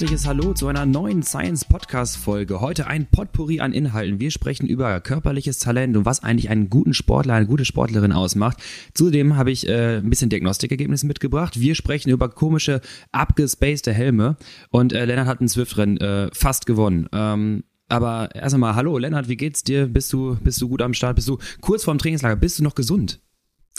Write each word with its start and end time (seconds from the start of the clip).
herzliches 0.00 0.26
Hallo 0.26 0.54
zu 0.54 0.66
einer 0.66 0.86
neuen 0.86 1.22
Science 1.22 1.66
Podcast 1.66 2.16
Folge. 2.16 2.62
Heute 2.62 2.86
ein 2.86 3.04
Potpourri 3.04 3.60
an 3.60 3.74
Inhalten. 3.74 4.18
Wir 4.18 4.30
sprechen 4.30 4.66
über 4.66 4.98
körperliches 5.02 5.58
Talent 5.58 5.94
und 5.94 6.06
was 6.06 6.22
eigentlich 6.22 6.48
einen 6.48 6.70
guten 6.70 6.94
Sportler, 6.94 7.34
eine 7.34 7.44
gute 7.44 7.66
Sportlerin 7.66 8.12
ausmacht. 8.12 8.56
Zudem 8.94 9.36
habe 9.36 9.50
ich 9.50 9.68
äh, 9.68 9.98
ein 9.98 10.08
bisschen 10.08 10.30
Diagnostikergebnisse 10.30 11.06
mitgebracht. 11.06 11.60
Wir 11.60 11.74
sprechen 11.74 12.08
über 12.08 12.30
komische, 12.30 12.80
abgespacede 13.12 13.92
Helme 13.92 14.38
und 14.70 14.94
äh, 14.94 15.04
Lennart 15.04 15.26
hat 15.26 15.42
ein 15.42 15.48
Swift-Rennen 15.48 15.98
äh, 15.98 16.30
fast 16.32 16.64
gewonnen. 16.64 17.06
Ähm, 17.12 17.64
aber 17.90 18.34
erst 18.34 18.54
einmal, 18.54 18.76
hallo 18.76 18.96
Lennart, 18.96 19.28
wie 19.28 19.36
geht's 19.36 19.64
dir? 19.64 19.86
Bist 19.86 20.10
du, 20.14 20.38
bist 20.42 20.62
du 20.62 20.70
gut 20.70 20.80
am 20.80 20.94
Start? 20.94 21.16
Bist 21.16 21.28
du 21.28 21.36
kurz 21.60 21.84
vorm 21.84 21.98
Trainingslager? 21.98 22.36
Bist 22.36 22.58
du 22.58 22.62
noch 22.62 22.74
gesund? 22.74 23.20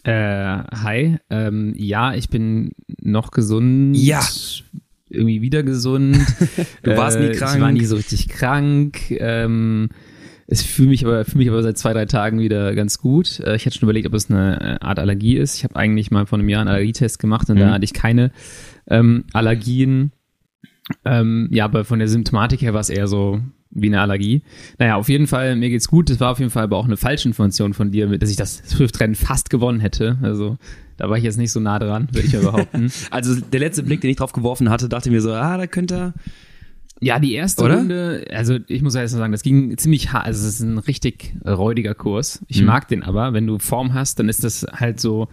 Äh, 0.03 0.11
hi, 0.13 1.17
ähm, 1.31 1.73
ja, 1.75 2.13
ich 2.13 2.29
bin 2.29 2.73
noch 3.01 3.31
gesund. 3.31 3.97
Ja 3.97 4.21
irgendwie 5.11 5.41
wieder 5.41 5.63
gesund. 5.63 6.17
du 6.83 6.97
warst 6.97 7.19
nie 7.19 7.31
krank. 7.31 7.53
Äh, 7.53 7.57
ich 7.57 7.61
war 7.61 7.71
nie 7.71 7.85
so 7.85 7.95
richtig 7.95 8.29
krank. 8.29 9.11
Ähm, 9.11 9.89
es 10.47 10.63
fühle 10.63 10.89
mich 10.89 11.05
aber 11.05 11.23
fühle 11.23 11.39
mich 11.39 11.49
aber 11.49 11.63
seit 11.63 11.77
zwei 11.77 11.93
drei 11.93 12.05
Tagen 12.05 12.39
wieder 12.39 12.75
ganz 12.75 12.97
gut. 12.97 13.39
Äh, 13.39 13.55
ich 13.55 13.65
hätte 13.65 13.77
schon 13.77 13.87
überlegt, 13.87 14.07
ob 14.07 14.13
es 14.13 14.29
eine 14.29 14.79
äh, 14.81 14.85
Art 14.85 14.99
Allergie 14.99 15.37
ist. 15.37 15.55
Ich 15.55 15.63
habe 15.63 15.75
eigentlich 15.75 16.11
mal 16.11 16.25
vor 16.25 16.39
einem 16.39 16.49
Jahr 16.49 16.61
einen 16.61 16.69
Allergietest 16.69 17.19
gemacht 17.19 17.49
und 17.49 17.55
mhm. 17.55 17.61
da 17.61 17.71
hatte 17.71 17.85
ich 17.85 17.93
keine 17.93 18.31
ähm, 18.87 19.23
Allergien. 19.33 20.11
Ähm, 21.05 21.47
ja, 21.51 21.65
aber 21.65 21.85
von 21.85 21.99
der 21.99 22.07
Symptomatik 22.07 22.61
her 22.61 22.73
war 22.73 22.81
es 22.81 22.89
eher 22.89 23.07
so 23.07 23.39
wie 23.69 23.87
eine 23.87 24.01
Allergie. 24.01 24.41
Naja, 24.77 24.95
auf 24.95 25.07
jeden 25.09 25.27
Fall, 25.27 25.55
mir 25.55 25.69
geht's 25.69 25.87
gut. 25.87 26.09
Das 26.09 26.19
war 26.19 26.31
auf 26.31 26.39
jeden 26.39 26.51
Fall 26.51 26.63
aber 26.63 26.77
auch 26.77 26.85
eine 26.85 26.97
falsche 26.97 27.29
Information 27.29 27.73
von 27.73 27.91
dir, 27.91 28.07
dass 28.17 28.29
ich 28.29 28.35
das 28.35 28.57
Swift-Rennen 28.67 29.15
fast 29.15 29.49
gewonnen 29.49 29.79
hätte. 29.79 30.17
Also 30.21 30.57
da 31.01 31.09
war 31.09 31.17
ich 31.17 31.23
jetzt 31.23 31.39
nicht 31.39 31.51
so 31.51 31.59
nah 31.59 31.79
dran, 31.79 32.09
würde 32.11 32.27
ich 32.27 32.33
ja 32.33 32.41
behaupten. 32.41 32.91
also 33.09 33.33
der 33.33 33.59
letzte 33.59 33.81
Blick, 33.81 34.01
den 34.01 34.11
ich 34.11 34.17
drauf 34.17 34.33
geworfen 34.33 34.69
hatte, 34.69 34.87
dachte 34.87 35.09
mir 35.09 35.19
so, 35.19 35.33
ah, 35.33 35.57
da 35.57 35.65
könnte 35.65 35.95
er. 35.95 36.13
Ja, 36.99 37.17
die 37.17 37.33
erste 37.33 37.63
Oder? 37.63 37.77
Runde, 37.77 38.25
also 38.31 38.59
ich 38.67 38.83
muss 38.83 38.93
ja 38.93 39.01
erst 39.01 39.15
mal 39.15 39.21
sagen, 39.21 39.31
das 39.31 39.41
ging 39.41 39.75
ziemlich 39.79 40.13
hart. 40.13 40.27
Also 40.27 40.47
es 40.47 40.53
ist 40.53 40.59
ein 40.59 40.77
richtig 40.77 41.33
räudiger 41.43 41.95
Kurs. 41.95 42.45
Ich 42.47 42.61
mhm. 42.61 42.67
mag 42.67 42.87
den 42.87 43.01
aber. 43.01 43.33
Wenn 43.33 43.47
du 43.47 43.57
Form 43.57 43.95
hast, 43.95 44.19
dann 44.19 44.29
ist 44.29 44.43
das 44.43 44.63
halt 44.71 44.99
so 44.99 45.27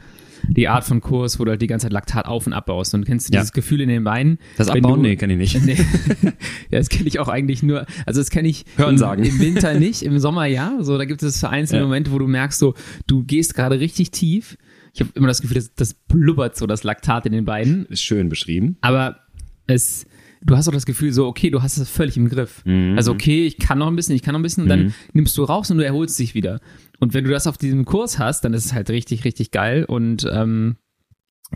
die 0.46 0.69
Art 0.69 0.84
von 0.84 1.02
Kurs, 1.02 1.39
wo 1.39 1.44
du 1.44 1.50
halt 1.50 1.61
die 1.61 1.66
ganze 1.66 1.84
Zeit 1.84 1.92
Laktat 1.92 2.24
auf 2.24 2.46
und 2.46 2.55
abbaust. 2.55 2.94
Und 2.94 3.05
kennst 3.05 3.28
du 3.28 3.34
ja. 3.34 3.41
dieses 3.41 3.52
Gefühl 3.52 3.83
in 3.83 3.91
den 3.91 4.05
Beinen? 4.05 4.39
Das 4.56 4.70
Abbauen? 4.70 5.02
Du, 5.02 5.02
nee, 5.02 5.16
kenne 5.16 5.34
ich 5.34 5.55
nicht. 5.55 5.66
Nee. 5.66 5.77
ja, 6.70 6.78
das 6.78 6.89
kenne 6.89 7.08
ich 7.08 7.19
auch 7.19 7.28
eigentlich 7.28 7.62
nur, 7.62 7.84
also 8.06 8.20
das 8.20 8.30
kenne 8.30 8.48
ich 8.48 8.64
Hören 8.77 8.92
im, 8.92 8.98
sagen. 8.98 9.22
im 9.22 9.39
Winter 9.39 9.74
nicht, 9.78 10.02
im 10.02 10.19
Sommer 10.19 10.46
ja. 10.46 10.78
So, 10.80 10.96
da 10.96 11.05
gibt 11.05 11.22
es 11.22 11.41
vereinzelte 11.41 11.83
ja. 11.83 11.84
Momente, 11.84 12.11
wo 12.11 12.19
du 12.19 12.27
merkst, 12.27 12.58
so, 12.58 12.72
du 13.06 13.22
gehst 13.24 13.55
gerade 13.55 13.78
richtig 13.78 14.12
tief 14.12 14.56
ich 14.92 15.00
habe 15.00 15.11
immer 15.14 15.28
das 15.28 15.41
Gefühl, 15.41 15.56
das, 15.56 15.75
das 15.75 15.94
blubbert 15.94 16.56
so 16.56 16.67
das 16.67 16.83
Laktat 16.83 17.27
in 17.27 17.33
den 17.33 17.44
Beinen. 17.44 17.86
Ist 17.86 18.03
schön 18.03 18.28
beschrieben. 18.28 18.77
Aber 18.81 19.20
es, 19.67 20.06
du 20.42 20.56
hast 20.56 20.69
auch 20.69 20.72
das 20.72 20.86
Gefühl 20.86 21.12
so, 21.12 21.27
okay, 21.27 21.50
du 21.50 21.62
hast 21.62 21.77
es 21.77 21.89
völlig 21.89 22.17
im 22.17 22.28
Griff. 22.28 22.64
Mhm. 22.64 22.95
Also 22.97 23.12
okay, 23.12 23.47
ich 23.47 23.58
kann 23.58 23.78
noch 23.78 23.89
ein 23.89 23.97
bisschen, 23.97 24.14
ich 24.14 24.22
kann 24.22 24.33
noch 24.33 24.41
ein 24.41 24.42
bisschen, 24.42 24.64
und 24.64 24.69
dann 24.69 24.84
mhm. 24.84 24.95
nimmst 25.12 25.36
du 25.36 25.45
raus 25.45 25.70
und 25.70 25.78
du 25.78 25.84
erholst 25.84 26.19
dich 26.19 26.34
wieder. 26.34 26.61
Und 26.98 27.14
wenn 27.14 27.25
du 27.25 27.30
das 27.30 27.47
auf 27.47 27.58
diesem 27.58 27.84
Kurs 27.84 28.19
hast, 28.19 28.45
dann 28.45 28.55
ist 28.55 28.67
es 28.67 28.72
halt 28.72 28.91
richtig, 28.91 29.25
richtig 29.25 29.50
geil. 29.50 29.84
Und 29.84 30.27
ähm, 30.30 30.77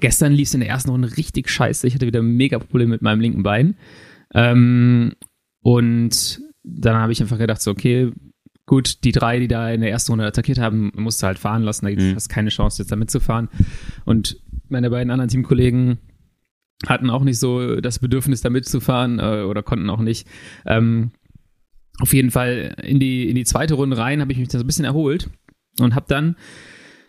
gestern 0.01 0.33
lief 0.33 0.49
es 0.49 0.55
in 0.55 0.61
der 0.61 0.69
ersten 0.69 0.91
Runde 0.91 1.17
richtig 1.17 1.51
scheiße. 1.51 1.87
Ich 1.87 1.95
hatte 1.95 2.07
wieder 2.07 2.23
mega 2.23 2.59
Probleme 2.59 2.91
mit 2.91 3.03
meinem 3.03 3.21
linken 3.21 3.43
Bein. 3.43 3.77
Ähm, 4.35 5.15
und 5.61 6.41
dann 6.63 6.97
habe 6.97 7.13
ich 7.13 7.21
einfach 7.21 7.39
gedacht, 7.39 7.61
so, 7.61 7.71
okay, 7.71 8.13
gut, 8.73 9.05
die 9.05 9.13
drei, 9.13 9.39
die 9.39 9.49
da 9.49 9.69
in 9.69 9.83
der 9.83 9.91
ersten 9.91 10.13
Runde 10.13 10.25
attackiert 10.25 10.57
haben, 10.57 10.93
musst 10.97 11.23
du 11.23 11.27
halt 11.27 11.39
fahren 11.39 11.63
lassen. 11.63 11.85
Da 11.85 11.91
gibt 11.91 12.01
es 12.01 12.27
mhm. 12.27 12.33
keine 12.33 12.49
Chance, 12.49 12.81
jetzt 12.81 12.91
da 12.91 12.97
mitzufahren. 12.97 13.51
Und 14.07 14.41
meine 14.71 14.89
beiden 14.89 15.11
anderen 15.11 15.29
Teamkollegen 15.29 15.99
hatten 16.87 17.11
auch 17.11 17.23
nicht 17.23 17.39
so 17.39 17.83
das 17.83 17.99
Bedürfnis, 17.99 18.41
da 18.41 18.49
mitzufahren 18.49 19.19
äh, 19.19 19.43
oder 19.43 19.63
konnten 19.63 19.91
auch 19.91 20.01
nicht. 20.01 20.27
Ähm, 20.65 21.11
auf 21.99 22.15
jeden 22.15 22.31
Fall 22.31 22.75
in 22.83 22.99
die, 22.99 23.29
in 23.29 23.35
die 23.35 23.45
zweite 23.45 23.75
Runde 23.75 23.99
rein 23.99 24.23
habe 24.23 24.33
ich 24.33 24.39
mich 24.39 24.49
da 24.49 24.57
so 24.57 24.65
ein 24.65 24.67
bisschen 24.67 24.87
erholt 24.87 25.29
und 25.79 25.95
habe 25.95 26.07
dann 26.09 26.37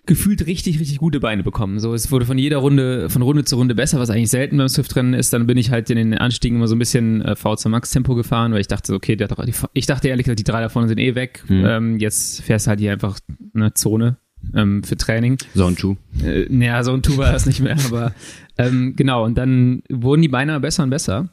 gefühlt 0.05 0.45
richtig, 0.45 0.79
richtig 0.79 0.97
gute 0.97 1.19
Beine 1.19 1.43
bekommen. 1.43 1.79
So, 1.79 1.93
es 1.93 2.11
wurde 2.11 2.25
von 2.25 2.37
jeder 2.37 2.57
Runde, 2.57 3.09
von 3.09 3.21
Runde 3.21 3.45
zu 3.45 3.55
Runde 3.55 3.73
besser, 3.73 3.99
was 3.99 4.09
eigentlich 4.09 4.29
selten 4.29 4.57
beim 4.57 4.67
Swift-Rennen 4.67 5.13
ist. 5.13 5.31
Dann 5.31 5.47
bin 5.47 5.57
ich 5.57 5.71
halt 5.71 5.89
in 5.89 5.97
den 5.97 6.17
Anstiegen 6.17 6.57
immer 6.57 6.67
so 6.67 6.75
ein 6.75 6.79
bisschen 6.79 7.21
äh, 7.21 7.35
VZ 7.35 7.65
Max 7.67 7.91
Tempo 7.91 8.15
gefahren, 8.15 8.51
weil 8.51 8.61
ich 8.61 8.67
dachte, 8.67 8.93
okay, 8.93 9.15
der 9.15 9.29
hat 9.29 9.37
doch, 9.37 9.45
die, 9.45 9.53
ich 9.73 9.85
dachte 9.85 10.09
ehrlich 10.09 10.25
gesagt, 10.25 10.39
die 10.39 10.43
drei 10.43 10.61
davon 10.61 10.87
sind 10.87 10.99
eh 10.99 11.15
weg. 11.15 11.43
Mhm. 11.47 11.65
Ähm, 11.65 11.99
jetzt 11.99 12.41
fährst 12.41 12.65
du 12.65 12.69
halt 12.71 12.79
hier 12.81 12.91
einfach 12.91 13.17
eine 13.53 13.73
Zone 13.73 14.17
ähm, 14.53 14.83
für 14.83 14.97
Training. 14.97 15.37
Zone 15.55 15.75
2. 15.75 15.97
Äh, 16.25 16.45
naja, 16.49 16.83
Zone 16.83 17.01
2 17.01 17.17
war 17.17 17.31
das 17.31 17.45
nicht 17.45 17.61
mehr, 17.61 17.77
aber 17.85 18.13
ähm, 18.57 18.95
genau. 18.97 19.23
Und 19.23 19.37
dann 19.37 19.83
wurden 19.89 20.21
die 20.21 20.27
Beine 20.27 20.59
besser 20.59 20.83
und 20.83 20.89
besser. 20.89 21.29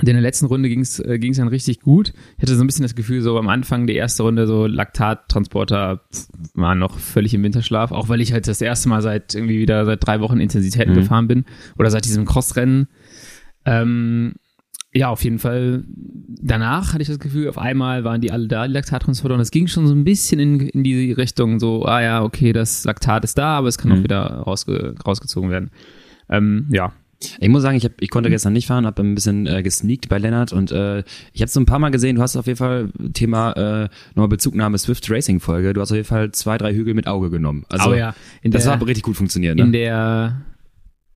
Und 0.00 0.08
in 0.08 0.14
der 0.14 0.22
letzten 0.22 0.46
Runde 0.46 0.70
ging 0.70 0.80
es 0.80 1.00
äh, 1.00 1.18
ging's 1.18 1.36
dann 1.36 1.48
richtig 1.48 1.80
gut. 1.80 2.14
Ich 2.36 2.42
hatte 2.42 2.56
so 2.56 2.64
ein 2.64 2.66
bisschen 2.66 2.84
das 2.84 2.94
Gefühl, 2.94 3.20
so 3.20 3.38
am 3.38 3.48
Anfang 3.48 3.86
der 3.86 3.96
ersten 3.96 4.22
Runde, 4.22 4.46
so 4.46 4.66
Laktattransporter 4.66 6.00
waren 6.54 6.78
noch 6.78 6.98
völlig 6.98 7.34
im 7.34 7.42
Winterschlaf, 7.42 7.92
auch 7.92 8.08
weil 8.08 8.22
ich 8.22 8.32
halt 8.32 8.48
das 8.48 8.62
erste 8.62 8.88
Mal 8.88 9.02
seit 9.02 9.34
irgendwie 9.34 9.58
wieder 9.58 9.84
seit 9.84 10.06
drei 10.06 10.20
Wochen 10.20 10.40
Intensitäten 10.40 10.92
mhm. 10.92 10.96
gefahren 10.96 11.28
bin 11.28 11.44
oder 11.78 11.90
seit 11.90 12.06
diesem 12.06 12.24
Crossrennen. 12.24 12.88
Ähm, 13.66 14.34
ja, 14.94 15.08
auf 15.08 15.24
jeden 15.24 15.38
Fall. 15.38 15.84
Danach 15.86 16.92
hatte 16.92 17.02
ich 17.02 17.08
das 17.08 17.18
Gefühl, 17.18 17.48
auf 17.48 17.58
einmal 17.58 18.04
waren 18.04 18.20
die 18.20 18.30
alle 18.30 18.48
da, 18.48 18.66
die 18.66 18.72
Laktattransporter, 18.72 19.34
und 19.34 19.40
es 19.40 19.50
ging 19.50 19.66
schon 19.66 19.86
so 19.86 19.94
ein 19.94 20.04
bisschen 20.04 20.40
in, 20.40 20.60
in 20.60 20.84
die 20.84 21.12
Richtung, 21.12 21.60
so, 21.60 21.84
ah 21.84 22.02
ja, 22.02 22.22
okay, 22.22 22.52
das 22.52 22.84
Laktat 22.84 23.24
ist 23.24 23.36
da, 23.36 23.58
aber 23.58 23.68
es 23.68 23.78
kann 23.78 23.90
mhm. 23.90 23.98
auch 23.98 24.02
wieder 24.02 24.20
rausge 24.46 24.94
rausgezogen 25.06 25.50
werden. 25.50 25.70
Ähm, 26.28 26.66
ja, 26.70 26.92
ich 27.40 27.48
muss 27.48 27.62
sagen, 27.62 27.76
ich, 27.76 27.84
hab, 27.84 27.92
ich 28.00 28.10
konnte 28.10 28.30
gestern 28.30 28.52
nicht 28.52 28.66
fahren, 28.66 28.86
habe 28.86 29.02
ein 29.02 29.14
bisschen 29.14 29.46
äh, 29.46 29.62
gesneakt 29.62 30.08
bei 30.08 30.18
Lennart 30.18 30.52
und 30.52 30.72
äh, 30.72 31.04
ich 31.32 31.42
habe 31.42 31.50
so 31.50 31.60
ein 31.60 31.66
paar 31.66 31.78
Mal 31.78 31.90
gesehen, 31.90 32.16
du 32.16 32.22
hast 32.22 32.36
auf 32.36 32.46
jeden 32.46 32.58
Fall 32.58 32.90
Thema 33.12 33.52
äh, 33.52 33.88
nochmal 34.14 34.28
Bezugnahme 34.28 34.78
Swift 34.78 35.10
Racing 35.10 35.40
Folge, 35.40 35.72
du 35.72 35.80
hast 35.80 35.90
auf 35.90 35.96
jeden 35.96 36.08
Fall 36.08 36.32
zwei, 36.32 36.58
drei 36.58 36.74
Hügel 36.74 36.94
mit 36.94 37.06
Auge 37.06 37.30
genommen. 37.30 37.64
Also 37.68 37.90
oh 37.90 37.94
ja, 37.94 38.14
das 38.44 38.64
der, 38.64 38.72
hat 38.72 38.86
richtig 38.86 39.04
gut 39.04 39.16
funktioniert. 39.16 39.56
Ne? 39.56 39.64
In 39.64 39.72
der 39.72 40.42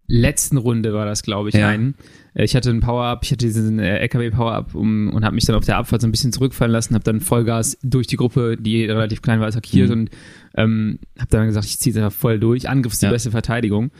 letzten 0.08 0.56
Runde 0.56 0.92
war 0.94 1.06
das, 1.06 1.22
glaube 1.22 1.48
ich, 1.48 1.54
ja. 1.54 1.68
ein. 1.68 1.94
Ich 2.34 2.54
hatte 2.54 2.70
ein 2.70 2.80
Power-Up, 2.80 3.20
ich 3.24 3.32
hatte 3.32 3.46
diesen 3.46 3.78
äh, 3.78 3.98
LKW-Power-Up 4.00 4.74
um, 4.74 5.10
und 5.10 5.24
habe 5.24 5.34
mich 5.34 5.46
dann 5.46 5.56
auf 5.56 5.64
der 5.64 5.78
Abfahrt 5.78 6.02
so 6.02 6.08
ein 6.08 6.10
bisschen 6.10 6.32
zurückfallen 6.32 6.72
lassen, 6.72 6.94
habe 6.94 7.04
dann 7.04 7.20
Vollgas 7.20 7.78
durch 7.82 8.06
die 8.06 8.16
Gruppe, 8.16 8.56
die 8.58 8.84
relativ 8.84 9.22
klein 9.22 9.40
war, 9.40 9.48
attackiert 9.48 9.88
mhm. 9.88 9.92
und 9.92 10.10
ähm, 10.54 10.98
habe 11.18 11.30
dann 11.30 11.46
gesagt, 11.46 11.66
ich 11.66 11.78
ziehe 11.78 11.92
es 11.92 11.96
einfach 11.96 12.16
voll 12.16 12.38
durch. 12.38 12.68
Angriff 12.68 12.92
ist 12.92 13.02
die 13.02 13.06
ja. 13.06 13.12
beste 13.12 13.30
Verteidigung. 13.30 13.90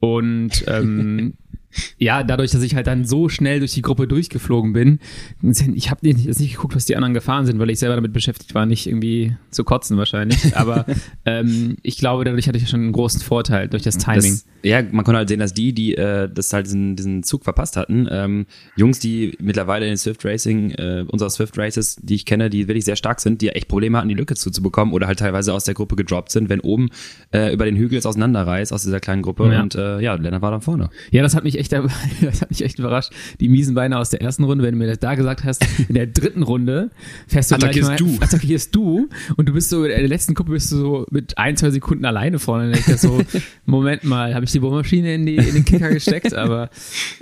Und 0.00 0.64
ähm, 0.66 1.34
ja, 1.98 2.22
dadurch, 2.22 2.50
dass 2.50 2.62
ich 2.62 2.74
halt 2.74 2.86
dann 2.86 3.04
so 3.04 3.28
schnell 3.28 3.60
durch 3.60 3.72
die 3.72 3.82
Gruppe 3.82 4.06
durchgeflogen 4.06 4.72
bin, 4.72 4.98
ich 5.42 5.90
habe 5.90 6.06
nicht, 6.06 6.26
nicht 6.26 6.54
geguckt, 6.54 6.74
was 6.74 6.84
die 6.84 6.96
anderen 6.96 7.14
gefahren 7.14 7.46
sind, 7.46 7.58
weil 7.58 7.70
ich 7.70 7.78
selber 7.78 7.96
damit 7.96 8.12
beschäftigt 8.12 8.54
war, 8.54 8.66
nicht 8.66 8.86
irgendwie 8.86 9.36
zu 9.50 9.64
kotzen 9.64 9.96
wahrscheinlich. 9.96 10.56
Aber 10.56 10.86
ähm, 11.24 11.76
ich 11.82 11.98
glaube, 11.98 12.24
dadurch 12.24 12.48
hatte 12.48 12.58
ich 12.58 12.68
schon 12.68 12.80
einen 12.80 12.92
großen 12.92 13.20
Vorteil 13.20 13.68
durch 13.68 13.82
das 13.82 13.98
Timing. 13.98 14.32
Das, 14.32 14.46
ja, 14.62 14.82
man 14.82 15.04
konnte 15.04 15.18
halt 15.18 15.28
sehen, 15.28 15.40
dass 15.40 15.54
die, 15.54 15.72
die 15.72 15.94
äh, 15.94 16.28
das 16.32 16.52
halt 16.52 16.66
diesen, 16.66 16.96
diesen 16.96 17.22
Zug 17.22 17.44
verpasst 17.44 17.76
hatten, 17.76 18.08
ähm, 18.10 18.46
Jungs, 18.76 18.98
die 18.98 19.36
mittlerweile 19.40 19.86
in 19.86 19.92
den 19.92 19.98
Swift 19.98 20.24
Racing, 20.24 20.72
äh, 20.72 21.04
unserer 21.08 21.30
Swift 21.30 21.56
Races, 21.56 21.96
die 22.02 22.14
ich 22.14 22.26
kenne, 22.26 22.50
die 22.50 22.68
wirklich 22.68 22.84
sehr 22.84 22.96
stark 22.96 23.20
sind, 23.20 23.40
die 23.40 23.50
echt 23.50 23.68
Probleme 23.68 23.98
hatten, 23.98 24.08
die 24.08 24.14
Lücke 24.14 24.34
zuzubekommen 24.34 24.92
oder 24.92 25.06
halt 25.06 25.18
teilweise 25.18 25.54
aus 25.54 25.64
der 25.64 25.74
Gruppe 25.74 25.96
gedroppt 25.96 26.30
sind, 26.30 26.48
wenn 26.48 26.60
oben 26.60 26.90
äh, 27.32 27.52
über 27.52 27.64
den 27.64 27.76
Hügel 27.76 27.98
es 27.98 28.06
auseinanderreißt 28.06 28.72
aus 28.72 28.82
dieser 28.82 29.00
kleinen 29.00 29.22
Gruppe. 29.22 29.50
Ja. 29.52 29.62
Und 29.62 29.74
äh, 29.74 30.00
ja, 30.00 30.14
Lennart 30.14 30.42
war 30.42 30.50
da 30.50 30.60
vorne. 30.60 30.90
Ja, 31.10 31.22
das 31.22 31.34
hat 31.34 31.44
mich 31.44 31.58
echt, 31.60 31.72
das 32.22 32.40
hat 32.40 32.50
mich 32.50 32.62
echt 32.64 32.78
überrascht. 32.78 33.12
Die 33.38 33.48
miesen 33.48 33.74
Beine 33.74 33.98
aus 33.98 34.10
der 34.10 34.20
ersten 34.20 34.44
Runde, 34.44 34.64
wenn 34.64 34.72
du 34.72 34.78
mir 34.78 34.86
das 34.86 34.98
da 34.98 35.14
gesagt 35.14 35.44
hast, 35.44 35.64
in 35.88 35.94
der 35.94 36.06
dritten 36.06 36.42
Runde 36.42 36.90
fährst 37.28 37.50
du 37.50 37.54
attackierst 37.56 37.88
gleich 37.88 38.00
mal, 38.00 38.16
du. 38.18 38.22
attackierst 38.24 38.74
du 38.74 39.08
und 39.36 39.48
du 39.48 39.52
bist 39.52 39.70
so, 39.70 39.84
in 39.84 39.90
der 39.90 40.08
letzten 40.08 40.34
Gruppe 40.34 40.52
bist 40.52 40.72
du 40.72 40.76
so 40.76 41.06
mit 41.10 41.38
ein, 41.38 41.56
zwei 41.56 41.70
Sekunden 41.70 42.04
alleine 42.04 42.38
vorne. 42.38 42.72
Ich 42.72 42.84
so, 42.98 43.22
Moment 43.66 44.04
mal, 44.04 44.34
habe 44.34 44.44
ich 44.44 44.52
die 44.52 44.60
Bohrmaschine 44.60 45.14
in, 45.14 45.26
die, 45.26 45.36
in 45.36 45.54
den 45.54 45.64
Kicker 45.64 45.90
gesteckt, 45.90 46.34
aber 46.34 46.70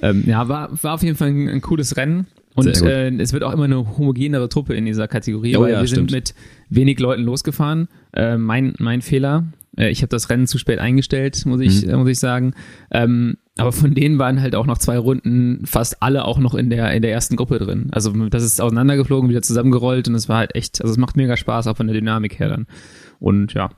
ähm, 0.03 0.25
ja, 0.27 0.49
war, 0.49 0.71
war 0.83 0.95
auf 0.95 1.03
jeden 1.03 1.17
Fall 1.17 1.29
ein, 1.29 1.49
ein 1.49 1.61
cooles 1.61 1.97
Rennen. 1.97 2.27
Und 2.55 2.83
äh, 2.83 3.11
es 3.11 3.33
wird 3.33 3.45
auch 3.45 3.53
immer 3.53 3.65
eine 3.65 3.99
homogenere 3.99 4.49
Truppe 4.49 4.75
in 4.75 4.85
dieser 4.85 5.07
Kategorie, 5.07 5.57
oh, 5.57 5.61
weil 5.61 5.73
ja, 5.73 5.81
wir 5.81 5.87
stimmt. 5.87 6.11
sind 6.11 6.17
mit 6.17 6.35
wenig 6.71 6.99
Leuten 6.99 7.23
losgefahren. 7.23 7.87
Äh, 8.13 8.37
mein, 8.37 8.75
mein 8.79 9.01
Fehler. 9.01 9.45
Äh, 9.77 9.91
ich 9.91 10.03
habe 10.03 10.09
das 10.09 10.29
Rennen 10.29 10.47
zu 10.47 10.59
spät 10.59 10.79
eingestellt, 10.79 11.47
muss 11.47 11.61
ich, 11.61 11.87
mhm. 11.87 11.99
muss 11.99 12.09
ich 12.09 12.19
sagen. 12.19 12.55
Ähm, 12.91 13.37
aber 13.59 13.73
von 13.73 13.93
denen 13.93 14.19
waren 14.19 14.41
halt 14.41 14.55
auch 14.55 14.67
noch 14.67 14.79
zwei 14.79 14.97
Runden 14.99 15.67
fast 15.67 16.03
alle 16.03 16.25
auch 16.25 16.39
noch 16.39 16.55
in 16.55 16.71
der, 16.71 16.93
in 16.95 17.03
der 17.03 17.13
ersten 17.13 17.37
Gruppe 17.37 17.59
drin. 17.59 17.89
Also 17.91 18.13
das 18.29 18.45
ist 18.45 18.61
auseinandergeflogen, 18.61 19.29
wieder 19.29 19.43
zusammengerollt 19.43 20.09
und 20.09 20.15
es 20.15 20.29
war 20.29 20.39
halt 20.39 20.55
echt, 20.55 20.81
also 20.81 20.93
es 20.93 20.99
macht 20.99 21.17
mega 21.17 21.37
Spaß, 21.37 21.67
auch 21.67 21.77
von 21.77 21.89
der 21.89 21.97
Dynamik 21.97 22.39
her 22.39 22.49
dann. 22.49 22.67
Und 23.19 23.55
ja, 23.55 23.71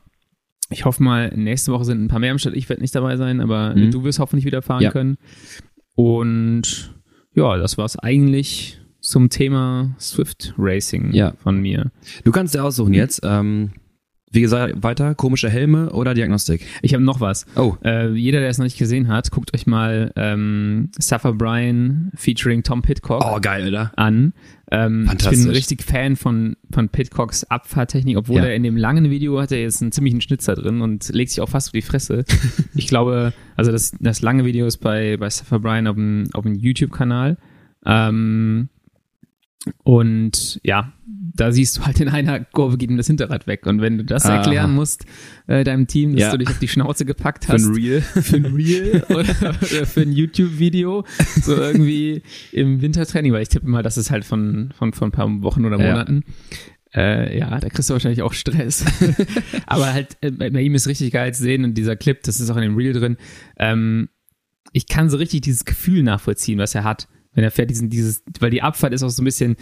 ich 0.69 0.85
hoffe 0.85 1.03
mal, 1.03 1.33
nächste 1.35 1.73
Woche 1.73 1.87
sind 1.87 2.03
ein 2.03 2.09
paar 2.09 2.21
mehr 2.21 2.31
am 2.31 2.39
Start. 2.39 2.57
Ich 2.57 2.69
werde 2.69 2.83
nicht 2.83 2.95
dabei 2.95 3.17
sein, 3.17 3.41
aber 3.41 3.75
mhm. 3.75 3.91
du 3.91 4.05
wirst 4.05 4.19
hoffentlich 4.19 4.45
wieder 4.45 4.63
fahren 4.63 4.83
ja. 4.83 4.91
können. 4.91 5.17
Und 5.95 6.95
ja, 7.35 7.57
das 7.57 7.79
war's 7.79 7.99
eigentlich 7.99 8.81
zum 9.01 9.31
Thema 9.31 9.95
Swift 9.99 10.55
Racing 10.59 11.13
ja. 11.13 11.33
von 11.39 11.59
mir. 11.59 11.91
Du 12.25 12.33
kannst 12.33 12.55
dir 12.55 12.63
aussuchen 12.63 12.95
jetzt. 12.95 13.21
Ähm, 13.25 13.71
Wie 14.33 14.41
gesagt, 14.43 14.85
weiter, 14.85 15.17
komische 15.17 15.51
Helme 15.51 15.91
oder 15.91 16.15
Diagnostik? 16.15 16.65
Ich 16.83 16.95
habe 16.95 17.03
noch 17.03 17.21
was. 17.21 17.47
Oh. 17.57 17.77
Äh, 17.85 18.11
jeder, 18.13 18.39
der 18.39 18.49
es 18.49 18.59
noch 18.59 18.65
nicht 18.65 18.79
gesehen 18.79 19.09
hat, 19.09 19.33
guckt 19.33 19.53
euch 19.55 19.67
mal 19.67 20.13
ähm, 20.15 20.91
Safa 20.97 21.33
Bryan 21.33 22.13
featuring 22.15 22.63
Tom 22.63 22.81
Pitcock 22.83 23.25
Oh, 23.25 23.41
geil, 23.41 23.67
oder? 23.67 23.91
an. 23.97 24.33
Ähm, 24.71 25.03
ich 25.03 25.09
Fantastisch. 25.09 25.43
bin 25.43 25.51
richtig 25.51 25.83
Fan 25.83 26.15
von, 26.15 26.55
von 26.73 26.89
Pitcocks 26.89 27.43
Abfahrtechnik, 27.43 28.17
obwohl 28.17 28.37
Ja. 28.37 28.45
er 28.45 28.55
in 28.55 28.63
dem 28.63 28.77
langen 28.77 29.11
Video 29.11 29.41
hat 29.41 29.51
er 29.51 29.61
jetzt 29.63 29.83
einen 29.83 29.91
ziemlichen 29.91 30.21
Schnitzer 30.21 30.55
drin 30.55 30.81
und 30.81 31.09
legt 31.09 31.31
sich 31.33 31.41
auch 31.41 31.49
fast 31.49 31.71
auf 31.71 31.73
die 31.73 31.83
Fresse. 31.83 32.25
ich 32.77 32.87
glaube, 32.87 33.33
also 33.57 33.73
das, 33.73 33.97
das 33.99 34.23
lange 34.23 34.45
Video 34.45 34.65
ist 34.67 34.77
bei, 34.77 35.17
bei 35.17 35.29
Safa 35.29 35.59
Bryan 35.59 35.89
auf 35.89 35.97
dem, 35.97 36.29
auf 36.35 36.45
dem 36.45 36.55
YouTube-Kanal. 36.55 37.37
Ähm, 37.85 38.69
und 39.83 40.61
ja, 40.63 40.93
da 41.33 41.53
siehst 41.53 41.77
du 41.79 41.83
halt 41.87 42.01
in 42.01 42.09
einer 42.09 42.41
Kurve 42.41 42.77
geht 42.77 42.91
ihm 42.91 42.97
das 42.97 43.07
Hinterrad 43.07 43.47
weg. 43.47 43.67
Und 43.67 43.81
wenn 43.81 43.99
du 43.99 44.05
das 44.05 44.27
Aha. 44.27 44.37
erklären 44.39 44.75
musst 44.75 45.05
äh, 45.47 45.63
deinem 45.65 45.87
Team, 45.87 46.13
dass 46.13 46.23
Ja. 46.23 46.31
du 46.33 46.39
dich 46.39 46.49
auf 46.49 46.59
die 46.59 46.69
Schnauze 46.69 47.05
gepackt 47.05 47.45
Für 47.45 47.53
hast, 47.55 47.67
ein 47.67 47.75
Real. 47.75 48.01
für 48.23 48.37
ein 48.37 48.47
Reel 48.47 49.05
oder, 49.09 49.21
oder 49.41 49.87
für 49.87 50.01
ein 50.03 50.13
YouTube-Video, 50.13 51.05
so 51.43 51.55
irgendwie 51.57 52.23
im 52.53 52.81
Wintertraining, 52.83 53.33
weil 53.33 53.43
ich 53.43 53.49
tippe 53.49 53.69
mal, 53.69 53.83
das 53.83 53.97
ist 53.97 54.11
halt 54.11 54.25
von, 54.25 54.73
von, 54.77 54.93
von 54.93 55.09
ein 55.09 55.13
paar 55.13 55.29
Wochen 55.43 55.65
oder 55.65 55.79
Ja. 55.79 55.91
Monaten. 55.91 56.25
Äh, 56.93 57.39
ja, 57.39 57.61
da 57.61 57.69
kriegst 57.69 57.89
du 57.89 57.93
wahrscheinlich 57.95 58.23
auch 58.23 58.33
Stress. 58.33 58.85
Aber 59.67 59.93
halt, 59.93 60.17
äh, 60.23 60.31
bei 60.33 60.61
ihm 60.61 60.75
ist 60.75 60.89
richtig 60.89 61.13
geil 61.13 61.33
zu 61.33 61.43
sehen 61.45 61.63
und 61.65 61.75
dieser 61.75 61.95
Clip, 61.97 62.21
das 62.25 62.41
ist 62.41 62.51
auch 62.51 62.57
in 62.57 62.63
dem 62.63 62.77
Reel 62.77 62.93
drin. 62.93 63.17
Ähm, 63.59 64.09
ich 64.73 64.87
kann 64.89 65.09
so 65.11 65.17
richtig 65.17 65.43
dieses 65.43 65.65
Gefühl 65.65 66.03
nachvollziehen, 66.03 66.59
was 66.59 66.75
er 66.75 66.83
hat. 66.85 67.09
Wenn 67.33 67.45
er 67.45 67.53
fährt 67.53 67.71
diesen, 67.71 67.91
dieses, 67.91 68.25
weil 68.41 68.51
die 68.51 68.61
Abfahrt 68.63 68.93
ist 68.93 69.05
auch 69.05 69.09
so 69.09 69.23
ein 69.23 69.25
bisschen, 69.25 69.55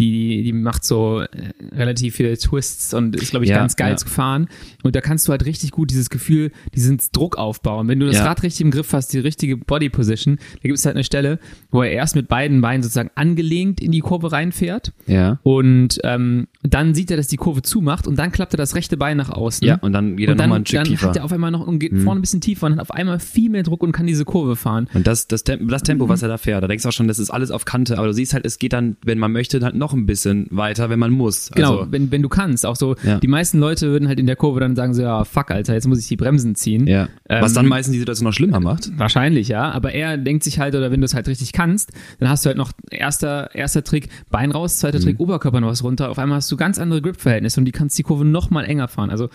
die, 0.00 0.42
die 0.42 0.52
macht 0.52 0.84
so 0.84 1.20
äh, 1.20 1.26
relativ 1.72 2.16
viele 2.16 2.36
Twists 2.36 2.92
und 2.94 3.14
ist, 3.14 3.30
glaube 3.30 3.44
ich, 3.44 3.50
Ja, 3.50 3.58
ganz 3.58 3.76
geil 3.76 3.90
ja. 3.90 3.96
zu 3.96 4.08
fahren. 4.08 4.48
Und 4.82 4.96
da 4.96 5.00
kannst 5.00 5.28
du 5.28 5.30
halt 5.32 5.44
richtig 5.44 5.70
gut 5.70 5.90
dieses 5.90 6.10
Gefühl, 6.10 6.50
diesen 6.74 6.98
Druck 7.12 7.36
aufbauen. 7.38 7.86
Wenn 7.86 8.00
du 8.00 8.06
das 8.06 8.16
Ja. 8.16 8.24
Rad 8.24 8.42
richtig 8.42 8.62
im 8.62 8.70
Griff 8.70 8.92
hast, 8.92 9.12
die 9.12 9.18
richtige 9.18 9.56
Body 9.56 9.90
Position, 9.90 10.38
da 10.54 10.62
gibt 10.68 10.78
es 10.78 10.86
halt 10.86 10.96
eine 10.96 11.04
Stelle, 11.04 11.38
wo 11.70 11.82
er 11.82 11.92
erst 11.92 12.16
mit 12.16 12.26
beiden 12.28 12.60
Beinen 12.60 12.82
sozusagen 12.82 13.10
angelehnt 13.14 13.80
in 13.80 13.92
die 13.92 14.00
Kurve 14.00 14.32
reinfährt 14.32 14.92
Ja. 15.06 15.38
und 15.42 16.00
ähm, 16.02 16.48
dann 16.62 16.94
sieht 16.94 17.10
er, 17.10 17.16
dass 17.16 17.26
die 17.26 17.36
Kurve 17.36 17.62
zumacht 17.62 18.06
und 18.06 18.18
dann 18.18 18.32
klappt 18.32 18.54
er 18.54 18.58
das 18.58 18.74
rechte 18.74 18.96
Bein 18.96 19.16
nach 19.18 19.30
außen. 19.30 19.66
Ja, 19.66 19.76
und 19.76 19.92
dann 19.92 20.16
geht 20.16 20.28
er 20.28 20.34
dann, 20.34 20.46
nochmal 20.48 20.60
ein 20.60 20.66
Stück 20.66 20.78
dann 20.78 20.86
tiefer. 20.88 21.08
hat 21.08 21.16
er 21.16 21.24
auf 21.24 21.32
einmal 21.32 21.50
noch 21.50 21.66
und 21.66 21.78
geht 21.78 21.96
vorne 21.98 22.20
ein 22.20 22.22
bisschen 22.22 22.40
tiefer 22.40 22.66
und 22.66 22.72
hat 22.72 22.80
auf 22.80 22.90
einmal 22.90 23.18
viel 23.20 23.50
mehr 23.50 23.62
Druck 23.62 23.82
und 23.82 23.92
kann 23.92 24.06
diese 24.06 24.24
Kurve 24.24 24.56
fahren. 24.56 24.88
Und 24.94 25.06
das, 25.06 25.28
das, 25.28 25.44
Tempo, 25.44 25.66
das 25.66 25.82
Tempo, 25.82 26.06
Mhm. 26.06 26.08
was 26.08 26.22
er 26.22 26.28
da 26.28 26.38
fährt, 26.38 26.62
da 26.62 26.68
denkst 26.68 26.82
du 26.84 26.88
auch 26.88 26.92
schon, 26.92 27.08
das 27.08 27.18
ist 27.18 27.30
alles 27.30 27.50
auf 27.50 27.64
Kante, 27.66 27.98
aber 27.98 28.06
du 28.06 28.14
siehst 28.14 28.32
halt, 28.34 28.46
es 28.46 28.58
geht 28.58 28.72
dann, 28.72 28.96
wenn 29.04 29.18
man 29.18 29.30
möchte, 29.32 29.60
halt 29.60 29.74
noch 29.74 29.89
ein 29.94 30.06
bisschen 30.06 30.46
weiter, 30.50 30.90
wenn 30.90 30.98
man 30.98 31.10
muss. 31.10 31.50
Genau, 31.54 31.78
Also, 31.80 31.92
wenn, 31.92 32.10
wenn 32.10 32.22
du 32.22 32.28
kannst. 32.28 32.66
Auch 32.66 32.76
so, 32.76 32.96
Ja. 33.02 33.18
die 33.18 33.28
meisten 33.28 33.58
Leute 33.58 33.88
würden 33.90 34.08
halt 34.08 34.18
in 34.20 34.26
der 34.26 34.36
Kurve 34.36 34.60
dann 34.60 34.76
sagen 34.76 34.94
so, 34.94 35.02
ja, 35.02 35.24
fuck, 35.24 35.50
Alter, 35.50 35.74
jetzt 35.74 35.86
muss 35.86 35.98
ich 36.00 36.08
die 36.08 36.16
Bremsen 36.16 36.54
ziehen. 36.54 36.86
ja. 36.86 37.08
was 37.28 37.52
Ähm, 37.52 37.54
dann 37.56 37.66
meistens 37.66 37.92
die 37.92 37.98
Situation 37.98 38.26
noch 38.26 38.32
schlimmer 38.34 38.60
macht. 38.60 38.90
Wahrscheinlich, 38.98 39.48
ja. 39.48 39.70
Aber 39.70 39.92
er 39.92 40.16
denkt 40.18 40.44
sich 40.44 40.58
halt, 40.58 40.74
oder 40.74 40.90
wenn 40.90 41.00
du 41.00 41.04
es 41.04 41.14
halt 41.14 41.28
richtig 41.28 41.52
kannst, 41.52 41.90
dann 42.18 42.28
hast 42.28 42.44
du 42.44 42.48
halt 42.48 42.56
noch 42.56 42.72
erster, 42.90 43.54
erster 43.54 43.84
Trick 43.84 44.08
Bein 44.30 44.50
raus, 44.50 44.78
zweiter 44.78 44.98
Mhm. 44.98 45.02
Trick 45.02 45.20
Oberkörper 45.20 45.60
noch 45.60 45.68
was 45.68 45.82
runter. 45.84 46.10
Auf 46.10 46.18
einmal 46.18 46.36
hast 46.36 46.50
du 46.50 46.56
ganz 46.56 46.78
andere 46.78 47.00
Grip-Verhältnisse 47.02 47.60
und 47.60 47.64
die 47.66 47.72
kannst 47.72 47.98
die 47.98 48.02
Kurve 48.02 48.24
noch 48.24 48.50
mal 48.50 48.64
enger 48.64 48.88
fahren. 48.88 49.10
Also 49.10 49.28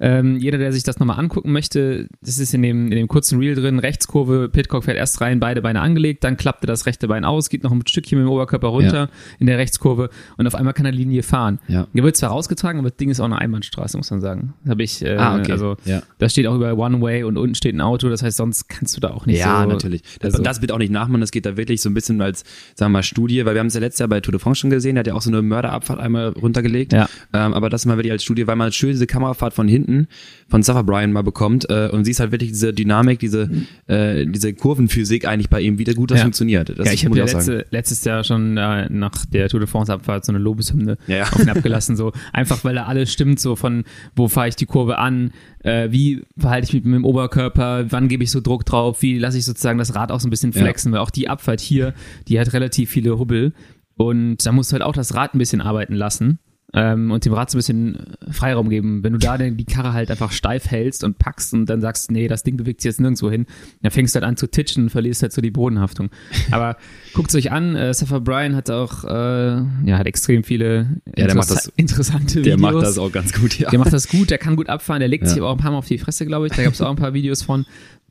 ähm, 0.00 0.36
jeder, 0.38 0.58
der 0.58 0.72
sich 0.72 0.82
das 0.82 0.98
nochmal 0.98 1.18
angucken 1.18 1.52
möchte, 1.52 2.08
das 2.22 2.38
ist 2.38 2.54
in 2.54 2.62
dem, 2.62 2.86
in 2.86 2.96
dem 2.96 3.08
kurzen 3.08 3.38
Reel 3.38 3.54
drin, 3.54 3.78
Rechtskurve, 3.78 4.48
Pitcock 4.48 4.84
fährt 4.84 4.96
erst 4.96 5.20
rein, 5.20 5.40
beide 5.40 5.60
Beine 5.62 5.80
angelegt, 5.80 6.24
dann 6.24 6.36
klappte 6.36 6.66
das 6.66 6.86
rechte 6.86 7.08
Bein 7.08 7.24
aus, 7.24 7.48
geht 7.50 7.62
noch 7.64 7.72
ein 7.72 7.82
Stückchen 7.86 8.18
mit 8.18 8.26
dem 8.26 8.30
Oberkörper 8.30 8.68
runter 8.68 9.08
in 9.38 9.46
der 9.46 9.58
Rechtskurve 9.58 9.99
und 10.36 10.46
auf 10.46 10.54
einmal 10.54 10.72
kann 10.72 10.86
er 10.86 10.92
Linie 10.92 11.22
fahren. 11.22 11.58
Ja. 11.68 11.86
Der 11.92 12.02
wird 12.04 12.16
zwar 12.16 12.30
rausgetragen, 12.30 12.78
aber 12.78 12.88
das 12.90 12.96
Ding 12.96 13.10
ist 13.10 13.20
auch 13.20 13.24
eine 13.26 13.38
Einbahnstraße, 13.38 13.96
muss 13.96 14.10
man 14.10 14.20
sagen. 14.20 14.54
Habe 14.68 14.82
ich, 14.82 15.02
äh, 15.04 15.16
Ah, 15.16 15.36
okay. 15.38 15.52
also 15.52 15.76
Ja. 15.84 16.02
da 16.18 16.28
steht 16.28 16.46
auch 16.46 16.54
über 16.56 16.76
One 16.78 17.00
Way 17.02 17.24
und 17.24 17.36
unten 17.36 17.54
steht 17.54 17.74
ein 17.74 17.80
Auto, 17.80 18.08
das 18.08 18.22
heißt, 18.22 18.36
sonst 18.36 18.68
kannst 18.68 18.96
du 18.96 19.00
da 19.00 19.08
auch 19.10 19.26
nicht 19.26 19.38
Ja, 19.40 19.62
so. 19.64 19.68
natürlich. 19.68 20.02
Das, 20.20 20.34
also- 20.34 20.42
das 20.44 20.60
wird 20.60 20.72
auch 20.72 20.78
nicht 20.78 20.92
nachmachen, 20.92 21.20
das 21.20 21.30
geht 21.30 21.44
da 21.46 21.56
wirklich 21.56 21.80
so 21.82 21.90
ein 21.90 21.94
bisschen 21.94 22.20
als, 22.22 22.44
sagen 22.74 22.92
wir 22.92 22.98
mal, 22.98 23.02
Studie, 23.02 23.44
weil 23.44 23.54
wir 23.54 23.60
haben 23.60 23.66
es 23.68 23.74
ja 23.74 23.80
letztes 23.80 23.98
Jahr 24.00 24.08
bei 24.08 24.20
Tour 24.20 24.32
de 24.32 24.40
France 24.40 24.60
schon 24.60 24.70
gesehen, 24.70 24.94
der 24.94 25.00
hat 25.00 25.06
ja 25.06 25.14
auch 25.14 25.22
so 25.22 25.30
eine 25.30 25.42
Mörderabfahrt 25.42 25.98
einmal 26.00 26.28
runtergelegt. 26.28 26.92
Ja. 26.92 27.08
Ähm, 27.32 27.52
aber 27.54 27.68
das 27.70 27.86
mal 27.86 27.96
wirklich 27.96 28.12
als 28.12 28.22
Studie, 28.22 28.46
weil 28.46 28.56
man 28.56 28.72
schön 28.72 28.90
diese 28.90 29.06
Kamerafahrt 29.06 29.54
von 29.54 29.68
hinten 29.68 30.06
von 30.48 30.62
Safa 30.62 30.82
Bryan 30.82 31.12
mal 31.12 31.22
bekommt 31.22 31.68
äh, 31.70 31.88
und 31.92 32.04
siehst 32.04 32.20
halt 32.20 32.32
wirklich 32.32 32.50
diese 32.50 32.72
Dynamik, 32.72 33.18
diese, 33.20 33.48
äh, 33.86 34.26
diese 34.26 34.52
Kurvenphysik 34.54 35.26
eigentlich 35.26 35.48
bei 35.48 35.60
ihm, 35.60 35.78
wie 35.78 35.84
gut 35.84 36.10
das 36.10 36.18
Ja. 36.18 36.24
funktioniert. 36.24 36.68
Das 36.78 36.86
ja, 36.86 36.92
ich 36.92 37.04
habe 37.04 37.16
ja 37.18 37.24
letzte, 37.24 37.66
letztes 37.70 38.04
Jahr 38.04 38.24
schon 38.24 38.56
äh, 38.56 38.88
nach 38.90 39.24
der 39.26 39.48
Tour 39.48 39.60
de 39.60 39.68
France 39.68 39.89
Abfahrt 39.90 40.24
so 40.24 40.32
eine 40.32 40.38
Lobeshymne 40.38 40.96
Ja, 41.06 41.16
ja. 41.16 41.22
auf 41.24 41.38
ihn 41.40 41.48
abgelassen, 41.50 41.96
so 41.96 42.12
einfach 42.32 42.64
weil 42.64 42.74
da 42.74 42.84
alles 42.84 43.12
stimmt, 43.12 43.40
so 43.40 43.56
von 43.56 43.84
wo 44.16 44.28
fahre 44.28 44.48
ich 44.48 44.56
die 44.56 44.66
Kurve 44.66 44.98
an, 44.98 45.32
äh, 45.64 45.88
wie 45.90 46.22
verhalte 46.38 46.66
ich 46.68 46.72
mich 46.72 46.84
mit 46.84 46.94
dem 46.94 47.04
Oberkörper, 47.04 47.90
wann 47.90 48.08
gebe 48.08 48.24
ich 48.24 48.30
so 48.30 48.40
Druck 48.40 48.64
drauf, 48.64 49.02
wie 49.02 49.18
lasse 49.18 49.38
ich 49.38 49.44
sozusagen 49.44 49.78
das 49.78 49.94
Rad 49.94 50.10
auch 50.12 50.20
so 50.20 50.26
ein 50.28 50.30
bisschen 50.30 50.52
Ja. 50.52 50.60
flexen, 50.60 50.92
weil 50.92 51.00
auch 51.00 51.10
die 51.10 51.28
Abfahrt 51.28 51.60
hier, 51.60 51.94
die 52.28 52.40
hat 52.40 52.52
relativ 52.52 52.90
viele 52.90 53.18
Hubbel 53.18 53.52
und 53.96 54.38
da 54.46 54.52
musst 54.52 54.70
du 54.70 54.74
halt 54.74 54.82
auch 54.82 54.94
das 54.94 55.14
Rad 55.14 55.34
ein 55.34 55.38
bisschen 55.38 55.60
arbeiten 55.60 55.94
lassen. 55.94 56.38
Ähm, 56.72 57.10
und 57.10 57.24
dem 57.24 57.32
Rad 57.32 57.50
so 57.50 57.56
ein 57.56 57.58
bisschen 57.58 57.96
äh, 58.28 58.32
Freiraum 58.32 58.68
geben. 58.70 59.02
Wenn 59.02 59.12
du 59.14 59.18
da 59.18 59.36
die 59.38 59.64
Karre 59.64 59.92
halt 59.92 60.08
einfach 60.08 60.30
steif 60.30 60.70
hältst 60.70 61.02
und 61.02 61.18
packst 61.18 61.52
und 61.52 61.66
dann 61.66 61.80
sagst, 61.80 62.12
nee, 62.12 62.28
das 62.28 62.44
Ding 62.44 62.56
bewegt 62.56 62.80
sich 62.80 62.90
jetzt 62.90 63.00
nirgendwo 63.00 63.28
hin, 63.28 63.46
dann 63.82 63.90
fängst 63.90 64.14
du 64.14 64.18
halt 64.20 64.24
an 64.28 64.36
zu 64.36 64.46
titschen 64.46 64.84
und 64.84 64.90
verlierst 64.90 65.22
halt 65.22 65.32
so 65.32 65.40
die 65.42 65.50
Bodenhaftung. 65.50 66.10
Aber 66.52 66.76
guckt 67.12 67.34
euch 67.34 67.50
an, 67.50 67.74
äh, 67.74 67.92
Safa 67.92 68.20
Bryan 68.20 68.54
hat 68.54 68.70
auch, 68.70 69.02
äh, 69.04 69.08
ja, 69.08 69.98
hat 69.98 70.06
extrem 70.06 70.44
viele 70.44 71.00
Ja, 71.16 71.26
der 71.26 71.34
macht 71.34 71.50
das- 71.50 71.72
interessante 71.76 72.42
Der 72.42 72.56
Videos. 72.56 72.60
macht 72.74 72.84
das 72.86 72.98
auch 72.98 73.10
ganz 73.10 73.32
gut, 73.32 73.58
ja. 73.58 73.68
Der 73.70 73.78
macht 73.80 73.92
das 73.92 74.06
gut, 74.08 74.30
der 74.30 74.38
kann 74.38 74.54
gut 74.54 74.68
abfahren, 74.68 75.00
der 75.00 75.08
legt 75.08 75.24
Ja. 75.24 75.30
sich 75.30 75.38
aber 75.38 75.48
auch 75.48 75.56
ein 75.56 75.58
paar 75.60 75.72
Mal 75.72 75.78
auf 75.78 75.86
die 75.88 75.98
Fresse, 75.98 76.24
glaube 76.24 76.46
ich. 76.46 76.52
Da 76.52 76.62
gab 76.62 76.72
es 76.74 76.80
auch 76.80 76.90
ein 76.90 76.96
paar 76.96 77.14
Videos 77.14 77.42
von. 77.42 77.66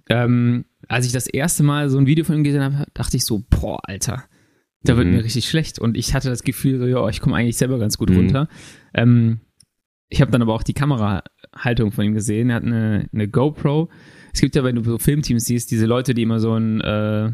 Ähm, 0.10 0.66
als 0.90 1.06
ich 1.06 1.12
das 1.14 1.28
erste 1.28 1.64
Mal 1.64 1.90
so 1.90 1.98
ein 1.98 2.08
Video 2.08 2.26
von 2.26 2.36
ihm 2.36 2.44
gesehen 2.44 2.64
habe, 2.64 2.88
dachte 2.94 3.16
ich 3.16 3.24
so, 3.24 3.44
boah, 3.50 3.80
Alter, 3.84 4.24
da 4.84 4.96
wird 4.98 5.08
Mhm. 5.08 5.14
mir 5.18 5.24
richtig 5.24 5.48
schlecht. 5.50 5.80
Und 5.80 5.98
ich 5.98 6.14
hatte 6.14 6.30
das 6.30 6.44
Gefühl, 6.44 6.80
so, 6.80 6.86
ja, 6.86 7.08
ich 7.10 7.20
komme 7.22 7.36
eigentlich 7.36 7.58
selber 7.58 7.80
ganz 7.80 7.98
gut 7.98 8.10
Mhm. 8.10 8.16
runter. 8.18 8.48
Ähm, 8.94 9.40
ich 10.10 10.22
habe 10.22 10.31
dann 10.31 10.42
aber 10.42 10.54
auch 10.54 10.64
die 10.64 10.74
Kamerahaltung 10.74 11.92
von 11.92 12.04
ihm 12.06 12.14
gesehen. 12.14 12.50
Er 12.50 12.56
hat 12.58 12.64
eine, 12.64 13.08
eine 13.14 13.28
GoPro. 13.28 13.90
Es 14.34 14.42
gibt 14.42 14.56
ja, 14.56 14.64
wenn 14.64 14.76
du 14.76 14.84
so 14.84 14.98
Filmteams 14.98 15.46
siehst, 15.46 15.70
diese 15.72 15.86
Leute, 15.86 16.14
die 16.14 16.24
immer 16.24 16.40
so 16.40 16.54
ein, 16.56 16.81
äh, 16.81 17.31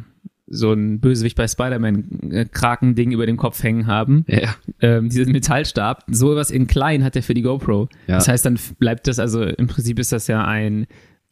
so 0.47 0.73
ein 0.73 0.99
Bösewicht 0.99 1.35
bei 1.37 1.47
Spider-Man-Kraken-Ding 1.47 3.11
über 3.11 3.25
dem 3.25 3.37
Kopf 3.37 3.61
hängen 3.63 3.87
haben 3.87 4.25
ja. 4.27 4.55
ähm, 4.79 5.09
diesen 5.09 5.31
Metallstab, 5.31 6.03
sowas 6.07 6.51
in 6.51 6.67
klein 6.67 7.03
hat 7.03 7.15
er 7.15 7.23
für 7.23 7.33
die 7.33 7.41
GoPro. 7.41 7.89
Ja. 8.07 8.15
Das 8.15 8.27
heißt, 8.27 8.45
dann 8.45 8.59
bleibt 8.79 9.07
das, 9.07 9.19
also 9.19 9.43
im 9.43 9.67
Prinzip 9.67 9.97
ist 9.99 10.11
das 10.11 10.27
ja 10.27 10.45
ein 10.45 10.85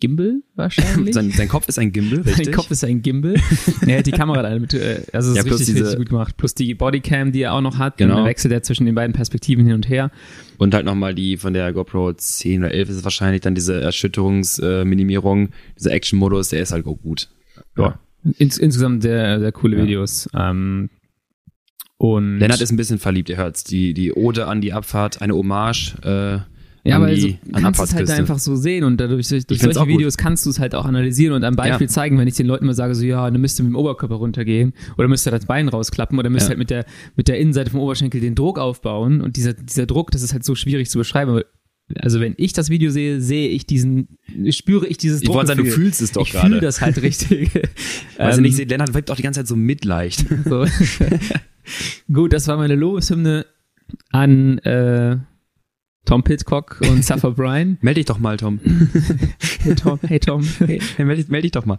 Gimbal 0.03 0.41
wahrscheinlich. 0.55 1.13
Sein, 1.15 1.31
sein 1.31 1.47
Kopf 1.47 1.69
ist 1.69 1.79
ein 1.79 1.93
Gimbal, 1.93 2.19
richtig? 2.19 2.45
Sein 2.47 2.53
Kopf 2.53 2.69
ist 2.71 2.83
ein 2.83 3.01
Gimbal. 3.01 3.35
er 3.87 3.99
hat 3.99 4.05
die 4.05 4.11
Kamera 4.11 4.41
damit, 4.43 4.73
äh, 4.73 5.01
also 5.13 5.31
es 5.31 5.37
Ja, 5.37 5.43
ist 5.43 5.49
richtig, 5.51 5.67
diese- 5.67 5.79
richtig 5.81 5.97
gut 5.99 6.09
gemacht. 6.09 6.35
Plus 6.35 6.53
die 6.53 6.73
Bodycam, 6.73 7.31
die 7.31 7.41
er 7.43 7.53
auch 7.53 7.61
noch 7.61 7.77
hat. 7.77 7.97
Genau. 7.97 8.17
Dann 8.17 8.25
wechselt 8.25 8.51
er 8.51 8.61
zwischen 8.63 8.85
den 8.85 8.95
beiden 8.95 9.13
Perspektiven 9.13 9.65
hin 9.65 9.75
und 9.75 9.87
her. 9.87 10.11
Und 10.57 10.73
halt 10.73 10.85
nochmal 10.85 11.15
die 11.15 11.37
von 11.37 11.53
der 11.53 11.71
GoPro 11.71 12.11
10 12.13 12.59
oder 12.65 12.71
11 12.73 12.89
ist 12.89 12.95
es 12.97 13.03
wahrscheinlich 13.05 13.41
dann 13.41 13.55
diese 13.55 13.79
Erschütterungsminimierung, 13.81 15.49
dieser 15.79 15.91
Action-Modus, 15.93 16.49
der 16.49 16.61
ist 16.61 16.71
halt 16.73 16.85
auch 16.85 16.97
gut. 17.01 17.29
Ja. 17.77 17.99
Ins, 18.37 18.57
insgesamt 18.57 19.03
sehr, 19.03 19.39
sehr 19.39 19.51
coole 19.51 19.77
Ja. 19.77 19.83
Videos. 19.83 20.29
Ähm, 20.37 20.89
und 21.97 22.39
Lennart 22.39 22.59
ist 22.61 22.71
ein 22.71 22.77
bisschen 22.77 22.99
verliebt, 22.99 23.29
ihr 23.29 23.37
hört's. 23.37 23.63
Die, 23.63 23.93
die 23.93 24.13
Ode 24.13 24.47
an 24.47 24.59
die 24.61 24.73
Abfahrt, 24.73 25.21
eine 25.21 25.33
Hommage 25.35 25.95
äh, 26.03 26.39
Ja, 26.85 26.97
aber 26.97 27.05
also, 27.05 27.29
an 27.53 27.63
kannst 27.63 27.81
es 27.81 27.93
halt 27.95 28.09
einfach 28.09 28.39
so 28.39 28.57
sehen 28.57 28.83
und 28.83 28.97
dadurch 28.99 29.29
durch, 29.29 29.45
solche. 29.47 29.87
Videos 29.87 30.17
kannst 30.17 30.45
du 30.45 30.49
es 30.49 30.59
halt 30.59 30.75
auch 30.75 30.83
analysieren 30.83 31.33
und 31.33 31.43
am 31.45 31.55
Beispiel 31.55 31.87
Ja. 31.87 31.91
zeigen, 31.93 32.17
wenn 32.17 32.27
ich 32.27 32.35
den 32.35 32.45
Leuten 32.45 32.65
mal 32.65 32.73
sage, 32.73 32.93
so 32.93 33.05
ja, 33.05 33.29
dann 33.31 33.39
müsst 33.39 33.57
ihr 33.59 33.63
mit 33.63 33.71
dem 33.71 33.77
Oberkörper 33.77 34.15
runtergehen 34.15 34.73
oder 34.97 35.07
müsst 35.07 35.25
ihr 35.25 35.31
das 35.31 35.45
Bein 35.45 35.69
rausklappen 35.69 36.19
oder 36.19 36.29
müsst 36.29 36.43
Ja. 36.47 36.49
halt 36.49 36.59
mit 36.59 36.69
der 36.69 36.85
mit 37.15 37.29
der 37.29 37.39
Innenseite 37.39 37.71
vom 37.71 37.79
Oberschenkel 37.79 38.19
den 38.19 38.35
Druck 38.35 38.59
aufbauen 38.59 39.21
und 39.21 39.37
dieser 39.37 39.53
dieser 39.53 39.85
Druck, 39.85 40.11
das 40.11 40.23
ist 40.23 40.33
halt 40.33 40.43
so 40.43 40.55
schwierig 40.55 40.89
zu 40.89 40.97
beschreiben. 40.97 41.41
Also 41.99 42.19
wenn 42.19 42.33
ich 42.37 42.53
das 42.53 42.69
Video 42.69 42.91
sehe, 42.91 43.21
sehe 43.21 43.49
ich 43.49 43.65
diesen, 43.65 44.17
spüre 44.49 44.87
ich 44.87 44.97
dieses 44.97 45.21
Ich 45.21 45.27
wollte 45.29 45.47
sagen, 45.49 45.63
du 45.63 45.69
fühlst 45.71 46.01
es 46.01 46.11
doch 46.13 46.25
Ich 46.25 46.31
gerade. 46.31 46.47
fühle 46.47 46.59
das 46.61 46.81
halt 46.81 47.01
richtig. 47.01 47.49
Ähm, 48.19 48.45
ich 48.45 48.57
nicht, 48.57 48.69
Lennart 48.69 48.93
wirkt 48.93 49.09
auch 49.09 49.15
die 49.15 49.21
ganze 49.23 49.39
Zeit 49.41 49.47
so 49.47 49.55
mitleicht. 49.55 50.25
so. 50.45 50.65
Gut, 52.13 52.31
das 52.33 52.47
war 52.47 52.57
meine 52.57 52.75
Lobeshymne 52.75 53.45
an 54.11 54.57
äh, 54.59 55.17
Tom 56.05 56.21
Pitcock 56.23 56.81
und 56.89 57.03
Safa 57.05 57.29
Bryan. 57.29 57.77
meld 57.81 57.95
dich 57.97 58.05
doch 58.05 58.19
mal, 58.19 58.37
Tom. 58.37 58.59
Hey 59.63 59.75
Tom, 59.75 59.99
hey 60.05 60.19
Tom. 60.19 60.41
Hey, 60.59 60.81
meld, 61.05 61.19
dich- 61.19 61.29
meld 61.29 61.43
dich 61.45 61.51
doch 61.53 61.65
mal. 61.65 61.77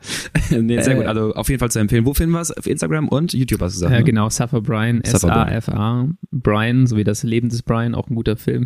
nee, 0.51 0.81
sehr 0.81 0.95
Äh, 0.95 0.97
gut. 0.97 1.05
Also 1.07 1.35
auf 1.35 1.49
jeden 1.51 1.59
Fall 1.61 1.71
zu 1.71 1.79
empfehlen. 1.81 2.07
Wo 2.07 2.15
finden 2.15 2.33
wir 2.33 2.41
es? 2.41 2.51
Auf 2.51 2.67
Instagram 2.67 3.09
und 3.09 3.35
YouTube 3.35 3.61
hast 3.61 3.75
du 3.75 3.77
gesagt. 3.81 3.93
Ja, 3.93 3.99
ne? 3.99 4.05
genau, 4.05 4.31
Safa 4.31 4.61
Brian, 4.61 5.03
Safa 5.05 5.27
Brian. 5.27 5.49
S-A-F-A, 5.59 6.09
Brian, 6.33 6.87
sowie 6.87 7.05
das 7.05 7.23
Leben 7.25 7.51
des 7.51 7.63
Brian, 7.63 7.95
auch 7.95 8.09
ein 8.09 8.15
guter 8.15 8.37
Film. 8.39 8.65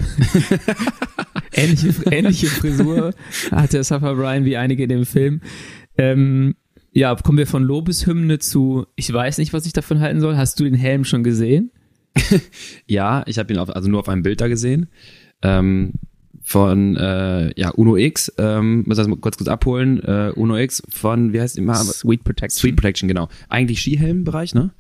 ähnliche, 1.53 1.89
ähnliche 2.11 2.47
Frisur 2.47 3.13
hatte 3.51 3.83
Safa 3.83 4.13
Brian 4.15 4.45
wie 4.45 4.57
einige 4.57 4.85
in 4.85 4.89
dem 4.89 5.05
Film. 5.05 5.41
Ähm, 5.97 6.55
ja, 6.93 7.15
kommen 7.17 7.39
wir 7.39 7.47
von 7.47 7.63
Lobeshymne 7.65 8.39
zu, 8.39 8.87
ich 8.97 9.13
weiß 9.13 9.39
nicht, 9.39 9.53
was 9.53 9.67
ich 9.67 9.73
davon 9.73 10.01
halten 10.01 10.21
soll. 10.21 10.37
Hast 10.37 10.59
du 10.61 10.65
den 10.65 10.75
Helm 10.75 11.05
schon 11.05 11.25
gesehen? 11.25 11.71
Ja, 12.87 13.23
ich 13.27 13.39
habe 13.39 13.53
ihn 13.53 13.59
auf, 13.59 13.71
also 13.71 13.89
nur 13.89 14.01
auf 14.01 14.09
einem 14.09 14.23
Bild 14.23 14.41
da 14.41 14.49
gesehen. 14.49 14.89
Ähm, 15.43 15.95
von 16.43 16.97
äh, 16.97 17.53
ja, 17.61 17.71
Uno 17.71 17.97
X, 17.97 18.33
ähm, 18.39 18.85
muss 18.87 18.97
das 18.97 19.07
mal 19.07 19.17
kurz 19.17 19.37
kurz 19.37 19.49
abholen, 19.49 20.03
äh, 20.03 20.33
Uno 20.35 20.57
X 20.57 20.83
von, 20.89 21.35
wie 21.35 21.41
heißt 21.41 21.57
die 21.57 21.61
immer? 21.61 21.75
Sweet 21.75 22.25
Protection. 22.25 22.59
Sweet 22.59 22.77
Protection, 22.77 23.07
genau. 23.07 23.29
Eigentlich 23.51 23.81
Skihelm-Bereich, 23.81 24.55
ne? 24.55 24.71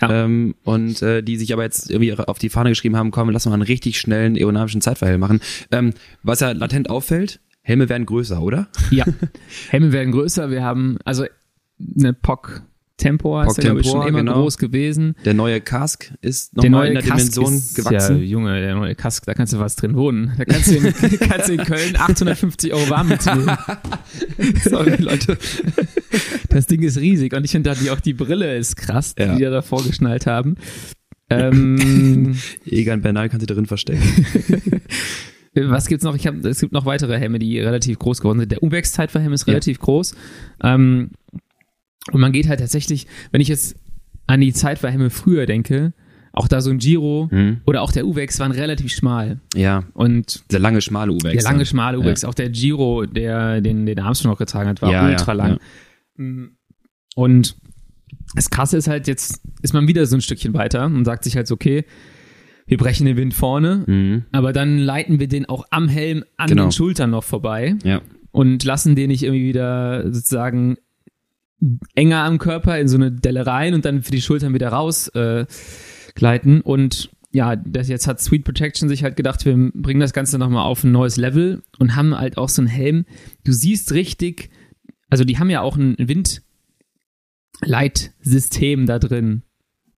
Ja. 0.00 0.24
Ähm, 0.24 0.56
und 0.62 1.00
äh, 1.00 1.22
die 1.22 1.38
sich 1.38 1.54
aber 1.54 1.62
jetzt 1.62 1.90
irgendwie 1.90 2.12
auf 2.12 2.38
die 2.38 2.50
Fahne 2.50 2.68
geschrieben 2.68 2.96
haben, 2.96 3.10
komm, 3.12 3.30
lass 3.30 3.46
mal 3.46 3.54
einen 3.54 3.62
richtig 3.62 3.98
schnellen 3.98 4.36
aerodynamischen 4.36 4.82
Zeitverhelm 4.82 5.20
machen. 5.20 5.40
Ähm, 5.70 5.94
was 6.22 6.40
ja 6.40 6.52
latent 6.52 6.90
auffällt, 6.90 7.40
Helme 7.62 7.88
werden 7.88 8.04
größer, 8.04 8.42
oder? 8.42 8.68
Ja. 8.90 9.06
Helme 9.70 9.92
werden 9.92 10.12
größer. 10.12 10.50
Wir 10.50 10.62
haben, 10.62 10.98
also 11.04 11.24
eine 11.98 12.12
POC 12.12 12.62
Tempo 12.96 13.42
POC 13.42 13.54
der, 13.56 13.64
glaube 13.64 13.80
ich, 13.82 13.86
schon 13.86 14.06
immer 14.06 14.20
genau. 14.20 14.34
groß 14.42 14.56
gewesen. 14.56 15.16
Der 15.24 15.34
neue 15.34 15.60
Cask 15.60 16.12
ist 16.22 16.56
Der 16.56 16.70
nochmal 16.70 16.80
neue 16.80 16.88
in 16.88 16.94
der 16.94 17.02
Kask 17.02 17.32
Dimension 17.34 17.54
ist, 17.54 17.74
gewachsen. 17.76 18.18
Ja, 18.18 18.24
Junge, 18.24 18.60
der 18.60 18.74
neue 18.74 18.94
Kask, 18.94 19.26
da 19.26 19.34
kannst 19.34 19.52
du 19.52 19.58
was 19.58 19.76
drin 19.76 19.96
wohnen. 19.96 20.32
Da 20.38 20.44
kannst 20.46 20.70
du 20.70 20.76
in, 20.76 20.82
kannst 21.20 21.48
du 21.48 21.52
in 21.52 21.64
Köln 21.64 21.96
850 21.96 22.72
Euro 22.72 22.88
warm 22.88 23.08
mitnehmen. 23.08 23.50
Sorry, 24.64 24.96
Leute. 24.96 25.36
Das 26.48 26.66
Ding 26.66 26.82
ist 26.82 26.98
riesig 26.98 27.34
und 27.34 27.44
ich 27.44 27.50
finde 27.50 27.74
die, 27.80 27.90
auch 27.90 28.00
die 28.00 28.14
Brille 28.14 28.56
ist 28.56 28.76
krass, 28.76 29.14
Ja. 29.18 29.26
die 29.32 29.36
die 29.36 29.42
da 29.44 29.50
davor 29.50 29.84
geschnallt 29.84 30.26
haben. 30.26 30.56
Ähm, 31.28 32.36
Egan 32.64 33.02
Bernal 33.02 33.28
kann 33.28 33.40
sich 33.40 33.46
darin 33.46 33.66
verstecken. 33.66 34.00
was 35.54 35.86
gibt's 35.86 36.04
noch? 36.04 36.14
Ich 36.14 36.26
hab, 36.26 36.36
es 36.44 36.60
gibt 36.60 36.72
noch 36.72 36.86
weitere 36.86 37.18
Helme, 37.18 37.38
die 37.38 37.58
relativ 37.60 37.98
groß 37.98 38.20
geworden 38.20 38.38
sind. 38.38 38.52
Der 38.52 38.62
Uwex-Zeitverhelm 38.62 39.32
ist 39.32 39.46
relativ 39.46 39.80
groß. 39.80 40.14
Ähm, 40.62 41.10
und 42.12 42.20
man 42.20 42.32
geht 42.32 42.48
halt 42.48 42.60
tatsächlich, 42.60 43.06
wenn 43.32 43.40
ich 43.40 43.48
jetzt 43.48 43.76
an 44.26 44.40
die 44.40 44.52
Zeitverhelme 44.52 45.10
früher 45.10 45.46
denke, 45.46 45.92
auch 46.32 46.48
da 46.48 46.60
so 46.60 46.70
ein 46.70 46.78
Giro 46.78 47.28
Mhm. 47.30 47.60
oder 47.64 47.80
auch 47.82 47.92
der 47.92 48.06
Uwex 48.06 48.38
waren 48.40 48.52
relativ 48.52 48.92
schmal. 48.92 49.40
Ja, 49.54 49.84
Und 49.94 50.44
der 50.52 50.58
lange, 50.60 50.80
schmale 50.82 51.12
Uwex. 51.12 51.32
der 51.32 51.42
lange, 51.50 51.64
schmale 51.64 51.98
Uwex, 51.98 52.24
auch 52.24 52.34
der 52.34 52.50
Giro, 52.50 53.06
der 53.06 53.60
den, 53.62 53.86
den 53.86 53.98
Armstrong 54.00 54.32
noch 54.32 54.38
getragen 54.38 54.68
hat, 54.68 54.82
war 54.82 54.92
Ja, 54.92 55.06
ultra 55.08 55.32
ja, 55.32 55.34
lang. 55.34 55.58
Mm. 56.16 56.44
Und 57.14 57.56
das 58.34 58.50
Krasse 58.50 58.76
ist 58.76 58.88
halt, 58.88 59.06
jetzt 59.06 59.40
ist 59.62 59.72
man 59.72 59.88
wieder 59.88 60.04
so 60.06 60.16
ein 60.16 60.20
Stückchen 60.20 60.52
weiter 60.52 60.84
und 60.86 61.04
sagt 61.06 61.24
sich 61.24 61.36
halt 61.36 61.46
so, 61.46 61.54
okay, 61.54 61.84
wir 62.66 62.76
brechen 62.76 63.06
den 63.06 63.16
Wind 63.16 63.32
vorne, 63.32 63.84
Mhm. 63.86 64.24
aber 64.32 64.52
dann 64.52 64.76
leiten 64.78 65.18
wir 65.20 65.28
den 65.28 65.46
auch 65.48 65.64
am 65.70 65.88
Helm 65.88 66.24
an 66.36 66.48
Genau. 66.48 66.64
den 66.66 66.72
Schultern 66.72 67.10
noch 67.10 67.24
vorbei 67.24 67.76
Ja. 67.84 68.02
und 68.32 68.64
lassen 68.64 68.94
den 68.96 69.08
nicht 69.08 69.22
irgendwie 69.22 69.44
wieder 69.46 70.12
sozusagen 70.12 70.76
enger 71.94 72.24
am 72.24 72.38
Körper 72.38 72.78
in 72.78 72.88
so 72.88 72.96
eine 72.96 73.10
Delle 73.12 73.46
rein 73.46 73.74
und 73.74 73.84
dann 73.84 74.02
für 74.02 74.10
die 74.12 74.20
Schultern 74.20 74.54
wieder 74.54 74.68
raus 74.68 75.08
äh, 75.08 75.46
gleiten. 76.14 76.60
Und 76.60 77.10
ja, 77.32 77.56
das 77.56 77.88
jetzt 77.88 78.06
hat 78.06 78.20
Sweet 78.20 78.44
Protection 78.44 78.88
sich 78.88 79.02
halt 79.02 79.16
gedacht, 79.16 79.44
wir 79.44 79.54
bringen 79.74 80.00
das 80.00 80.12
Ganze 80.12 80.38
nochmal 80.38 80.64
auf 80.64 80.84
ein 80.84 80.92
neues 80.92 81.16
Level 81.16 81.62
und 81.78 81.96
haben 81.96 82.16
halt 82.16 82.38
auch 82.38 82.48
so 82.48 82.62
einen 82.62 82.68
Helm. 82.68 83.04
Du 83.44 83.52
siehst 83.52 83.92
richtig, 83.92 84.50
also 85.10 85.24
die 85.24 85.38
haben 85.38 85.50
ja 85.50 85.60
auch 85.60 85.76
ein 85.76 85.96
Windleitsystem 87.60 88.86
da 88.86 88.98
drin. 88.98 89.42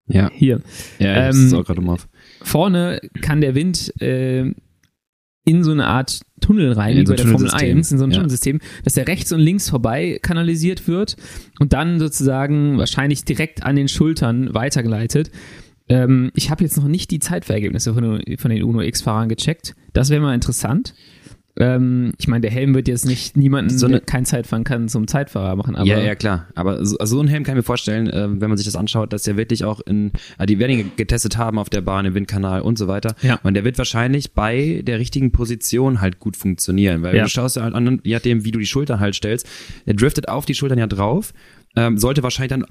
Ja. 0.06 0.30
Hier. 0.32 0.62
Ja, 0.98 1.26
das 1.26 1.36
Ähm, 1.36 1.46
ist 1.46 1.54
auch 1.54 1.64
gerade 1.64 1.80
mal 1.80 1.94
auf. 1.94 2.08
Vorne 2.42 3.00
kann 3.20 3.40
der 3.40 3.54
Wind 3.54 3.92
äh, 4.00 4.52
in 5.44 5.64
so 5.64 5.70
eine 5.72 5.86
Art 5.86 6.20
Tunnel 6.40 6.72
rein, 6.72 6.96
In 6.96 7.02
wie 7.02 7.06
so 7.06 7.12
bei 7.12 7.14
ein 7.14 7.16
der 7.16 7.26
Formel 7.32 7.48
Tunnelsystem. 7.48 7.76
1, 7.78 7.92
in 7.92 7.98
so 7.98 8.04
ein 8.04 8.10
Ja. 8.10 8.16
Tunnelsystem, 8.16 8.60
dass 8.84 8.92
der 8.94 9.08
rechts 9.08 9.32
und 9.32 9.40
links 9.40 9.70
vorbei 9.70 10.18
kanalisiert 10.22 10.86
wird 10.88 11.16
und 11.58 11.72
dann 11.72 11.98
sozusagen 11.98 12.76
wahrscheinlich 12.78 13.24
direkt 13.24 13.62
an 13.62 13.76
den 13.76 13.88
Schultern 13.88 14.52
weitergeleitet. 14.54 15.30
Ähm, 15.88 16.30
ich 16.34 16.50
habe 16.50 16.62
jetzt 16.64 16.76
noch 16.76 16.86
nicht 16.86 17.10
die 17.10 17.18
Zeitverhältnisse 17.18 17.94
von, 17.94 18.02
den- 18.24 18.36
von 18.38 18.50
den 18.50 18.62
Uno 18.62 18.82
X-Fahrern 18.82 19.28
gecheckt. 19.30 19.74
Das 19.94 20.10
wäre 20.10 20.20
mal 20.20 20.34
interessant. 20.34 20.94
Ähm, 21.58 22.12
ich 22.18 22.28
meine, 22.28 22.42
der 22.42 22.50
Helm 22.50 22.74
wird 22.74 22.86
jetzt 22.88 23.04
nicht 23.04 23.36
niemanden, 23.36 23.76
So 23.76 23.86
eine- 23.86 23.96
der 23.98 24.06
kein 24.06 24.24
Zeitfahren 24.24 24.64
kann, 24.64 24.88
zum 24.88 25.08
Zeitfahrer 25.08 25.56
machen. 25.56 25.74
Aber 25.76 25.86
ja, 25.88 25.98
ja, 25.98 26.14
klar. 26.14 26.46
Aber 26.54 26.84
so, 26.86 26.96
also 26.98 27.16
so 27.16 27.22
ein 27.22 27.28
Helm 27.28 27.42
kann 27.42 27.54
ich 27.54 27.58
mir 27.58 27.62
vorstellen, 27.64 28.08
äh, 28.08 28.28
wenn 28.40 28.48
man 28.48 28.56
sich 28.56 28.64
das 28.66 28.76
anschaut, 28.76 29.12
dass 29.12 29.24
der 29.24 29.36
wirklich 29.36 29.64
auch 29.64 29.80
in, 29.80 30.12
äh, 30.38 30.46
die 30.46 30.58
werden 30.58 30.78
ihn 30.78 30.92
getestet 30.96 31.36
haben 31.36 31.58
auf 31.58 31.68
der 31.68 31.80
Bahn, 31.80 32.06
im 32.06 32.14
Windkanal 32.14 32.60
und 32.60 32.78
so 32.78 32.86
weiter. 32.86 33.14
Ja. 33.22 33.40
Und 33.42 33.54
der 33.54 33.64
wird 33.64 33.76
wahrscheinlich 33.78 34.32
bei 34.34 34.82
der 34.86 34.98
richtigen 35.00 35.32
Position 35.32 36.00
halt 36.00 36.20
gut 36.20 36.36
funktionieren, 36.36 37.02
weil 37.02 37.16
Ja. 37.16 37.24
du 37.24 37.28
schaust 37.28 37.56
ja 37.56 37.62
halt 37.62 37.74
an, 37.74 38.00
je 38.04 38.14
nachdem, 38.14 38.44
wie 38.44 38.52
du 38.52 38.58
die 38.60 38.66
Schultern 38.66 39.00
halt 39.00 39.14
stellst, 39.16 39.46
der 39.86 39.94
driftet 39.94 40.28
auf 40.28 40.46
die 40.46 40.54
Schultern 40.54 40.78
ja 40.78 40.86
drauf, 40.86 41.32
ähm, 41.76 41.98
sollte 41.98 42.22
wahrscheinlich 42.22 42.50
dann 42.50 42.64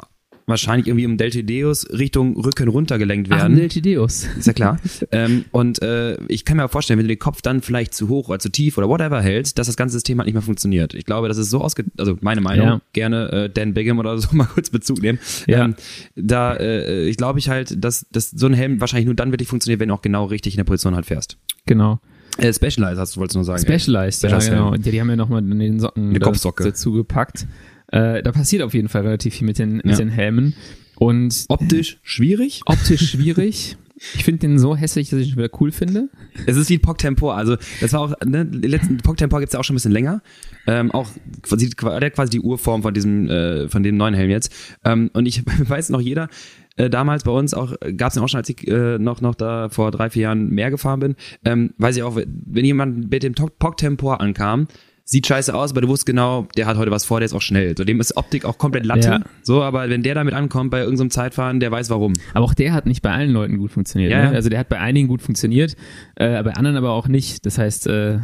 wahrscheinlich 0.47 0.87
irgendwie 0.87 1.03
im 1.03 1.17
Deltideus 1.17 1.85
Richtung 1.91 2.39
Rücken 2.39 2.69
runter 2.69 2.97
gelenkt 2.97 3.29
Ach, 3.31 3.37
werden. 3.37 3.53
ein 3.53 3.59
Deltideus. 3.59 4.25
Ist 4.37 4.47
ja 4.47 4.53
klar. 4.53 4.79
ähm, 5.11 5.45
und 5.51 5.81
äh, 5.81 6.17
ich 6.29 6.45
kann 6.45 6.57
mir 6.57 6.65
auch 6.65 6.71
vorstellen, 6.71 6.97
wenn 6.97 7.05
du 7.05 7.13
den 7.13 7.19
Kopf 7.19 7.41
dann 7.41 7.61
vielleicht 7.61 7.93
zu 7.93 8.07
hoch 8.07 8.29
oder 8.29 8.39
zu 8.39 8.49
tief 8.49 8.77
oder 8.77 8.87
whatever 8.87 9.21
hältst, 9.21 9.59
dass 9.59 9.67
das 9.67 9.75
ganze 9.75 9.93
System 9.93 10.17
halt 10.17 10.25
nicht 10.25 10.33
mehr 10.33 10.41
funktioniert. 10.41 10.93
Ich 10.93 11.05
glaube, 11.05 11.27
das 11.27 11.37
ist 11.37 11.49
so 11.49 11.61
ausge... 11.61 11.83
Also 11.97 12.17
meine 12.21 12.39
Meinung, 12.41 12.65
Ja. 12.65 12.81
gerne 12.93 13.31
äh, 13.31 13.49
Dan 13.49 13.73
Bigham 13.73 13.99
oder 13.99 14.17
so 14.17 14.29
mal 14.35 14.45
kurz 14.45 14.69
Bezug 14.69 15.01
nehmen. 15.01 15.19
Ja. 15.47 15.65
Ähm, 15.65 15.75
da 16.15 16.55
äh, 16.55 17.07
ich 17.07 17.17
glaube 17.17 17.39
ich 17.39 17.49
halt, 17.49 17.83
dass, 17.83 18.05
dass 18.11 18.31
so 18.31 18.47
ein 18.47 18.53
Helm 18.53 18.79
wahrscheinlich 18.79 19.05
nur 19.05 19.15
dann 19.15 19.31
wirklich 19.31 19.49
funktioniert, 19.49 19.81
wenn 19.81 19.89
du 19.89 19.95
auch 19.95 20.01
genau 20.01 20.25
richtig 20.25 20.53
in 20.53 20.57
der 20.57 20.63
Position 20.63 20.95
halt 20.95 21.05
fährst. 21.05 21.37
Genau. 21.65 21.99
Äh, 22.37 22.53
Specialized 22.53 22.99
hast 22.99 23.15
du, 23.15 23.19
wolltest 23.19 23.35
du 23.35 23.39
nur 23.39 23.45
sagen. 23.45 23.61
Specialized, 23.61 24.23
ja, 24.23 24.29
Specialized 24.29 24.49
genau. 24.49 24.71
Helm. 24.71 24.81
Die, 24.81 25.01
haben 25.01 25.09
ja 25.09 25.15
nochmal 25.17 25.39
in 25.39 25.59
den 25.59 25.79
Socken 25.79 26.09
Eine 26.09 26.19
Kopfsocke. 26.19 26.63
dazu 26.63 26.93
gepackt. 26.93 27.47
Äh, 27.91 28.21
da 28.23 28.31
passiert 28.31 28.61
auf 28.63 28.73
jeden 28.73 28.89
Fall 28.89 29.03
relativ 29.03 29.35
viel 29.35 29.45
mit 29.47 29.59
den, 29.59 29.77
mit 29.77 29.85
Ja. 29.85 29.95
den 29.97 30.09
Helmen. 30.09 30.53
Und 30.95 31.45
Optisch 31.49 31.99
schwierig. 32.03 32.61
optisch 32.65 33.11
schwierig. 33.11 33.77
Ich 34.13 34.23
finde 34.23 34.41
den 34.41 34.59
so 34.59 34.75
hässlich, 34.75 35.09
dass 35.09 35.19
ich 35.19 35.29
ihn 35.31 35.37
wieder 35.37 35.49
cool 35.59 35.71
finde. 35.71 36.09
Es 36.45 36.55
ist 36.55 36.69
wie 36.69 36.77
Pock 36.77 36.99
Tempor. 36.99 37.35
Also 37.35 37.55
das 37.81 37.93
war 37.93 38.01
auch, 38.01 38.13
ne, 38.25 38.45
die 38.45 38.67
letzten 38.67 38.97
Pock 38.97 39.17
Tempor 39.17 39.39
gibt's 39.39 39.53
ja 39.53 39.59
auch 39.59 39.63
schon 39.63 39.73
ein 39.73 39.77
bisschen 39.77 39.91
länger. 39.91 40.21
Ähm, 40.67 40.91
auch 40.91 41.07
der 41.51 42.01
hat 42.01 42.13
quasi 42.13 42.29
die 42.29 42.39
Urform 42.39 42.83
von 42.83 42.93
diesem, 42.93 43.27
äh, 43.27 43.67
von 43.69 43.81
dem 43.81 43.97
neuen 43.97 44.13
Helm 44.13 44.29
jetzt. 44.29 44.53
Ähm, 44.83 45.09
und 45.13 45.25
ich 45.25 45.43
weiß 45.69 45.89
noch 45.89 46.01
jeder, 46.01 46.29
äh, 46.75 46.91
damals 46.91 47.23
bei 47.23 47.31
uns 47.31 47.55
auch, 47.55 47.73
gab's 47.95 48.13
den 48.13 48.23
auch 48.23 48.29
schon, 48.29 48.37
als 48.37 48.49
ich 48.49 48.67
äh, 48.67 48.99
noch, 48.99 49.21
noch 49.21 49.33
da 49.33 49.69
vor 49.69 49.89
drei, 49.89 50.11
vier 50.11 50.23
Jahren 50.23 50.49
mehr 50.49 50.69
gefahren 50.69 50.99
bin, 50.99 51.15
ähm, 51.43 51.73
weiß 51.79 51.97
ich 51.97 52.03
auch, 52.03 52.15
wenn 52.17 52.65
jemand 52.65 53.09
mit 53.09 53.23
dem 53.23 53.33
Pock 53.33 53.77
Tempor 53.77 54.21
ankam, 54.21 54.67
sieht 55.09 55.25
scheiße 55.25 55.55
aus, 55.55 55.71
aber 55.71 55.79
du 55.79 55.87
wusstest 55.87 56.05
genau, 56.05 56.47
der 56.57 56.65
hat 56.65 56.75
heute 56.75 56.91
was 56.91 57.05
vor, 57.05 57.21
der 57.21 57.25
ist 57.25 57.33
auch 57.33 57.41
schnell. 57.41 57.75
So, 57.77 57.85
dem 57.85 58.01
ist 58.01 58.17
Optik 58.17 58.43
auch 58.43 58.57
komplett 58.57 58.85
Latte. 58.85 59.07
Ja. 59.07 59.21
So, 59.41 59.63
aber 59.63 59.89
wenn 59.89 60.03
der 60.03 60.15
damit 60.15 60.33
ankommt 60.33 60.69
bei 60.69 60.81
irgendeinem 60.81 61.11
Zeitfahren, 61.11 61.61
der 61.61 61.71
weiß 61.71 61.89
warum. 61.89 62.11
Aber 62.33 62.43
auch 62.43 62.53
der 62.53 62.73
hat 62.73 62.85
nicht 62.85 63.01
bei 63.01 63.11
allen 63.11 63.31
Leuten 63.31 63.57
gut 63.57 63.71
funktioniert. 63.71 64.11
Ja, 64.11 64.29
ne? 64.29 64.35
Also 64.35 64.49
der 64.49 64.59
hat 64.59 64.67
bei 64.67 64.79
einigen 64.79 65.07
gut 65.07 65.21
funktioniert, 65.21 65.77
äh, 66.15 66.43
bei 66.43 66.53
anderen 66.53 66.75
aber 66.75 66.91
auch 66.91 67.07
nicht. 67.07 67.45
Das 67.45 67.57
heißt, 67.57 67.87
äh, 67.87 68.19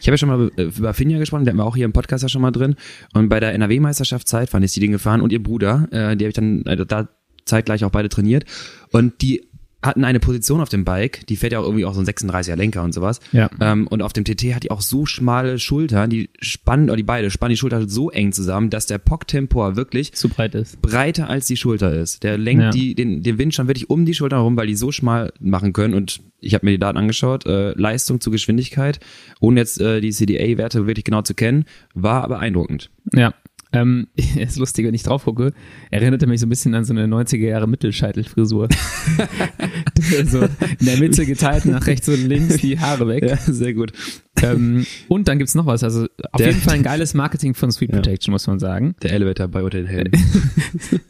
Ich 0.00 0.06
habe 0.06 0.12
ja 0.12 0.18
schon 0.18 0.28
mal 0.28 0.50
äh, 0.56 0.62
über 0.62 0.94
Finja 0.94 1.18
gesprochen, 1.18 1.44
der 1.44 1.54
wir 1.54 1.64
auch 1.64 1.74
hier 1.74 1.84
im 1.84 1.92
Podcast 1.92 2.22
ja 2.22 2.28
schon 2.28 2.42
mal 2.42 2.52
drin. 2.52 2.76
Und 3.12 3.28
bei 3.28 3.40
der 3.40 3.52
NRW-Meisterschaft 3.54 4.28
Zeitfahren 4.28 4.62
ist 4.62 4.76
die 4.76 4.80
Ding 4.80 4.92
gefahren 4.92 5.22
und 5.22 5.32
ihr 5.32 5.42
Bruder, 5.42 5.88
äh, 5.90 6.16
die 6.16 6.24
habe 6.24 6.28
ich 6.28 6.34
dann 6.34 6.62
äh, 6.66 6.76
da 6.86 7.08
zeitgleich 7.44 7.84
auch 7.84 7.90
beide 7.90 8.08
trainiert. 8.08 8.44
Und 8.92 9.20
die 9.22 9.49
hatten 9.82 10.04
eine 10.04 10.20
Position 10.20 10.60
auf 10.60 10.68
dem 10.68 10.84
Bike, 10.84 11.26
die 11.28 11.36
fährt 11.36 11.52
ja 11.52 11.60
auch 11.60 11.64
irgendwie 11.64 11.84
auch 11.86 11.94
so 11.94 12.00
ein 12.00 12.06
36er 12.06 12.54
Lenker 12.56 12.82
und 12.82 12.92
sowas. 12.92 13.20
Ja. 13.32 13.48
Ähm, 13.60 13.86
und 13.86 14.02
auf 14.02 14.12
dem 14.12 14.24
TT 14.24 14.54
hat 14.54 14.62
die 14.62 14.70
auch 14.70 14.82
so 14.82 15.06
schmale 15.06 15.58
Schultern, 15.58 16.10
die 16.10 16.28
spannen, 16.40 16.90
oder 16.90 16.96
die 16.96 17.02
beide 17.02 17.30
spannen 17.30 17.50
die 17.52 17.56
Schultern 17.56 17.88
so 17.88 18.10
eng 18.10 18.32
zusammen, 18.32 18.68
dass 18.70 18.86
der 18.86 18.98
Pock 18.98 19.26
Tempor 19.26 19.76
wirklich 19.76 20.12
zu 20.12 20.28
breit 20.28 20.54
ist. 20.54 20.82
breiter 20.82 21.28
als 21.30 21.46
die 21.46 21.56
Schulter 21.56 21.94
ist. 21.94 22.22
Der 22.22 22.36
lenkt 22.36 22.62
Ja. 22.62 22.70
die, 22.70 22.94
den, 22.94 23.22
den 23.22 23.38
Wind 23.38 23.54
schon 23.54 23.68
wirklich 23.68 23.88
um 23.88 24.04
die 24.04 24.14
Schulter 24.14 24.36
herum, 24.36 24.56
weil 24.56 24.66
die 24.66 24.74
so 24.74 24.92
schmal 24.92 25.32
machen 25.40 25.72
können. 25.72 25.94
Und 25.94 26.20
ich 26.40 26.54
habe 26.54 26.66
mir 26.66 26.72
die 26.72 26.78
Daten 26.78 26.98
angeschaut. 26.98 27.46
Äh, 27.46 27.72
Leistung 27.72 28.20
zu 28.20 28.30
Geschwindigkeit, 28.30 29.00
ohne 29.40 29.60
jetzt 29.60 29.80
äh, 29.80 30.00
die 30.00 30.10
CDA-Werte 30.10 30.86
wirklich 30.86 31.04
genau 31.04 31.22
zu 31.22 31.34
kennen, 31.34 31.64
war 31.94 32.28
beeindruckend. 32.28 32.90
Ja. 33.14 33.32
Ähm, 33.72 34.08
ist 34.36 34.58
lustig, 34.58 34.86
wenn 34.86 34.94
ich 34.94 35.02
drauf 35.02 35.24
gucke, 35.24 35.52
erinnerte 35.90 36.26
mich 36.26 36.40
so 36.40 36.46
ein 36.46 36.48
bisschen 36.48 36.74
an 36.74 36.84
so 36.84 36.92
eine 36.92 37.06
90er 37.06 37.46
Jahre 37.46 37.68
Mittelscheitelfrisur. 37.68 38.68
so 40.26 40.40
in 40.42 40.86
der 40.86 40.98
Mitte 40.98 41.24
geteilt, 41.26 41.66
nach 41.66 41.86
rechts 41.86 42.08
und 42.08 42.26
links 42.26 42.56
die 42.58 42.78
Haare 42.78 43.06
weg. 43.06 43.38
sehr 43.46 43.74
gut. 43.74 43.92
Ähm, 44.42 44.86
und 45.08 45.28
dann 45.28 45.38
gibt's 45.38 45.54
noch 45.54 45.66
was. 45.66 45.84
Also 45.84 46.04
auf 46.32 46.38
Der- 46.38 46.48
jeden 46.48 46.60
Fall 46.60 46.74
ein 46.74 46.82
geiles 46.82 47.14
Marketing 47.14 47.54
von 47.54 47.70
Sweet 47.70 47.92
Protection, 47.92 48.32
muss 48.32 48.46
man 48.46 48.58
sagen. 48.58 48.94
Der 49.02 49.12
Elevator 49.12 49.48
bei 49.48 49.68
den 49.68 49.86
Helden. 49.86 50.12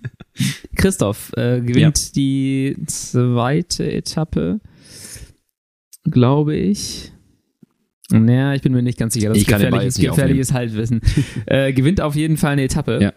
Christoph 0.77 1.33
äh, 1.37 1.61
gewinnt 1.61 2.17
die 2.17 2.77
zweite 2.87 3.91
Etappe, 3.91 4.61
glaube 6.05 6.57
ich. 6.57 7.13
Naja, 8.13 8.55
ich 8.55 8.63
bin 8.63 8.73
mir 8.73 8.83
nicht 8.83 8.99
ganz 8.99 9.15
sicher. 9.15 9.29
Das 9.29 9.39
Ich 9.39 9.49
ist 9.49 10.01
gefährliches 10.01 10.53
Halbwissen. 10.53 11.01
äh, 11.47 11.73
gewinnt 11.73 12.01
auf 12.01 12.15
jeden 12.15 12.37
Fall 12.37 12.53
eine 12.53 12.65
Etappe. 12.65 12.99
Ja. 13.01 13.13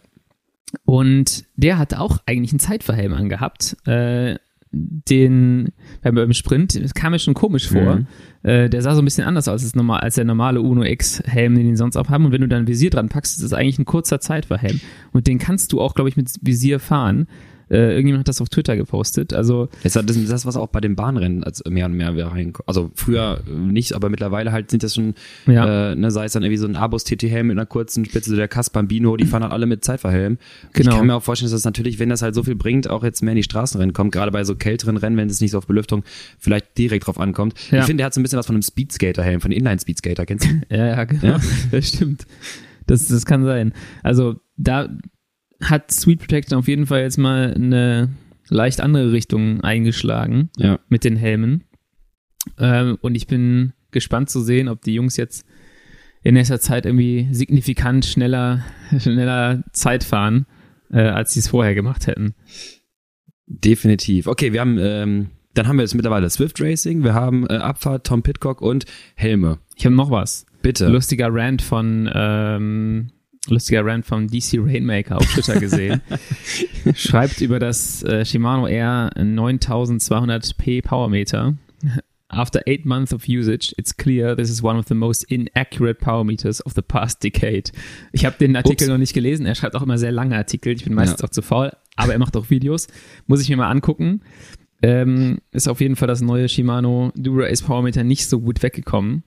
Und 0.86 1.46
der 1.56 1.78
hatte 1.78 2.00
auch 2.00 2.20
eigentlich 2.26 2.52
einen 2.52 2.60
Zeitverhelm 2.60 3.14
angehabt. 3.14 3.78
Äh, 3.86 4.36
den 4.76 5.70
beim, 6.02 6.16
beim 6.16 6.34
Sprint, 6.34 6.84
das 6.84 6.96
kam 6.96 7.12
mir 7.12 7.20
schon 7.20 7.36
komisch 7.36 7.70
vor. 7.70 7.98
Mhm. 7.98 8.08
Äh, 8.42 8.70
der 8.70 8.82
sah 8.82 8.96
so 8.96 9.02
ein 9.02 9.06
bisschen 9.06 9.24
anders 9.26 9.48
aus 9.48 9.64
als, 9.64 9.76
normal, 9.76 10.00
als 10.00 10.16
der 10.16 10.26
normale 10.26 10.62
Uno 10.62 10.84
X-Helm, 10.84 11.56
den 11.56 11.68
die 11.68 11.76
sonst 11.76 11.96
auch 11.96 12.10
haben. 12.10 12.26
Und 12.26 12.32
wenn 12.32 12.42
du 12.42 12.48
dann 12.48 12.64
ein 12.64 12.68
Visier 12.68 12.90
dran 12.90 13.08
packst, 13.08 13.36
ist 13.36 13.44
das 13.44 13.54
eigentlich 13.54 13.78
ein 13.78 13.86
kurzer 13.86 14.20
Zeitverhelm. 14.20 14.82
Und 15.12 15.28
den 15.28 15.38
kannst 15.38 15.74
du 15.74 15.80
auch, 15.80 15.94
glaube 15.94 16.10
ich, 16.10 16.18
mit 16.18 16.32
Visier 16.42 16.80
fahren. 16.80 17.28
Äh, 17.70 17.94
irgendjemand 17.94 18.22
hat 18.22 18.28
das 18.28 18.42
auf 18.42 18.50
Twitter 18.50 18.76
gepostet. 18.76 19.34
Also 19.34 19.70
das 19.84 19.96
ist 19.96 20.32
das, 20.32 20.46
was 20.46 20.56
auch 20.56 20.68
bei 20.68 20.82
den 20.82 20.96
Bahnrennen 20.96 21.44
als 21.44 21.64
mehr 21.66 21.86
und 21.86 21.94
mehr 21.94 22.14
reinkommt. 22.16 22.68
Also 22.68 22.92
früher 22.96 23.42
nicht, 23.48 23.94
aber 23.94 24.10
mittlerweile 24.10 24.52
halt 24.52 24.70
sind 24.72 24.84
das 24.84 24.96
schon, 24.96 25.16
ja. 25.48 25.92
äh, 25.92 25.96
ne, 25.96 26.12
sei 26.12 26.26
es 26.26 26.34
dann 26.34 26.44
irgendwie 26.44 26.58
so 26.58 26.68
ein 26.68 26.76
Abus 26.76 27.04
TT-Helm 27.04 27.48
mit 27.48 27.58
einer 27.58 27.66
kurzen 27.66 28.06
Spitze, 28.06 28.36
der 28.36 28.48
Kass 28.48 28.70
Bambino, 28.70 29.18
die 29.18 29.26
fahren 29.26 29.44
halt 29.44 29.54
alle 29.54 29.66
mit 29.66 29.84
Zeitverhelm. 29.84 30.38
Genau. 30.74 30.92
Ich 30.92 30.98
kann 30.98 31.08
mir 31.08 31.16
auch 31.16 31.24
vorstellen, 31.24 31.52
dass 31.52 31.60
das 31.60 31.66
natürlich, 31.66 32.00
wenn 32.00 32.10
das 32.10 32.22
halt 32.22 32.36
so 32.36 32.44
viel 32.44 32.56
bringt, 32.56 32.90
auch 32.90 33.04
jetzt 33.04 33.22
mehr 33.22 33.32
in 33.32 33.38
die 33.38 33.44
Straßenrennen 33.44 33.94
kommt, 33.94 34.12
gerade 34.12 34.32
bei 34.32 34.44
so 34.44 34.56
kälteren 34.56 34.98
Rennen, 34.98 35.18
wenn 35.18 35.30
es 35.30 35.42
nicht 35.42 35.52
so 35.52 35.58
auf 35.58 35.68
Belüftung 35.68 36.04
vielleicht 36.40 36.78
direkt 36.78 37.08
drauf 37.08 37.20
ankommt. 37.20 37.54
Ja. 37.72 37.80
Ich 37.80 37.86
finde, 37.86 38.02
der 38.02 38.08
hat 38.08 38.14
so 38.14 38.20
ein 38.20 38.24
bisschen 38.24 38.40
was 38.40 38.46
von 38.46 38.56
einem 38.56 38.64
Speedskater-Helm, 38.64 39.42
von 39.42 39.52
Inline-Speedskater, 39.52 40.26
kennst 40.26 40.46
du? 40.46 40.50
ja, 40.76 40.88
ja, 40.88 41.04
genau. 41.06 41.24
Ja? 41.24 41.40
Das 41.72 41.88
stimmt. 41.88 42.26
Das, 42.88 43.08
das 43.08 43.26
kann 43.26 43.44
sein. 43.44 43.74
Also 44.04 44.36
da 44.58 44.90
hat 45.64 45.92
Sweet 45.92 46.20
Protection 46.20 46.58
auf 46.58 46.68
jeden 46.68 46.88
Fall 46.88 47.02
jetzt 47.02 47.18
mal 47.18 47.54
eine 47.54 48.10
leicht 48.50 48.82
andere 48.82 49.12
Richtung 49.12 49.62
eingeschlagen 49.62 50.50
ja. 50.58 50.80
mit 50.90 51.04
den 51.04 51.16
Helmen. 51.16 51.64
Ähm, 52.58 52.98
und 53.02 53.16
ich 53.16 53.28
bin 53.28 53.74
gespannt 53.92 54.30
zu 54.30 54.42
sehen, 54.42 54.68
ob 54.68 54.82
die 54.82 54.94
Jungs 54.94 55.18
jetzt 55.18 55.46
in 56.24 56.36
nächster 56.36 56.60
Zeit 56.60 56.86
irgendwie 56.86 57.28
signifikant 57.32 58.06
schneller, 58.06 58.64
schneller 58.98 59.64
Zeit 59.74 60.04
fahren, 60.04 60.46
äh, 60.92 61.02
als 61.02 61.34
sie 61.34 61.40
es 61.40 61.48
vorher 61.48 61.76
gemacht 61.76 62.08
hätten. 62.08 62.34
Definitiv. 63.46 64.28
Okay, 64.28 64.54
wir 64.54 64.62
haben, 64.62 64.78
ähm, 64.80 65.28
dann 65.54 65.68
haben 65.68 65.78
wir 65.78 65.84
jetzt 65.84 65.96
mittlerweile 65.96 66.30
Swift 66.30 66.60
Racing, 66.62 67.04
wir 67.04 67.14
haben 67.14 67.46
äh, 67.48 67.56
Abfahrt, 67.56 68.08
Tom 68.08 68.24
Pitcock 68.24 68.62
und 68.62 68.86
Helme. 69.16 69.60
Ich 69.76 69.86
habe 69.86 69.96
noch 69.96 70.12
was. 70.12 70.46
Bitte. 70.62 70.88
Lustiger 70.88 71.28
Rant 71.30 71.62
von 71.62 72.10
ähm, 72.14 73.12
lustiger 73.48 73.86
Rant 73.86 74.06
vom 74.06 74.28
DC 74.28 74.58
Rainmaker 74.60 75.18
auf 75.18 75.26
Twitter 75.26 75.60
gesehen. 75.60 76.02
Schreibt 76.96 77.42
über 77.42 77.60
das 77.60 78.04
äh, 78.04 78.26
Shimano 78.26 78.68
R 78.68 79.10
9200p 79.18 80.82
Powermeter. 80.82 81.56
After 82.30 82.62
eight 82.66 82.86
months 82.86 83.14
of 83.14 83.28
usage, 83.28 83.76
it's 83.78 83.96
clear 83.96 84.36
this 84.36 84.50
is 84.50 84.64
one 84.64 84.80
of 84.80 84.88
the 84.88 84.96
most 84.96 85.24
inaccurate 85.26 86.00
power 86.00 86.24
meters 86.24 86.66
of 86.66 86.74
the 86.74 86.82
past 86.82 87.24
decade. 87.24 87.72
Ich 88.12 88.26
habe 88.26 88.38
den 88.40 88.56
Artikel 88.56 88.86
Ups. 88.86 88.90
noch 88.90 88.98
nicht 88.98 89.14
gelesen. 89.14 89.46
Er 89.46 89.54
schreibt 89.54 89.76
auch 89.76 89.84
immer 89.84 90.00
sehr 90.00 90.12
lange 90.12 90.36
Artikel. 90.36 90.74
Ich 90.74 90.84
bin 90.84 90.96
meistens 90.96 91.22
ja. 91.22 91.28
auch 91.28 91.32
zu 91.32 91.44
faul, 91.44 91.72
aber 91.96 92.14
er 92.14 92.20
macht 92.20 92.36
auch 92.36 92.50
Videos. 92.50 92.88
Muss 93.28 93.42
ich 93.42 93.50
mir 93.50 93.58
mal 93.58 93.70
angucken. 93.70 94.22
Ähm, 94.82 95.40
ist 95.52 95.70
auf 95.70 95.80
jeden 95.80 95.96
Fall 95.96 96.08
das 96.08 96.22
neue 96.22 96.50
Shimano 96.50 97.12
Dura 97.16 97.46
Ace 97.46 97.62
Powermeter 97.62 98.04
nicht 98.04 98.28
so 98.28 98.42
gut 98.42 98.64
weggekommen. 98.64 99.24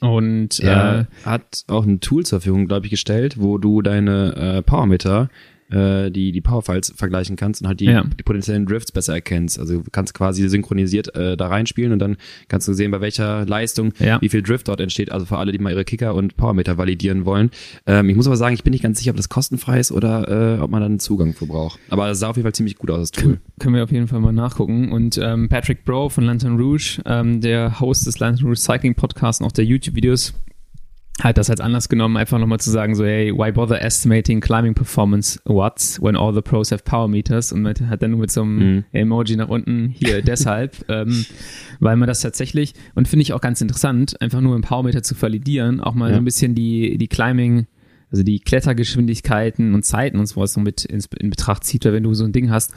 Und 0.00 0.60
er 0.60 1.00
äh, 1.00 1.04
hat 1.24 1.64
auch 1.66 1.84
ein 1.84 2.00
Tool 2.00 2.24
zur 2.24 2.40
Verfügung, 2.40 2.66
glaube 2.66 2.86
ich, 2.86 2.90
gestellt, 2.90 3.36
wo 3.40 3.58
du 3.58 3.82
deine 3.82 4.34
äh, 4.36 4.62
Powermeter 4.62 5.28
äh, 5.70 6.10
die, 6.10 6.32
die 6.32 6.40
Powerfiles 6.40 6.92
vergleichen 6.96 7.36
kannst 7.36 7.62
und 7.62 7.68
halt 7.68 7.80
die, 7.80 7.86
ja. 7.86 8.04
die 8.04 8.22
potenziellen 8.22 8.66
Drifts 8.66 8.92
besser 8.92 9.14
erkennst. 9.14 9.58
Also 9.58 9.82
du 9.82 9.90
kannst 9.90 10.14
quasi 10.14 10.48
synchronisiert 10.48 11.14
äh, 11.14 11.36
da 11.36 11.48
reinspielen 11.48 11.92
und 11.92 11.98
dann 11.98 12.16
kannst 12.48 12.68
du 12.68 12.72
sehen, 12.72 12.90
bei 12.90 13.00
welcher 13.00 13.46
Leistung 13.46 13.92
ja. 13.98 14.20
wie 14.20 14.28
viel 14.28 14.42
Drift 14.42 14.68
dort 14.68 14.80
entsteht. 14.80 15.12
Also 15.12 15.26
für 15.26 15.38
alle, 15.38 15.52
die 15.52 15.58
mal 15.58 15.72
ihre 15.72 15.84
Kicker 15.84 16.14
und 16.14 16.36
Powermeter 16.36 16.78
validieren 16.78 17.24
wollen. 17.24 17.50
Ähm, 17.86 18.08
ich 18.08 18.16
muss 18.16 18.26
aber 18.26 18.36
sagen, 18.36 18.54
ich 18.54 18.64
bin 18.64 18.72
nicht 18.72 18.82
ganz 18.82 18.98
sicher, 18.98 19.10
ob 19.10 19.16
das 19.16 19.28
kostenfrei 19.28 19.80
ist 19.80 19.92
oder 19.92 20.56
äh, 20.56 20.60
ob 20.60 20.70
man 20.70 20.80
dann 20.80 20.92
einen 20.92 21.00
Zugang 21.00 21.34
für 21.34 21.46
braucht. 21.46 21.78
Aber 21.90 22.08
es 22.08 22.18
sah 22.18 22.30
auf 22.30 22.36
jeden 22.36 22.44
Fall 22.44 22.54
ziemlich 22.54 22.76
gut 22.76 22.90
aus, 22.90 23.10
das 23.10 23.10
Tool. 23.10 23.22
Können, 23.22 23.40
können 23.58 23.74
wir 23.74 23.84
auf 23.84 23.92
jeden 23.92 24.08
Fall 24.08 24.20
mal 24.20 24.32
nachgucken. 24.32 24.92
Und 24.92 25.18
ähm, 25.18 25.48
Patrick 25.48 25.84
Bro 25.84 26.10
von 26.10 26.24
Lantern 26.24 26.56
Rouge, 26.56 27.00
ähm, 27.06 27.40
der 27.40 27.80
Host 27.80 28.06
des 28.06 28.18
Lantern 28.18 28.46
Rouge 28.46 28.58
Cycling 28.58 28.94
Podcasts 28.94 29.40
und 29.40 29.46
auch 29.46 29.52
der 29.52 29.64
YouTube-Videos, 29.64 30.34
halt 31.22 31.38
das 31.38 31.50
als 31.50 31.60
Anlass 31.60 31.88
genommen, 31.88 32.16
einfach 32.16 32.38
nochmal 32.38 32.60
zu 32.60 32.70
sagen, 32.70 32.94
so, 32.94 33.04
hey, 33.04 33.32
why 33.32 33.50
bother 33.50 33.82
estimating 33.82 34.40
climbing 34.40 34.74
performance 34.74 35.40
watts 35.44 36.00
when 36.00 36.16
all 36.16 36.32
the 36.34 36.40
pros 36.40 36.70
have 36.70 36.84
power 36.84 37.08
meters? 37.08 37.52
Und 37.52 37.62
mit, 37.62 37.80
hat 37.80 38.02
dann 38.02 38.12
nur 38.12 38.20
mit 38.20 38.30
so 38.30 38.42
einem 38.42 38.56
mhm. 38.76 38.84
Emoji 38.92 39.36
nach 39.36 39.48
unten 39.48 39.88
hier 39.88 40.22
deshalb, 40.28 40.84
ähm, 40.88 41.26
weil 41.80 41.96
man 41.96 42.06
das 42.06 42.20
tatsächlich, 42.20 42.74
und 42.94 43.08
finde 43.08 43.22
ich 43.22 43.32
auch 43.32 43.40
ganz 43.40 43.60
interessant, 43.60 44.20
einfach 44.20 44.40
nur 44.40 44.54
im 44.54 44.62
Powermeter 44.62 45.02
zu 45.02 45.20
validieren, 45.20 45.80
auch 45.80 45.94
mal 45.94 46.08
ja. 46.08 46.14
so 46.14 46.20
ein 46.20 46.24
bisschen 46.24 46.54
die, 46.54 46.98
die 46.98 47.08
Climbing, 47.08 47.66
also 48.10 48.22
die 48.22 48.38
Klettergeschwindigkeiten 48.38 49.74
und 49.74 49.84
Zeiten 49.84 50.18
und 50.18 50.26
sowas 50.26 50.52
so 50.52 50.60
mit 50.60 50.84
in, 50.84 51.00
in 51.18 51.30
Betracht 51.30 51.64
zieht, 51.64 51.84
weil 51.84 51.92
wenn 51.92 52.04
du 52.04 52.14
so 52.14 52.24
ein 52.24 52.32
Ding 52.32 52.50
hast, 52.50 52.72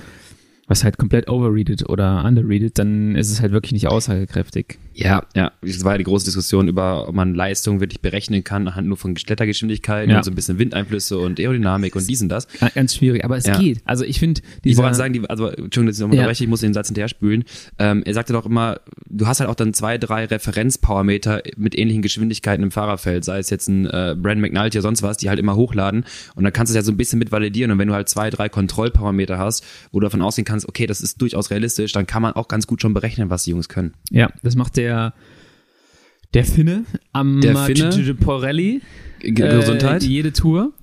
was 0.72 0.86
halt 0.86 0.98
komplett 0.98 1.30
overreadet 1.30 1.90
oder 1.90 2.24
underreadet, 2.24 2.80
dann 2.80 3.16
ist 3.16 3.30
es 3.30 3.42
halt 3.42 3.52
wirklich 3.52 3.74
nicht 3.74 3.88
aussagekräftig. 3.88 4.80
Ja, 4.94 5.24
ja. 5.36 5.52
Das 5.62 5.84
war 5.84 5.94
ja 5.94 5.98
die 5.98 6.06
große 6.06 6.26
Diskussion 6.26 6.68
über, 6.68 7.10
ob 7.10 7.16
man 7.16 7.36
Leistung 7.36 7.82
wirklich 7.82 8.02
berechnen 8.02 8.44
kann, 8.44 8.68
anhand 8.68 8.88
nur 8.88 8.96
von 8.96 9.14
Klettergeschwindigkeiten 9.14 10.10
ja. 10.10 10.18
und 10.18 10.24
so 10.24 10.32
ein 10.32 10.36
bisschen 10.36 10.60
Windeinflüsse 10.60 11.18
und 11.18 11.40
Aerodynamik 11.40 11.96
und 11.96 12.08
dies 12.08 12.22
und 12.22 12.30
das. 12.30 12.48
Ganz 12.74 12.96
schwierig, 12.96 13.26
aber 13.26 13.36
es 13.36 13.46
ja. 13.46 13.58
geht. 13.58 13.82
Also 13.84 14.06
ich 14.06 14.20
finde, 14.20 14.42
Ich 14.64 14.78
wollte 14.78 14.96
sagen, 14.96 15.14
die, 15.14 15.30
also, 15.30 15.48
Entschuldigung, 15.48 15.88
dass 15.88 15.98
ich 15.98 16.02
nochmal 16.02 16.18
ja. 16.18 16.30
ich 16.30 16.48
muss 16.48 16.62
den 16.62 16.74
Satz 16.74 16.88
hinterher 16.88 17.10
spülen. 17.10 17.44
Ähm, 17.78 18.04
er 18.06 18.14
sagte 18.14 18.32
doch 18.32 18.46
immer, 18.46 18.80
du 19.10 19.28
hast 19.28 19.42
halt 19.42 19.50
auch 19.50 19.56
dann 19.56 19.74
zwei, 19.74 19.98
drei 19.98 20.26
Referenz-Powermeter 20.26 21.44
mit 21.58 21.78
ähnlichen 21.78 22.02
Geschwindigkeiten 22.02 22.64
im 22.64 22.72
Fahrerfeld, 22.72 23.26
sei 23.26 23.40
es 23.40 23.50
jetzt 23.50 23.68
ein 23.68 23.88
äh, 23.88 24.16
Brand 24.18 24.40
McNulty 24.40 24.78
oder 24.78 24.84
sonst 24.84 25.04
was, 25.04 25.18
die 25.18 25.30
halt 25.30 25.40
immer 25.40 25.56
hochladen 25.58 26.06
und 26.36 26.44
dann 26.46 26.54
kannst 26.54 26.72
du 26.72 26.78
es 26.78 26.84
ja 26.84 26.86
so 26.86 26.94
ein 26.94 26.98
bisschen 26.98 27.20
mit 27.20 27.32
validieren 27.32 27.72
und 27.72 27.80
wenn 27.80 27.90
du 27.90 27.94
halt 27.94 28.08
zwei, 28.08 28.30
drei 28.30 28.48
Kontrollparameter 28.50 29.38
hast, 29.38 29.66
wo 29.92 30.00
du 30.00 30.06
davon 30.06 30.22
ausgehen 30.22 30.46
kannst, 30.46 30.61
okay, 30.68 30.88
das 30.88 31.02
ist 31.02 31.22
durchaus 31.22 31.52
realistisch, 31.52 31.92
dann 31.92 32.08
kann 32.08 32.22
man 32.22 32.34
auch 32.34 32.48
ganz 32.48 32.68
gut 32.68 32.82
schon 32.82 32.94
berechnen, 32.94 33.30
was 33.30 33.44
die 33.44 33.52
Jungs 33.52 33.70
können. 33.70 33.94
Ja, 34.10 34.30
das 34.44 34.56
macht 34.56 34.78
der 34.78 35.14
der 36.34 36.46
Finne 36.46 36.86
am 37.12 37.42
der 37.42 37.56
Finne. 37.58 38.16
Porelli. 38.16 38.82
Gesundheit. 39.20 40.04
Äh, 40.04 40.08
jede 40.08 40.34
Tour 40.34 40.74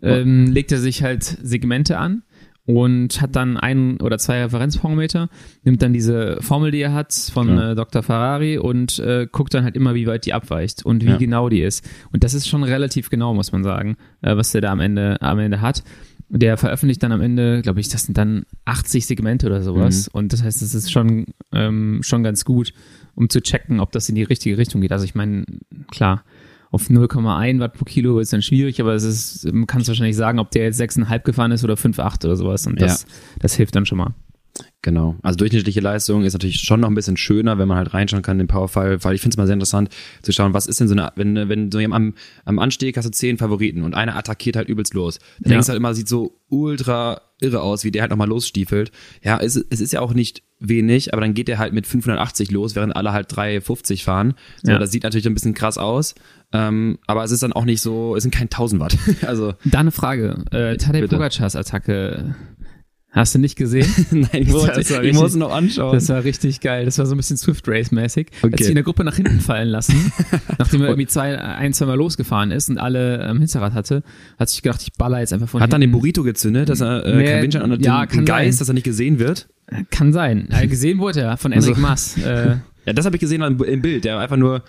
ähm, 0.00 0.50
legt 0.50 0.72
er 0.72 0.78
sich 0.78 1.02
halt 1.02 1.24
Segmente 1.24 1.98
an 1.98 2.22
und 2.64 3.20
hat 3.20 3.34
dann 3.34 3.56
ein 3.56 4.00
oder 4.00 4.18
zwei 4.18 4.42
Referenzparameter, 4.44 5.28
nimmt 5.64 5.82
dann 5.82 5.92
diese 5.92 6.38
Formel, 6.40 6.70
die 6.70 6.80
er 6.80 6.92
hat 6.92 7.12
von 7.12 7.48
ja. 7.48 7.72
äh, 7.72 7.74
Dr. 7.74 8.02
Ferrari 8.02 8.58
und 8.58 8.98
äh, 9.00 9.26
guckt 9.30 9.52
dann 9.54 9.64
halt 9.64 9.76
immer, 9.76 9.94
wie 9.94 10.06
weit 10.06 10.26
die 10.26 10.32
abweicht 10.32 10.84
und 10.84 11.04
wie 11.04 11.10
ja. 11.10 11.16
genau 11.16 11.48
die 11.48 11.60
ist. 11.60 11.88
Und 12.12 12.22
das 12.24 12.34
ist 12.34 12.48
schon 12.48 12.62
relativ 12.62 13.10
genau, 13.10 13.34
muss 13.34 13.52
man 13.52 13.64
sagen, 13.64 13.96
äh, 14.20 14.36
was 14.36 14.52
der 14.52 14.60
da 14.60 14.70
am 14.70 14.80
Ende, 14.80 15.20
am 15.20 15.38
Ende 15.40 15.60
hat. 15.60 15.82
Der 16.28 16.56
veröffentlicht 16.56 17.02
dann 17.02 17.12
am 17.12 17.20
Ende, 17.20 17.62
glaube 17.62 17.80
ich, 17.80 17.88
das 17.88 18.04
sind 18.04 18.16
dann 18.16 18.44
80 18.64 19.06
Segmente 19.06 19.46
oder 19.46 19.62
sowas. 19.62 20.06
Mhm. 20.06 20.18
Und 20.18 20.32
das 20.32 20.42
heißt, 20.42 20.62
das 20.62 20.74
ist 20.74 20.90
schon, 20.90 21.26
ähm, 21.52 22.00
schon 22.02 22.22
ganz 22.22 22.44
gut, 22.44 22.72
um 23.14 23.28
zu 23.28 23.42
checken, 23.42 23.80
ob 23.80 23.92
das 23.92 24.08
in 24.08 24.14
die 24.14 24.22
richtige 24.22 24.56
Richtung 24.56 24.80
geht. 24.80 24.92
Also 24.92 25.04
ich 25.04 25.14
meine, 25.14 25.44
klar, 25.90 26.24
auf 26.70 26.88
0,1 26.88 27.60
Watt 27.60 27.74
pro 27.74 27.84
Kilo 27.84 28.18
ist 28.18 28.32
dann 28.32 28.40
schwierig, 28.40 28.80
aber 28.80 28.94
es 28.94 29.04
ist, 29.04 29.52
man 29.52 29.66
kann 29.66 29.82
es 29.82 29.88
wahrscheinlich 29.88 30.16
sagen, 30.16 30.38
ob 30.38 30.50
der 30.50 30.64
jetzt 30.64 30.80
6,5 30.80 31.22
gefahren 31.22 31.52
ist 31.52 31.64
oder 31.64 31.74
5,8 31.74 32.24
oder 32.24 32.36
sowas. 32.36 32.66
Und 32.66 32.80
das, 32.80 33.02
ja. 33.02 33.08
das 33.40 33.54
hilft 33.54 33.76
dann 33.76 33.84
schon 33.84 33.98
mal. 33.98 34.14
Genau. 34.82 35.16
Also 35.22 35.36
durchschnittliche 35.36 35.80
Leistung 35.80 36.24
ist 36.24 36.32
natürlich 36.32 36.60
schon 36.60 36.80
noch 36.80 36.88
ein 36.88 36.94
bisschen 36.94 37.16
schöner, 37.16 37.58
wenn 37.58 37.68
man 37.68 37.76
halt 37.76 37.94
reinschauen 37.94 38.22
kann 38.22 38.40
in 38.40 38.46
den 38.46 38.48
Powerfall, 38.48 39.02
weil 39.04 39.14
ich 39.14 39.20
finde 39.20 39.34
es 39.34 39.36
mal 39.38 39.46
sehr 39.46 39.54
interessant 39.54 39.90
zu 40.22 40.32
schauen, 40.32 40.54
was 40.54 40.66
ist 40.66 40.80
denn 40.80 40.88
so 40.88 40.94
eine, 40.94 41.12
wenn, 41.14 41.48
wenn 41.48 41.70
so 41.70 41.78
am, 41.78 42.14
am 42.44 42.58
Anstieg 42.58 42.96
hast 42.96 43.04
du 43.04 43.10
zehn 43.10 43.38
Favoriten 43.38 43.82
und 43.82 43.94
einer 43.94 44.16
attackiert 44.16 44.56
halt 44.56 44.68
übelst 44.68 44.94
los. 44.94 45.18
Dann 45.40 45.50
ja. 45.50 45.56
denkst 45.56 45.66
du 45.66 45.70
halt 45.70 45.78
immer, 45.78 45.94
sieht 45.94 46.08
so 46.08 46.40
ultra 46.48 47.20
irre 47.40 47.60
aus, 47.60 47.84
wie 47.84 47.90
der 47.90 48.02
halt 48.02 48.10
nochmal 48.10 48.28
losstiefelt. 48.28 48.92
Ja, 49.22 49.38
es, 49.38 49.56
es 49.56 49.80
ist 49.80 49.92
ja 49.92 50.00
auch 50.00 50.14
nicht 50.14 50.42
wenig, 50.60 51.12
aber 51.12 51.20
dann 51.22 51.34
geht 51.34 51.48
der 51.48 51.58
halt 51.58 51.72
mit 51.72 51.86
580 51.86 52.50
los, 52.50 52.76
während 52.76 52.94
alle 52.94 53.12
halt 53.12 53.34
350 53.34 54.04
fahren. 54.04 54.34
So, 54.62 54.72
ja. 54.72 54.78
das 54.78 54.92
sieht 54.92 55.02
natürlich 55.02 55.26
ein 55.26 55.34
bisschen 55.34 55.54
krass 55.54 55.78
aus. 55.78 56.14
Ähm, 56.52 56.98
aber 57.06 57.24
es 57.24 57.30
ist 57.30 57.42
dann 57.42 57.52
auch 57.52 57.64
nicht 57.64 57.80
so, 57.80 58.14
es 58.14 58.22
sind 58.22 58.34
kein 58.34 58.44
1000 58.44 58.80
Watt. 58.80 58.96
also. 59.26 59.54
Da 59.64 59.80
eine 59.80 59.90
Frage. 59.90 60.44
Äh, 60.50 60.76
Tadej 60.76 61.08
Pogacars 61.08 61.56
Attacke 61.56 62.34
Hast 63.14 63.34
du 63.34 63.38
nicht 63.38 63.56
gesehen? 63.56 63.86
Nein, 64.10 64.28
ich, 64.32 64.52
wollte, 64.52 64.80
ich 64.80 64.90
richtig, 64.90 65.12
muss 65.12 65.34
noch 65.34 65.52
anschauen. 65.52 65.92
Das 65.92 66.08
war 66.08 66.24
richtig 66.24 66.60
geil. 66.60 66.86
Das 66.86 66.96
war 66.96 67.04
so 67.04 67.14
ein 67.14 67.18
bisschen 67.18 67.36
Swift 67.36 67.68
Race-mäßig. 67.68 68.28
Okay. 68.40 68.52
Hat 68.52 68.58
sich 68.58 68.68
in 68.68 68.74
der 68.74 68.84
Gruppe 68.84 69.04
nach 69.04 69.16
hinten 69.16 69.38
fallen 69.40 69.68
lassen, 69.68 70.12
nachdem 70.58 70.80
er 70.80 70.88
irgendwie 70.88 71.06
zwei, 71.06 71.38
ein, 71.38 71.74
zwei 71.74 71.84
Mal 71.86 71.96
losgefahren 71.98 72.50
ist 72.50 72.70
und 72.70 72.78
alle 72.78 73.22
am 73.22 73.36
ähm, 73.36 73.40
Hinterrad 73.40 73.74
hatte, 73.74 74.02
hat 74.38 74.48
sich 74.48 74.62
gedacht, 74.62 74.80
ich 74.80 74.94
baller 74.94 75.20
jetzt 75.20 75.34
einfach 75.34 75.46
von 75.46 75.60
Hat 75.60 75.66
hinten. 75.66 75.72
dann 75.72 75.80
den 75.82 75.92
Burrito 75.92 76.22
gezündet, 76.22 76.70
dass 76.70 76.80
er 76.80 77.04
äh, 77.04 77.22
kein 77.22 77.42
Windschein 77.42 77.62
an 77.62 77.80
ja, 77.80 78.06
den 78.06 78.24
Geist, 78.24 78.56
sein. 78.56 78.62
dass 78.62 78.68
er 78.70 78.74
nicht 78.74 78.84
gesehen 78.84 79.18
wird? 79.18 79.46
Kann 79.90 80.14
sein. 80.14 80.48
Ja, 80.50 80.64
gesehen 80.64 80.98
wurde 80.98 81.20
er 81.20 81.36
von 81.36 81.52
Enric 81.52 81.70
also, 81.70 81.80
Maas. 81.82 82.16
Äh, 82.16 82.56
ja, 82.86 82.92
das 82.94 83.04
habe 83.04 83.16
ich 83.16 83.20
gesehen 83.20 83.42
im 83.42 83.82
Bild. 83.82 84.04
Der 84.04 84.20
einfach 84.20 84.38
nur 84.38 84.62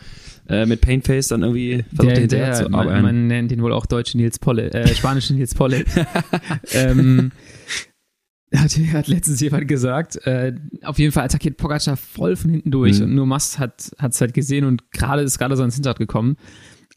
äh, 0.49 0.65
mit 0.65 0.81
Paintface 0.81 1.29
dann 1.29 1.43
irgendwie 1.43 1.85
versucht 1.95 2.17
der, 2.17 2.19
hinterher 2.19 2.45
der, 2.47 2.55
zu 2.55 2.65
arbeiten. 2.73 3.03
Man, 3.03 3.03
man, 3.03 3.27
nennt 3.27 3.53
ihn 3.53 3.61
wohl 3.61 3.71
auch 3.71 3.85
deutsche 3.85 4.17
Nils 4.17 4.37
Polle, 4.37 4.69
äh, 4.73 4.93
spanische 4.93 5.33
Nils 5.33 5.55
Polle. 5.55 5.85
ähm, 6.73 7.31
hat, 8.57 8.71
hat 8.71 9.07
letztens 9.07 9.39
jemand 9.41 9.67
gesagt, 9.67 10.17
äh, 10.27 10.53
auf 10.83 10.99
jeden 10.99 11.11
Fall 11.11 11.25
attackiert 11.25 11.57
Pogacar 11.57 11.97
voll 11.97 12.35
von 12.35 12.51
hinten 12.51 12.71
durch 12.71 12.99
mhm. 12.99 13.05
und 13.05 13.15
nur 13.15 13.25
Mast 13.25 13.57
hat 13.57 13.91
es 13.99 14.21
halt 14.21 14.33
gesehen 14.33 14.65
und 14.65 14.91
gerade 14.91 15.23
ist 15.23 15.39
gerade 15.39 15.57
so 15.57 15.63
ins 15.63 15.75
Hinterrad 15.75 15.97
gekommen. 15.97 16.37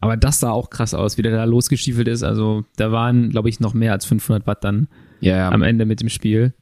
Aber 0.01 0.19
das 0.19 0.41
sah 0.41 0.51
auch 0.51 0.69
krass 0.69 0.93
aus, 0.93 1.17
wie 1.17 1.23
der 1.23 1.33
da 1.33 1.45
losgestiefelt 1.45 2.07
ist. 2.09 2.23
Also 2.23 2.65
da 2.77 2.93
waren, 2.93 3.31
glaube 3.31 3.49
ich, 3.49 3.61
noch 3.61 3.73
mehr 3.73 3.93
als 3.93 4.05
500 4.05 4.47
Watt 4.47 4.63
dann 4.63 4.89
yeah. 5.23 5.51
am 5.51 5.63
Ende 5.63 5.87
mit 5.87 6.03
dem 6.03 6.11
Spiel. 6.11 6.53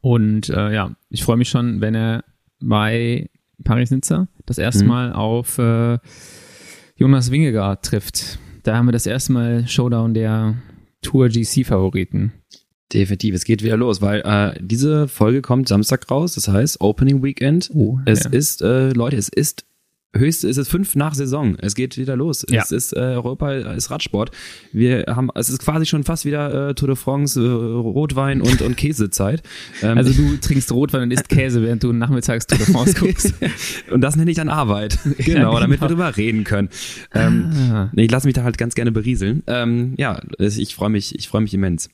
Und 0.00 0.48
äh, 0.48 0.74
ja, 0.74 0.96
ich 1.08 1.22
freue 1.22 1.36
mich 1.36 1.48
schon, 1.48 1.80
wenn 1.80 1.94
er 1.94 2.24
bei 2.60 3.30
Paris-Nizza 3.62 4.26
das 4.44 4.58
erste 4.58 4.82
mhm. 4.82 4.88
Mal 4.88 5.12
auf 5.12 5.58
äh, 5.58 5.98
Jonas 6.96 7.30
Wingegaard 7.30 7.84
trifft. 7.84 8.40
Da 8.64 8.76
haben 8.76 8.86
wir 8.86 8.92
das 8.92 9.06
erste 9.06 9.32
Mal 9.32 9.68
Showdown 9.68 10.12
der 10.12 10.56
Tour 11.02 11.28
GC-Favoriten. 11.28 12.32
Definitiv, 12.92 13.34
es 13.34 13.44
geht 13.44 13.64
wieder 13.64 13.76
los, 13.76 14.00
weil 14.00 14.20
äh, 14.20 14.58
diese 14.60 15.08
Folge 15.08 15.42
kommt 15.42 15.68
Samstag 15.68 16.08
raus, 16.10 16.34
das 16.34 16.48
heißt 16.48 16.80
Opening 16.80 17.22
Weekend. 17.22 17.70
Oh, 17.74 17.98
es 18.04 18.24
ja. 18.24 18.30
ist, 18.30 18.62
äh, 18.62 18.90
Leute, 18.90 19.16
es 19.16 19.28
ist 19.28 19.66
höchste, 20.18 20.48
es 20.48 20.56
ist 20.56 20.68
fünf 20.68 20.94
nach 20.94 21.14
Saison. 21.14 21.56
Es 21.60 21.74
geht 21.74 21.98
wieder 21.98 22.16
los. 22.16 22.44
Ja. 22.48 22.62
Es 22.62 22.70
ist 22.70 22.92
äh, 22.92 23.00
Europa, 23.00 23.52
ist 23.52 23.90
Radsport. 23.90 24.30
Wir 24.72 25.04
haben, 25.08 25.30
es 25.34 25.48
ist 25.48 25.58
quasi 25.58 25.86
schon 25.86 26.04
fast 26.04 26.24
wieder 26.24 26.70
äh, 26.70 26.74
Tour 26.74 26.88
de 26.88 26.96
France, 26.96 27.40
äh, 27.40 27.44
Rotwein 27.46 28.40
und, 28.40 28.62
und 28.62 28.76
Käsezeit. 28.76 29.42
Ähm, 29.82 29.96
Also 30.06 30.12
du 30.12 30.36
trinkst 30.36 30.70
Rotwein 30.72 31.02
und 31.02 31.10
isst 31.10 31.28
Käse, 31.28 31.62
während 31.62 31.82
du 31.82 31.92
nachmittags 31.92 32.46
Tour 32.46 32.58
de 32.58 32.66
France 32.66 32.94
guckst. 32.94 33.34
und 33.90 34.00
das 34.00 34.16
nenne 34.16 34.30
ich 34.30 34.36
dann 34.36 34.48
Arbeit. 34.48 34.98
Genau, 35.26 35.50
genau. 35.50 35.60
damit 35.60 35.80
wir 35.80 35.88
drüber 35.88 36.16
reden 36.16 36.44
können. 36.44 36.68
Ähm, 37.14 37.52
Ah. 37.72 37.90
Ich 37.96 38.10
lasse 38.10 38.26
mich 38.26 38.34
da 38.34 38.44
halt 38.44 38.58
ganz 38.58 38.74
gerne 38.74 38.92
berieseln. 38.92 39.42
Ähm, 39.46 39.94
ja, 39.96 40.20
ich 40.38 40.74
freue 40.74 40.90
mich, 40.90 41.14
ich 41.14 41.28
freue 41.28 41.40
mich 41.40 41.52
immens. 41.54 41.90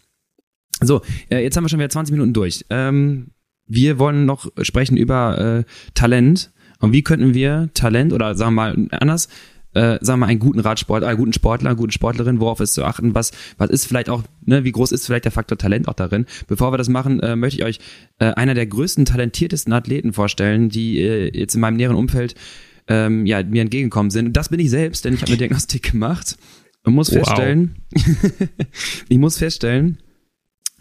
So, 0.87 1.03
äh, 1.31 1.43
jetzt 1.43 1.57
haben 1.57 1.65
wir 1.65 1.69
schon 1.69 1.79
wieder 1.79 1.89
20 1.91 2.13
Minuten 2.13 2.33
durch. 2.33 2.65
Ähm, 2.71 3.29
wir 3.67 3.99
wollen 3.99 4.27
noch 4.27 4.51
sprechen 4.63 4.97
über 4.97 5.39
äh, 5.61 5.65
Talent 5.95 6.53
und 6.81 6.93
wie 6.93 7.03
könnten 7.03 7.35
wir 7.35 7.71
Talent 7.75 8.13
oder 8.13 8.35
sagen 8.35 8.55
wir 8.55 8.75
mal 8.75 8.89
anders, 8.91 9.29
äh, 9.75 9.99
sagen 10.03 10.21
wir 10.21 10.27
mal 10.27 10.27
einen 10.27 10.41
guten 10.41 10.61
Radsportler, 10.61 11.09
einen 11.09 11.17
guten 11.17 11.33
Sportler, 11.33 11.71
eine 11.71 11.77
gute 11.77 11.93
Sportlerin, 11.93 12.41
worauf 12.41 12.61
ist 12.61 12.75
zu 12.75 12.85
achten, 12.85 13.15
was 13.15 13.31
was 13.57 13.71
ist 13.71 13.87
vielleicht 13.87 14.11
auch, 14.11 14.23
ne, 14.45 14.65
wie 14.65 14.73
groß 14.73 14.93
ist 14.93 15.07
vielleicht 15.07 15.25
der 15.25 15.33
Faktor 15.33 15.57
Talent 15.57 15.89
auch 15.89 15.95
darin? 15.95 16.27
Bevor 16.49 16.73
wir 16.73 16.77
das 16.79 16.89
machen, 16.91 17.21
äh, 17.21 17.37
möchte 17.37 17.61
ich 17.61 17.65
euch 17.65 17.79
äh, 18.19 18.27
einer 18.33 18.55
der 18.55 18.67
größten 18.67 19.05
talentiertesten 19.07 19.73
Athleten 19.73 20.13
vorstellen, 20.13 20.69
die 20.69 20.99
äh, 21.01 21.31
jetzt 21.39 21.55
in 21.55 21.61
meinem 21.63 21.77
näheren 21.77 21.97
Umfeld 21.97 22.35
ähm, 22.89 23.25
ja 23.25 23.43
mir 23.43 23.63
entgegengekommen 23.63 24.11
sind. 24.11 24.27
Und 24.27 24.37
das 24.37 24.49
bin 24.51 24.61
ich 24.61 24.69
selbst, 24.69 25.05
denn 25.05 25.15
ich 25.15 25.23
habe 25.23 25.31
eine 25.31 25.39
Diagnostik 25.39 25.93
gemacht 25.93 26.37
und 26.85 26.93
muss 26.95 27.11
Wow. 27.11 27.19
feststellen, 27.19 27.77
ich 29.09 29.19
muss 29.19 29.39
feststellen, 29.39 29.99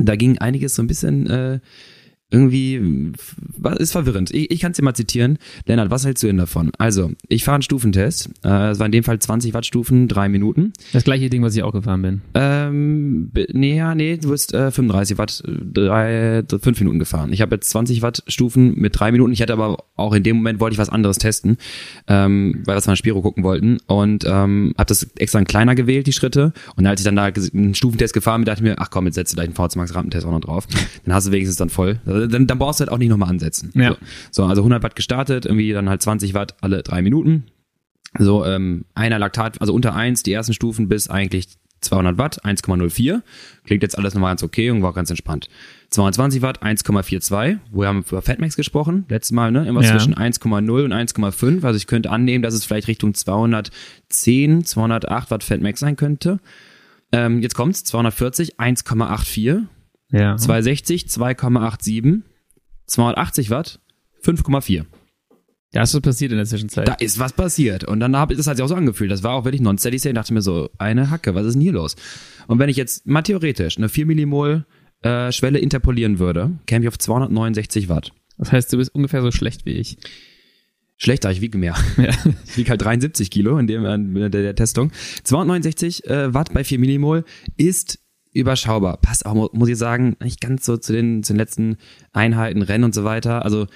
da 0.06 0.16
ging 0.16 0.38
einiges 0.38 0.76
so 0.76 0.82
ein 0.82 0.88
bisschen 0.88 1.28
äh, 1.30 1.60
irgendwie, 2.32 3.12
ist 3.78 3.92
verwirrend. 3.92 4.32
Ich, 4.34 4.50
ich 4.52 4.60
kann 4.62 4.72
es 4.72 4.78
dir 4.78 4.84
mal 4.84 4.94
zitieren. 4.94 5.38
Lennart, 5.66 5.92
was 5.92 6.06
hältst 6.06 6.24
du 6.24 6.28
denn 6.28 6.38
davon? 6.38 6.72
Also, 6.78 7.12
ich 7.28 7.44
fahre 7.44 7.56
einen 7.56 7.62
Stufentest. 7.62 8.30
Äh, 8.44 8.72
Es 8.72 8.80
war 8.80 8.86
in 8.86 8.92
dem 8.92 9.04
Fall 9.04 9.20
20 9.20 9.54
Wattstufen, 9.54 10.08
drei 10.08 10.30
Minuten. 10.30 10.74
Das 10.94 11.04
gleiche 11.04 11.30
Ding, 11.30 11.44
was 11.44 11.56
ich 11.56 11.64
auch 11.64 11.74
gefahren 11.74 12.02
bin. 12.02 12.22
Ähm, 12.34 13.32
nee, 13.52 13.78
ja, 13.78 13.94
nee, 13.96 14.18
du 14.18 14.30
bist 14.30 14.54
äh, 14.54 14.72
35 14.72 15.18
Watt, 15.18 15.44
äh, 15.46 15.52
drei, 15.74 16.44
fünf 16.62 16.80
Minuten 16.80 17.00
gefahren. 17.00 17.34
Ich 17.34 17.42
habe 17.42 17.56
jetzt 17.56 17.70
20 17.70 18.02
Watt 18.02 18.24
Stufen 18.28 18.76
mit 18.76 18.98
drei 19.00 19.12
Minuten. 19.12 19.32
Ich 19.34 19.42
hatte 19.42 19.54
aber 19.54 19.78
auch 19.96 20.14
in 20.14 20.24
dem 20.24 20.38
Moment 20.38 20.60
wollte 20.60 20.74
ich 20.74 20.80
was 20.80 20.90
anderes 20.90 21.18
testen, 21.18 21.58
ähm, 22.08 22.62
weil 22.66 22.76
wir 22.78 22.82
von 22.82 22.96
Spiro 22.96 23.22
gucken 23.22 23.44
wollten 23.44 23.78
und 23.88 24.24
ähm, 24.26 24.74
habe 24.78 24.88
das 24.88 25.04
extra 25.18 25.40
ein 25.40 25.46
kleiner 25.46 25.76
gewählt, 25.76 26.08
die 26.08 26.14
Schritte. 26.14 26.54
Und 26.76 26.86
als 26.88 27.02
ich 27.02 27.06
dann 27.06 27.16
da 27.16 27.26
einen 27.26 27.76
Stufentest 27.76 28.14
gefahren 28.14 28.42
bin, 28.42 28.46
dachte 28.46 28.62
ich 28.64 28.70
mir, 28.70 28.80
ach 28.80 28.90
komm, 28.90 29.06
jetzt 29.06 29.16
setzt 29.16 29.34
du 29.34 29.36
gleich 29.36 29.48
einen 29.48 29.56
VZ 29.56 29.76
Max 29.76 29.94
Rampentest 29.94 30.26
auch 30.26 30.32
noch 30.32 30.42
drauf. 30.42 30.68
Dann 31.06 31.14
hast 31.14 31.28
du 31.28 31.32
wenigstens 31.32 31.58
dann 31.58 31.70
voll. 31.70 32.00
Also 32.06 32.21
Dann, 32.28 32.48
dann 32.48 32.58
brauchst 32.60 32.80
du 32.80 32.84
halt 32.84 32.92
auch 32.92 32.98
nicht 32.98 33.10
nochmal 33.10 33.30
ansetzen. 33.30 33.72
Ja. 33.76 33.92
So. 33.92 33.98
so, 34.32 34.46
also 34.46 34.62
100 34.62 34.84
Watt 34.84 34.96
gestartet, 34.96 35.46
irgendwie 35.46 35.72
dann 35.72 35.90
halt 35.90 36.02
20 36.02 36.34
Watt 36.34 36.56
alle 36.62 36.84
drei 36.84 37.02
Minuten. 37.02 37.46
So, 38.20 38.46
ähm, 38.46 38.86
einer 38.94 39.20
Laktat, 39.20 39.62
also 39.62 39.74
unter 39.74 39.96
eins 39.96 40.24
die 40.24 40.34
ersten 40.34 40.54
Stufen 40.54 40.90
bis 40.90 41.10
eigentlich 41.10 41.48
200 41.82 42.18
Watt, 42.18 42.46
1,04. 42.46 43.22
Klingt 43.66 43.82
jetzt 43.84 43.98
alles 43.98 44.14
nochmal 44.14 44.32
ganz 44.32 44.44
okay 44.44 44.70
und 44.70 44.84
war 44.84 44.94
ganz 44.94 45.10
entspannt. 45.10 45.50
220 45.90 46.42
Watt, 46.42 46.62
1,42. 46.64 47.58
Wir 47.72 47.88
haben 47.88 48.06
über 48.08 48.22
Fatmax 48.22 48.56
gesprochen, 48.56 49.06
letztes 49.10 49.32
Mal, 49.32 49.52
ne? 49.52 49.68
Immer 49.68 49.82
Ja. 49.82 49.92
zwischen 49.92 50.14
1,0 50.14 50.86
und 50.86 50.94
1,5. 50.94 51.64
Also 51.66 51.78
ich 51.78 51.88
könnte 51.88 52.12
annehmen, 52.12 52.44
dass 52.44 52.54
es 52.54 52.66
vielleicht 52.66 52.88
Richtung 52.88 53.14
210, 53.16 54.64
208 54.66 55.32
Watt 55.32 55.44
Fatmax 55.44 55.80
sein 55.80 55.96
könnte. 55.96 56.40
Ähm, 57.12 57.42
jetzt 57.42 57.56
kommt's, 57.56 57.84
240, 57.84 58.60
1,84. 58.60 59.64
Ja. 60.12 60.38
260, 60.38 61.06
2,87. 61.06 62.22
280 62.88 63.50
Watt, 63.50 63.80
5,4. 64.24 64.86
Da 65.72 65.84
ist 65.84 65.94
was 65.94 66.02
passiert 66.02 66.32
in 66.32 66.38
der 66.38 66.46
Zwischenzeit. 66.46 66.88
Da 66.88 66.94
ist 66.96 67.18
was 67.18 67.32
passiert. 67.32 67.86
Und 67.86 68.02
dann 68.02 68.18
habe 68.18 68.34
ich 68.34 68.38
das 68.38 68.48
hat 68.48 68.58
sich 68.58 68.64
auch 68.64 68.68
so 68.68 68.76
angefühlt. 68.76 69.10
Das 69.10 69.24
war 69.24 69.32
auch 69.32 69.46
wirklich 69.46 69.62
non-steady 69.62 70.00
state. 70.00 70.14
dachte 70.14 70.34
mir 70.34 70.42
so, 70.42 70.70
eine 70.78 71.10
Hacke, 71.10 71.34
was 71.34 71.46
ist 71.46 71.54
denn 71.54 71.62
hier 71.62 71.72
los? 71.72 71.96
Und 72.48 72.60
wenn 72.60 72.70
ich 72.70 72.76
jetzt 72.76 73.08
mal 73.08 73.22
theoretisch 73.22 73.78
eine 73.78 73.88
4 73.88 74.06
Millimol 74.06 74.66
äh, 75.02 75.32
Schwelle 75.32 75.60
interpolieren 75.60 76.20
würde, 76.20 76.52
käme 76.66 76.84
ich 76.84 76.90
auf 76.90 77.00
269 77.00 77.88
Watt. 77.88 78.12
Das 78.38 78.52
heißt, 78.52 78.74
du 78.74 78.78
bist 78.78 78.94
ungefähr 78.94 79.22
so 79.22 79.32
schlecht 79.32 79.66
wie 79.66 79.72
ich. 79.72 79.98
Schlechter, 80.98 81.32
ich 81.32 81.40
wiege 81.40 81.58
mehr. 81.58 81.76
Ja. 81.98 82.10
Ich 82.46 82.58
wiege 82.58 82.70
halt 82.70 82.82
73 82.82 83.32
Kilo 83.32 83.58
in 83.58 83.68
dem 83.68 83.86
in 83.86 84.14
der, 84.14 84.30
der 84.30 84.56
Testung. 84.56 84.92
269 85.24 86.06
äh, 86.06 86.34
Watt 86.34 86.54
bei 86.54 86.66
4 86.66 86.80
Millimol 86.80 87.24
ist 87.56 88.00
überschaubar. 88.34 88.98
Passt 88.98 89.26
auch, 89.26 89.34
mu- 89.34 89.50
muss 89.54 89.70
ich 89.70 89.78
sagen, 89.78 90.16
nicht 90.24 90.42
ganz 90.42 90.66
so 90.66 90.78
zu 90.78 90.94
den, 90.94 91.24
zu 91.24 91.34
den 91.34 91.38
letzten 91.38 91.78
Einheiten, 92.14 92.62
Rennen 92.62 92.84
und 92.86 92.94
so 92.96 93.04
weiter. 93.04 93.44
Also 93.46 93.68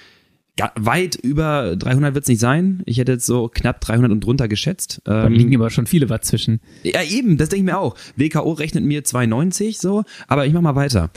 weit 0.76 1.16
über 1.16 1.76
300 1.76 2.14
wird's 2.14 2.28
nicht 2.28 2.40
sein. 2.40 2.82
Ich 2.86 2.96
hätte 2.96 3.12
jetzt 3.12 3.26
so 3.26 3.48
knapp 3.52 3.80
300 3.82 4.10
und 4.10 4.20
drunter 4.24 4.48
geschätzt. 4.48 5.02
Da 5.04 5.26
Ähm, 5.26 5.34
liegen 5.34 5.54
aber 5.54 5.68
schon 5.68 5.86
viele 5.86 6.08
Watt 6.08 6.24
zwischen. 6.24 6.60
ja, 6.82 7.02
eben, 7.02 7.36
das 7.36 7.50
denke 7.50 7.60
ich 7.60 7.72
mir 7.72 7.78
auch. 7.78 7.94
WKO 8.16 8.52
rechnet 8.52 8.82
mir 8.84 9.02
2,90 9.04 9.78
so, 9.78 10.04
aber 10.28 10.46
ich 10.46 10.54
mach 10.54 10.62
mal 10.62 10.74
weiter. 10.74 11.10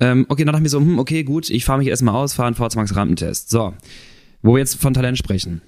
Ähm, 0.00 0.26
okay, 0.28 0.44
dann 0.44 0.52
dachte 0.54 0.60
ich 0.60 0.62
mir 0.64 0.68
so, 0.70 0.80
hm, 0.80 0.98
okay, 0.98 1.22
gut, 1.22 1.50
ich 1.50 1.64
fahre 1.64 1.78
mich 1.78 1.86
erstmal 1.88 2.14
aus, 2.16 2.32
fahre 2.34 2.48
einen 2.48 2.56
VZ 2.56 2.96
Rampentest. 2.96 3.50
So, 3.50 3.74
wo 4.42 4.54
wir 4.54 4.58
jetzt 4.58 4.80
von 4.80 4.92
Talent 4.94 5.18
sprechen. 5.18 5.62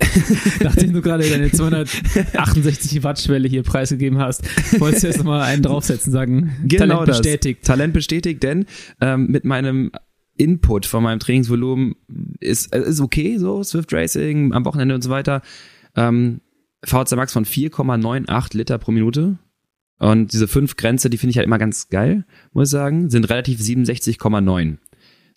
Nachdem 0.62 0.92
du 0.92 1.00
gerade 1.02 1.28
deine 1.28 1.50
268 1.50 3.02
Watt 3.02 3.20
Schwelle 3.20 3.48
hier 3.48 3.62
preisgegeben 3.62 4.18
hast, 4.18 4.42
wolltest 4.80 5.02
du 5.04 5.06
erst 5.08 5.24
mal 5.24 5.42
einen 5.42 5.62
draufsetzen, 5.62 6.12
sagen, 6.12 6.52
Talent 6.68 7.08
das. 7.08 7.18
bestätigt. 7.20 7.64
Talent 7.64 7.92
bestätigt, 7.94 8.42
denn 8.42 8.66
ähm, 9.00 9.26
mit 9.28 9.44
meinem 9.44 9.90
Input 10.36 10.86
von 10.86 11.02
meinem 11.02 11.18
Trainingsvolumen 11.18 11.96
ist, 12.40 12.72
äh, 12.74 12.80
ist 12.82 13.00
okay, 13.00 13.38
so 13.38 13.62
Swift 13.62 13.92
Racing 13.92 14.52
am 14.52 14.64
Wochenende 14.64 14.94
und 14.94 15.02
so 15.02 15.10
weiter. 15.10 15.42
Ähm, 15.96 16.40
VZ 16.84 17.16
Max 17.16 17.32
von 17.32 17.44
4,98 17.44 18.56
Liter 18.56 18.78
pro 18.78 18.92
Minute. 18.92 19.38
Und 19.98 20.32
diese 20.32 20.46
fünf 20.46 20.76
Grenze, 20.76 21.10
die 21.10 21.18
finde 21.18 21.32
ich 21.32 21.38
halt 21.38 21.46
immer 21.46 21.58
ganz 21.58 21.88
geil, 21.88 22.24
muss 22.52 22.68
ich 22.68 22.70
sagen, 22.70 23.10
sind 23.10 23.28
relativ 23.30 23.58
67,9. 23.60 24.76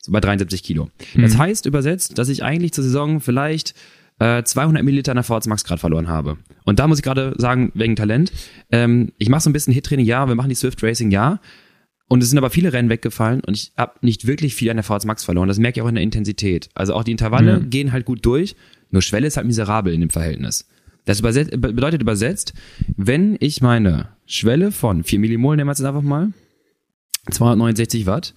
So 0.04 0.12
bei 0.12 0.20
73 0.20 0.62
Kilo. 0.62 0.90
Das 1.16 1.34
Mhm. 1.34 1.38
heißt 1.40 1.66
übersetzt, 1.66 2.20
dass 2.20 2.30
ich 2.30 2.44
eigentlich 2.44 2.72
zur 2.74 2.84
Saison 2.84 3.22
vielleicht 3.22 3.74
äh, 4.22 4.44
200 4.44 4.84
Milliliter 4.84 5.14
nach 5.14 5.26
VZ 5.26 5.48
Max 5.48 5.64
gerade 5.64 5.80
verloren 5.80 6.08
habe. 6.08 6.38
Und 6.64 6.80
da 6.80 6.88
muss 6.88 7.00
ich 7.00 7.04
gerade 7.04 7.34
sagen, 7.38 7.72
wegen 7.74 7.96
Talent, 7.96 8.32
ähm, 8.72 9.12
ich 9.18 9.30
mache 9.30 9.42
so 9.42 9.50
ein 9.50 9.54
bisschen 9.54 9.74
Hit-Training, 9.74 10.06
ja, 10.06 10.28
wir 10.28 10.36
machen 10.36 10.50
die 10.50 10.56
Swift 10.56 10.84
Racing, 10.84 11.10
ja. 11.12 11.40
Und 12.08 12.22
es 12.22 12.30
sind 12.30 12.38
aber 12.38 12.50
viele 12.50 12.74
Rennen 12.74 12.90
weggefallen 12.90 13.40
und 13.42 13.56
ich 13.56 13.72
habe 13.78 13.94
nicht 14.02 14.28
wirklich 14.28 14.54
viel 14.54 14.70
an 14.70 14.78
der 14.78 14.84
VZ 14.84 15.06
Max 15.06 15.24
verloren. 15.24 15.48
Das 15.48 15.60
merke 15.60 15.80
ich 15.80 15.84
auch 15.84 15.88
in 15.90 15.96
der 15.96 16.04
Intensität. 16.04 16.70
Also 16.76 16.94
auch 16.94 17.04
die 17.06 17.12
Intervalle 17.12 17.62
Mhm. 17.62 17.70
gehen 17.70 17.92
halt 17.94 18.06
gut 18.06 18.26
durch, 18.26 18.56
nur 18.92 19.02
Schwelle 19.02 19.28
ist 19.28 19.38
halt 19.38 19.48
miserabel 19.48 19.94
in 19.94 20.02
dem 20.02 20.10
Verhältnis. 20.10 20.68
Das 21.06 21.20
überset 21.22 21.50
be- 21.52 21.74
bedeutet 21.74 22.02
übersetzt, 22.02 22.54
wenn 22.98 23.38
ich 23.40 23.62
meine 23.62 24.10
Schwelle 24.28 24.72
von 24.72 25.04
4 25.04 25.20
Millimol, 25.20 25.56
nehmen 25.56 25.68
wir 25.70 25.72
jetzt 25.72 25.84
einfach 25.84 26.02
mal, 26.04 26.32
269 27.30 28.06
Watt, 28.06 28.34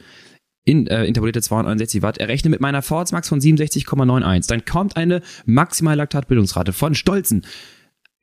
in, 0.64 0.86
äh, 0.86 1.04
interpolierte 1.04 1.42
269 1.42 2.02
Watt, 2.02 2.18
errechne 2.18 2.50
mit 2.50 2.60
meiner 2.60 2.82
VZ 2.82 3.12
Max 3.12 3.28
von 3.28 3.40
67,91, 3.40 4.48
dann 4.48 4.64
kommt 4.64 4.96
eine 4.96 5.20
maximale 5.44 5.98
Laktatbildungsrate 5.98 6.72
von 6.72 6.94
stolzen 6.94 7.44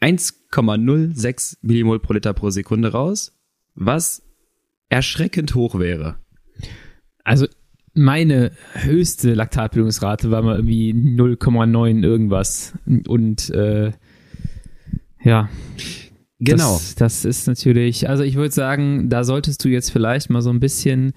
1,06 0.02 1.58
Millimol 1.62 2.00
pro 2.00 2.14
Liter 2.14 2.34
pro 2.34 2.50
Sekunde 2.50 2.92
raus, 2.92 3.38
was 3.76 4.24
erschreckend 4.90 5.54
hoch 5.54 5.78
wäre. 5.78 6.16
Also 7.24 7.48
meine 7.94 8.52
höchste 8.74 9.34
Laktatbildungsrate 9.34 10.32
war 10.32 10.42
mal 10.42 10.56
irgendwie 10.56 10.92
0,9 10.94 12.04
irgendwas. 12.04 12.74
Und 13.08 13.50
äh, 13.52 13.92
ja, 15.24 15.50
Genau. 16.44 16.74
Das, 16.74 16.96
das 16.96 17.26
ist 17.26 17.48
natürlich, 17.48 18.10
also 18.10 18.24
ich 18.24 18.34
würde 18.34 18.52
sagen, 18.52 19.10
da 19.10 19.24
solltest 19.24 19.64
du 19.64 19.70
jetzt 19.70 19.92
vielleicht 19.92 20.32
mal 20.32 20.42
so 20.42 20.50
ein 20.50 20.60
bisschen 20.60 21.14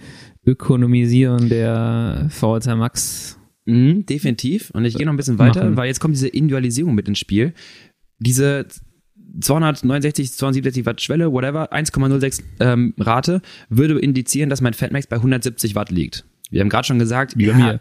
ökonomisieren 0.46 1.48
der 1.48 2.28
VHT 2.30 2.76
Max. 2.76 3.38
Mhm, 3.66 4.04
definitiv. 4.06 4.70
Und 4.70 4.84
ich 4.84 4.94
gehe 4.96 5.06
noch 5.06 5.12
ein 5.12 5.16
bisschen 5.16 5.38
weiter, 5.38 5.64
Machen. 5.64 5.76
weil 5.76 5.86
jetzt 5.86 6.00
kommt 6.00 6.14
diese 6.14 6.28
Individualisierung 6.28 6.94
mit 6.94 7.08
ins 7.08 7.18
Spiel. 7.18 7.54
Diese 8.18 8.66
269, 9.40 10.32
267 10.32 10.86
Watt 10.86 11.00
Schwelle, 11.00 11.32
whatever, 11.32 11.72
1,06 11.72 12.42
ähm, 12.60 12.94
Rate, 12.98 13.40
würde 13.68 13.98
indizieren, 13.98 14.50
dass 14.50 14.60
mein 14.60 14.74
Fatmax 14.74 15.06
bei 15.06 15.16
170 15.16 15.74
Watt 15.74 15.90
liegt. 15.90 16.24
Wir 16.50 16.60
haben 16.60 16.68
gerade 16.68 16.86
schon 16.86 16.98
gesagt, 16.98 17.36
Wie 17.36 17.46
bei 17.46 17.52
ja, 17.52 17.58
mir. 17.58 17.80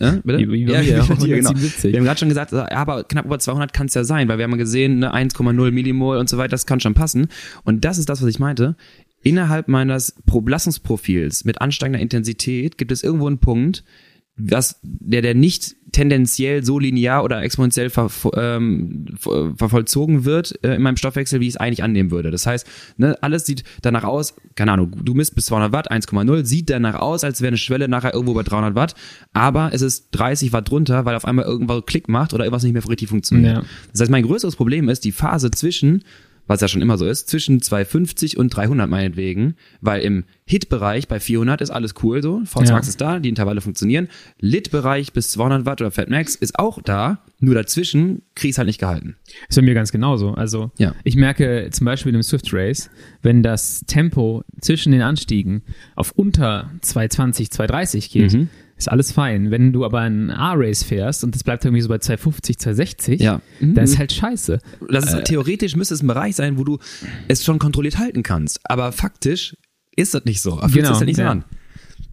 Äh, 0.00 0.20
bitte? 0.24 0.38
Wie- 0.38 0.50
wie 0.50 0.64
bei 0.64 0.80
ja, 0.82 1.04
bei 1.04 1.14
dir, 1.16 1.36
genau. 1.36 1.50
177. 1.50 1.92
Wir 1.92 1.98
haben 1.98 2.06
gerade 2.06 2.18
schon 2.20 2.28
gesagt, 2.28 2.52
ja, 2.52 2.70
aber 2.72 3.04
knapp 3.04 3.26
über 3.26 3.38
200 3.38 3.72
kann 3.72 3.86
es 3.86 3.94
ja 3.94 4.04
sein, 4.04 4.28
weil 4.28 4.38
wir 4.38 4.44
haben 4.44 4.52
ja 4.52 4.56
gesehen, 4.56 5.00
ne, 5.00 5.14
1,0 5.14 5.70
Millimol 5.70 6.16
und 6.16 6.28
so 6.28 6.38
weiter, 6.38 6.50
das 6.50 6.64
kann 6.66 6.80
schon 6.80 6.94
passen. 6.94 7.26
Und 7.64 7.84
das 7.84 7.98
ist 7.98 8.08
das, 8.08 8.22
was 8.22 8.28
ich 8.28 8.38
meinte. 8.38 8.76
Innerhalb 9.24 9.68
meines 9.68 10.14
Pro- 10.26 10.42
Belastungsprofils 10.42 11.44
mit 11.44 11.60
ansteigender 11.60 12.00
Intensität 12.00 12.78
gibt 12.78 12.92
es 12.92 13.02
irgendwo 13.02 13.26
einen 13.26 13.38
Punkt, 13.38 13.82
was 14.36 14.80
der, 14.82 15.22
der 15.22 15.34
nicht 15.34 15.76
tendenziell 15.92 16.64
so 16.64 16.80
linear 16.80 17.22
oder 17.22 17.40
exponentiell 17.42 17.88
ver, 17.88 18.10
ähm, 18.36 19.06
ver, 19.16 19.54
vollzogen 19.56 20.24
wird 20.24 20.58
äh, 20.64 20.74
in 20.74 20.82
meinem 20.82 20.96
Stoffwechsel, 20.96 21.38
wie 21.38 21.46
ich 21.46 21.54
es 21.54 21.56
eigentlich 21.56 21.84
annehmen 21.84 22.10
würde. 22.10 22.32
Das 22.32 22.44
heißt, 22.44 22.66
ne, 22.96 23.16
alles 23.22 23.46
sieht 23.46 23.62
danach 23.82 24.02
aus, 24.02 24.34
keine 24.56 24.72
Ahnung, 24.72 24.90
du 25.04 25.14
misst 25.14 25.36
bis 25.36 25.46
200 25.46 25.72
Watt, 25.72 25.92
1,0, 25.92 26.44
sieht 26.44 26.68
danach 26.68 26.96
aus, 26.96 27.22
als 27.22 27.42
wäre 27.42 27.48
eine 27.48 27.58
Schwelle 27.58 27.86
nachher 27.88 28.12
irgendwo 28.12 28.34
bei 28.34 28.42
300 28.42 28.74
Watt, 28.74 28.96
aber 29.32 29.70
es 29.72 29.82
ist 29.82 30.08
30 30.10 30.52
Watt 30.52 30.68
drunter, 30.68 31.04
weil 31.04 31.14
auf 31.14 31.24
einmal 31.26 31.44
irgendwas 31.44 31.84
Klick 31.86 32.08
macht 32.08 32.34
oder 32.34 32.44
irgendwas 32.44 32.64
nicht 32.64 32.72
mehr 32.72 32.86
richtig 32.88 33.08
funktioniert. 33.08 33.58
Ja. 33.58 33.64
Das 33.92 34.00
heißt, 34.00 34.10
mein 34.10 34.24
größeres 34.24 34.56
Problem 34.56 34.88
ist 34.88 35.04
die 35.04 35.12
Phase 35.12 35.52
zwischen 35.52 36.02
was 36.46 36.60
ja 36.60 36.68
schon 36.68 36.82
immer 36.82 36.98
so 36.98 37.06
ist, 37.06 37.28
zwischen 37.28 37.60
250 37.62 38.36
und 38.36 38.50
300 38.50 38.88
meinetwegen, 38.88 39.54
weil 39.80 40.02
im 40.02 40.24
Hit-Bereich 40.46 41.08
bei 41.08 41.20
400 41.20 41.60
ist 41.62 41.70
alles 41.70 41.94
cool 42.02 42.22
so, 42.22 42.42
VZ 42.44 42.70
Max 42.70 42.86
ja. 42.86 42.90
ist 42.90 43.00
da, 43.00 43.18
die 43.18 43.28
Intervalle 43.30 43.60
funktionieren. 43.60 44.08
Lit-Bereich 44.40 45.12
bis 45.12 45.30
200 45.30 45.64
Watt 45.64 45.80
oder 45.80 45.90
Fat 45.90 46.10
Max 46.10 46.34
ist 46.34 46.58
auch 46.58 46.82
da, 46.82 47.20
nur 47.40 47.54
dazwischen 47.54 48.22
krieg's 48.34 48.58
halt 48.58 48.66
nicht 48.66 48.78
gehalten. 48.80 49.16
Ist 49.48 49.56
bei 49.56 49.62
mir 49.62 49.74
ganz 49.74 49.90
genauso. 49.90 50.32
Also 50.32 50.70
ja. 50.78 50.94
ich 51.02 51.16
merke 51.16 51.68
zum 51.70 51.86
Beispiel 51.86 52.14
im 52.14 52.22
Swift 52.22 52.52
Race, 52.52 52.90
wenn 53.22 53.42
das 53.42 53.84
Tempo 53.86 54.44
zwischen 54.60 54.92
den 54.92 55.02
Anstiegen 55.02 55.62
auf 55.96 56.12
unter 56.12 56.70
220, 56.82 57.50
230 57.50 58.10
geht, 58.10 58.32
mhm 58.34 58.48
ist 58.86 58.88
alles 58.88 59.12
fein. 59.12 59.50
Wenn 59.50 59.72
du 59.72 59.84
aber 59.84 60.00
einen 60.00 60.30
A-Race 60.30 60.82
fährst 60.82 61.24
und 61.24 61.34
das 61.34 61.44
bleibt 61.44 61.64
irgendwie 61.64 61.80
so 61.80 61.88
bei 61.88 61.98
250, 61.98 62.58
260, 62.58 63.20
ja. 63.20 63.40
Mhm. 63.60 63.74
dann 63.74 63.84
ist 63.84 63.98
halt 63.98 64.12
scheiße. 64.12 64.58
Das 64.90 65.06
ist, 65.06 65.14
äh, 65.14 65.24
theoretisch 65.24 65.76
müsste 65.76 65.94
es 65.94 66.02
ein 66.02 66.06
Bereich 66.06 66.36
sein, 66.36 66.58
wo 66.58 66.64
du 66.64 66.78
es 67.28 67.44
schon 67.44 67.58
kontrolliert 67.58 67.98
halten 67.98 68.22
kannst. 68.22 68.60
Aber 68.64 68.92
faktisch 68.92 69.56
ist 69.96 70.14
das 70.14 70.24
nicht 70.24 70.40
so. 70.40 70.58
Fühlt 70.58 70.72
genau, 70.72 70.88
das 70.90 70.98
halt 70.98 71.06
nicht 71.06 71.18
ja. 71.18 71.26
so 71.26 71.30
an. 71.30 71.44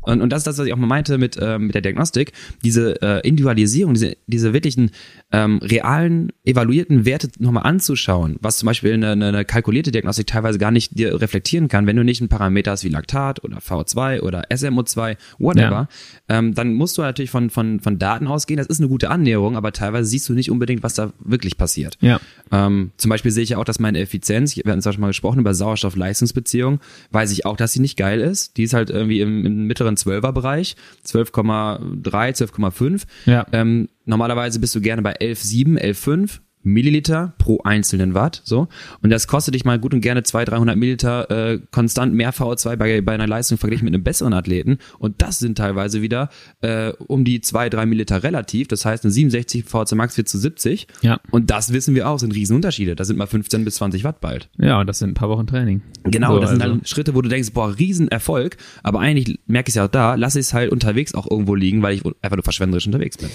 Und, 0.02 0.22
und 0.22 0.32
das 0.32 0.40
ist 0.40 0.48
das, 0.48 0.58
was 0.58 0.66
ich 0.66 0.74
auch 0.74 0.78
mal 0.78 0.88
meinte 0.88 1.18
mit, 1.18 1.38
äh, 1.38 1.60
mit 1.60 1.76
der 1.76 1.82
Diagnostik. 1.82 2.34
Diese 2.64 3.02
äh, 3.02 3.28
Individualisierung, 3.28 3.94
diese, 3.94 4.18
diese 4.28 4.54
wirklichen 4.54 4.92
ähm, 5.32 5.60
realen, 5.60 6.32
evaluierten 6.44 7.06
Werte 7.06 7.30
nochmal 7.40 7.64
anzuschauen, 7.64 8.38
was 8.42 8.58
zum 8.58 8.68
Beispiel 8.68 8.94
eine, 8.94 9.12
eine 9.12 9.46
kalkulierte 9.46 9.92
Diagnostik 9.92 10.28
teilweise 10.28 10.60
gar 10.60 10.72
nicht 10.72 10.98
dir 10.98 11.22
reflektieren 11.22 11.68
kann, 11.68 11.88
wenn 11.88 11.96
du 11.96 12.04
nicht 12.04 12.22
einen 12.22 12.30
Parameter 12.30 12.72
hast 12.72 12.84
wie 12.84 12.90
Laktat 12.90 13.44
oder 13.44 13.60
V2 13.60 14.22
oder 14.22 14.44
SMO2, 14.50 15.18
whatever, 15.38 15.88
ja. 16.30 16.38
ähm, 16.38 16.54
dann 16.54 16.74
musst 16.74 16.98
du 16.98 17.02
natürlich 17.02 17.32
von, 17.32 17.50
von, 17.50 17.80
von 17.80 18.00
Daten 18.00 18.28
ausgehen. 18.28 18.58
Das 18.58 18.68
ist 18.68 18.80
eine 18.80 18.90
gute 18.90 19.10
Annäherung, 19.10 19.56
aber 19.56 19.72
teilweise 19.72 20.10
siehst 20.10 20.28
du 20.30 20.34
nicht 20.34 20.52
unbedingt, 20.52 20.84
was 20.84 20.96
da 20.96 21.14
wirklich 21.20 21.58
passiert. 21.58 21.98
Ja. 22.02 22.20
Ähm, 22.52 22.92
zum 22.98 23.10
Beispiel 23.10 23.32
sehe 23.32 23.44
ich 23.44 23.50
ja 23.52 23.58
auch, 23.58 23.66
dass 23.66 23.80
meine 23.80 24.00
Effizienz, 24.00 24.56
wir 24.56 24.64
hatten 24.72 24.80
auch 24.80 24.92
schon 24.92 25.02
mal 25.02 25.08
gesprochen 25.08 25.40
über 25.40 25.54
Sauerstoff-Leistungsbeziehung, 25.54 26.80
weiß 27.12 27.32
ich 27.32 27.46
auch, 27.46 27.56
dass 27.56 27.74
sie 27.74 27.80
nicht 27.80 27.98
geil 27.98 28.20
ist. 28.20 28.58
Die 28.58 28.64
ist 28.64 28.74
halt 28.74 28.90
irgendwie 28.90 29.22
im, 29.22 29.46
im 29.46 29.68
mittleren 29.68 29.91
12er-Bereich, 29.96 30.76
12,3, 31.06 32.02
12,5. 32.04 33.04
Ja. 33.26 33.46
Ähm, 33.52 33.90
normalerweise 34.06 34.60
bist 34.60 34.76
du 34.76 34.82
gerne 34.82 35.02
bei 35.02 35.14
11,7, 35.20 35.80
11,5. 35.80 36.40
Milliliter 36.64 37.34
pro 37.38 37.60
einzelnen 37.64 38.14
Watt, 38.14 38.42
so. 38.44 38.68
Und 39.02 39.10
das 39.10 39.28
kostet 39.28 39.56
dich 39.56 39.66
mal 39.66 39.80
gut 39.80 39.94
und 39.94 40.02
gerne 40.02 40.24
200, 40.24 40.54
300 40.54 40.78
Milliliter 40.78 41.32
äh, 41.32 41.60
konstant 41.72 42.14
mehr 42.14 42.34
VO2 42.34 42.76
bei, 42.76 43.02
bei 43.02 43.14
einer 43.14 43.28
Leistung 43.28 43.58
verglichen 43.58 43.86
mit 43.86 43.94
einem 43.94 44.04
besseren 44.04 44.34
Athleten. 44.34 44.78
Und 45.00 45.22
das 45.22 45.40
sind 45.40 45.58
teilweise 45.58 46.02
wieder 46.02 46.30
äh, 46.62 46.92
um 47.08 47.24
die 47.24 47.42
2, 47.42 47.70
3 47.70 47.86
Milliliter 47.86 48.24
relativ. 48.24 48.68
Das 48.68 48.86
heißt, 48.86 49.04
eine 49.04 49.12
67 49.12 49.66
VO2 49.66 49.96
Max 49.96 50.18
wird 50.18 50.30
zu 50.30 50.38
70. 50.38 50.88
Ja. 51.02 51.20
Und 51.32 51.50
das 51.50 51.74
wissen 51.74 51.96
wir 51.96 52.10
auch, 52.10 52.20
sind 52.20 52.34
Riesenunterschiede. 52.34 52.96
Das 52.96 53.08
sind 53.08 53.18
mal 53.18 53.28
15 53.28 53.66
bis 53.66 53.76
20 53.76 54.04
Watt 54.04 54.22
bald. 54.22 54.50
Ja, 54.58 54.84
das 54.84 55.00
sind 55.00 55.12
ein 55.12 55.16
paar 55.16 55.30
Wochen 55.30 55.48
Training. 55.48 55.82
Genau, 56.04 56.36
so, 56.36 56.40
das 56.40 56.52
sind 56.52 56.62
also. 56.62 56.76
dann 56.76 56.86
Schritte, 56.86 57.16
wo 57.16 57.22
du 57.22 57.30
denkst, 57.30 57.52
boah, 57.54 57.76
Riesenerfolg. 57.78 58.58
Aber 58.84 59.00
eigentlich 59.00 59.40
merke 59.48 59.70
ich 59.70 59.74
es 59.74 59.76
ja 59.76 59.86
auch 59.86 59.92
da, 59.92 60.16
lasse 60.16 60.40
ich 60.40 60.48
es 60.48 60.54
halt 60.54 60.72
unterwegs 60.72 61.14
auch 61.14 61.30
irgendwo 61.30 61.56
liegen, 61.56 61.82
weil 61.82 61.96
ich 61.96 62.04
einfach 62.22 62.38
nur 62.38 62.44
verschwenderisch 62.44 62.86
unterwegs 62.86 63.18
bin. 63.18 63.30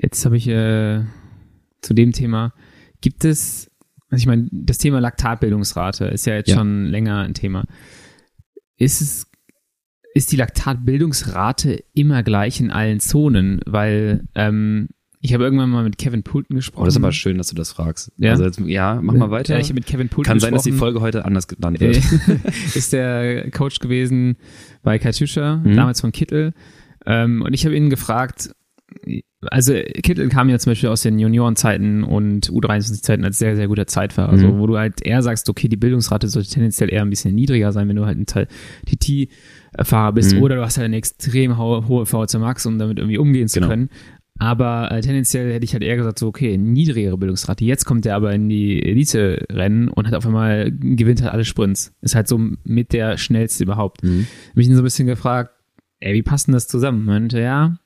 Jetzt 0.00 0.24
habe 0.24 0.36
ich 0.36 0.48
äh, 0.48 1.02
zu 1.80 1.94
dem 1.94 2.12
Thema. 2.12 2.52
Gibt 3.00 3.24
es, 3.24 3.70
also 4.08 4.20
ich 4.20 4.26
meine, 4.26 4.48
das 4.50 4.78
Thema 4.78 5.00
Laktatbildungsrate 5.00 6.06
ist 6.06 6.26
ja 6.26 6.34
jetzt 6.34 6.48
ja. 6.48 6.56
schon 6.56 6.86
länger 6.86 7.20
ein 7.20 7.34
Thema. 7.34 7.64
Ist 8.76 9.00
es, 9.00 9.26
ist 10.14 10.32
die 10.32 10.36
Laktatbildungsrate 10.36 11.84
immer 11.94 12.22
gleich 12.22 12.60
in 12.60 12.70
allen 12.70 13.00
Zonen? 13.00 13.60
Weil 13.66 14.24
ähm, 14.34 14.88
ich 15.22 15.34
habe 15.34 15.44
irgendwann 15.44 15.68
mal 15.68 15.84
mit 15.84 15.98
Kevin 15.98 16.22
Poulton 16.22 16.56
gesprochen. 16.56 16.82
Oh, 16.82 16.84
das 16.86 16.94
ist 16.94 17.02
aber 17.02 17.12
schön, 17.12 17.36
dass 17.36 17.48
du 17.48 17.54
das 17.54 17.72
fragst. 17.72 18.10
Ja, 18.16 18.30
also 18.30 18.44
jetzt, 18.44 18.58
ja 18.60 19.00
mach 19.02 19.12
mal 19.12 19.30
weiter. 19.30 19.54
Ja, 19.54 19.60
ich 19.60 19.66
habe 19.66 19.74
mit 19.74 19.86
Kevin 19.86 20.08
Poulton 20.08 20.32
Kann 20.32 20.40
sein, 20.40 20.54
dass 20.54 20.62
die 20.62 20.72
Folge 20.72 21.02
heute 21.02 21.26
anders 21.26 21.46
genannt 21.46 21.78
wird. 21.78 22.00
ist 22.74 22.94
der 22.94 23.50
Coach 23.50 23.80
gewesen 23.80 24.36
bei 24.82 24.98
Katusha, 24.98 25.56
mhm. 25.56 25.76
damals 25.76 26.00
von 26.00 26.12
Kittel. 26.12 26.54
Ähm, 27.04 27.42
und 27.42 27.52
ich 27.52 27.66
habe 27.66 27.76
ihn 27.76 27.90
gefragt, 27.90 28.54
also 29.42 29.72
Kittel 30.02 30.28
kam 30.28 30.48
ja 30.48 30.58
zum 30.58 30.72
Beispiel 30.72 30.90
aus 30.90 31.02
den 31.02 31.18
Juniorenzeiten 31.18 32.04
und 32.04 32.50
U23-Zeiten 32.50 33.24
als 33.24 33.38
sehr, 33.38 33.56
sehr 33.56 33.68
guter 33.68 33.86
Zeitfahrer. 33.86 34.30
Also, 34.30 34.48
mhm. 34.48 34.58
wo 34.58 34.66
du 34.66 34.76
halt 34.76 35.04
eher 35.04 35.22
sagst, 35.22 35.48
okay, 35.48 35.68
die 35.68 35.76
Bildungsrate 35.76 36.28
sollte 36.28 36.50
tendenziell 36.50 36.92
eher 36.92 37.02
ein 37.02 37.10
bisschen 37.10 37.34
niedriger 37.34 37.72
sein, 37.72 37.88
wenn 37.88 37.96
du 37.96 38.06
halt 38.06 38.18
ein 38.18 38.26
Teil 38.26 38.48
TT-Fahrer 38.86 40.12
bist, 40.12 40.34
mhm. 40.34 40.42
oder 40.42 40.56
du 40.56 40.62
hast 40.62 40.76
halt 40.76 40.86
eine 40.86 40.96
extrem 40.96 41.56
hohe, 41.56 42.04
VHC 42.04 42.38
Max, 42.38 42.66
um 42.66 42.78
damit 42.78 42.98
irgendwie 42.98 43.18
umgehen 43.18 43.48
zu 43.48 43.60
genau. 43.60 43.70
können. 43.70 43.88
Aber 44.38 44.90
äh, 44.90 45.02
tendenziell 45.02 45.52
hätte 45.52 45.64
ich 45.64 45.74
halt 45.74 45.82
eher 45.82 45.96
gesagt, 45.96 46.18
so, 46.18 46.26
okay, 46.26 46.56
niedrigere 46.56 47.18
Bildungsrate. 47.18 47.62
Jetzt 47.62 47.84
kommt 47.84 48.06
er 48.06 48.16
aber 48.16 48.32
in 48.32 48.48
die 48.48 48.82
Elite-Rennen 48.82 49.88
und 49.88 50.06
hat 50.06 50.14
auf 50.14 50.26
einmal, 50.26 50.70
gewinnt 50.72 51.20
halt 51.20 51.32
alle 51.32 51.44
Sprints. 51.44 51.94
Ist 52.00 52.14
halt 52.14 52.26
so 52.26 52.40
mit 52.64 52.94
der 52.94 53.18
schnellste 53.18 53.64
überhaupt. 53.64 54.02
Mhm. 54.02 54.26
Hab 54.50 54.56
ich 54.56 54.66
ihn 54.66 54.74
so 54.74 54.80
ein 54.80 54.84
bisschen 54.84 55.06
gefragt, 55.06 55.52
ey, 56.00 56.14
wie 56.14 56.22
passt 56.22 56.46
denn 56.46 56.54
das 56.54 56.68
zusammen? 56.68 57.04
Meinte, 57.04 57.38
ja, 57.38 57.76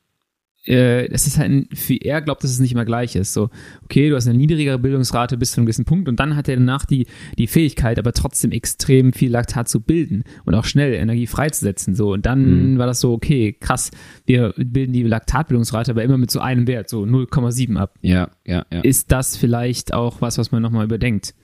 äh, 0.67 1.07
es 1.09 1.27
ist 1.27 1.39
halt, 1.39 1.77
für 1.77 1.95
er 1.95 2.23
glaubt, 2.23 2.43
dass 2.43 2.51
es 2.51 2.61
nicht 2.61 2.73
immer 2.73 2.85
gleich 2.85 3.17
ist. 3.17 3.33
So, 3.33 3.51
okay, 3.83 4.09
du 4.09 4.17
hast 4.17 4.27
eine 4.27 4.39
niedrigere 4.39 4.79
Bildungsrate 4.79 5.37
bis 5.37 5.53
zu 5.53 5.59
einem 5.59 5.67
gewissen 5.67 5.85
Punkt 5.85 6.09
und 6.09 6.21
dann 6.21 6.37
hat 6.37 6.49
er 6.49 6.57
danach 6.57 6.87
die, 6.87 7.07
die 7.39 7.47
Fähigkeit, 7.47 7.99
aber 7.99 8.13
trotzdem 8.13 8.53
extrem 8.53 9.13
viel 9.13 9.31
Laktat 9.31 9.69
zu 9.69 9.81
bilden 9.81 10.25
und 10.45 10.55
auch 10.55 10.65
schnell 10.65 10.95
Energie 10.95 11.27
freizusetzen. 11.27 11.95
So, 11.95 12.13
und 12.13 12.27
dann 12.27 12.75
mhm. 12.75 12.79
war 12.79 12.87
das 12.87 13.01
so, 13.01 13.13
okay, 13.13 13.57
krass, 13.59 13.91
wir 14.27 14.55
bilden 14.57 14.93
die 14.93 15.03
Laktatbildungsrate 15.03 15.91
aber 15.91 16.03
immer 16.03 16.19
mit 16.19 16.31
so 16.31 16.41
einem 16.41 16.67
Wert, 16.67 16.89
so 16.89 17.03
0,7 17.03 17.77
ab. 17.77 17.95
Ja, 18.01 18.31
ja, 18.45 18.65
ja. 18.73 18.81
Ist 18.81 19.13
das 19.13 19.37
vielleicht 19.37 19.93
auch 19.93 20.21
was, 20.21 20.39
was 20.39 20.53
man 20.53 20.63
nochmal 20.63 20.85
überdenkt? 20.85 21.35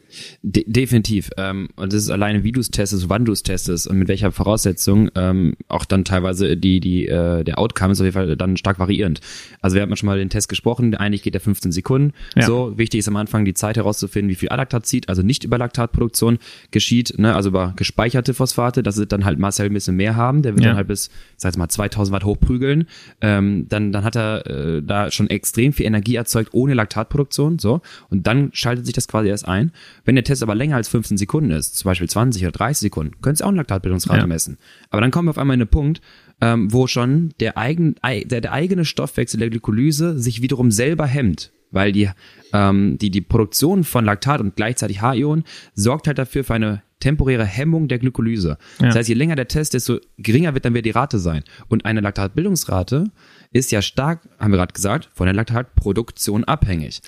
De 0.42 0.64
definitiv. 0.66 1.30
Ähm, 1.36 1.68
und 1.76 1.92
das 1.92 2.02
ist 2.02 2.10
alleine, 2.10 2.44
wie 2.44 2.52
du 2.52 2.60
es 2.60 2.70
testest, 2.70 3.08
wann 3.08 3.24
du 3.24 3.32
es 3.32 3.42
testest 3.42 3.86
und 3.86 3.98
mit 3.98 4.08
welcher 4.08 4.32
Voraussetzung 4.32 5.10
ähm, 5.14 5.54
auch 5.68 5.84
dann 5.84 6.04
teilweise 6.04 6.56
die, 6.56 6.80
die, 6.80 7.06
äh, 7.06 7.44
der 7.44 7.58
Outcome 7.58 7.92
ist 7.92 8.00
auf 8.00 8.04
jeden 8.04 8.14
Fall 8.14 8.36
dann 8.36 8.56
stark 8.56 8.78
variierend. 8.78 9.20
Also 9.60 9.74
wir 9.74 9.82
hatten 9.82 9.96
schon 9.96 10.06
mal 10.06 10.18
den 10.18 10.30
Test 10.30 10.48
gesprochen, 10.48 10.94
eigentlich 10.94 11.22
geht 11.22 11.34
der 11.34 11.40
15 11.40 11.72
Sekunden. 11.72 12.12
Ja. 12.36 12.46
So, 12.46 12.78
wichtig 12.78 13.00
ist 13.00 13.08
am 13.08 13.16
Anfang 13.16 13.44
die 13.44 13.54
Zeit 13.54 13.76
herauszufinden, 13.76 14.30
wie 14.30 14.34
viel 14.34 14.50
Adaktat 14.50 14.86
zieht, 14.86 15.08
also 15.08 15.22
nicht 15.22 15.44
über 15.44 15.58
Laktatproduktion 15.58 16.38
geschieht, 16.70 17.18
ne, 17.18 17.34
also 17.34 17.50
über 17.50 17.74
gespeicherte 17.76 18.34
Phosphate, 18.34 18.82
das 18.82 18.96
wird 18.96 19.12
dann 19.12 19.24
halt 19.24 19.38
Marcel 19.38 19.66
ein 19.66 19.72
bisschen 19.72 19.96
mehr 19.96 20.16
haben, 20.16 20.42
der 20.42 20.54
wird 20.54 20.64
ja. 20.64 20.70
dann 20.70 20.76
halt 20.76 20.88
bis, 20.88 21.08
ich 21.08 21.12
sag 21.36 21.50
jetzt 21.50 21.58
mal, 21.58 21.68
2000 21.68 22.14
Watt 22.14 22.24
hochprügeln. 22.24 22.86
Ähm, 23.20 23.66
dann, 23.68 23.92
dann 23.92 24.04
hat 24.04 24.16
er 24.16 24.46
äh, 24.46 24.82
da 24.82 25.10
schon 25.10 25.28
extrem 25.28 25.72
viel 25.72 25.86
Energie 25.86 26.16
erzeugt 26.16 26.50
ohne 26.52 26.74
Laktatproduktion, 26.74 27.58
so. 27.58 27.80
Und 28.08 28.26
dann 28.26 28.50
schaltet 28.52 28.86
sich 28.86 28.94
das 28.94 29.08
quasi 29.08 29.28
erst 29.28 29.46
ein. 29.46 29.72
Wenn 30.04 30.14
der 30.14 30.24
Test 30.24 30.42
aber 30.42 30.54
länger 30.54 30.76
als 30.76 30.88
15 30.88 31.18
Sekunden 31.18 31.50
ist, 31.50 31.76
zum 31.76 31.88
Beispiel 31.88 32.08
20 32.08 32.42
oder 32.42 32.52
30 32.52 32.80
Sekunden, 32.80 33.14
könntest 33.22 33.42
du 33.42 33.44
auch 33.44 33.48
eine 33.48 33.58
Laktatbildungsrate 33.58 34.20
ja. 34.20 34.26
messen. 34.26 34.58
Aber 34.90 35.00
dann 35.00 35.10
kommen 35.10 35.26
wir 35.26 35.30
auf 35.30 35.38
einmal 35.38 35.54
in 35.54 35.62
einen 35.62 35.70
Punkt, 35.70 36.00
ähm, 36.40 36.72
wo 36.72 36.86
schon 36.86 37.34
der, 37.40 37.58
eigen, 37.58 37.96
der, 38.02 38.40
der 38.40 38.52
eigene 38.52 38.84
Stoffwechsel 38.84 39.38
der 39.38 39.50
Glykolyse 39.50 40.18
sich 40.18 40.42
wiederum 40.42 40.70
selber 40.70 41.06
hemmt, 41.06 41.52
weil 41.70 41.92
die, 41.92 42.08
ähm, 42.52 42.98
die, 42.98 43.10
die 43.10 43.20
Produktion 43.20 43.84
von 43.84 44.04
Laktat 44.04 44.40
und 44.40 44.56
gleichzeitig 44.56 45.02
H-Ionen 45.02 45.44
sorgt 45.74 46.06
halt 46.06 46.18
dafür 46.18 46.44
für 46.44 46.54
eine 46.54 46.82
temporäre 47.00 47.44
Hemmung 47.44 47.88
der 47.88 47.98
Glykolyse. 47.98 48.58
Ja. 48.78 48.86
Das 48.86 48.96
heißt, 48.96 49.08
je 49.08 49.14
länger 49.14 49.34
der 49.34 49.48
Test, 49.48 49.74
desto 49.74 49.98
geringer 50.18 50.54
wird 50.54 50.64
dann 50.64 50.74
wieder 50.74 50.82
die 50.82 50.90
Rate 50.90 51.18
sein. 51.18 51.42
Und 51.68 51.84
eine 51.84 52.00
Laktatbildungsrate 52.00 53.04
ist 53.52 53.72
ja 53.72 53.82
stark, 53.82 54.28
haben 54.38 54.52
wir 54.52 54.58
gerade 54.58 54.74
gesagt, 54.74 55.08
von 55.14 55.26
der 55.26 55.34
Laktatproduktion 55.34 56.44
abhängig. 56.44 57.00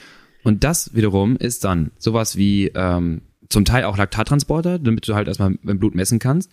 Und 0.42 0.64
das 0.64 0.94
wiederum 0.94 1.36
ist 1.36 1.64
dann 1.64 1.92
sowas 1.98 2.36
wie 2.36 2.68
ähm, 2.74 3.22
zum 3.48 3.64
Teil 3.64 3.84
auch 3.84 3.96
Laktattransporter, 3.96 4.78
damit 4.78 5.06
du 5.06 5.14
halt 5.14 5.28
erstmal 5.28 5.56
im 5.62 5.78
Blut 5.78 5.94
messen 5.94 6.18
kannst, 6.18 6.50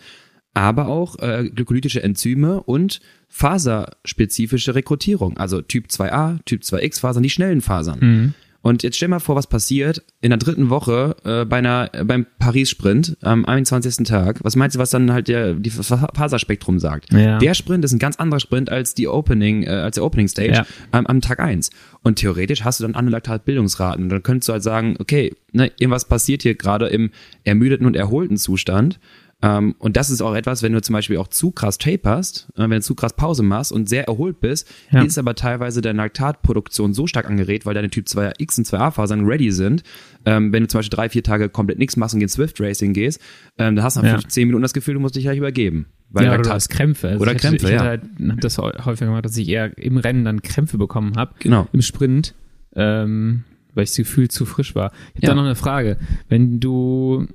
aber 0.54 0.88
auch 0.88 1.18
äh, 1.20 1.50
glykolytische 1.54 2.04
Enzyme 2.04 2.62
und 2.62 3.00
faserspezifische 3.30 4.76
Rekrutierung, 4.76 5.38
also 5.38 5.62
Typ 5.62 5.88
2a, 5.88 6.40
Typ 6.46 6.62
2x 6.62 7.00
Fasern, 7.00 7.24
die 7.24 7.30
schnellen 7.30 7.62
Fasern. 7.62 8.00
Mhm. 8.00 8.34
Und 8.62 8.84
jetzt 8.84 8.98
stell 8.98 9.08
mal 9.08 9.20
vor, 9.20 9.36
was 9.36 9.48
passiert 9.48 10.04
in 10.20 10.32
der 10.32 10.38
dritten 10.38 10.70
Woche 10.70 11.16
äh, 11.24 11.46
bei 11.46 11.58
einer, 11.58 11.90
äh, 11.94 12.04
beim 12.04 12.26
Paris-Sprint 12.40 13.18
am 13.22 13.46
21. 13.46 14.06
Tag. 14.06 14.44
Was 14.44 14.56
meinst 14.56 14.76
du, 14.76 14.80
was 14.80 14.90
dann 14.90 15.14
halt 15.14 15.30
der 15.30 15.54
die 15.54 15.70
Faserspektrum 15.70 16.80
sagt? 16.80 17.14
Ja. 17.14 17.38
Der 17.38 17.54
Sprint 17.54 17.86
ist 17.86 17.94
ein 17.94 18.00
ganz 18.00 18.18
anderer 18.18 18.40
Sprint 18.40 18.70
als 18.70 18.94
die 18.94 19.08
Opening, 19.08 19.64
äh, 19.64 19.70
als 19.70 19.96
der 19.96 20.04
Opening 20.04 20.28
Stage 20.28 20.54
ja. 20.54 20.66
ähm, 20.92 21.08
am 21.08 21.22
Tag 21.22 21.40
eins. 21.40 21.70
Und 22.04 22.18
theoretisch 22.18 22.64
hast 22.64 22.80
du 22.80 22.84
dann 22.84 22.96
andere 22.96 23.40
Bildungsraten. 23.40 24.04
Und 24.04 24.10
dann 24.10 24.24
könntest 24.24 24.50
du 24.50 24.54
halt 24.54 24.64
sagen, 24.64 24.98
okay, 25.00 25.34
ne, 25.54 25.72
irgendwas 25.80 26.06
passiert 26.06 26.42
hier 26.44 26.56
gerade 26.56 26.88
im 26.88 27.12
ermüdeten 27.44 27.86
und 27.86 27.96
erholten 27.96 28.38
Zustand. 28.38 29.00
Ähm, 29.42 29.74
und 29.80 29.96
das 29.96 30.10
ist 30.10 30.22
auch 30.22 30.36
etwas, 30.36 30.64
wenn 30.64 30.74
du 30.74 30.82
zum 30.82 30.92
Beispiel 30.94 31.16
auch 31.18 31.30
zu 31.30 31.52
krass 31.52 31.78
taperst, 31.78 32.50
äh, 32.58 32.62
wenn 32.62 32.72
du 32.72 32.82
zu 32.82 32.94
krass 32.94 33.14
Pause 33.14 33.42
machst 33.42 33.72
und 33.72 33.88
sehr 33.88 34.06
erholt 34.06 34.42
bist, 34.42 34.68
Ja. 34.92 35.02
ist 35.02 35.18
aber 35.18 35.34
teilweise 35.36 35.80
deine 35.82 35.98
Laktatproduktion 35.98 36.94
so 36.94 37.08
stark 37.08 37.30
angeregt, 37.30 37.66
weil 37.66 37.74
deine 37.74 37.90
Typ 37.90 38.06
2X 38.08 38.58
und 38.58 38.68
2A-Fasern 38.68 39.26
ready 39.26 39.52
sind. 39.52 39.84
Ähm, 40.26 40.52
wenn 40.52 40.64
du 40.64 40.68
zum 40.68 40.80
Beispiel 40.80 40.96
drei, 40.96 41.08
vier 41.10 41.24
Tage 41.24 41.48
komplett 41.48 41.80
nichts 41.80 41.96
machst 41.96 42.14
und 42.16 42.20
gehst 42.20 42.34
Swift 42.36 42.60
Racing 42.60 42.92
gehst, 42.94 43.22
ähm, 43.58 43.78
dann 43.78 43.84
hast 43.86 43.96
du 43.96 44.02
nach 44.02 44.22
Ja. 44.24 44.28
zehn 44.28 44.48
Minuten 44.48 44.62
das 44.62 44.74
Gefühl, 44.74 44.96
du 44.96 45.00
musst 45.00 45.16
dich 45.16 45.24
gleich 45.24 45.38
übergeben. 45.38 45.86
Weil 46.12 46.24
ja, 46.26 46.30
oder 46.32 46.38
Laktat, 46.40 46.54
hast 46.56 46.70
Krämpfe. 46.70 47.08
Also 47.10 47.22
Oder 47.22 47.32
ich 47.34 47.38
Krämpfe, 47.38 47.68
ich 47.68 47.72
ja. 47.72 47.80
hatte 47.80 47.90
halt, 47.90 48.02
hab 48.30 48.42
das 48.42 48.58
häu- 48.58 48.74
häufiger 48.84 49.06
gemacht, 49.06 49.24
dass 49.26 49.38
ich 49.38 49.48
eher 49.48 49.78
im 49.78 49.98
Rennen 49.98 50.26
dann 50.26 50.42
Krämpfe 50.42 50.78
bekommen 50.78 51.16
habe. 51.16 51.36
Genau. 51.40 51.68
Im 51.72 51.82
Sprint, 51.84 52.34
ähm, 52.76 53.44
weil 53.74 53.84
ich 53.84 53.92
das 53.92 53.98
Gefühl 53.98 54.28
zu 54.30 54.46
frisch 54.46 54.76
war. 54.76 54.92
Ich 55.14 55.18
habe 55.18 55.28
Ja. 55.28 55.30
da 55.30 55.36
noch 55.36 55.44
eine 55.46 55.56
Frage. 55.56 55.98
Wenn 56.28 56.60
du, 56.60 57.28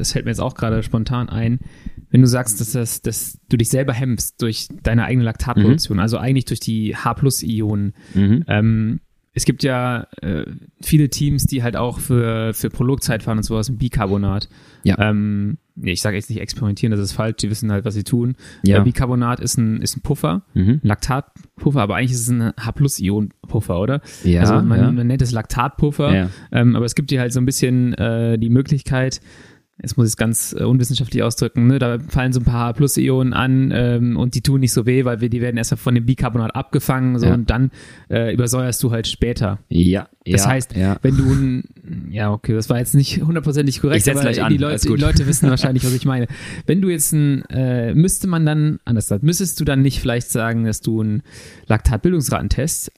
es 0.00 0.12
fällt 0.12 0.24
mir 0.24 0.30
jetzt 0.30 0.40
auch 0.40 0.54
gerade 0.54 0.82
spontan 0.82 1.28
ein, 1.28 1.60
wenn 2.10 2.20
du 2.20 2.26
sagst, 2.26 2.60
dass, 2.60 2.72
das, 2.72 3.02
dass 3.02 3.38
du 3.48 3.56
dich 3.56 3.68
selber 3.68 3.92
hemmst 3.92 4.40
durch 4.40 4.68
deine 4.82 5.04
eigene 5.04 5.24
Laktatproduktion, 5.24 5.98
also 6.00 6.16
eigentlich 6.18 6.44
durch 6.44 6.60
die 6.60 6.96
H-Plus-Ionen, 6.96 7.94
Mhm. 8.14 8.44
ähm, 8.48 9.00
es 9.34 9.44
gibt 9.44 9.62
ja 9.64 10.06
äh, 10.22 10.44
viele 10.80 11.08
Teams, 11.08 11.46
die 11.46 11.62
halt 11.62 11.76
auch 11.76 11.98
für, 11.98 12.54
für 12.54 12.70
Prologzeit 12.70 13.22
fahren 13.24 13.38
und 13.38 13.42
sowas 13.42 13.68
mit 13.68 13.80
Bicarbonat. 13.80 14.48
Ja. 14.84 14.96
Ähm, 14.98 15.58
nee, 15.74 15.92
ich 15.92 16.02
sage 16.02 16.16
jetzt 16.16 16.30
nicht 16.30 16.40
experimentieren, 16.40 16.92
das 16.92 17.00
ist 17.00 17.12
falsch, 17.12 17.38
die 17.38 17.50
wissen 17.50 17.72
halt, 17.72 17.84
was 17.84 17.94
sie 17.94 18.04
tun. 18.04 18.36
Ja. 18.62 18.78
Äh, 18.78 18.84
Bicarbonat 18.84 19.40
ist 19.40 19.56
ein, 19.58 19.82
ist 19.82 19.96
ein 19.96 20.02
Puffer, 20.02 20.42
Mhm. 20.54 20.80
ein 20.82 20.86
Laktatpuffer, 20.88 21.80
aber 21.80 21.96
eigentlich 21.96 22.12
ist 22.12 22.20
es 22.20 22.28
ein 22.30 22.52
H-Plus-Ion-Puffer, 22.58 23.80
oder? 23.80 24.00
Ja, 24.22 24.42
also 24.42 24.54
man, 24.62 24.78
ja. 24.80 24.90
man 24.92 25.06
nennt 25.06 25.22
es 25.22 25.32
Laktatpuffer, 25.32 26.14
Ja. 26.14 26.30
ähm, 26.52 26.76
aber 26.76 26.84
es 26.84 26.94
gibt 26.94 27.10
dir 27.10 27.20
halt 27.20 27.32
so 27.32 27.40
ein 27.40 27.46
bisschen 27.46 27.94
äh, 27.94 28.38
die 28.38 28.50
Möglichkeit, 28.50 29.20
jetzt 29.82 29.96
muss 29.96 30.06
ich 30.06 30.12
es 30.12 30.16
ganz 30.16 30.54
äh, 30.58 30.62
unwissenschaftlich 30.64 31.22
ausdrücken, 31.22 31.66
ne? 31.66 31.78
da 31.78 31.98
fallen 31.98 32.32
so 32.32 32.40
ein 32.40 32.44
paar 32.44 32.68
H-Plus-Ionen 32.68 33.32
an 33.32 33.72
ähm, 33.74 34.16
und 34.16 34.34
die 34.34 34.40
tun 34.40 34.60
nicht 34.60 34.72
so 34.72 34.86
weh, 34.86 35.04
weil 35.04 35.20
wir, 35.20 35.28
die 35.28 35.40
werden 35.40 35.56
erst 35.56 35.74
von 35.74 35.94
dem 35.94 36.06
Bicarbonat 36.06 36.54
abgefangen 36.54 37.18
so, 37.18 37.26
Ja. 37.26 37.34
und 37.34 37.50
dann 37.50 37.70
äh, 38.08 38.32
übersäuerst 38.32 38.82
du 38.82 38.92
halt 38.92 39.06
später. 39.08 39.58
Ja, 39.68 40.08
Das 40.24 40.44
ja, 40.44 40.50
heißt, 40.50 40.76
ja. 40.76 40.96
wenn 41.02 41.16
du 41.16 41.24
ein, 41.24 41.64
ja, 42.10 42.30
okay, 42.32 42.54
das 42.54 42.70
war 42.70 42.78
jetzt 42.78 42.94
nicht 42.94 43.20
hundertprozentig 43.22 43.80
korrekt, 43.80 44.08
aber 44.08 44.20
an, 44.20 44.32
die, 44.32 44.40
alles 44.40 44.60
Leute, 44.60 44.88
die. 44.88 44.94
Leute 45.02 45.26
wissen 45.26 45.50
wahrscheinlich, 45.50 45.84
was 45.84 45.92
ich 45.92 46.04
meine. 46.04 46.28
Wenn 46.66 46.80
du 46.80 46.88
jetzt 46.88 47.12
ein, 47.12 47.44
äh, 47.50 47.94
müsste 47.94 48.28
man 48.28 48.46
dann, 48.46 48.78
anders 48.84 49.06
gesagt, 49.06 49.24
müsstest 49.24 49.58
du 49.60 49.64
dann 49.64 49.82
nicht 49.82 50.00
vielleicht 50.00 50.30
sagen, 50.30 50.64
dass 50.64 50.80
du 50.80 51.00
einen 51.00 51.22
Laktatbildungsratentest 51.66 52.92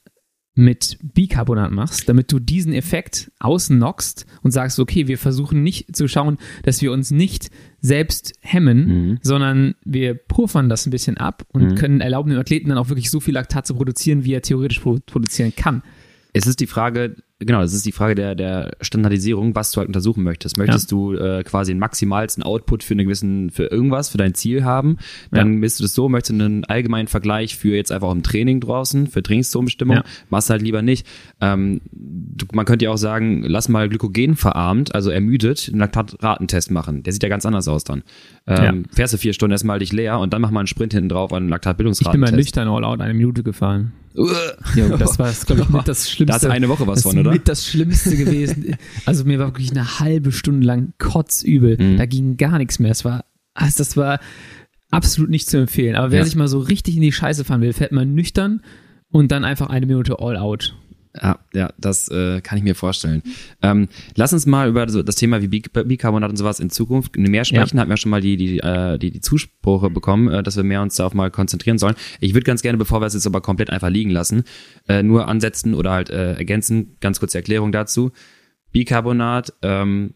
mit 0.59 0.99
Bicarbonat 1.03 1.71
machst, 1.71 2.09
damit 2.09 2.33
du 2.33 2.39
diesen 2.39 2.73
Effekt 2.73 3.31
ausnockst 3.39 4.27
und 4.43 4.51
sagst, 4.53 4.81
okay, 4.81 5.07
wir 5.07 5.19
versuchen 5.19 5.63
nicht 5.63 5.95
zu 5.95 6.09
schauen, 6.09 6.39
dass 6.63 6.81
wir 6.81 6.93
uns 6.93 7.11
nicht 7.11 7.51
selbst 7.83 8.33
hemmen, 8.41 8.87
Mhm. 9.11 9.19
sondern 9.23 9.75
wir 9.85 10.15
puffern 10.15 10.69
das 10.69 10.87
ein 10.87 10.91
bisschen 10.91 11.19
ab 11.19 11.47
und 11.53 11.63
Mhm. 11.73 11.75
können 11.77 12.01
erlauben 12.01 12.31
dem 12.31 12.41
Athleten 12.41 12.71
dann 12.71 12.79
auch 12.79 12.89
wirklich 12.89 13.11
so 13.11 13.21
viel 13.21 13.35
Laktat 13.35 13.67
zu 13.67 13.75
produzieren, 13.75 14.25
wie 14.25 14.33
er 14.33 14.43
theoretisch 14.43 14.81
pro 14.81 14.99
produzieren 15.05 15.53
kann. 15.55 15.83
Es 16.39 16.47
ist 16.47 16.61
die 16.61 16.67
Frage, 16.67 17.17
genau, 17.39 17.63
es 17.63 17.73
ist 17.73 17.87
die 17.87 17.93
Frage 17.93 18.15
der, 18.15 18.35
der 18.35 18.73
Standardisierung, 18.83 19.55
was 19.55 19.73
du 19.73 19.79
halt 19.79 19.89
untersuchen 19.89 20.23
möchtest. 20.23 20.59
Möchtest 20.59 20.93
du 20.93 21.15
äh, 21.15 21.43
quasi 21.45 21.73
den 21.73 21.79
maximalsten 21.79 22.43
Output 22.43 22.83
für 22.85 22.93
einen 22.93 23.07
gewissen, 23.07 23.51
für 23.51 23.65
irgendwas, 23.67 24.11
für 24.11 24.19
dein 24.19 24.35
Ziel 24.35 24.63
haben, 24.65 24.99
dann 25.31 25.53
Ja. 25.55 25.59
misst 25.61 25.79
du 25.81 25.85
das 25.85 25.95
so, 25.95 26.09
möchtest 26.11 26.39
du 26.39 26.45
einen 26.45 26.65
allgemeinen 26.67 27.09
Vergleich 27.09 27.57
für 27.57 27.75
jetzt 27.75 27.91
einfach 27.91 28.11
im 28.13 28.23
Training 28.23 28.61
draußen, 28.61 29.07
für 29.07 29.23
Trainingszonenbestimmung, 29.23 29.97
Ja. 29.97 30.05
machst 30.29 30.51
halt 30.51 30.61
lieber 30.61 30.83
nicht. 30.83 31.07
Ähm, 31.41 31.81
du, 31.93 32.45
man 32.53 32.67
könnte 32.67 32.85
ja 32.85 32.91
auch 32.91 32.99
sagen, 32.99 33.43
lass 33.43 33.69
mal 33.71 33.89
Glykogen 33.89 34.37
verarmt, 34.37 34.95
also 34.95 35.09
ermüdet, 35.11 35.69
einen 35.71 35.81
Laktatratentest 35.81 36.71
machen. 36.71 37.03
Der 37.03 37.13
sieht 37.15 37.23
ja 37.23 37.29
ganz 37.31 37.47
anders 37.47 37.67
aus 37.69 37.85
dann. 37.85 38.03
Ähm, 38.47 38.85
Fährst 38.93 39.15
du 39.15 39.19
vier 39.19 39.33
Stunden 39.33 39.53
erstmal 39.53 39.79
dich 39.79 39.93
leer 39.93 40.19
und 40.21 40.33
dann 40.35 40.43
mach 40.43 40.51
mal 40.51 40.61
einen 40.61 40.67
Sprint 40.67 40.93
hinten 40.93 41.09
drauf 41.09 41.33
an 41.33 41.37
einen 41.37 41.45
Ich 41.45 41.49
bin 41.49 41.51
Laktatbildungsratentest. 41.53 42.33
mal 42.33 42.37
nüchtern 42.37 42.69
all 42.69 42.85
out 42.85 43.01
eine 43.01 43.15
Minute 43.15 43.43
gefahren. 43.43 43.93
Ja, 44.75 44.97
das 44.97 45.19
war, 45.19 45.31
glaube 45.47 45.63
ich, 45.63 45.69
mit 45.69 45.87
das 45.89 46.11
Schlimmste. 46.11 46.41
Da 46.41 46.49
du 46.49 46.53
eine 46.53 46.69
Woche 46.69 46.87
was 46.87 47.03
von, 47.03 47.13
ist 47.13 47.19
oder? 47.19 47.33
mit 47.33 47.49
das 47.49 47.67
Schlimmste 47.67 48.17
gewesen. 48.17 48.77
Also 49.05 49.25
mir 49.25 49.39
war 49.39 49.49
wirklich 49.49 49.71
eine 49.71 50.01
halbe 50.01 50.33
Stunde 50.33 50.67
lang 50.67 50.93
kotzübel. 50.99 51.77
Mhm. 51.79 51.97
Da 51.99 52.07
ging 52.07 52.37
gar 52.37 52.59
nichts 52.59 52.79
mehr. 52.79 52.91
Es 52.91 53.05
war, 53.05 53.25
also 53.55 53.79
das 53.79 53.97
war 53.97 54.19
absolut 54.91 55.31
nicht 55.31 55.49
zu 55.49 55.59
empfehlen. 55.59 55.97
Aber 55.97 56.11
wer 56.11 56.21
Ja. 56.21 56.25
sich 56.25 56.37
mal 56.37 56.49
so 56.49 56.59
richtig 56.61 56.97
in 56.97 57.03
die 57.03 57.13
Scheiße 57.13 57.45
fahren 57.45 57.61
will, 57.61 57.73
fährt 57.73 57.93
mal 57.93 58.07
nüchtern 58.07 58.63
und 59.11 59.33
dann 59.33 59.45
einfach 59.45 59.69
eine 59.69 59.87
Minute 59.87 60.19
all 60.21 60.37
out. 60.37 60.75
Ja, 61.23 61.39
ja, 61.55 61.71
das 61.79 62.09
äh, 62.09 62.41
kann 62.43 62.59
ich 62.59 62.65
mir 62.65 62.75
vorstellen. 62.75 63.23
Ähm, 63.63 63.89
lass 64.17 64.33
uns 64.33 64.45
mal 64.45 64.69
über 64.69 64.89
so 64.89 65.03
das 65.03 65.17
Thema 65.17 65.41
wie 65.41 65.49
Bic- 65.49 65.73
Bicarbonat 65.73 66.29
und 66.29 66.37
sowas 66.37 66.61
in 66.61 66.69
Zukunft 66.69 67.17
mehr 67.17 67.45
sprechen. 67.45 67.81
Hatten 67.81 67.89
wir 67.91 67.97
schon 67.97 68.11
mal 68.11 68.21
die, 68.21 68.37
die, 68.37 68.59
äh, 68.59 68.99
die, 68.99 69.11
die 69.11 69.21
Zuspruche 69.21 69.89
bekommen, 69.89 70.29
äh, 70.29 70.43
dass 70.43 70.57
wir 70.57 70.65
mehr 70.65 70.83
uns 70.83 70.97
darauf 70.97 71.15
mal 71.15 71.31
konzentrieren 71.31 71.79
sollen. 71.79 71.95
Ich 72.21 72.35
würde 72.35 72.45
ganz 72.45 72.61
gerne, 72.61 72.77
bevor 72.77 73.01
wir 73.01 73.07
es 73.07 73.15
jetzt 73.15 73.27
aber 73.27 73.41
komplett 73.41 73.71
einfach 73.71 73.89
liegen 73.89 74.11
lassen, 74.11 74.45
äh, 74.89 75.03
nur 75.03 75.27
ansetzen 75.29 75.73
oder 75.75 75.93
halt 75.93 76.11
äh, 76.11 76.35
ergänzen, 76.35 76.97
ganz 77.01 77.19
kurze 77.19 77.39
Erklärung 77.39 77.73
dazu. 77.73 78.13
Bicarbonat, 78.73 79.55
ähm, 79.63 80.15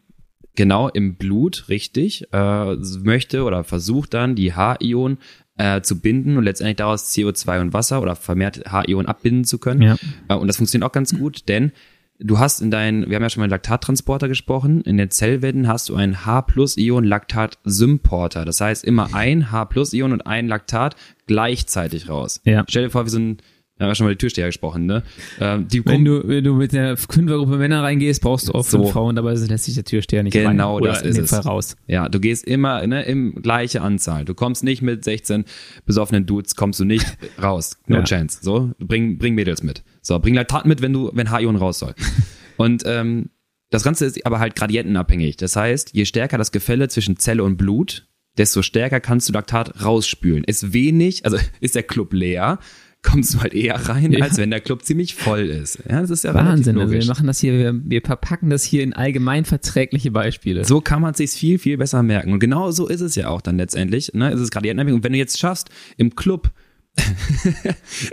genau 0.61 0.91
im 0.91 1.15
Blut, 1.15 1.71
richtig, 1.71 2.27
äh, 2.35 2.77
möchte 3.03 3.45
oder 3.45 3.65
versucht 3.65 4.13
dann 4.13 4.35
die 4.35 4.53
H-Ionen 4.53 5.17
äh, 5.57 5.81
zu 5.81 6.01
binden 6.01 6.37
und 6.37 6.45
letztendlich 6.45 6.77
daraus 6.77 7.11
CO2 7.15 7.63
und 7.63 7.73
Wasser 7.73 8.03
oder 8.03 8.15
vermehrt 8.15 8.71
H-Ionen 8.71 9.07
abbinden 9.07 9.45
zu 9.45 9.57
können. 9.57 9.81
Ja. 9.81 9.97
Äh, 10.29 10.35
Und 10.35 10.49
das 10.49 10.59
funktioniert 10.59 10.87
auch 10.87 10.93
ganz 10.93 11.17
gut, 11.17 11.49
denn 11.49 11.73
du 12.19 12.39
hast 12.39 12.61
in 12.61 12.71
deinen, 12.71 13.09
wir 13.09 13.17
haben 13.17 13.23
ja 13.23 13.31
schon 13.31 13.41
mal 13.41 13.45
einen 13.45 13.53
Laktattransporter 13.53 14.29
gesprochen, 14.29 14.83
in 14.83 14.99
den 14.99 15.11
Zellwänden 15.11 15.67
hast 15.67 15.89
du 15.89 15.95
einen 15.95 16.27
H-Plus-Ion-Laktat-Symporter. 16.27 18.45
Das 18.45 18.61
heißt 18.61 18.85
immer 18.85 19.15
ein 19.15 19.51
H-Plus-Ion 19.51 20.13
und 20.13 20.27
ein 20.27 20.47
Laktat 20.47 20.95
gleichzeitig 21.27 22.11
raus. 22.11 22.43
Ja. 22.45 22.67
Stell 22.69 22.85
dir 22.85 22.91
vor, 22.91 23.07
wie 23.07 23.11
so 23.11 23.19
ein, 23.19 23.39
wir 23.81 23.85
haben 23.87 23.91
ja 23.93 23.95
schon 23.95 24.05
mal 24.07 24.11
die 24.13 24.19
Türsteher 24.19 24.45
gesprochen, 24.47 24.85
ne? 24.85 25.03
Ähm, 25.41 25.67
die 25.69 25.83
Wenn 25.87 26.05
du, 26.05 26.29
wenn 26.29 26.45
du 26.45 26.53
mit 26.53 26.73
der 26.75 26.99
Fünfergruppe 26.99 27.57
Männer 27.57 27.83
reingehst, 27.83 28.21
brauchst 28.21 28.49
du 28.49 28.53
auch 28.53 28.63
So. 28.63 28.85
Frauen, 28.89 29.17
dabei 29.17 29.33
lässt 29.33 29.65
sich 29.65 29.75
der 29.75 29.85
Türsteher 29.85 30.23
nicht 30.23 30.37
rein. 30.37 30.51
Genau, 30.51 30.81
das 30.81 31.01
in 31.01 31.09
ist 31.09 31.17
dem 31.17 31.25
es. 31.25 31.31
Fall 31.31 31.41
raus. 31.41 31.77
Ja, 31.87 32.11
du 32.11 32.21
gehst 32.21 32.45
immer 32.45 32.87
ne, 32.87 33.03
im 33.05 33.41
gleiche 33.41 33.81
Anzahl. 33.81 34.27
Du 34.27 34.35
kommst 34.35 34.65
nicht 34.65 34.83
mit 34.83 35.03
16 35.03 35.47
besoffenen 35.87 36.27
Dudes, 36.27 36.57
kommst 36.57 36.79
du 36.79 36.85
nicht 36.85 37.07
raus. 37.43 37.79
No 37.87 37.97
Ja. 37.97 38.03
chance. 38.05 38.41
So, 38.43 38.73
bring, 38.79 39.17
bring 39.17 39.35
Mädels 39.35 39.63
mit. 39.63 39.83
So, 40.03 40.19
bring 40.19 40.35
Laktat 40.35 40.67
mit, 40.67 40.83
wenn 40.83 40.93
du, 40.93 41.11
wenn 41.15 41.31
H-Ion 41.31 41.57
raus 41.57 41.79
soll. 41.79 41.95
Und 42.59 42.83
ähm, 42.85 43.31
das 43.71 43.83
Ganze 43.83 44.05
ist 44.05 44.27
aber 44.27 44.41
halt 44.41 44.57
gradientenabhängig. 44.57 45.39
Das 45.39 45.57
heißt, 45.57 45.95
je 45.95 46.05
stärker 46.05 46.37
das 46.37 46.53
Gefälle 46.53 46.89
zwischen 46.89 47.17
Zelle 47.17 47.45
und 47.45 47.57
Blut, 47.57 48.07
desto 48.37 48.61
stärker 48.63 49.01
kannst 49.01 49.29
du 49.29 49.33
Laktat 49.33 49.83
rausspülen. 49.85 50.45
Ist 50.45 50.75
wenig, 50.75 51.25
also 51.25 51.39
ist 51.61 51.75
der 51.77 51.83
Club 51.85 52.13
leer, 52.13 52.59
kommst 53.03 53.35
du 53.35 53.41
halt 53.41 53.55
eher 53.55 53.75
rein, 53.89 54.13
Ja. 54.13 54.25
als 54.25 54.37
wenn 54.37 54.51
der 54.51 54.61
Club 54.61 54.83
ziemlich 54.85 55.15
voll 55.15 55.41
ist. 55.49 55.79
Ja, 55.89 56.01
das 56.01 56.11
ist 56.11 56.25
ja 56.25 56.35
Wahnsinn. 56.35 56.79
Also 56.79 56.93
wir 56.93 57.05
machen 57.07 57.27
das 57.27 57.41
hier, 57.41 57.53
wir, 57.55 57.75
wir 57.85 58.03
verpacken 58.03 58.51
das 58.51 58.63
hier 58.65 58.83
in 58.83 58.93
allgemein 58.93 59.45
verträgliche 59.45 60.11
Beispiele. 60.11 60.65
So 60.65 60.81
kann 60.81 61.01
man 61.03 61.15
sich's 61.15 61.35
viel, 61.37 61.59
viel 61.59 61.79
besser 61.79 62.03
merken. 62.03 62.33
Und 62.33 62.41
genau 62.41 62.71
so 62.71 62.87
ist 62.89 63.01
es 63.01 63.15
ja 63.15 63.29
auch 63.29 63.41
dann 63.41 63.57
letztendlich. 63.57 64.13
Ne? 64.15 64.31
Es 64.33 64.41
ist 64.41 64.51
gradientenabhängig. 64.51 64.97
Und 64.97 65.05
wenn 65.05 65.13
du 65.13 65.19
jetzt 65.19 65.39
schaffst, 65.39 65.71
im 65.97 66.15
Club 66.15 66.51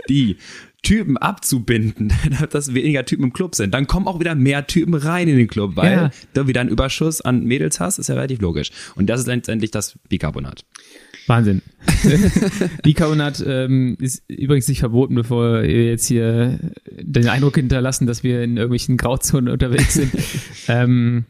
die 0.09 0.37
Typen 0.83 1.17
abzubinden, 1.17 2.13
dass 2.51 2.73
weniger 2.73 3.03
Typen 3.03 3.23
im 3.25 3.33
Club 3.33 3.55
sind, 3.55 3.73
dann 3.73 3.87
kommen 3.87 4.07
auch 4.07 4.19
wieder 4.19 4.35
mehr 4.35 4.67
Typen 4.67 4.93
rein 4.93 5.27
in 5.27 5.37
den 5.37 5.47
Club, 5.47 5.75
weil 5.75 5.91
Ja. 5.91 6.11
du 6.33 6.47
wieder 6.47 6.61
einen 6.61 6.69
Überschuss 6.69 7.19
an 7.21 7.43
Mädels 7.43 7.79
hast, 7.79 7.97
ist 7.97 8.07
ja 8.09 8.15
relativ 8.15 8.39
logisch. 8.41 8.71
Und 8.95 9.07
das 9.07 9.21
ist 9.21 9.27
letztendlich 9.27 9.71
das 9.71 9.97
Bicarbonat. 10.07 10.63
Wahnsinn. 11.27 11.61
Bicarbonat 12.83 13.43
ähm, 13.45 13.97
ist 13.99 14.23
übrigens 14.27 14.67
nicht 14.67 14.79
verboten, 14.79 15.13
bevor 15.15 15.61
wir 15.61 15.85
jetzt 15.85 16.07
hier 16.07 16.59
den 16.99 17.27
Eindruck 17.27 17.55
hinterlassen, 17.55 18.07
dass 18.07 18.23
wir 18.23 18.43
in 18.43 18.57
irgendwelchen 18.57 18.97
Grauzonen 18.97 19.51
unterwegs 19.51 19.95
sind. 19.95 20.11
ähm, 20.69 21.25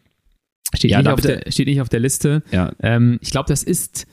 steht, 0.73 0.91
Ja, 0.91 0.99
nicht 0.99 1.09
auf 1.09 1.21
der, 1.21 1.51
steht 1.51 1.67
nicht 1.67 1.81
auf 1.81 1.89
der 1.89 1.99
Liste. 1.99 2.43
Ja. 2.51 2.71
Ähm, 2.79 3.17
ich 3.21 3.31
glaube, 3.31 3.49
das 3.49 3.63
ist, 3.63 4.05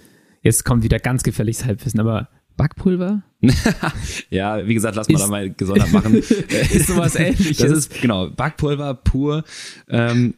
jetzt 0.42 0.64
kommt 0.64 0.84
wieder 0.84 0.98
ganz 0.98 1.22
gefährliches 1.22 1.66
Halbwissen, 1.66 2.00
aber 2.00 2.28
Backpulver? 2.56 3.22
Ja, 4.30 4.66
wie 4.66 4.74
gesagt, 4.74 4.96
lass 4.96 5.08
mal 5.08 5.18
da 5.18 5.26
mal 5.26 5.50
gesondert 5.50 5.92
machen. 5.92 6.14
Ist 6.72 6.86
sowas 6.88 7.14
ähnliches. 7.16 7.58
Das 7.58 7.70
ist, 7.70 8.00
genau, 8.00 8.30
Backpulver 8.30 8.94
pur. 8.94 9.44
Ähm, 9.88 10.34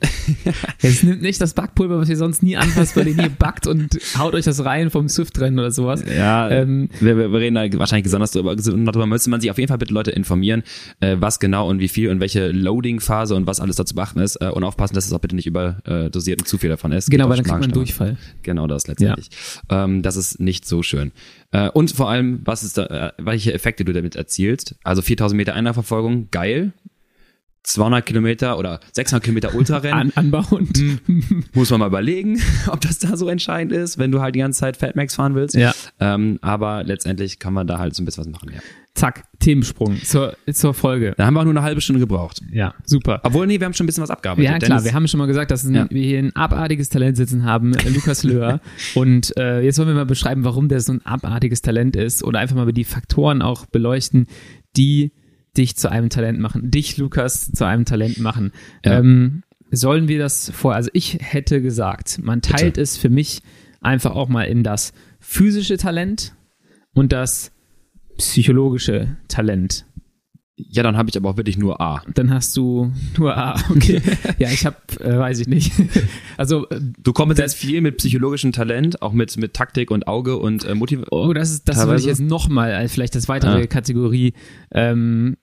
Es 0.82 1.02
nimmt 1.02 1.22
nicht 1.22 1.40
das 1.40 1.54
Backpulver, 1.54 1.98
was 1.98 2.08
ihr 2.08 2.16
sonst 2.16 2.42
nie 2.42 2.56
anfasst, 2.56 2.96
weil 2.96 3.08
ihr 3.08 3.14
nie 3.16 3.28
backt 3.28 3.66
und 3.66 3.98
haut 4.18 4.34
euch 4.34 4.44
das 4.44 4.64
rein 4.64 4.90
vom 4.90 5.08
Swift-Rennen 5.08 5.58
oder 5.58 5.70
sowas. 5.70 6.02
Ja, 6.06 6.48
Ähm, 6.50 6.88
wir, 7.00 7.16
wir 7.16 7.32
reden 7.38 7.54
da 7.54 7.78
wahrscheinlich 7.78 8.04
besonders 8.04 8.30
darüber, 8.32 8.56
darüber 8.56 9.06
müsste 9.06 9.30
man 9.30 9.40
sich 9.40 9.50
auf 9.50 9.58
jeden 9.58 9.68
Fall 9.68 9.78
bitte 9.78 9.94
Leute 9.94 10.10
informieren, 10.10 10.62
äh, 11.00 11.16
was 11.18 11.40
genau 11.40 11.68
und 11.68 11.78
wie 11.80 11.88
viel 11.88 12.10
und 12.10 12.20
welche 12.20 12.48
Loading-Phase 12.50 13.34
und 13.34 13.46
was 13.46 13.60
alles 13.60 13.76
dazu 13.76 13.94
beachten 13.94 14.20
ist 14.20 14.36
äh, 14.40 14.48
und 14.48 14.64
aufpassen, 14.64 14.94
dass 14.94 15.06
es 15.06 15.12
auch 15.12 15.20
bitte 15.20 15.36
nicht 15.36 15.46
überdosiert 15.46 16.40
und 16.40 16.46
zu 16.48 16.58
viel 16.58 16.70
davon 16.70 16.92
ist. 16.92 17.10
Genau, 17.10 17.28
weil 17.28 17.36
dann 17.36 17.44
kriegt 17.44 17.48
man 17.52 17.60
Magenstörungen. 17.60 17.86
Durchfall. 17.86 18.16
Genau 18.42 18.66
das 18.66 18.86
letztendlich. 18.88 19.30
Ähm, 19.70 20.02
das 20.02 20.16
ist 20.16 20.40
nicht 20.40 20.66
so 20.66 20.82
schön. 20.82 21.12
Äh, 21.52 21.68
und 21.70 21.92
vor 21.92 22.10
allem, 22.10 22.40
was 22.44 22.62
ist 22.64 22.78
da, 22.78 22.86
welche 23.18 23.52
Effekte 23.52 23.84
du 23.84 23.92
damit 23.92 24.16
erzielst. 24.16 24.76
Also 24.82 25.02
4000 25.02 25.36
Meter 25.36 25.54
Einladverfolgung, 25.54 26.28
geil. 26.30 26.72
200 27.66 28.06
Kilometer 28.06 28.58
oder 28.58 28.80
600 28.92 29.22
Kilometer 29.24 29.54
Ultrarennen. 29.54 30.12
An, 30.16 30.32
anbauend. 30.32 30.82
Muss 31.52 31.70
man 31.70 31.80
mal 31.80 31.88
überlegen, 31.88 32.40
ob 32.68 32.80
das 32.80 32.98
da 33.00 33.16
so 33.16 33.28
entscheidend 33.28 33.72
ist, 33.72 33.98
wenn 33.98 34.12
du 34.12 34.20
halt 34.20 34.34
die 34.34 34.38
ganze 34.38 34.60
Zeit 34.60 34.76
Fatmax 34.76 35.16
fahren 35.16 35.34
willst. 35.34 35.54
Ja. 35.56 35.72
Ähm, 36.00 36.38
aber 36.42 36.84
letztendlich 36.84 37.38
kann 37.38 37.52
man 37.52 37.66
da 37.66 37.78
halt 37.78 37.94
so 37.94 38.02
ein 38.02 38.06
bisschen 38.06 38.24
was 38.24 38.32
machen, 38.32 38.50
ja. 38.54 38.60
Zack, 38.94 39.24
Themensprung 39.40 40.00
zur, 40.02 40.34
zur 40.50 40.72
Folge. 40.72 41.12
Da 41.18 41.26
haben 41.26 41.34
wir 41.34 41.40
auch 41.40 41.44
nur 41.44 41.52
eine 41.52 41.62
halbe 41.62 41.82
Stunde 41.82 42.00
gebraucht. 42.00 42.40
Ja, 42.50 42.72
super. 42.86 43.20
Obwohl, 43.24 43.46
nee, 43.46 43.60
wir 43.60 43.66
haben 43.66 43.74
schon 43.74 43.84
ein 43.84 43.88
bisschen 43.88 44.02
was 44.02 44.08
abgearbeitet. 44.10 44.44
Ja, 44.50 44.56
klar, 44.58 44.68
Dennis- 44.78 44.84
wir 44.84 44.94
haben 44.94 45.06
schon 45.06 45.18
mal 45.18 45.26
gesagt, 45.26 45.50
dass 45.50 45.68
Ja. 45.70 45.86
wir 45.90 46.02
hier 46.02 46.18
ein 46.20 46.34
abartiges 46.34 46.88
Talent 46.88 47.18
sitzen 47.18 47.44
haben, 47.44 47.74
äh, 47.74 47.90
Lukas 47.90 48.22
Löhr. 48.22 48.60
Und 48.94 49.36
äh, 49.36 49.60
jetzt 49.60 49.78
wollen 49.78 49.88
wir 49.88 49.94
mal 49.94 50.06
beschreiben, 50.06 50.44
warum 50.44 50.68
der 50.68 50.80
so 50.80 50.92
ein 50.94 51.04
abartiges 51.04 51.60
Talent 51.60 51.94
ist 51.94 52.24
oder 52.24 52.38
einfach 52.38 52.56
mal 52.56 52.72
die 52.72 52.84
Faktoren 52.84 53.42
auch 53.42 53.66
beleuchten, 53.66 54.28
die 54.78 55.12
dich 55.56 55.76
zu 55.76 55.90
einem 55.90 56.10
Talent 56.10 56.38
machen, 56.40 56.70
dich, 56.70 56.96
Lukas, 56.96 57.50
zu 57.52 57.64
einem 57.64 57.84
Talent 57.84 58.18
machen. 58.18 58.52
Ja. 58.84 58.98
Ähm, 58.98 59.42
sollen 59.70 60.08
wir 60.08 60.18
das 60.18 60.50
vor, 60.50 60.74
also 60.74 60.90
ich 60.92 61.18
hätte 61.20 61.60
gesagt, 61.60 62.20
man 62.22 62.40
teilt 62.42 62.78
es 62.78 62.96
für 62.96 63.08
mich 63.10 63.42
einfach 63.80 64.12
auch 64.14 64.28
mal 64.28 64.44
in 64.44 64.62
das 64.62 64.92
physische 65.20 65.76
Talent 65.76 66.34
und 66.94 67.12
das 67.12 67.52
psychologische 68.18 69.16
Talent. 69.28 69.84
Ja, 70.58 70.82
dann 70.82 70.96
habe 70.96 71.10
ich 71.10 71.16
aber 71.18 71.28
auch 71.28 71.36
wirklich 71.36 71.58
nur 71.58 71.82
A. 71.82 72.02
Dann 72.14 72.32
hast 72.32 72.56
du 72.56 72.90
nur 73.18 73.36
A, 73.36 73.60
okay. 73.68 74.00
ja, 74.38 74.48
ich 74.50 74.64
habe, 74.64 74.76
äh, 75.00 75.18
weiß 75.18 75.40
ich 75.40 75.48
nicht. 75.48 75.72
Also, 76.38 76.66
Du 77.02 77.12
kommst 77.14 77.38
jetzt 77.38 77.56
viel 77.56 77.80
mit 77.80 77.96
psychologischem 77.98 78.52
Talent, 78.52 79.00
auch 79.02 79.12
mit, 79.12 79.36
mit 79.38 79.54
Taktik 79.54 79.90
und 79.90 80.06
Auge 80.06 80.36
und 80.36 80.64
äh, 80.64 80.74
Motivation. 80.74 81.28
oh, 81.28 81.32
das 81.32 81.50
ist, 81.50 81.68
das 81.68 81.86
würde 81.86 82.00
ich 82.00 82.06
jetzt 82.06 82.20
nochmal 82.20 82.72
als 82.74 82.92
vielleicht 82.92 83.14
das 83.14 83.28
weitere 83.28 83.62
Ah. 83.62 83.66
Kategorie 83.66 84.32
ähm, 84.70 85.36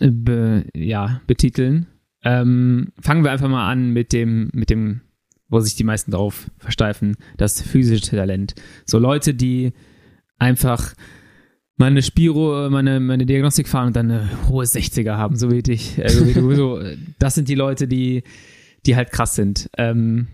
be, 0.00 0.66
ja, 0.74 1.20
betiteln. 1.26 1.86
Ähm, 2.22 2.92
fangen 3.00 3.24
wir 3.24 3.32
einfach 3.32 3.48
mal 3.48 3.70
an 3.70 3.90
mit 3.90 4.12
dem, 4.12 4.50
mit 4.52 4.70
dem, 4.70 5.02
wo 5.48 5.60
sich 5.60 5.74
die 5.76 5.84
meisten 5.84 6.10
drauf 6.10 6.50
versteifen, 6.58 7.16
das 7.36 7.60
physische 7.60 8.16
Talent. 8.16 8.54
So 8.86 8.98
Leute, 8.98 9.34
die 9.34 9.72
einfach 10.38 10.94
meine 11.76 12.02
Spiro, 12.02 12.70
meine, 12.70 13.00
meine 13.00 13.26
Diagnostik 13.26 13.68
fahren 13.68 13.88
und 13.88 13.96
dann 13.96 14.10
eine 14.10 14.48
hohe 14.48 14.64
60er 14.64 15.16
haben, 15.16 15.36
so 15.36 15.50
wie 15.50 15.62
ich, 15.70 15.98
äh, 15.98 16.08
so 16.08 16.26
wie 16.26 16.32
du. 16.32 16.54
So, 16.54 16.80
das 17.18 17.34
sind 17.34 17.48
die 17.48 17.54
Leute, 17.54 17.88
die, 17.88 18.22
die 18.86 18.96
halt 18.96 19.10
krass 19.10 19.34
sind. 19.34 19.68
Ähm, 19.76 20.28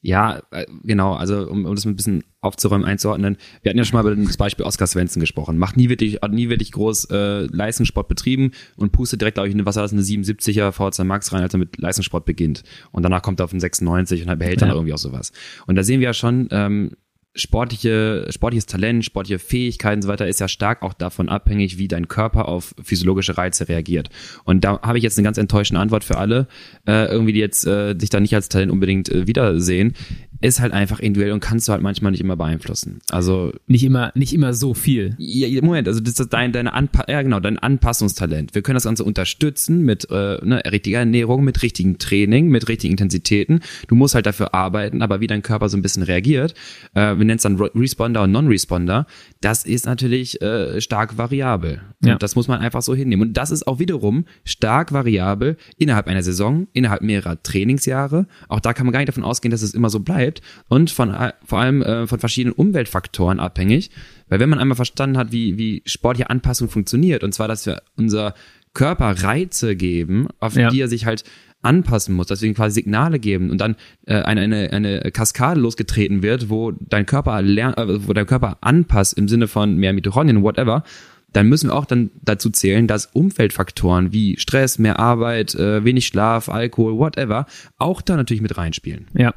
Ja, 0.00 0.42
äh, 0.50 0.66
genau, 0.82 1.14
also 1.14 1.48
um, 1.48 1.64
um 1.64 1.74
das 1.74 1.84
ein 1.84 1.96
bisschen 1.96 2.24
aufzuräumen, 2.40 2.86
einzuordnen. 2.86 3.36
Wir 3.62 3.70
hatten 3.70 3.78
ja 3.78 3.84
schon 3.84 4.02
mal 4.02 4.12
über 4.12 4.24
das 4.24 4.36
Beispiel 4.36 4.64
Oskar 4.64 4.86
Svensson 4.86 5.20
gesprochen. 5.20 5.58
Macht 5.58 5.76
nie 5.76 5.88
wirklich, 5.88 6.20
hat 6.22 6.32
nie 6.32 6.48
wirklich 6.48 6.72
groß 6.72 7.06
äh, 7.10 7.46
Leistungssport 7.46 8.08
betrieben 8.08 8.52
und 8.76 8.92
pustet 8.92 9.20
direkt, 9.20 9.34
glaube 9.34 9.48
ich, 9.48 9.54
eine, 9.54 9.66
was 9.66 9.76
war 9.76 9.82
das, 9.82 9.92
eine 9.92 10.02
77er 10.02 10.72
VZ 10.72 11.04
Max 11.04 11.32
rein, 11.32 11.42
als 11.42 11.54
er 11.54 11.58
mit 11.58 11.76
Leistungssport 11.78 12.24
beginnt. 12.24 12.62
Und 12.92 13.02
danach 13.02 13.22
kommt 13.22 13.40
er 13.40 13.44
auf 13.44 13.52
einen 13.52 13.60
96 13.60 14.26
und 14.26 14.38
behält 14.38 14.62
dann 14.62 14.68
Ja. 14.70 14.74
irgendwie 14.74 14.94
auch 14.94 14.98
sowas. 14.98 15.32
Und 15.66 15.76
da 15.76 15.82
sehen 15.82 16.00
wir 16.00 16.06
ja 16.06 16.14
schon, 16.14 16.48
ähm, 16.50 16.92
sportliche, 17.34 18.26
sportliches 18.30 18.66
Talent, 18.66 19.04
sportliche 19.04 19.38
Fähigkeiten 19.38 19.98
und 19.98 20.02
so 20.02 20.08
weiter 20.08 20.26
ist 20.26 20.40
ja 20.40 20.48
stark 20.48 20.82
auch 20.82 20.94
davon 20.94 21.28
abhängig, 21.28 21.78
wie 21.78 21.88
dein 21.88 22.08
Körper 22.08 22.48
auf 22.48 22.74
physiologische 22.82 23.38
Reize 23.38 23.68
reagiert. 23.68 24.08
Und 24.44 24.64
da 24.64 24.80
habe 24.82 24.98
ich 24.98 25.04
jetzt 25.04 25.16
eine 25.16 25.24
ganz 25.24 25.38
enttäuschende 25.38 25.80
Antwort 25.80 26.04
für 26.04 26.18
alle, 26.18 26.48
äh, 26.86 27.06
irgendwie 27.06 27.32
die 27.32 27.40
jetzt 27.40 27.66
äh, 27.66 27.94
sich 27.98 28.10
da 28.10 28.18
nicht 28.20 28.34
als 28.34 28.48
Talent 28.48 28.72
unbedingt 28.72 29.08
äh, 29.08 29.26
wiedersehen. 29.26 29.94
Ist 30.42 30.60
halt 30.60 30.72
einfach 30.72 31.00
individuell 31.00 31.32
und 31.32 31.40
kannst 31.40 31.68
du 31.68 31.72
halt 31.72 31.82
manchmal 31.82 32.12
nicht 32.12 32.20
immer 32.20 32.36
beeinflussen. 32.36 33.00
Also 33.10 33.52
nicht 33.66 33.84
immer, 33.84 34.10
nicht 34.14 34.32
immer 34.32 34.54
so 34.54 34.72
viel. 34.72 35.14
ja, 35.48 35.60
Moment, 35.62 35.86
also 35.86 36.00
das 36.00 36.18
ist 36.18 36.32
dein, 36.32 36.52
deine 36.52 36.72
Anpa 36.72 37.04
ja, 37.08 37.20
genau, 37.20 37.40
dein 37.40 37.58
Anpassungstalent. 37.58 38.54
Wir 38.54 38.62
können 38.62 38.76
das 38.76 38.84
Ganze 38.84 39.04
unterstützen 39.04 39.84
mit 39.84 40.08
äh, 40.10 40.38
ne, 40.42 40.62
richtiger 40.70 41.00
Ernährung, 41.00 41.44
mit 41.44 41.62
richtigem 41.62 41.98
Training, 41.98 42.48
mit 42.48 42.68
richtigen 42.68 42.92
Intensitäten. 42.92 43.60
Du 43.88 43.94
musst 43.94 44.14
halt 44.14 44.24
dafür 44.24 44.54
arbeiten, 44.54 45.02
aber 45.02 45.20
wie 45.20 45.26
dein 45.26 45.42
Körper 45.42 45.68
so 45.68 45.76
ein 45.76 45.82
bisschen 45.82 46.02
reagiert, 46.04 46.54
äh, 46.94 47.00
wir 47.00 47.16
nennen 47.16 47.36
es 47.36 47.42
dann 47.42 47.56
Re- 47.56 47.70
Responder 47.74 48.22
und 48.22 48.32
Non-Responder, 48.32 49.06
das 49.42 49.66
ist 49.66 49.84
natürlich 49.84 50.40
äh, 50.40 50.80
stark 50.80 51.18
variabel. 51.18 51.82
Ja. 52.02 52.14
Und 52.14 52.22
das 52.22 52.34
muss 52.34 52.48
man 52.48 52.60
einfach 52.60 52.80
so 52.80 52.94
hinnehmen. 52.94 53.28
Und 53.28 53.36
das 53.36 53.50
ist 53.50 53.66
auch 53.66 53.78
wiederum 53.78 54.24
stark 54.44 54.92
variabel 54.92 55.58
innerhalb 55.76 56.06
einer 56.06 56.22
Saison, 56.22 56.66
innerhalb 56.72 57.02
mehrerer 57.02 57.42
Trainingsjahre. 57.42 58.26
Auch 58.48 58.60
da 58.60 58.72
kann 58.72 58.86
man 58.86 58.92
gar 58.94 59.00
nicht 59.00 59.08
davon 59.08 59.24
ausgehen, 59.24 59.50
dass 59.50 59.60
es 59.60 59.74
immer 59.74 59.90
so 59.90 60.00
bleibt. 60.00 60.29
Und 60.68 60.90
von 60.90 61.12
äh, 61.12 61.32
vor 61.44 61.58
allem 61.60 61.82
äh, 61.82 62.06
von 62.06 62.20
verschiedenen 62.20 62.54
Umweltfaktoren 62.54 63.40
abhängig. 63.40 63.90
Weil 64.28 64.38
wenn 64.40 64.48
man 64.48 64.58
einmal 64.58 64.76
verstanden 64.76 65.18
hat, 65.18 65.32
wie, 65.32 65.58
wie 65.58 65.82
sportliche 65.86 66.30
Anpassung 66.30 66.68
funktioniert, 66.68 67.24
und 67.24 67.32
zwar, 67.32 67.48
dass 67.48 67.66
wir 67.66 67.82
unser 67.96 68.34
Körper 68.74 69.22
Reize 69.22 69.74
geben, 69.74 70.28
auf 70.38 70.54
Ja. 70.54 70.70
die 70.70 70.80
er 70.80 70.88
sich 70.88 71.04
halt 71.06 71.24
anpassen 71.62 72.14
muss, 72.14 72.28
deswegen 72.28 72.54
quasi 72.54 72.74
Signale 72.74 73.18
geben 73.18 73.50
und 73.50 73.60
dann 73.60 73.76
äh, 74.06 74.14
eine, 74.14 74.40
eine, 74.42 74.72
eine 74.72 75.10
Kaskade 75.10 75.60
losgetreten 75.60 76.22
wird, 76.22 76.48
wo 76.48 76.72
dein 76.72 77.04
Körper 77.04 77.42
lernt, 77.42 77.76
äh, 77.76 78.06
wo 78.08 78.12
dein 78.12 78.26
Körper 78.26 78.58
anpasst 78.62 79.14
im 79.18 79.28
Sinne 79.28 79.46
von 79.46 79.76
mehr 79.76 79.92
Mitochondrien, 79.92 80.42
whatever, 80.42 80.84
dann 81.32 81.48
müssen 81.48 81.68
wir 81.70 81.74
auch 81.76 81.84
dann 81.84 82.10
dazu 82.22 82.50
zählen, 82.50 82.86
dass 82.86 83.06
Umfeldfaktoren 83.06 84.12
wie 84.12 84.36
Stress, 84.38 84.78
mehr 84.78 84.98
Arbeit, 84.98 85.54
äh, 85.54 85.84
wenig 85.84 86.06
Schlaf, 86.06 86.48
Alkohol, 86.48 86.98
whatever, 86.98 87.46
auch 87.78 88.02
da 88.02 88.16
natürlich 88.16 88.42
mit 88.42 88.56
reinspielen. 88.56 89.06
Ja. 89.14 89.34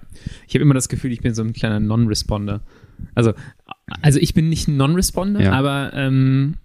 Ich 0.47 0.55
habe 0.55 0.63
immer 0.63 0.73
das 0.73 0.89
Gefühl, 0.89 1.11
ich 1.11 1.21
bin 1.21 1.33
so 1.33 1.43
ein 1.43 1.53
kleiner 1.53 1.79
Non-Responder. 1.79 2.61
Also, 3.15 3.33
also 4.01 4.19
ich 4.19 4.33
bin 4.33 4.49
nicht 4.49 4.67
ein 4.67 4.77
Non-Responder, 4.77 5.41
Ja. 5.41 5.51
aber 5.53 5.91
ähm, 5.93 6.55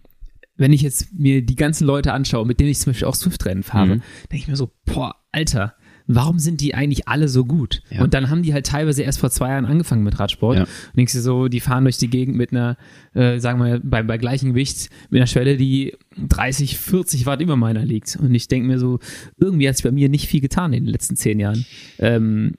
wenn 0.56 0.72
ich 0.72 0.82
jetzt 0.82 1.12
mir 1.18 1.42
die 1.42 1.56
ganzen 1.56 1.86
Leute 1.86 2.12
anschaue, 2.12 2.46
mit 2.46 2.58
denen 2.60 2.70
ich 2.70 2.78
zum 2.78 2.90
Beispiel 2.92 3.06
auch 3.08 3.14
Swift-Rennen 3.14 3.62
fahre, 3.62 3.96
Mhm. 3.96 4.02
denke 4.30 4.36
ich 4.36 4.48
mir 4.48 4.56
so, 4.56 4.70
boah, 4.86 5.14
Alter, 5.32 5.74
warum 6.08 6.38
sind 6.38 6.60
die 6.62 6.74
eigentlich 6.74 7.06
alle 7.06 7.28
so 7.28 7.44
gut? 7.44 7.82
Ja. 7.90 8.02
Und 8.02 8.14
dann 8.14 8.30
haben 8.30 8.42
die 8.42 8.54
halt 8.54 8.66
teilweise 8.66 9.02
erst 9.02 9.20
vor 9.20 9.30
zwei 9.30 9.50
Jahren 9.50 9.66
angefangen 9.66 10.02
mit 10.02 10.18
Radsport. 10.18 10.56
Ja. 10.56 10.62
Und 10.62 10.96
denkst 10.96 11.12
dir 11.12 11.20
so, 11.20 11.48
die 11.48 11.60
fahren 11.60 11.84
durch 11.84 11.98
die 11.98 12.08
Gegend 12.08 12.36
mit 12.36 12.50
einer, 12.50 12.76
äh, 13.14 13.38
sagen 13.38 13.62
wir, 13.62 13.80
bei, 13.84 14.02
bei 14.02 14.16
gleichem 14.16 14.50
Gewicht, 14.50 14.88
mit 15.10 15.20
einer 15.20 15.26
Schwelle, 15.26 15.58
die 15.58 15.94
30, 16.16 16.78
40 16.78 17.26
Watt 17.26 17.42
über 17.42 17.56
meiner 17.56 17.84
liegt. 17.84 18.16
Und 18.16 18.34
ich 18.34 18.48
denke 18.48 18.66
mir 18.66 18.78
so, 18.78 18.98
irgendwie 19.36 19.68
hat 19.68 19.76
sich 19.76 19.84
bei 19.84 19.92
mir 19.92 20.08
nicht 20.08 20.28
viel 20.28 20.40
getan 20.40 20.72
in 20.72 20.84
den 20.84 20.92
letzten 20.92 21.14
zehn 21.14 21.38
Jahren. 21.38 21.66
Ähm, 21.98 22.54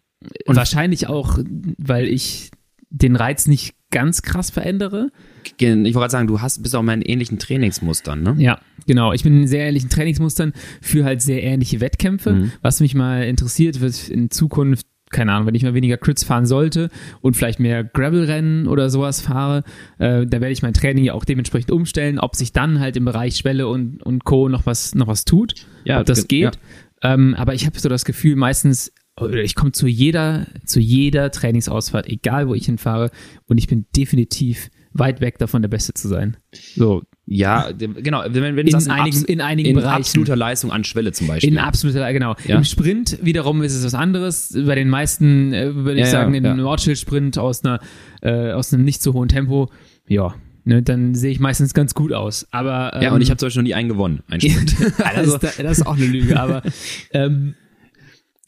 und 0.46 0.56
wahrscheinlich 0.56 1.08
auch, 1.08 1.40
weil 1.78 2.08
ich 2.08 2.52
den 2.92 3.16
Reiz 3.16 3.48
nicht 3.48 3.76
ganz 3.92 4.22
krass 4.22 4.50
verändere. 4.50 5.10
Ich 5.58 5.66
wollte 5.68 5.92
gerade 5.92 6.12
sagen, 6.12 6.28
du 6.28 6.42
hast 6.42 6.62
bist 6.62 6.76
auch 6.76 6.84
mal 6.84 6.94
in 6.94 7.02
ähnlichen 7.02 7.40
Trainingsmustern, 7.40 8.22
ne? 8.22 8.36
Ja, 8.38 8.60
genau. 8.86 9.14
Ich 9.14 9.24
bin 9.24 9.36
in 9.42 9.48
sehr 9.48 9.66
ähnlichen 9.68 9.90
Trainingsmustern 9.90 10.54
für 10.82 11.04
halt 11.06 11.22
sehr 11.22 11.44
ähnliche 11.44 11.80
Wettkämpfe. 11.82 12.34
Mhm. 12.34 12.52
Was 12.62 12.80
mich 12.82 12.94
mal 12.96 13.24
interessiert, 13.24 13.82
wird 13.82 14.10
in 14.10 14.30
Zukunft, 14.30 14.86
keine 15.10 15.32
Ahnung, 15.32 15.48
wenn 15.48 15.56
ich 15.56 15.64
mal 15.64 15.74
weniger 15.74 15.98
Crits 15.98 16.24
fahren 16.24 16.46
sollte 16.46 16.90
und 17.22 17.36
vielleicht 17.36 17.60
mehr 17.60 17.84
Gravel-Rennen 17.84 18.68
oder 18.68 18.92
sowas 18.92 19.22
fahre, 19.22 19.64
äh, 19.98 20.28
da 20.28 20.34
werde 20.40 20.52
ich 20.52 20.62
mein 20.62 20.74
Training 20.76 21.04
ja 21.06 21.14
auch 21.14 21.26
dementsprechend 21.26 21.72
umstellen, 21.72 22.20
ob 22.20 22.36
sich 22.36 22.54
dann 22.54 22.80
halt 22.80 22.96
im 22.96 23.06
Bereich 23.06 23.38
Schwelle 23.38 23.68
und, 23.68 24.04
und 24.04 24.24
Co. 24.24 24.50
noch 24.50 24.68
was, 24.68 24.94
noch 24.94 25.08
was 25.08 25.26
tut, 25.26 25.56
Ja, 25.84 26.00
ob 26.00 26.06
das 26.06 26.28
ge- 26.28 26.42
geht. 26.42 26.60
Ähm, 27.02 27.34
aber 27.36 27.56
ich 27.56 27.66
habe 27.66 27.80
so 27.80 27.90
das 27.90 28.06
Gefühl, 28.06 28.36
meistens, 28.36 28.92
ich 29.28 29.56
komme 29.56 29.72
zu 29.72 29.88
jeder, 29.88 30.48
zu 30.66 30.80
jeder 30.80 31.32
Trainingsausfahrt, 31.32 32.08
egal 32.08 32.48
wo 32.48 32.54
ich 32.56 32.66
hinfahre, 32.66 33.12
und 33.48 33.58
ich 33.58 33.68
bin 33.68 33.86
definitiv 33.96 34.70
weit 34.94 35.22
weg 35.22 35.38
davon, 35.38 35.62
der 35.62 35.70
Beste 35.70 35.94
zu 35.94 36.08
sein. 36.08 36.36
So, 36.76 37.04
Ja, 37.28 37.70
genau. 37.78 38.24
Wenn, 38.28 38.56
wenn 38.56 38.66
In 38.66 38.72
sagst, 38.72 38.90
einigen- 38.90 39.24
in 39.26 39.40
einigen 39.40 39.70
in 39.70 39.76
Bereichen. 39.76 39.98
absoluter 40.02 40.36
Leistung 40.36 40.72
an 40.72 40.84
Schwelle 40.84 41.12
zum 41.12 41.28
Beispiel. 41.28 41.52
In 41.52 41.60
absoluter, 41.60 42.12
genau. 42.12 42.36
Ja. 42.48 42.58
Im 42.58 42.64
Sprint 42.64 43.20
wiederum 43.22 43.62
ist 43.62 43.76
es 43.76 43.84
was 43.86 43.94
anderes. 43.94 44.52
Bei 44.66 44.74
den 44.74 44.90
meisten, 44.90 45.54
äh, 45.54 45.76
würde 45.76 45.94
ich 46.00 46.06
Ja, 46.08 46.12
sagen, 46.12 46.34
ja, 46.34 46.40
in 46.40 46.46
einem 46.48 46.60
ja. 46.62 46.66
Ortsschild-Sprint 46.66 47.38
aus 47.38 47.64
einer, 47.64 47.80
äh, 48.24 48.52
aus 48.52 48.74
einem 48.74 48.84
nicht 48.84 49.04
so 49.04 49.14
hohen 49.14 49.30
Tempo, 49.30 49.70
ja, 50.08 50.34
ne, 50.66 50.82
dann 50.82 51.14
sehe 51.14 51.30
ich 51.32 51.40
meistens 51.40 51.76
ganz 51.76 51.94
gut 51.94 52.12
aus. 52.12 52.48
Aber 52.50 52.94
ähm, 52.96 53.02
ja, 53.04 53.14
und 53.14 53.22
ich 53.22 53.30
habe 53.30 53.38
zum 53.38 53.46
Beispiel 53.46 53.62
noch 53.62 53.68
nie 53.68 53.76
einen 53.76 53.90
gewonnen. 53.90 54.24
Einen 54.28 54.42
Sprint. 54.50 54.76
das, 54.98 55.28
ist, 55.28 55.44
das 55.44 55.78
ist 55.78 55.86
auch 55.86 55.98
eine 55.98 56.08
Lüge, 56.08 56.40
aber 56.40 56.64
ähm, 57.14 57.54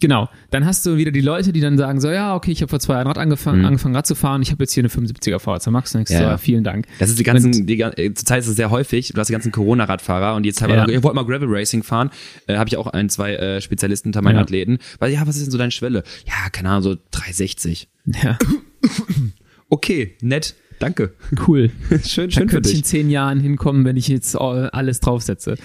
genau. 0.02 0.28
Dann 0.49 0.66
hast 0.66 0.86
du 0.86 0.97
wieder 0.97 1.12
die 1.12 1.22
Leute, 1.22 1.54
die 1.54 1.62
dann 1.62 1.78
sagen 1.78 2.02
so, 2.02 2.10
ja, 2.12 2.36
okay, 2.36 2.52
ich 2.52 2.62
habe 2.62 2.70
vor 2.70 2.82
zwei 2.82 2.95
Jahren 2.95 3.08
Rad 3.08 3.18
angefangen, 3.18 3.60
Mhm. 3.60 3.66
angefangen 3.66 3.95
Rad 3.95 4.06
zu 4.06 4.16
fahren, 4.16 4.41
ich 4.41 4.52
habe 4.52 4.62
jetzt 4.64 4.74
hier 4.74 4.82
eine 4.82 4.89
75er 4.89 5.39
VHC 5.39 5.72
Max, 5.72 5.91
so, 5.93 5.99
Ja, 5.99 6.22
ja. 6.22 6.38
vielen 6.38 6.66
Dank. 6.66 6.88
Das 6.99 7.10
ist 7.10 7.18
die 7.20 7.24
ganzen, 7.24 7.66
die, 7.66 7.80
äh, 7.80 8.14
zurzeit 8.14 8.39
ist 8.41 8.47
es 8.49 8.58
sehr 8.58 8.70
häufig, 8.72 9.14
du 9.14 9.20
hast 9.22 9.28
die 9.30 9.34
ganzen 9.34 9.54
Corona-Radfahrer 9.54 10.36
und 10.36 10.45
jetzt 10.45 10.62
haben 10.62 10.72
Ja. 10.72 10.86
wir, 10.86 10.93
ich 10.97 11.04
wollte 11.04 11.16
mal 11.16 11.26
Gravel 11.26 11.47
Racing 11.49 11.84
fahren, 11.84 12.10
äh, 12.47 12.58
habe 12.58 12.68
ich 12.68 12.76
auch 12.76 12.88
ein, 12.88 13.08
zwei 13.10 13.36
äh, 13.36 13.62
Spezialisten 13.62 14.10
unter 14.10 14.22
meinen 14.22 14.36
Ja. 14.36 14.41
Athleten. 14.41 14.80
Weil, 14.99 15.14
ja, 15.14 15.22
was 15.26 15.38
ist 15.38 15.45
denn 15.45 15.52
so 15.52 15.58
deine 15.58 15.72
Schwelle? 15.72 16.04
Ja, 16.28 16.49
keine 16.52 16.70
Ahnung, 16.70 16.84
so 16.84 16.95
360. 17.12 17.88
Ja, 18.24 18.38
Okay, 19.70 20.16
nett, 20.22 20.56
danke. 20.80 21.14
cool. 21.47 21.70
schön, 21.89 21.99
da 21.99 22.04
schön 22.04 22.32
für 22.32 22.45
könnte 22.47 22.70
ich 22.70 22.76
in 22.76 22.82
dich. 22.82 22.86
zehn 22.89 23.10
Jahren 23.10 23.39
hinkommen, 23.39 23.86
wenn 23.86 23.95
ich 23.95 24.08
jetzt 24.10 24.36
all- 24.36 24.70
alles 24.72 24.99
draufsetze. 24.99 25.56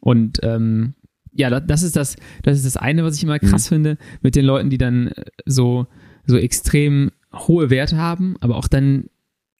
Und 0.00 0.40
ähm, 0.42 0.94
ja, 1.34 1.50
da- 1.50 1.60
das 1.60 1.82
ist 1.82 1.96
das, 1.96 2.16
das 2.42 2.56
ist 2.58 2.66
das 2.66 2.76
eine, 2.76 3.04
was 3.04 3.16
ich 3.16 3.22
immer 3.22 3.38
krass 3.38 3.70
Mhm. 3.70 3.74
finde, 3.74 3.98
mit 4.20 4.34
den 4.36 4.44
Leuten, 4.44 4.70
die 4.70 4.78
dann 4.78 5.08
äh, 5.08 5.24
so, 5.46 5.86
so 6.26 6.36
extrem 6.36 7.10
hohe 7.34 7.70
Werte 7.70 7.96
haben, 7.96 8.36
aber 8.40 8.56
auch 8.56 8.68
dann 8.68 9.06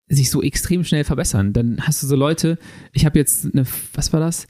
sich 0.08 0.30
so 0.30 0.42
extrem 0.42 0.84
schnell 0.84 1.04
verbessern. 1.04 1.52
Dann 1.54 1.80
hast 1.80 2.02
du 2.02 2.06
so 2.06 2.16
Leute, 2.16 2.58
ich 2.92 3.06
habe 3.06 3.18
jetzt 3.18 3.46
eine, 3.52 3.64
was 3.94 4.12
war 4.12 4.20
das? 4.20 4.46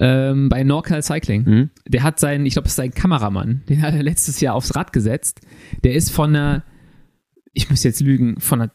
ähm, 0.00 0.48
bei 0.48 0.62
Norcal 0.62 1.02
Cycling. 1.02 1.42
Mhm. 1.44 1.70
Der 1.88 2.04
hat 2.04 2.20
seinen, 2.20 2.46
ich 2.46 2.52
glaube, 2.52 2.66
es 2.66 2.72
ist 2.72 2.76
sein 2.76 2.92
Kameramann, 2.94 3.62
den 3.68 3.82
hat 3.82 3.94
er 3.94 4.02
letztes 4.04 4.40
Jahr 4.40 4.54
aufs 4.54 4.76
Rad 4.76 4.92
gesetzt. 4.92 5.40
Der 5.82 5.94
ist 5.94 6.10
von 6.10 6.36
einer, 6.36 6.62
ich 7.52 7.68
muss 7.68 7.82
jetzt 7.82 8.00
lügen, 8.00 8.38
von 8.38 8.60
einer, 8.60 8.70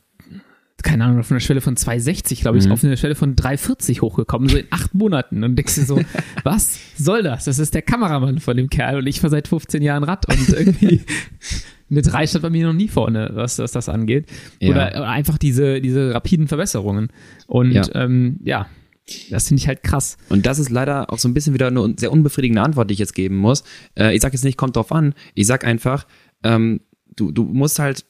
keine 0.83 1.05
Ahnung, 1.05 1.23
von 1.23 1.35
einer 1.35 1.39
Schwelle 1.41 1.61
von 1.61 1.75
260, 1.75 2.41
glaube 2.41 2.57
ich, 2.59 2.65
Mhm. 2.65 2.71
auf 2.73 2.83
eine 2.83 2.97
Schwelle 2.97 3.15
von 3.15 3.35
340 3.35 4.01
hochgekommen, 4.01 4.49
so 4.49 4.57
in 4.57 4.65
acht 4.69 4.93
Monaten. 4.93 5.43
Und 5.43 5.55
denkst 5.55 5.75
du 5.75 5.81
so, 5.85 5.99
was 6.43 6.77
soll 6.97 7.23
das? 7.23 7.45
Das 7.45 7.57
ist 7.59 7.73
der 7.73 7.81
Kameramann 7.81 8.39
von 8.39 8.55
dem 8.57 8.69
Kerl 8.69 8.97
und 8.99 9.07
ich 9.07 9.19
fahre 9.19 9.31
seit 9.31 9.47
15 9.47 9.81
Jahren 9.81 10.03
Rad 10.03 10.27
und 10.29 10.49
irgendwie 10.49 11.01
eine 11.89 12.01
3 12.01 12.27
stand 12.27 12.41
bei 12.43 12.49
mir 12.49 12.67
noch 12.67 12.73
nie 12.73 12.87
vorne, 12.87 13.31
was, 13.33 13.59
was 13.59 13.71
das 13.71 13.89
angeht. 13.89 14.27
Ja. 14.59 14.69
Oder, 14.71 14.87
oder 14.89 15.09
einfach 15.09 15.37
diese, 15.37 15.81
diese 15.81 16.13
rapiden 16.13 16.47
Verbesserungen. 16.47 17.09
Und 17.47 17.71
Ja. 17.71 17.83
ähm, 17.95 18.39
ja, 18.43 18.67
das 19.29 19.47
finde 19.49 19.61
ich 19.61 19.67
halt 19.67 19.83
krass. 19.83 20.17
Und 20.29 20.45
das 20.45 20.59
ist 20.59 20.69
leider 20.69 21.11
auch 21.11 21.19
so 21.19 21.27
ein 21.27 21.33
bisschen 21.33 21.53
wieder 21.53 21.67
eine 21.67 21.93
sehr 21.97 22.11
unbefriedigende 22.11 22.61
Antwort, 22.61 22.89
die 22.89 22.93
ich 22.93 22.99
jetzt 22.99 23.15
geben 23.15 23.35
muss. 23.37 23.63
Äh, 23.95 24.15
ich 24.15 24.21
sage 24.21 24.33
jetzt 24.33 24.43
nicht, 24.45 24.57
kommt 24.57 24.75
drauf 24.75 24.91
an. 24.91 25.13
Ich 25.35 25.45
sag 25.45 25.65
einfach, 25.65 26.07
ähm, 26.43 26.79
du, 27.15 27.31
du 27.31 27.43
musst 27.43 27.79
halt 27.79 28.05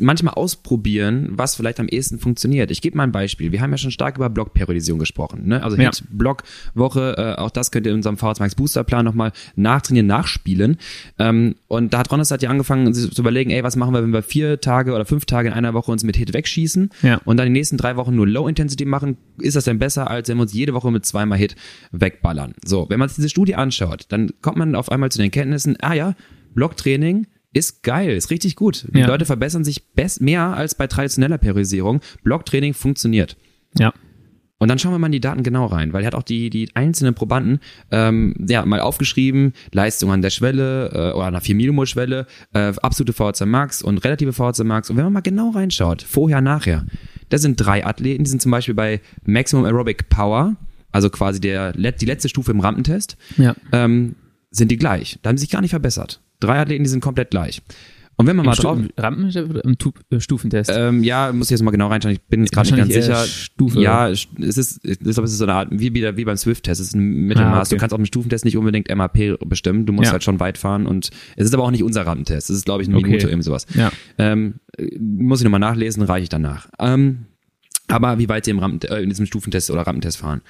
manchmal 0.00 0.34
ausprobieren, 0.34 1.28
was 1.32 1.54
vielleicht 1.56 1.80
am 1.80 1.88
ehesten 1.88 2.18
funktioniert. 2.18 2.70
Ich 2.70 2.80
gebe 2.82 2.96
mal 2.96 3.04
ein 3.04 3.12
Beispiel. 3.12 3.52
Wir 3.52 3.60
haben 3.60 3.70
ja 3.70 3.78
schon 3.78 3.90
stark 3.90 4.16
über 4.16 4.30
Blockperiodisierung 4.30 4.98
gesprochen. 4.98 5.46
Ne? 5.46 5.62
Also 5.62 5.76
Ja. 5.76 5.90
Hit, 5.90 6.04
Block, 6.10 6.42
Woche, 6.74 7.14
äh, 7.18 7.40
auch 7.40 7.50
das 7.50 7.70
könnt 7.70 7.86
ihr 7.86 7.92
in 7.92 7.96
unserem 7.98 8.16
VHS 8.16 8.40
Max 8.40 8.54
Boosterplan 8.54 9.04
nochmal 9.04 9.32
nachtrainieren, 9.56 10.06
nachspielen. 10.06 10.78
Ähm, 11.18 11.54
und 11.68 11.92
da 11.94 11.98
hat 11.98 12.10
Ronnes 12.12 12.30
hat 12.30 12.42
ja 12.42 12.50
angefangen 12.50 12.92
sich 12.94 13.10
zu 13.12 13.22
überlegen, 13.22 13.50
ey, 13.50 13.62
was 13.62 13.76
machen 13.76 13.92
wir, 13.94 14.02
wenn 14.02 14.12
wir 14.12 14.22
vier 14.22 14.60
Tage 14.60 14.92
oder 14.94 15.04
fünf 15.04 15.26
Tage 15.26 15.48
in 15.48 15.54
einer 15.54 15.74
Woche 15.74 15.90
uns 15.92 16.04
mit 16.04 16.16
Hit 16.16 16.32
wegschießen 16.34 16.90
Ja. 17.02 17.20
und 17.24 17.36
dann 17.36 17.46
die 17.46 17.52
nächsten 17.52 17.76
drei 17.76 17.96
Wochen 17.96 18.14
nur 18.14 18.26
Low 18.26 18.48
Intensity 18.48 18.84
machen? 18.84 19.16
Ist 19.38 19.56
das 19.56 19.64
denn 19.64 19.78
besser, 19.78 20.10
als 20.10 20.28
wenn 20.28 20.36
wir 20.38 20.42
uns 20.42 20.52
jede 20.52 20.74
Woche 20.74 20.90
mit 20.90 21.04
zweimal 21.04 21.38
Hit 21.38 21.56
wegballern? 21.92 22.54
So, 22.64 22.86
wenn 22.88 22.98
man 22.98 23.08
sich 23.08 23.16
diese 23.16 23.28
Studie 23.28 23.54
anschaut, 23.54 24.06
dann 24.08 24.30
kommt 24.42 24.56
man 24.56 24.74
auf 24.74 24.90
einmal 24.90 25.10
zu 25.10 25.18
den 25.18 25.30
Kenntnissen, 25.30 25.76
ah 25.80 25.94
ja, 25.94 26.14
Blocktraining 26.54 27.26
ist 27.54 27.82
geil, 27.82 28.10
ist 28.10 28.30
richtig 28.30 28.56
gut. 28.56 28.86
Die 28.94 28.98
Ja. 29.00 29.06
Leute 29.06 29.24
verbessern 29.24 29.64
sich 29.64 29.86
best, 29.94 30.20
mehr 30.20 30.54
als 30.54 30.74
bei 30.74 30.86
traditioneller 30.86 31.38
Periodisierung. 31.38 32.00
Blocktraining 32.22 32.74
funktioniert. 32.74 33.36
Ja. 33.78 33.92
Und 34.58 34.68
dann 34.68 34.78
schauen 34.78 34.92
wir 34.92 34.98
mal 34.98 35.06
in 35.08 35.12
die 35.12 35.20
Daten 35.20 35.42
genau 35.42 35.66
rein, 35.66 35.92
weil 35.92 36.02
er 36.04 36.06
hat 36.06 36.14
auch 36.14 36.22
die, 36.22 36.48
die 36.48 36.70
einzelnen 36.74 37.14
Probanden 37.14 37.58
ähm, 37.90 38.34
ja, 38.48 38.64
mal 38.64 38.80
aufgeschrieben, 38.80 39.52
Leistung 39.72 40.10
an 40.12 40.22
der 40.22 40.30
Schwelle 40.30 40.90
äh, 40.92 41.12
oder 41.16 41.26
an 41.26 41.32
der 41.34 41.42
4 41.42 41.54
Millimol 41.54 41.86
Schwelle, 41.86 42.26
äh, 42.54 42.72
absolute 42.80 43.12
VHC 43.12 43.46
Max 43.46 43.82
und 43.82 43.98
relative 44.04 44.32
VHC 44.32 44.64
Max. 44.64 44.88
Und 44.90 44.96
wenn 44.96 45.04
man 45.04 45.12
mal 45.12 45.20
genau 45.20 45.50
reinschaut, 45.50 46.02
vorher, 46.02 46.40
nachher, 46.40 46.86
da 47.30 47.38
sind 47.38 47.56
drei 47.56 47.84
Athleten, 47.84 48.24
die 48.24 48.30
sind 48.30 48.40
zum 48.42 48.52
Beispiel 48.52 48.74
bei 48.74 49.00
Maximum 49.26 49.64
Aerobic 49.64 50.08
Power, 50.08 50.56
also 50.92 51.10
quasi 51.10 51.40
der, 51.40 51.72
die 51.72 52.06
letzte 52.06 52.28
Stufe 52.28 52.52
im 52.52 52.60
Rampentest, 52.60 53.16
Ja. 53.36 53.54
ähm, 53.72 54.14
sind 54.50 54.70
die 54.70 54.76
gleich. 54.76 55.18
Da 55.22 55.28
haben 55.30 55.36
sie 55.36 55.42
sich 55.42 55.50
gar 55.50 55.60
nicht 55.62 55.70
verbessert. 55.70 56.20
Drei 56.40 56.60
Athleten, 56.60 56.84
die 56.84 56.90
sind 56.90 57.00
komplett 57.00 57.30
gleich. 57.30 57.62
Und 58.16 58.28
wenn 58.28 58.36
man 58.36 58.46
mal 58.46 58.54
drauf... 58.54 58.78
Im 58.78 58.90
Rampen 58.96 59.24
oder 59.26 59.64
im 59.64 59.76
Tu- 59.76 59.90
äh, 60.10 60.20
Stufentest? 60.20 60.70
Ähm, 60.72 61.02
ja, 61.02 61.32
muss 61.32 61.48
ich 61.48 61.50
jetzt 61.50 61.62
mal 61.62 61.72
genau 61.72 61.88
reinschauen. 61.88 62.14
Ich 62.14 62.22
bin 62.22 62.42
jetzt 62.42 62.52
gerade 62.52 62.68
nicht 62.68 62.76
ganz 62.78 62.94
sicher. 62.94 63.16
Stufe. 63.24 63.80
Ja, 63.80 64.08
es 64.08 64.28
ist, 64.38 64.84
ich 64.84 65.00
glaube, 65.00 65.24
es 65.24 65.32
ist 65.32 65.38
so 65.38 65.44
eine 65.44 65.54
Art, 65.54 65.68
wie, 65.72 65.92
wie, 65.92 66.24
beim 66.24 66.36
Swift-Test. 66.36 66.80
Es 66.80 66.88
ist 66.88 66.94
ein 66.94 67.26
Mittelmaß. 67.26 67.52
Ah, 67.52 67.60
okay. 67.62 67.74
Du 67.74 67.80
kannst 67.80 67.92
auch 67.92 67.98
im 67.98 68.06
Stufentest 68.06 68.44
nicht 68.44 68.56
unbedingt 68.56 68.88
MAP 68.94 69.36
bestimmen. 69.48 69.84
Du 69.84 69.92
musst 69.92 70.06
Ja. 70.06 70.12
halt 70.12 70.22
schon 70.22 70.38
weit 70.38 70.58
fahren. 70.58 70.86
Und 70.86 71.10
es 71.34 71.46
ist 71.46 71.54
aber 71.54 71.64
auch 71.64 71.72
nicht 71.72 71.82
unser 71.82 72.06
Rampentest. 72.06 72.50
Es 72.50 72.56
ist, 72.58 72.64
glaube 72.66 72.82
ich, 72.84 72.88
ein 72.88 72.94
Okay. 72.94 73.06
Minute, 73.06 73.26
irgendwie 73.26 73.42
sowas. 73.46 73.66
Ja. 73.74 73.90
Ähm, 74.18 74.60
äh, 74.78 74.96
muss 75.00 75.40
ich 75.40 75.44
nochmal 75.44 75.58
nachlesen, 75.58 76.04
reiche 76.04 76.22
ich 76.22 76.28
danach. 76.28 76.68
Ähm, 76.78 77.24
aber 77.88 78.18
wie 78.20 78.28
weit 78.28 78.44
sie 78.44 78.52
im 78.52 78.60
Rampen, 78.60 78.88
äh, 78.88 79.00
in 79.00 79.08
diesem 79.08 79.26
Stufentest 79.26 79.72
oder 79.72 79.82
Rampentest 79.82 80.18
fahren. 80.18 80.40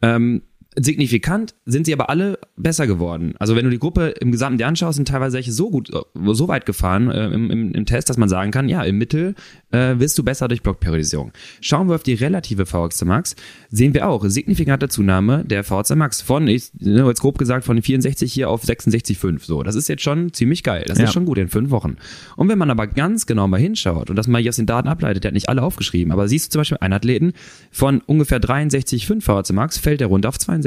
Ähm, 0.00 0.42
signifikant 0.80 1.54
sind 1.66 1.86
sie 1.86 1.92
aber 1.92 2.08
alle 2.10 2.38
besser 2.56 2.86
geworden. 2.86 3.34
Also 3.38 3.56
wenn 3.56 3.64
du 3.64 3.70
die 3.70 3.78
Gruppe 3.78 4.08
im 4.20 4.32
Gesamten 4.32 4.58
dir 4.58 4.66
anschaust, 4.66 4.96
sind 4.96 5.08
teilweise 5.08 5.36
welche 5.36 5.52
so 5.52 5.70
gut, 5.70 5.90
äh, 5.92 6.00
so 6.32 6.48
weit 6.48 6.66
gefahren 6.66 7.10
äh, 7.10 7.26
im, 7.28 7.50
im, 7.50 7.72
im 7.74 7.86
Test, 7.86 8.08
dass 8.08 8.16
man 8.16 8.28
sagen 8.28 8.50
kann, 8.50 8.68
ja, 8.68 8.82
im 8.82 8.96
Mittel 8.98 9.34
äh, 9.70 9.98
wirst 9.98 10.16
du 10.18 10.22
besser 10.22 10.48
durch 10.48 10.62
Blockperiodisierung. 10.62 11.32
Schauen 11.60 11.88
wir 11.88 11.94
auf 11.96 12.02
die 12.02 12.14
relative 12.14 12.64
VXC 12.66 13.04
Max, 13.04 13.36
sehen 13.70 13.94
wir 13.94 14.08
auch 14.08 14.24
signifikante 14.26 14.88
Zunahme 14.88 15.44
der 15.44 15.64
VXC 15.64 15.94
Max 15.96 16.22
von, 16.22 16.48
ich, 16.48 16.70
ne, 16.78 17.06
jetzt 17.06 17.20
grob 17.20 17.38
gesagt, 17.38 17.64
von 17.64 17.80
64 17.80 18.32
hier 18.32 18.48
auf 18.48 18.64
66,5. 18.64 19.44
So, 19.44 19.62
das 19.62 19.74
ist 19.74 19.88
jetzt 19.88 20.02
schon 20.02 20.32
ziemlich 20.32 20.62
geil. 20.62 20.84
Das 20.86 20.98
Ja. 20.98 21.04
ist 21.04 21.12
schon 21.12 21.26
gut 21.26 21.38
in 21.38 21.48
fünf 21.48 21.70
Wochen. 21.70 21.96
Und 22.36 22.48
wenn 22.48 22.58
man 22.58 22.70
aber 22.70 22.86
ganz 22.86 23.26
genau 23.26 23.46
mal 23.48 23.60
hinschaut 23.60 24.08
und 24.10 24.16
das 24.16 24.26
mal 24.28 24.40
hier 24.40 24.48
aus 24.50 24.56
den 24.56 24.66
Daten 24.66 24.88
ableitet, 24.88 25.24
der 25.24 25.30
hat 25.30 25.34
nicht 25.34 25.48
alle 25.48 25.62
aufgeschrieben, 25.62 26.12
aber 26.12 26.28
siehst 26.28 26.46
du 26.46 26.50
zum 26.52 26.60
Beispiel 26.60 26.78
einen 26.80 26.94
Athleten 26.94 27.32
von 27.70 28.00
ungefähr 28.00 28.40
63,5 28.40 29.20
VHC 29.22 29.52
Max, 29.52 29.78
fällt 29.78 30.00
der 30.00 30.06
runter 30.08 30.28
auf 30.28 30.38
62. 30.38 30.61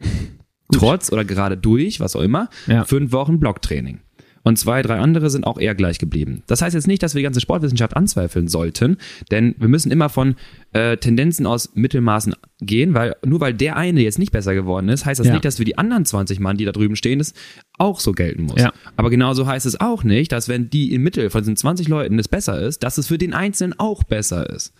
Trotz 0.72 1.12
oder 1.12 1.24
gerade 1.24 1.56
durch, 1.56 2.00
was 2.00 2.16
auch 2.16 2.22
immer, 2.22 2.48
Ja. 2.66 2.84
fünf 2.84 3.12
Wochen 3.12 3.38
Blocktraining. 3.38 4.00
Und 4.42 4.58
zwei, 4.58 4.80
drei 4.82 4.98
andere 5.00 5.28
sind 5.28 5.44
auch 5.44 5.58
eher 5.58 5.74
gleich 5.74 5.98
geblieben. 5.98 6.42
Das 6.46 6.62
heißt 6.62 6.74
jetzt 6.74 6.86
nicht, 6.86 7.02
dass 7.02 7.14
wir 7.14 7.18
die 7.18 7.24
ganze 7.24 7.40
Sportwissenschaft 7.40 7.96
anzweifeln 7.96 8.46
sollten, 8.46 8.96
denn 9.32 9.56
wir 9.58 9.66
müssen 9.66 9.90
immer 9.90 10.08
von 10.08 10.36
äh, 10.76 10.96
Tendenzen 10.98 11.46
aus 11.46 11.70
Mittelmaßen 11.74 12.34
gehen, 12.60 12.94
weil 12.94 13.16
nur 13.24 13.40
weil 13.40 13.54
der 13.54 13.76
eine 13.76 14.00
jetzt 14.02 14.18
nicht 14.18 14.32
besser 14.32 14.54
geworden 14.54 14.88
ist, 14.88 15.04
heißt 15.06 15.20
das 15.20 15.26
Ja. 15.26 15.32
nicht, 15.34 15.44
dass 15.44 15.56
für 15.56 15.64
die 15.64 15.78
anderen 15.78 16.04
20 16.04 16.40
Mann, 16.40 16.56
die 16.56 16.64
da 16.64 16.72
drüben 16.72 16.96
stehen, 16.96 17.18
das 17.18 17.34
auch 17.78 18.00
so 18.00 18.12
gelten 18.12 18.44
muss. 18.44 18.60
Ja. 18.60 18.72
Aber 18.96 19.10
genauso 19.10 19.46
heißt 19.46 19.66
es 19.66 19.78
auch 19.80 20.04
nicht, 20.04 20.32
dass 20.32 20.48
wenn 20.48 20.70
die 20.70 20.94
im 20.94 21.02
Mittel 21.02 21.28
von 21.30 21.42
diesen 21.42 21.56
20 21.56 21.88
Leuten 21.88 22.18
es 22.18 22.28
besser 22.28 22.60
ist, 22.60 22.82
dass 22.82 22.98
es 22.98 23.06
für 23.08 23.18
den 23.18 23.34
Einzelnen 23.34 23.78
auch 23.78 24.02
besser 24.04 24.48
ist. 24.50 24.72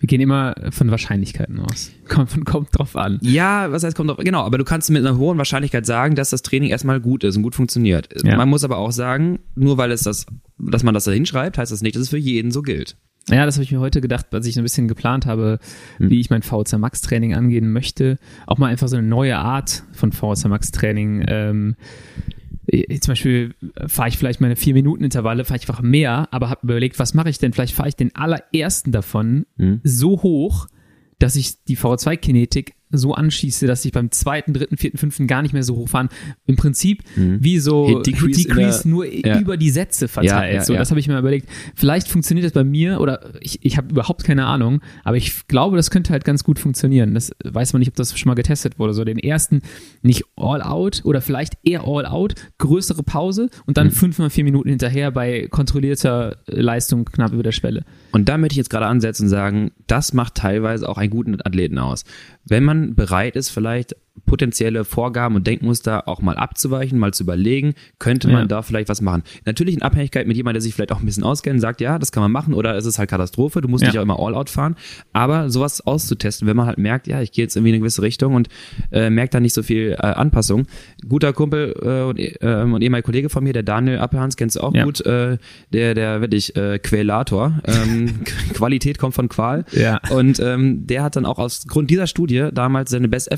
Wir 0.00 0.06
gehen 0.06 0.20
immer 0.20 0.54
von 0.70 0.90
Wahrscheinlichkeiten 0.90 1.58
aus. 1.60 1.90
Kommt, 2.08 2.44
kommt 2.44 2.68
drauf 2.78 2.96
an. 2.96 3.18
Ja, 3.22 3.72
was 3.72 3.82
heißt 3.82 3.96
kommt 3.96 4.10
drauf? 4.10 4.18
Genau, 4.18 4.42
aber 4.42 4.58
du 4.58 4.64
kannst 4.64 4.90
mit 4.90 5.04
einer 5.04 5.16
hohen 5.16 5.38
Wahrscheinlichkeit 5.38 5.86
sagen, 5.86 6.14
dass 6.14 6.30
das 6.30 6.42
Training 6.42 6.70
erstmal 6.70 7.00
gut 7.00 7.24
ist 7.24 7.36
und 7.36 7.42
gut 7.42 7.54
funktioniert. 7.54 8.08
Ja. 8.24 8.36
Man 8.36 8.48
muss 8.48 8.62
aber 8.62 8.76
auch 8.76 8.92
sagen, 8.92 9.38
nur 9.54 9.78
weil 9.78 9.90
es 9.90 10.02
das, 10.02 10.26
dass 10.58 10.82
man 10.82 10.92
das 10.94 11.04
da 11.04 11.12
hinschreibt, 11.12 11.56
heißt 11.58 11.72
das 11.72 11.80
nicht, 11.82 11.96
dass 11.96 12.02
es 12.02 12.08
für 12.10 12.18
jeden 12.18 12.50
so 12.50 12.60
gilt. 12.62 12.96
Ja, 13.30 13.46
das 13.46 13.56
habe 13.56 13.64
ich 13.64 13.72
mir 13.72 13.80
heute 13.80 14.00
gedacht, 14.00 14.26
als 14.34 14.46
ich 14.46 14.56
ein 14.58 14.62
bisschen 14.62 14.86
geplant 14.88 15.24
habe, 15.26 15.58
Hm. 15.96 16.10
wie 16.10 16.20
ich 16.20 16.30
mein 16.30 16.42
VHC 16.42 16.78
Max 16.78 17.00
Training 17.00 17.34
angehen 17.34 17.72
möchte. 17.72 18.18
Auch 18.46 18.58
mal 18.58 18.66
einfach 18.66 18.88
so 18.88 18.96
eine 18.96 19.06
neue 19.06 19.36
Art 19.38 19.82
von 19.92 20.12
VHC 20.12 20.48
Max 20.48 20.70
Training. 20.72 21.24
Ähm, 21.26 21.76
äh, 22.66 22.98
zum 22.98 23.12
Beispiel 23.12 23.54
fahre 23.86 24.08
ich 24.08 24.18
vielleicht 24.18 24.40
meine 24.40 24.56
vier 24.56 24.74
Minuten 24.74 25.04
Intervalle, 25.04 25.44
fahre 25.44 25.56
ich 25.58 25.68
einfach 25.68 25.82
mehr, 25.82 26.28
aber 26.32 26.50
habe 26.50 26.60
überlegt, 26.64 26.98
was 26.98 27.14
mache 27.14 27.30
ich 27.30 27.38
denn? 27.38 27.52
Vielleicht 27.52 27.74
fahre 27.74 27.88
ich 27.88 27.96
den 27.96 28.14
allerersten 28.14 28.92
davon 28.92 29.46
Hm. 29.58 29.80
so 29.84 30.22
hoch, 30.22 30.66
dass 31.18 31.36
ich 31.36 31.64
die 31.64 31.76
VO2-Kinetik 31.78 32.74
so 32.98 33.14
anschieße, 33.14 33.66
dass 33.66 33.84
ich 33.84 33.92
beim 33.92 34.10
zweiten, 34.10 34.52
dritten, 34.52 34.76
vierten, 34.76 34.98
fünften 34.98 35.26
gar 35.26 35.42
nicht 35.42 35.52
mehr 35.52 35.62
so 35.62 35.76
hoch 35.76 35.88
fahren. 35.88 36.08
Im 36.46 36.56
Prinzip 36.56 37.02
wie 37.16 37.58
so. 37.58 37.88
Hit 37.88 38.06
Decrease 38.06 38.48
in 38.48 38.56
der- 38.56 38.80
nur 38.84 39.06
ja. 39.06 39.38
über 39.38 39.56
die 39.56 39.70
Sätze 39.70 40.08
verteilt. 40.08 40.52
Ja, 40.52 40.58
ja, 40.60 40.64
so, 40.64 40.74
das 40.74 40.90
habe 40.90 41.00
ich 41.00 41.08
mir 41.08 41.18
überlegt. 41.18 41.48
Vielleicht 41.74 42.08
funktioniert 42.08 42.44
das 42.44 42.52
bei 42.52 42.64
mir 42.64 43.00
oder 43.00 43.32
ich, 43.40 43.64
ich 43.64 43.76
habe 43.76 43.88
überhaupt 43.90 44.24
keine 44.24 44.46
Ahnung, 44.46 44.80
aber 45.04 45.16
ich 45.16 45.46
glaube, 45.48 45.76
das 45.76 45.90
könnte 45.90 46.12
halt 46.12 46.24
ganz 46.24 46.44
gut 46.44 46.58
funktionieren. 46.58 47.14
Das 47.14 47.32
weiß 47.44 47.72
man 47.72 47.80
nicht, 47.80 47.88
ob 47.88 47.96
das 47.96 48.18
schon 48.18 48.28
mal 48.30 48.34
getestet 48.34 48.78
wurde. 48.78 48.94
So 48.94 49.04
den 49.04 49.18
ersten 49.18 49.62
nicht 50.02 50.24
all 50.36 50.62
out 50.62 51.02
oder 51.04 51.20
vielleicht 51.20 51.54
eher 51.62 51.84
all 51.86 52.06
out, 52.06 52.34
größere 52.58 53.02
Pause 53.02 53.48
und 53.66 53.76
dann 53.76 53.90
fünfmal 53.90 54.30
vier 54.30 54.44
Minuten 54.44 54.68
hinterher 54.68 55.10
bei 55.10 55.48
kontrollierter 55.50 56.36
äh, 56.46 56.60
Leistung 56.60 57.04
knapp 57.04 57.32
über 57.32 57.42
der 57.42 57.52
Schwelle. 57.52 57.84
Und 58.12 58.28
da 58.28 58.38
möchte 58.38 58.52
ich 58.54 58.58
jetzt 58.58 58.70
gerade 58.70 58.86
ansetzen 58.86 59.24
und 59.24 59.28
sagen, 59.28 59.72
das 59.86 60.12
macht 60.12 60.34
teilweise 60.36 60.88
auch 60.88 60.98
einen 60.98 61.10
guten 61.10 61.34
Athleten 61.42 61.78
aus. 61.78 62.04
Wenn 62.46 62.64
man 62.64 62.83
bereit 62.92 63.36
ist, 63.36 63.50
vielleicht 63.50 63.96
potenzielle 64.26 64.84
Vorgaben 64.84 65.36
und 65.36 65.46
Denkmuster 65.46 66.08
auch 66.08 66.20
mal 66.22 66.36
abzuweichen, 66.36 66.98
mal 66.98 67.12
zu 67.12 67.22
überlegen, 67.24 67.74
könnte 67.98 68.28
man 68.28 68.42
Ja. 68.42 68.46
da 68.46 68.62
vielleicht 68.62 68.88
was 68.88 69.00
machen. 69.00 69.22
Natürlich 69.44 69.74
in 69.74 69.82
Abhängigkeit 69.82 70.26
mit 70.26 70.36
jemandem, 70.36 70.54
der 70.54 70.62
sich 70.62 70.74
vielleicht 70.74 70.92
auch 70.92 71.00
ein 71.00 71.06
bisschen 71.06 71.24
auskennt, 71.24 71.60
sagt, 71.60 71.80
ja, 71.80 71.98
das 71.98 72.12
kann 72.12 72.22
man 72.22 72.32
machen 72.32 72.54
oder 72.54 72.74
es 72.76 72.86
ist 72.86 72.98
halt 72.98 73.10
Katastrophe, 73.10 73.60
du 73.60 73.68
musst 73.68 73.82
Ja. 73.82 73.90
nicht 73.90 73.98
auch 73.98 74.02
immer 74.02 74.18
All-Out 74.18 74.50
fahren, 74.50 74.76
aber 75.12 75.50
sowas 75.50 75.80
auszutesten, 75.86 76.48
wenn 76.48 76.56
man 76.56 76.66
halt 76.66 76.78
merkt, 76.78 77.06
ja, 77.06 77.20
ich 77.20 77.32
gehe 77.32 77.44
jetzt 77.44 77.56
irgendwie 77.56 77.70
in 77.70 77.74
eine 77.74 77.80
gewisse 77.80 78.02
Richtung 78.02 78.34
und 78.34 78.48
äh, 78.92 79.10
merkt 79.10 79.34
da 79.34 79.40
nicht 79.40 79.52
so 79.54 79.62
viel 79.62 79.92
äh, 79.92 79.96
Anpassung. 79.96 80.66
Guter 81.08 81.32
Kumpel 81.32 81.74
äh, 81.82 82.02
und, 82.08 82.18
äh, 82.18 82.62
und 82.62 82.82
ehemaliger 82.82 83.04
Kollege 83.06 83.28
von 83.28 83.44
mir, 83.44 83.52
der 83.52 83.62
Daniel 83.62 83.98
Appelhans, 83.98 84.36
kennst 84.36 84.56
du 84.56 84.60
auch 84.60 84.74
Ja. 84.74 84.84
gut, 84.84 85.04
äh, 85.04 85.38
der, 85.72 85.94
der 85.94 86.20
wirklich 86.20 86.56
äh, 86.56 86.78
Quälator. 86.78 87.60
Ähm, 87.64 88.20
Qualität 88.54 88.98
kommt 88.98 89.14
von 89.14 89.28
Qual. 89.28 89.64
Ja. 89.72 90.00
Und 90.10 90.40
ähm, 90.40 90.86
der 90.86 91.02
hat 91.02 91.16
dann 91.16 91.26
auch 91.26 91.38
aus 91.38 91.66
Grund 91.66 91.90
dieser 91.90 92.06
Studie 92.06 92.48
damals 92.52 92.90
seine 92.90 93.08
Best 93.08 93.30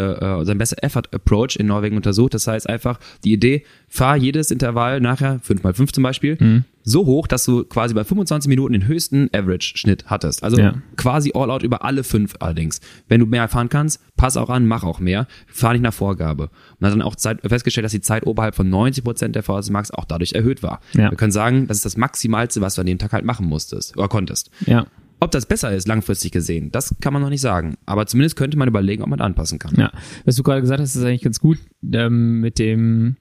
Intervalle, 0.00 0.40
äh, 0.42 0.44
sein 0.44 0.58
Best 0.58 0.82
Effort 0.82 1.02
Approach 1.12 1.56
in 1.58 1.66
Norwegen 1.66 1.96
untersucht. 1.96 2.34
Das 2.34 2.46
heißt 2.46 2.68
einfach 2.68 2.98
die 3.24 3.32
Idee, 3.32 3.64
fahr 3.88 4.16
jedes 4.16 4.50
Intervall 4.50 5.00
nachher, 5.00 5.38
5 5.42 5.62
mal 5.62 5.74
5 5.74 5.92
zum 5.92 6.02
Beispiel, 6.02 6.36
Mhm. 6.40 6.64
so 6.82 7.06
hoch, 7.06 7.26
dass 7.26 7.44
du 7.44 7.64
quasi 7.64 7.94
bei 7.94 8.04
25 8.04 8.48
Minuten 8.48 8.72
den 8.72 8.86
höchsten 8.86 9.28
Average-Schnitt 9.34 10.04
hattest. 10.06 10.42
Also 10.42 10.58
Ja. 10.58 10.74
quasi 10.96 11.32
all 11.34 11.50
out 11.50 11.62
über 11.62 11.84
alle 11.84 12.04
fünf 12.04 12.34
allerdings. 12.40 12.80
Wenn 13.08 13.20
du 13.20 13.26
mehr 13.26 13.48
fahren 13.48 13.68
kannst, 13.68 14.00
pass 14.16 14.36
auch 14.36 14.48
an, 14.50 14.66
mach 14.66 14.84
auch 14.84 15.00
mehr, 15.00 15.26
fahr 15.46 15.72
nicht 15.72 15.82
nach 15.82 15.92
Vorgabe. 15.94 16.50
Und 16.78 16.86
hat 16.86 16.92
dann 16.92 17.02
auch 17.02 17.16
Zeit, 17.16 17.40
festgestellt, 17.46 17.84
dass 17.84 17.92
die 17.92 18.00
Zeit 18.00 18.26
oberhalb 18.26 18.54
von 18.54 18.68
90 18.70 19.04
Prozent 19.04 19.34
der 19.36 19.42
VHS 19.42 19.70
Max 19.70 19.90
auch 19.90 20.04
dadurch 20.04 20.32
erhöht 20.32 20.62
war. 20.62 20.80
Ja. 20.94 21.10
Wir 21.10 21.16
können 21.16 21.32
sagen, 21.32 21.66
das 21.66 21.78
ist 21.78 21.84
das 21.84 21.96
Maximalste, 21.96 22.60
was 22.60 22.74
du 22.76 22.80
an 22.82 22.86
dem 22.86 22.98
Tag 22.98 23.12
halt 23.12 23.24
machen 23.24 23.46
musstest 23.46 23.96
oder 23.96 24.08
konntest. 24.08 24.50
Ja. 24.66 24.86
Ob 25.20 25.30
das 25.30 25.46
besser 25.46 25.72
ist, 25.74 25.86
langfristig 25.86 26.32
gesehen, 26.32 26.70
das 26.72 26.94
kann 27.00 27.12
man 27.12 27.20
noch 27.22 27.28
nicht 27.30 27.40
sagen. 27.42 27.76
Aber 27.86 28.06
zumindest 28.06 28.36
könnte 28.36 28.56
man 28.56 28.68
überlegen, 28.68 29.02
ob 29.02 29.08
man 29.10 29.20
anpassen 29.20 29.58
kann. 29.58 29.74
Ja, 29.76 29.92
was 30.24 30.36
du 30.36 30.42
gerade 30.42 30.60
gesagt 30.62 30.80
hast, 30.80 30.96
ist 30.96 31.04
eigentlich 31.04 31.22
ganz 31.22 31.40
gut 31.40 31.58
ähm, 31.92 32.40
mit 32.40 32.58
dem, 32.58 33.16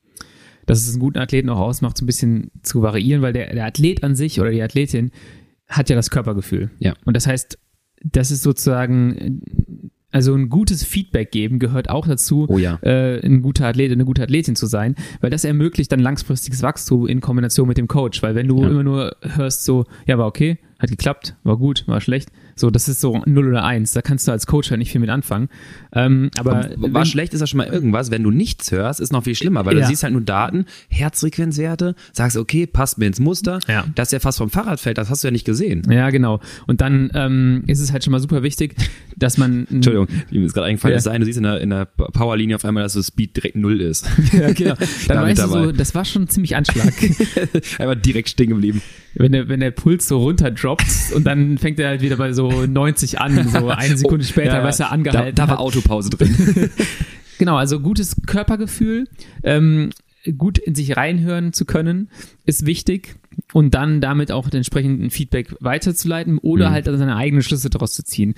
dass 0.66 0.82
es 0.82 0.92
einen 0.94 1.00
guten 1.02 1.18
Athleten 1.20 1.50
auch 1.50 1.60
ausmacht, 1.60 1.98
so 1.98 2.04
ein 2.04 2.08
bisschen 2.08 2.52
zu 2.64 2.82
variieren, 2.82 3.22
weil 3.22 3.34
der, 3.34 3.54
der 3.54 3.66
Athlet 3.66 4.04
an 4.04 4.16
sich 4.16 4.40
oder 4.40 4.52
die 4.52 4.62
Athletin 4.62 5.12
hat 5.68 5.90
ja 5.90 5.96
das 5.96 6.10
Körpergefühl. 6.10 6.72
Ja. 6.80 6.94
Und 7.06 7.16
das 7.18 7.28
heißt, 7.28 7.58
das 8.04 8.32
ist 8.32 8.44
sozusagen 8.44 9.42
also 10.12 10.34
ein 10.34 10.50
gutes 10.50 10.84
Feedback 10.84 11.32
geben 11.32 11.60
gehört 11.60 11.90
auch 11.92 12.08
dazu, 12.08 12.46
Oh 12.50 12.58
ja. 12.58 12.80
äh, 12.82 13.24
ein 13.24 13.42
guter 13.44 13.68
Athlet, 13.68 13.92
eine 13.92 14.06
gute 14.06 14.24
Athletin 14.24 14.56
zu 14.56 14.66
sein, 14.66 14.96
weil 15.22 15.30
das 15.30 15.44
ermöglicht 15.44 15.92
dann 15.92 16.00
langfristiges 16.00 16.64
Wachstum 16.64 17.06
in 17.08 17.22
Kombination 17.22 17.68
mit 17.68 17.78
dem 17.78 17.88
Coach, 17.88 18.24
weil 18.24 18.34
wenn 18.34 18.48
du 18.48 18.62
Ja. 18.64 18.70
immer 18.70 18.84
nur 18.84 19.16
hörst 19.22 19.66
so, 19.66 19.86
ja, 20.08 20.18
war 20.18 20.26
okay, 20.26 20.58
hat 20.80 20.90
geklappt, 20.90 21.36
war 21.44 21.58
gut, 21.58 21.84
war 21.88 22.02
schlecht, 22.02 22.30
so, 22.56 22.70
das 22.70 22.90
ist 22.90 23.00
so 23.02 23.22
0 23.26 23.48
oder 23.50 23.64
1, 23.64 23.92
da 23.94 24.02
kannst 24.02 24.28
du 24.28 24.32
als 24.32 24.48
Coach 24.48 24.70
halt 24.72 24.80
nicht 24.80 24.92
viel 24.92 25.00
mit 25.02 25.10
anfangen. 25.10 25.50
Ähm, 25.94 26.30
aber 26.38 26.70
war 26.78 26.94
wenn- 27.02 27.06
schlecht 27.06 27.34
ist 27.34 27.42
ja 27.42 27.48
schon 27.48 27.58
mal 27.60 27.68
irgendwas. 27.68 28.12
Wenn 28.12 28.24
du 28.24 28.32
nichts 28.32 28.72
hörst, 28.72 29.00
ist 29.00 29.12
noch 29.14 29.24
viel 29.24 29.36
schlimmer, 29.36 29.66
weil 29.66 29.76
Ja. 29.76 29.82
du 29.82 29.88
siehst 29.88 30.04
halt 30.04 30.14
nur 30.14 30.22
Daten, 30.22 30.66
Herzfrequenzwerte, 30.90 31.96
sagst, 32.14 32.38
okay, 32.38 32.66
passt 32.68 32.98
mir 32.98 33.08
ins 33.08 33.20
Muster. 33.20 33.60
Ja. 33.68 33.86
Dass 33.96 34.10
der 34.10 34.20
fast 34.20 34.38
vom 34.38 34.50
Fahrrad 34.50 34.80
fällt, 34.80 34.98
das 34.98 35.10
hast 35.10 35.24
du 35.24 35.28
ja 35.28 35.32
nicht 35.32 35.46
gesehen. 35.46 35.84
ja, 35.90 36.10
genau. 36.10 36.40
Und 36.68 36.82
dann 36.82 37.10
ähm, 37.14 37.64
ist 37.68 37.80
es 37.80 37.92
halt 37.92 38.04
schon 38.04 38.12
mal 38.12 38.20
super 38.20 38.44
wichtig, 38.44 38.76
dass 39.18 39.38
man 39.38 39.68
Entschuldigung, 39.70 40.08
mir 40.32 40.46
ist 40.46 40.54
gerade 40.54 40.68
eingefallen, 40.68 40.94
Ja. 40.94 40.98
es 40.98 41.04
sei 41.04 41.12
denn, 41.14 41.22
du 41.22 41.26
siehst 41.26 41.38
in 41.38 41.44
der, 41.44 41.60
in 41.62 41.70
der 41.72 41.86
Powerlinie 41.86 42.56
auf 42.56 42.66
einmal, 42.66 42.84
dass 42.84 42.94
so 42.94 43.02
Speed 43.04 43.36
direkt 43.36 43.56
null 43.56 43.82
ist. 43.82 44.08
ja, 44.34 44.52
genau. 44.54 44.76
Dann 45.08 45.18
Damit 45.18 45.38
weißt 45.38 45.44
du 45.56 45.66
so, 45.66 45.72
das 45.72 45.96
war 45.96 46.06
schon 46.06 46.28
ziemlich 46.30 46.56
Anschlag. 46.56 46.94
Einfach 47.80 47.96
direkt 47.96 48.30
stehen 48.30 48.50
geblieben. 48.50 48.82
wenn 49.16 49.32
der, 49.32 49.48
wenn 49.50 49.60
der 49.60 49.72
Puls 49.72 50.08
so 50.08 50.20
runterdroppt 50.20 50.69
und 51.16 51.24
dann 51.26 51.58
fängt 51.58 51.80
er 51.80 51.90
halt 51.90 52.02
wieder 52.02 52.18
bei 52.18 52.34
so 52.34 52.66
90 52.66 53.20
an, 53.20 53.48
so 53.50 53.70
eine 53.70 53.98
Sekunde 53.98 54.26
später, 54.26 54.50
Oh, 54.52 54.54
Ja, 54.56 54.60
ja. 54.60 54.64
was 54.64 54.80
er 54.80 54.88
Da, 54.88 54.92
angehalten 54.92 55.36
da 55.36 55.44
war 55.48 55.56
hat. 55.56 55.60
Autopause 55.60 56.10
drin. 56.10 56.70
Genau, 57.38 57.56
also 57.56 57.80
gutes 57.80 58.18
Körpergefühl, 58.28 59.08
ähm, 59.44 59.92
gut 60.38 60.58
in 60.58 60.76
sich 60.76 60.98
reinhören 60.98 61.54
zu 61.54 61.64
können, 61.64 62.10
ist 62.46 62.66
wichtig 62.66 63.16
und 63.54 63.74
dann 63.76 64.02
damit 64.02 64.34
auch 64.34 64.52
entsprechend 64.52 65.02
ein 65.02 65.10
Feedback 65.10 65.56
weiterzuleiten 65.62 66.38
oder 66.40 66.68
Mhm. 66.70 66.74
halt 66.74 66.86
seine 66.86 67.16
eigenen 67.16 67.42
Schlüsse 67.42 67.70
daraus 67.70 67.94
zu 67.94 68.04
ziehen. 68.04 68.34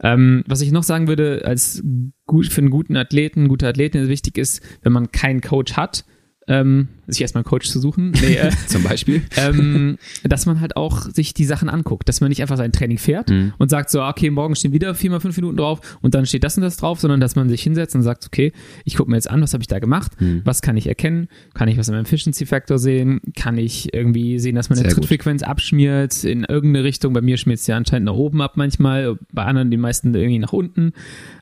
Ähm, 0.00 0.44
was 0.46 0.60
ich 0.60 0.70
noch 0.70 0.84
sagen 0.84 1.08
würde, 1.08 1.42
als 1.44 1.82
gut 2.26 2.46
für 2.46 2.60
einen 2.60 2.70
guten 2.70 2.96
Athleten, 2.96 3.48
gute 3.48 3.66
Athletin 3.66 4.06
wichtig 4.08 4.38
ist, 4.38 4.62
wenn 4.82 4.92
man 4.92 5.10
keinen 5.10 5.40
Coach 5.40 5.72
hat, 5.72 6.04
ähm, 6.46 6.88
sich 7.06 7.22
erstmal 7.22 7.40
einen 7.40 7.48
Coach 7.48 7.68
zu 7.70 7.80
suchen. 7.80 8.12
Nee, 8.20 8.36
äh, 8.36 8.50
Zum 8.66 8.82
Beispiel. 8.82 9.22
ähm, 9.36 9.96
dass 10.24 10.44
man 10.46 10.60
halt 10.60 10.76
auch 10.76 11.02
sich 11.02 11.32
die 11.34 11.44
Sachen 11.44 11.68
anguckt, 11.70 12.08
dass 12.08 12.20
man 12.20 12.28
nicht 12.28 12.42
einfach 12.42 12.56
sein 12.58 12.72
Training 12.72 12.98
fährt 12.98 13.30
Mhm. 13.30 13.52
und 13.58 13.70
sagt 13.70 13.88
so, 13.90 14.02
okay, 14.02 14.30
morgen 14.30 14.54
stehen 14.54 14.72
wieder 14.72 14.94
vier 14.94 15.10
mal 15.10 15.20
fünf 15.20 15.36
Minuten 15.36 15.56
drauf 15.56 15.80
und 16.02 16.14
dann 16.14 16.26
steht 16.26 16.44
das 16.44 16.56
und 16.56 16.62
das 16.62 16.76
drauf, 16.76 17.00
sondern 17.00 17.20
dass 17.20 17.34
man 17.36 17.48
sich 17.48 17.62
hinsetzt 17.62 17.94
und 17.94 18.02
sagt, 18.02 18.26
okay, 18.26 18.52
ich 18.84 18.96
gucke 18.96 19.10
mir 19.10 19.16
jetzt 19.16 19.30
an, 19.30 19.40
was 19.40 19.52
habe 19.54 19.62
ich 19.62 19.68
da 19.68 19.78
gemacht, 19.78 20.12
Mhm. 20.20 20.42
was 20.44 20.60
kann 20.62 20.76
ich 20.76 20.86
erkennen, 20.86 21.28
kann 21.54 21.68
ich 21.68 21.78
was 21.78 21.88
am 21.88 21.94
Efficiency 21.96 22.44
Factor 22.46 22.78
sehen, 22.78 23.20
kann 23.36 23.56
ich 23.58 23.94
irgendwie 23.94 24.38
sehen, 24.38 24.54
dass 24.54 24.68
meine 24.68 24.80
Sehr 24.82 24.88
gut. 24.90 24.96
Trittfrequenz 25.04 25.42
abschmiert 25.42 26.24
in 26.24 26.44
irgendeine 26.44 26.84
Richtung, 26.84 27.12
bei 27.14 27.20
mir 27.22 27.36
schmiert 27.38 27.60
es 27.60 27.66
ja 27.66 27.76
anscheinend 27.76 28.06
nach 28.06 28.14
oben 28.14 28.42
ab 28.42 28.52
manchmal, 28.56 29.16
bei 29.32 29.44
anderen 29.44 29.70
die 29.70 29.76
meisten 29.78 30.14
irgendwie 30.14 30.38
nach 30.40 30.52
unten. 30.52 30.92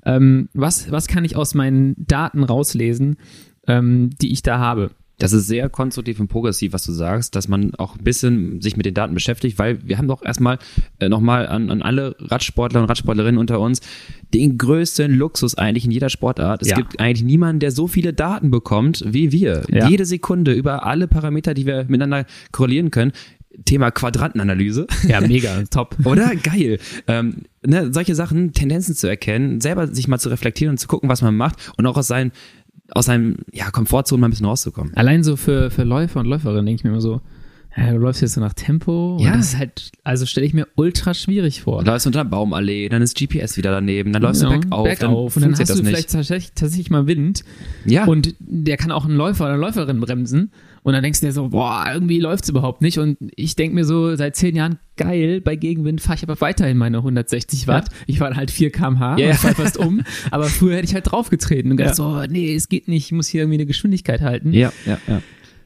Ähm, 0.04 0.48
was, 0.54 0.90
was 0.90 1.06
kann 1.08 1.24
ich 1.24 1.36
aus 1.36 1.54
meinen 1.54 1.94
Daten 1.98 2.42
rauslesen, 2.44 3.16
ähm, 3.66 4.10
die 4.20 4.32
ich 4.32 4.42
da 4.42 4.58
habe? 4.58 4.90
Das 5.18 5.32
ist 5.32 5.46
sehr 5.46 5.68
konstruktiv 5.68 6.18
und 6.18 6.26
progressiv, 6.26 6.72
was 6.72 6.82
du 6.84 6.90
sagst, 6.90 7.36
dass 7.36 7.46
man 7.46 7.74
auch 7.76 7.96
ein 7.96 8.02
bisschen 8.02 8.60
sich 8.60 8.76
mit 8.76 8.86
den 8.86 8.94
Daten 8.94 9.14
beschäftigt, 9.14 9.56
weil 9.56 9.78
wir 9.86 9.96
haben 9.98 10.08
doch 10.08 10.24
erstmal 10.24 10.58
äh, 10.98 11.08
nochmal 11.08 11.46
an, 11.46 11.70
an 11.70 11.80
alle 11.80 12.16
Radsportler 12.18 12.80
und 12.80 12.88
Radsportlerinnen 12.88 13.38
unter 13.38 13.60
uns 13.60 13.82
den 14.34 14.58
größten 14.58 15.12
Luxus 15.14 15.54
eigentlich 15.54 15.84
in 15.84 15.92
jeder 15.92 16.08
Sportart. 16.08 16.62
Es 16.62 16.70
Ja. 16.70 16.76
gibt 16.76 16.98
eigentlich 16.98 17.22
niemanden, 17.22 17.60
der 17.60 17.70
so 17.70 17.86
viele 17.86 18.12
Daten 18.12 18.50
bekommt 18.50 19.04
wie 19.06 19.30
wir. 19.30 19.62
Ja. 19.68 19.88
Jede 19.88 20.06
Sekunde 20.06 20.54
über 20.54 20.84
alle 20.86 21.06
Parameter, 21.06 21.54
die 21.54 21.66
wir 21.66 21.84
miteinander 21.84 22.26
korrelieren 22.50 22.90
können. 22.90 23.12
Thema 23.66 23.90
Quadrantenanalyse. 23.90 24.86
Ja, 25.06 25.20
mega, 25.20 25.62
top. 25.70 25.96
Oder? 26.04 26.34
Geil. 26.36 26.78
Ähm, 27.06 27.42
ne, 27.64 27.92
solche 27.92 28.14
Sachen, 28.14 28.54
Tendenzen 28.54 28.94
zu 28.96 29.06
erkennen, 29.06 29.60
selber 29.60 29.86
sich 29.88 30.08
mal 30.08 30.18
zu 30.18 30.30
reflektieren 30.30 30.72
und 30.72 30.78
zu 30.78 30.88
gucken, 30.88 31.08
was 31.10 31.20
man 31.22 31.36
macht 31.36 31.56
und 31.76 31.86
auch 31.86 31.98
aus 31.98 32.06
seinen, 32.08 32.32
aus 32.94 33.06
seinem 33.06 33.36
ja, 33.52 33.70
Komfortzone 33.70 34.20
mal 34.20 34.28
ein 34.28 34.30
bisschen 34.30 34.46
rauszukommen. 34.46 34.94
Allein 34.94 35.22
so 35.24 35.36
für, 35.36 35.70
für 35.70 35.84
Läufer 35.84 36.20
und 36.20 36.26
Läuferinnen 36.26 36.66
denke 36.66 36.80
ich 36.80 36.84
mir 36.84 36.90
immer 36.90 37.00
so, 37.00 37.20
ja, 37.76 37.90
du 37.90 37.98
läufst 37.98 38.20
jetzt 38.20 38.34
so 38.34 38.40
nach 38.40 38.52
Tempo. 38.52 39.16
Ja. 39.20 39.32
Und 39.32 39.38
das 39.38 39.54
ist 39.54 39.58
halt, 39.58 39.92
also 40.04 40.26
stelle 40.26 40.46
ich 40.46 40.52
mir 40.52 40.68
ultra 40.74 41.14
schwierig 41.14 41.62
vor. 41.62 41.82
Läufst 41.82 42.06
unter 42.06 42.20
einer 42.20 42.28
Baumallee, 42.28 42.88
dann 42.88 43.00
ist 43.00 43.16
GPS 43.16 43.56
wieder 43.56 43.70
daneben, 43.70 44.12
dann 44.12 44.22
läufst 44.22 44.42
Ja, 44.42 44.50
du 44.50 44.60
bergauf, 44.60 44.84
bergauf 44.84 45.34
dann 45.34 45.44
und 45.44 45.52
dann 45.52 45.60
hast 45.60 45.78
du 45.78 45.84
vielleicht 45.84 46.10
tatsächlich, 46.10 46.52
tatsächlich 46.54 46.90
mal 46.90 47.06
Wind 47.06 47.44
ja, 47.86 48.04
und 48.04 48.34
der 48.40 48.76
kann 48.76 48.92
auch 48.92 49.06
einen 49.06 49.16
Läufer 49.16 49.44
oder 49.44 49.54
eine 49.54 49.62
Läuferin 49.62 50.00
bremsen 50.00 50.52
und 50.82 50.92
dann 50.94 51.02
denkst 51.02 51.20
du 51.20 51.26
dir 51.26 51.32
so, 51.32 51.48
boah, 51.48 51.84
irgendwie 51.92 52.18
läuft's 52.18 52.48
überhaupt 52.48 52.82
nicht 52.82 52.98
und 52.98 53.16
ich 53.36 53.54
denk 53.54 53.72
mir 53.74 53.84
so 53.84 54.16
seit 54.16 54.34
zehn 54.36 54.56
Jahren, 54.56 54.78
geil, 54.96 55.40
bei 55.40 55.56
Gegenwind 55.56 56.00
fahre 56.00 56.16
ich 56.16 56.22
aber 56.22 56.40
weiterhin 56.40 56.76
meine 56.76 56.98
160 56.98 57.68
Watt. 57.68 57.88
Ich 58.06 58.18
fahre 58.18 58.34
halt 58.36 58.50
4 58.50 58.70
km/h 58.70 59.16
Ja, 59.18 59.26
ja. 59.26 59.30
und 59.30 59.36
fahr 59.38 59.54
fast 59.54 59.76
um, 59.76 60.02
aber 60.30 60.44
früher 60.46 60.76
hätte 60.76 60.86
ich 60.86 60.94
halt 60.94 61.10
draufgetreten 61.10 61.70
und 61.70 61.76
gedacht 61.76 61.94
so, 61.96 62.22
nee, 62.28 62.54
es 62.54 62.68
geht 62.68 62.88
nicht, 62.88 63.06
ich 63.06 63.12
muss 63.12 63.28
hier 63.28 63.42
irgendwie 63.42 63.58
eine 63.58 63.66
Geschwindigkeit 63.66 64.20
halten. 64.20 64.52
ja, 64.52 64.72
ja, 64.86 64.98
ja. 65.06 65.22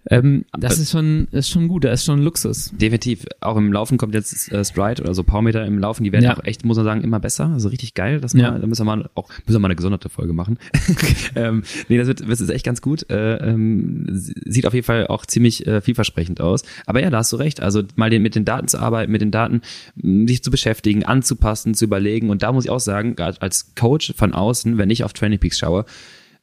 Ähm, 0.08 0.44
das 0.56 0.78
ist 0.78 0.92
schon, 0.92 1.26
ist 1.32 1.48
schon 1.50 1.66
gut, 1.68 1.84
das 1.84 2.00
ist 2.00 2.06
schon 2.06 2.22
Luxus. 2.22 2.70
Definitiv. 2.76 3.26
Auch 3.40 3.56
im 3.56 3.72
Laufen 3.72 3.98
kommt 3.98 4.14
jetzt 4.14 4.52
äh, 4.52 4.64
Stride 4.64 5.02
oder 5.02 5.14
so 5.14 5.24
Powermeter 5.24 5.64
im 5.66 5.78
Laufen, 5.78 6.04
die 6.04 6.12
werden 6.12 6.24
Ja. 6.24 6.36
auch 6.36 6.44
echt, 6.44 6.64
muss 6.64 6.76
man 6.76 6.84
sagen, 6.84 7.02
immer 7.02 7.18
besser. 7.20 7.46
Also 7.46 7.68
richtig 7.68 7.94
geil. 7.94 8.20
Das 8.20 8.34
mal, 8.34 8.42
Ja. 8.42 8.58
Da 8.58 8.66
müssen 8.66 8.86
wir 8.86 8.96
mal 8.96 9.10
auch 9.14 9.28
müssen 9.30 9.54
wir 9.54 9.58
mal 9.58 9.68
eine 9.68 9.76
gesonderte 9.76 10.08
Folge 10.08 10.32
machen. 10.32 10.58
ähm, 11.34 11.64
nee, 11.88 11.98
das 11.98 12.06
wird, 12.06 12.28
das 12.28 12.40
ist 12.40 12.50
echt 12.50 12.64
ganz 12.64 12.80
gut. 12.82 13.10
Äh, 13.10 13.36
ähm, 13.36 14.06
sieht 14.10 14.66
auf 14.66 14.74
jeden 14.74 14.86
Fall 14.86 15.06
auch 15.08 15.26
ziemlich 15.26 15.66
äh, 15.66 15.80
vielversprechend 15.80 16.40
aus. 16.40 16.62
Aber 16.86 17.00
ja, 17.02 17.10
da 17.10 17.18
hast 17.18 17.32
du 17.32 17.36
recht. 17.36 17.60
Also 17.60 17.82
mal 17.96 18.10
den, 18.10 18.22
mit 18.22 18.34
den 18.36 18.44
Daten 18.44 18.68
zu 18.68 18.78
arbeiten, 18.78 19.10
mit 19.10 19.20
den 19.22 19.30
Daten 19.32 19.62
sich 19.96 20.42
zu 20.42 20.50
beschäftigen, 20.50 21.04
anzupassen, 21.04 21.74
zu 21.74 21.84
überlegen. 21.84 22.30
Und 22.30 22.42
da 22.42 22.52
muss 22.52 22.64
ich 22.64 22.70
auch 22.70 22.80
sagen, 22.80 23.16
gerade 23.16 23.42
als 23.42 23.74
Coach 23.74 24.14
von 24.16 24.32
außen, 24.34 24.78
wenn 24.78 24.90
ich 24.90 25.02
auf 25.04 25.12
Training 25.12 25.38
Peaks 25.40 25.58
schaue, 25.58 25.84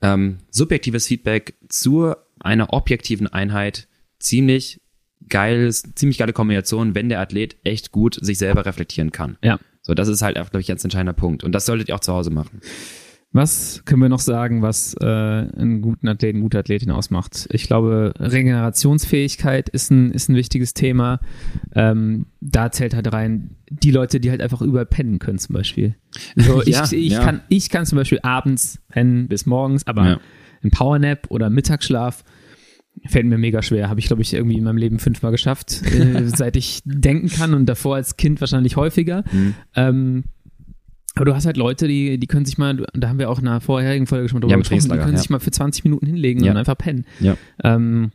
ähm, 0.02 0.40
subjektives 0.52 1.08
Feedback 1.08 1.54
zu 1.70 2.14
einer 2.44 2.74
objektiven 2.74 3.28
Einheit 3.28 3.88
ziemlich 4.20 4.82
geiles, 5.30 5.84
ziemlich 5.96 6.18
geile 6.18 6.34
Kombination, 6.34 6.96
wenn 6.96 7.10
der 7.10 7.20
Athlet 7.20 7.56
echt 7.64 7.92
gut 7.92 8.18
sich 8.22 8.38
selber 8.38 8.66
reflektieren 8.66 9.12
kann. 9.12 9.38
Ja. 9.44 9.60
So, 9.82 9.94
das 9.94 10.08
ist 10.08 10.22
halt, 10.22 10.36
glaube 10.36 10.60
ich, 10.62 10.68
ganz 10.68 10.84
entscheidender 10.84 11.14
Punkt. 11.14 11.44
Und 11.44 11.52
das 11.54 11.66
solltet 11.66 11.90
ihr 11.90 11.96
auch 11.96 12.00
zu 12.02 12.14
Hause 12.14 12.30
machen. 12.30 12.62
Was 13.36 13.82
können 13.86 14.02
wir 14.02 14.10
noch 14.10 14.20
sagen, 14.20 14.62
was 14.62 14.94
äh, 15.02 15.06
einen 15.06 15.82
guten 15.82 16.08
Athleten, 16.08 16.42
gute 16.42 16.60
Athletin 16.60 16.92
ausmacht? 16.92 17.48
Ich 17.52 17.64
glaube, 17.66 18.14
Regenerationsfähigkeit 18.20 19.70
ist 19.70 19.92
ein, 19.92 20.12
ist 20.12 20.30
ein 20.30 20.36
wichtiges 20.36 20.74
Thema. 20.74 21.20
Ähm, 21.76 22.28
da 22.42 22.72
zählt 22.72 22.94
halt 22.94 23.12
rein 23.12 23.56
die 23.70 23.92
Leute, 23.92 24.20
die 24.20 24.30
halt 24.30 24.42
einfach 24.42 24.62
überall 24.62 24.86
pennen 24.86 25.20
können 25.20 25.40
zum 25.40 25.54
Beispiel. 25.54 25.96
So, 26.36 26.62
ich, 26.66 26.70
Ja, 26.76 26.84
ich, 26.92 27.12
ja. 27.14 27.24
Kann, 27.24 27.42
ich 27.50 27.70
kann 27.70 27.86
zum 27.86 27.98
Beispiel 27.98 28.20
abends 28.22 28.80
pennen 28.90 29.28
bis 29.28 29.46
morgens, 29.46 29.88
aber 29.88 30.08
Ja. 30.08 30.20
ein 30.64 30.72
Powernap 30.72 31.26
oder 31.30 31.50
Mittagsschlaf 31.50 32.24
fällt 33.08 33.26
mir 33.26 33.38
mega 33.38 33.62
schwer. 33.62 33.90
Habe 33.90 34.00
ich, 34.00 34.08
glaube 34.08 34.22
ich, 34.22 34.34
irgendwie 34.34 34.58
in 34.58 34.64
meinem 34.64 34.78
Leben 34.78 35.00
fünfmal 35.00 35.32
geschafft, 35.32 35.82
äh, 35.94 36.24
seit 36.26 36.56
ich 36.56 36.82
denken 36.86 37.30
kann 37.30 37.54
und 37.54 37.66
davor 37.66 37.96
als 37.96 38.18
Kind 38.18 38.40
wahrscheinlich 38.42 38.76
häufiger. 38.76 39.24
Mhm. 39.32 39.56
Ähm, 39.76 40.24
aber 41.16 41.26
du 41.26 41.36
hast 41.36 41.46
halt 41.46 41.58
Leute, 41.58 41.88
die, 41.88 42.18
die 42.18 42.28
können 42.28 42.46
sich 42.46 42.58
mal, 42.58 42.86
da 42.94 43.10
haben 43.10 43.20
wir 43.20 43.30
auch 43.30 43.40
in 43.40 43.48
einer 43.48 43.62
vorherigen 43.62 44.08
Folge 44.08 44.30
schon 44.30 44.38
mal 44.38 44.42
drüber 44.42 44.54
Ja, 44.54 44.58
gesprochen, 44.58 44.90
die 44.92 44.98
können 44.98 45.12
ja. 45.14 45.18
sich 45.18 45.30
mal 45.30 45.40
für 45.40 45.52
20 45.52 45.84
Minuten 45.84 46.08
hinlegen 46.08 46.44
Ja. 46.44 46.52
und 46.52 46.58
einfach 46.58 46.78
pennen. 46.78 47.06
Ja. 47.20 47.38
Ähm, 47.64 48.12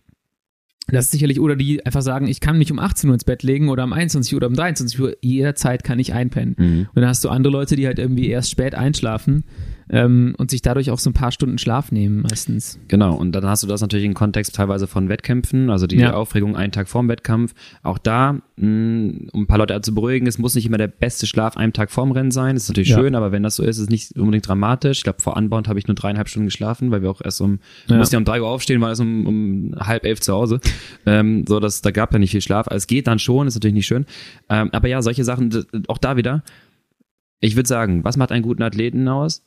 das 0.90 1.04
ist 1.06 1.10
sicherlich, 1.12 1.38
oder 1.38 1.54
die 1.54 1.84
einfach 1.84 2.00
sagen, 2.00 2.26
ich 2.26 2.40
kann 2.40 2.56
mich 2.58 2.72
um 2.72 2.78
18 2.78 3.08
Uhr 3.10 3.14
ins 3.14 3.24
Bett 3.24 3.42
legen 3.42 3.68
oder 3.68 3.84
um 3.84 3.92
21 3.92 4.32
Uhr 4.32 4.38
oder 4.38 4.46
um 4.48 4.54
23 4.54 4.98
Uhr, 4.98 5.16
jederzeit 5.20 5.84
kann 5.84 5.98
ich 5.98 6.14
einpennen. 6.14 6.56
Mhm. 6.58 6.78
Und 6.94 6.96
dann 6.96 7.06
hast 7.06 7.22
du 7.24 7.28
andere 7.28 7.52
Leute, 7.52 7.76
die 7.76 7.86
halt 7.86 7.98
irgendwie 7.98 8.28
erst 8.28 8.50
spät 8.50 8.74
einschlafen 8.74 9.44
ähm, 9.90 10.34
und 10.38 10.50
sich 10.50 10.62
dadurch 10.62 10.90
auch 10.90 10.98
so 10.98 11.10
ein 11.10 11.14
paar 11.14 11.32
Stunden 11.32 11.58
Schlaf 11.58 11.92
nehmen 11.92 12.22
meistens. 12.22 12.78
Genau, 12.88 13.14
und 13.14 13.32
dann 13.32 13.44
hast 13.46 13.62
du 13.62 13.66
das 13.66 13.80
natürlich 13.80 14.04
im 14.06 14.14
Kontext 14.14 14.54
teilweise 14.54 14.86
von 14.86 15.08
Wettkämpfen, 15.08 15.70
also 15.70 15.86
die 15.86 15.96
Ja. 15.96 16.14
Aufregung 16.14 16.56
einen 16.56 16.72
Tag 16.72 16.88
vorm 16.88 17.08
Wettkampf. 17.08 17.54
Auch 17.82 17.98
da, 17.98 18.32
mh, 18.56 19.28
um 19.32 19.42
ein 19.42 19.46
paar 19.46 19.58
Leute 19.58 19.80
zu 19.80 19.94
beruhigen, 19.94 20.26
es 20.26 20.38
muss 20.38 20.54
nicht 20.54 20.66
immer 20.66 20.78
der 20.78 20.88
beste 20.88 21.26
Schlaf 21.26 21.56
einen 21.56 21.72
Tag 21.72 21.90
vorm 21.90 22.12
Rennen 22.12 22.30
sein. 22.30 22.54
Das 22.54 22.64
ist 22.64 22.68
natürlich 22.70 22.90
Ja. 22.90 22.98
schön, 22.98 23.14
aber 23.14 23.32
wenn 23.32 23.42
das 23.42 23.56
so 23.56 23.62
ist, 23.62 23.76
ist 23.78 23.84
es 23.84 23.88
nicht 23.88 24.16
unbedingt 24.18 24.46
dramatisch. 24.46 24.98
Ich 24.98 25.04
glaube, 25.04 25.22
vor 25.22 25.36
Anbound 25.36 25.68
habe 25.68 25.78
ich 25.78 25.86
nur 25.86 25.94
dreieinhalb 25.94 26.28
Stunden 26.28 26.46
geschlafen, 26.46 26.90
weil 26.90 27.02
wir 27.02 27.10
auch 27.10 27.20
erst 27.24 27.40
um, 27.40 27.58
Ja. 27.86 27.96
mussten 27.96 28.14
ja 28.14 28.18
um 28.18 28.24
drei 28.24 28.40
Uhr 28.42 28.48
aufstehen, 28.48 28.80
war 28.80 28.90
erst 28.90 29.00
um, 29.00 29.26
um 29.26 29.74
halb 29.78 30.04
elf 30.04 30.20
zu 30.20 30.32
Hause. 30.34 30.60
Ähm, 31.06 31.44
so, 31.48 31.60
dass 31.60 31.80
da 31.82 31.90
gab 31.90 32.12
ja 32.12 32.18
nicht 32.18 32.32
viel 32.32 32.40
Schlaf. 32.40 32.68
Also 32.68 32.76
es 32.76 32.86
geht 32.86 33.06
dann 33.06 33.18
schon, 33.18 33.46
ist 33.46 33.54
natürlich 33.54 33.74
nicht 33.74 33.86
schön. 33.86 34.04
Ähm, 34.50 34.68
aber 34.72 34.88
ja, 34.88 35.00
solche 35.02 35.24
Sachen, 35.24 35.64
auch 35.88 35.98
da 35.98 36.16
wieder. 36.16 36.42
Ich 37.40 37.54
würde 37.56 37.68
sagen, 37.68 38.02
was 38.04 38.16
macht 38.16 38.32
einen 38.32 38.42
guten 38.42 38.62
Athleten 38.62 39.06
aus? 39.08 39.44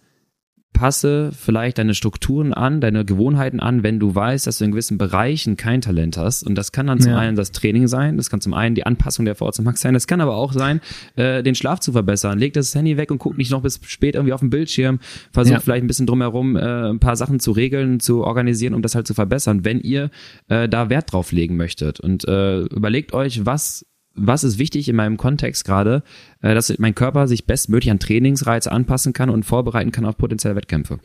Passe 0.74 1.32
vielleicht 1.38 1.78
deine 1.78 1.94
Strukturen 1.94 2.54
an, 2.54 2.82
deine 2.82 3.06
Gewohnheiten 3.06 3.60
an, 3.60 3.84
wenn 3.84 4.00
du 4.00 4.16
weißt, 4.16 4.48
dass 4.48 4.58
du 4.58 4.66
in 4.66 4.72
gewissen 4.72 4.98
Bereichen 4.98 5.58
kein 5.58 5.82
Talent 5.82 6.18
hast. 6.18 6.44
Und 6.44 6.56
das 6.56 6.72
kann 6.72 6.88
dann 6.88 7.00
zum 7.00 7.12
Ja. 7.12 7.18
einen 7.20 7.36
das 7.36 7.52
Training 7.52 7.88
sein, 7.88 8.18
das 8.18 8.30
kann 8.30 8.42
zum 8.42 8.54
einen 8.54 8.74
die 8.76 8.86
Anpassung 8.86 9.26
der 9.26 9.36
VO2 9.36 9.62
Max 9.64 9.82
sein, 9.82 9.94
das 9.94 10.08
kann 10.08 10.22
aber 10.22 10.36
auch 10.36 10.54
sein, 10.54 10.82
äh, 11.16 11.44
den 11.44 11.56
Schlaf 11.56 11.80
zu 11.82 11.92
verbessern. 11.92 12.40
Leg 12.40 12.54
das 12.54 12.74
Handy 12.74 12.98
weg 12.98 13.12
und 13.12 13.20
guck 13.20 13.38
nicht 13.38 13.52
noch 13.52 13.62
bis 13.62 13.80
spät 13.86 14.16
irgendwie 14.16 14.34
auf 14.34 14.40
dem 14.40 14.50
Bildschirm. 14.50 15.00
Versuch 15.32 15.54
Ja. 15.54 15.60
vielleicht 15.60 15.84
ein 15.84 15.88
bisschen 15.88 16.08
drumherum 16.08 16.56
äh, 16.56 16.90
ein 16.90 17.00
paar 17.00 17.16
Sachen 17.16 17.40
zu 17.40 17.52
regeln, 17.52 18.00
zu 18.00 18.24
organisieren, 18.24 18.74
um 18.74 18.82
das 18.82 18.96
halt 18.96 19.08
zu 19.08 19.14
verbessern, 19.14 19.66
wenn 19.66 19.80
ihr 19.80 20.10
äh, 20.48 20.68
da 20.70 20.90
Wert 20.90 21.12
drauf 21.14 21.32
legen 21.32 21.58
möchtet. 21.58 22.00
Und 22.00 22.28
äh, 22.28 22.62
überlegt 22.62 23.14
euch, 23.14 23.46
was 23.46 23.86
was 24.28 24.44
ist 24.44 24.60
wichtig 24.60 24.88
in 24.90 24.96
meinem 24.96 25.18
Kontext 25.18 25.66
gerade, 25.66 26.04
äh, 26.42 26.54
dass 26.54 26.74
mein 26.80 26.96
Körper 26.96 27.28
sich 27.28 27.46
bestmöglich 27.46 27.92
an 27.92 28.00
Trainingsreize 28.00 28.72
anpassen 28.72 29.14
kann 29.14 29.30
und 29.30 29.44
vorbereiten 29.44 29.92
kann 29.92 30.06
auf 30.06 30.18
potenzielle 30.18 30.56
Wettkämpfe. 30.56 31.00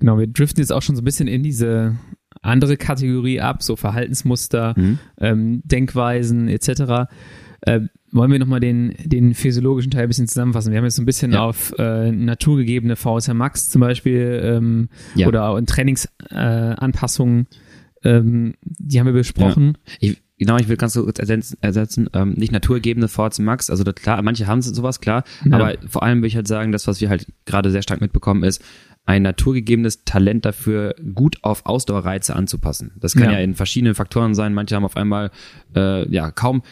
Genau, 0.00 0.18
wir 0.18 0.26
driften 0.26 0.60
jetzt 0.60 0.72
auch 0.72 0.82
schon 0.82 0.96
so 0.96 1.02
ein 1.02 1.04
bisschen 1.04 1.28
in 1.28 1.42
diese 1.42 1.96
andere 2.42 2.76
Kategorie 2.76 3.40
ab, 3.40 3.62
so 3.62 3.76
Verhaltensmuster, 3.76 4.74
Mhm. 4.76 4.98
ähm, 5.20 5.62
Denkweisen 5.64 6.48
etc. 6.48 7.08
Ähm, 7.66 7.88
wollen 8.12 8.30
wir 8.30 8.38
nochmal 8.38 8.60
den, 8.60 8.94
den 9.04 9.34
physiologischen 9.34 9.90
Teil 9.90 10.02
ein 10.02 10.08
bisschen 10.08 10.28
zusammenfassen? 10.28 10.70
Wir 10.72 10.78
haben 10.78 10.84
jetzt 10.84 10.96
so 10.96 11.02
ein 11.02 11.06
bisschen 11.06 11.32
Ja. 11.32 11.44
auf 11.44 11.74
äh, 11.78 12.12
naturgegebene 12.12 12.96
VSR 12.96 13.34
Max 13.34 13.70
zum 13.70 13.80
Beispiel 13.80 14.40
ähm, 14.44 14.88
Ja. 15.14 15.26
oder 15.28 15.48
auch 15.48 15.56
in 15.56 15.66
Trainingsanpassungen, 15.66 17.46
äh, 18.02 18.10
ähm, 18.10 18.54
die 18.62 18.98
haben 19.00 19.06
wir 19.06 19.12
besprochen. 19.14 19.78
Ich, 20.00 20.18
genau, 20.44 20.58
ich 20.58 20.68
will 20.68 20.76
ganz 20.76 20.94
kurz 20.94 21.18
ersetzen, 21.18 21.56
ersetzen 21.60 22.08
ähm, 22.12 22.32
nicht 22.36 22.52
naturgebende 22.52 23.08
VZ 23.08 23.38
Max, 23.40 23.70
also 23.70 23.82
das, 23.84 23.94
klar, 23.94 24.20
manche 24.22 24.46
haben 24.46 24.62
sowas, 24.62 25.00
klar, 25.00 25.24
Ja. 25.44 25.56
aber 25.56 25.74
vor 25.88 26.02
allem 26.02 26.20
will 26.22 26.28
ich 26.28 26.36
halt 26.36 26.48
sagen, 26.48 26.72
das, 26.72 26.86
was 26.86 27.00
wir 27.00 27.08
halt 27.08 27.26
gerade 27.46 27.70
sehr 27.70 27.82
stark 27.82 28.00
mitbekommen, 28.00 28.42
ist, 28.44 28.62
ein 29.06 29.22
naturgegebenes 29.22 30.04
Talent 30.04 30.44
dafür, 30.46 30.94
gut 31.14 31.36
auf 31.42 31.66
Ausdauerreize 31.66 32.34
anzupassen. 32.34 32.92
Das 33.00 33.14
kann 33.14 33.24
ja, 33.24 33.32
Ja. 33.32 33.38
in 33.40 33.54
verschiedenen 33.54 33.94
Faktoren 33.94 34.34
sein. 34.34 34.54
Manche 34.54 34.76
haben 34.76 34.84
auf 34.86 34.96
einmal 34.96 35.30
äh, 35.76 36.08
ja 36.10 36.30
kaum, 36.30 36.62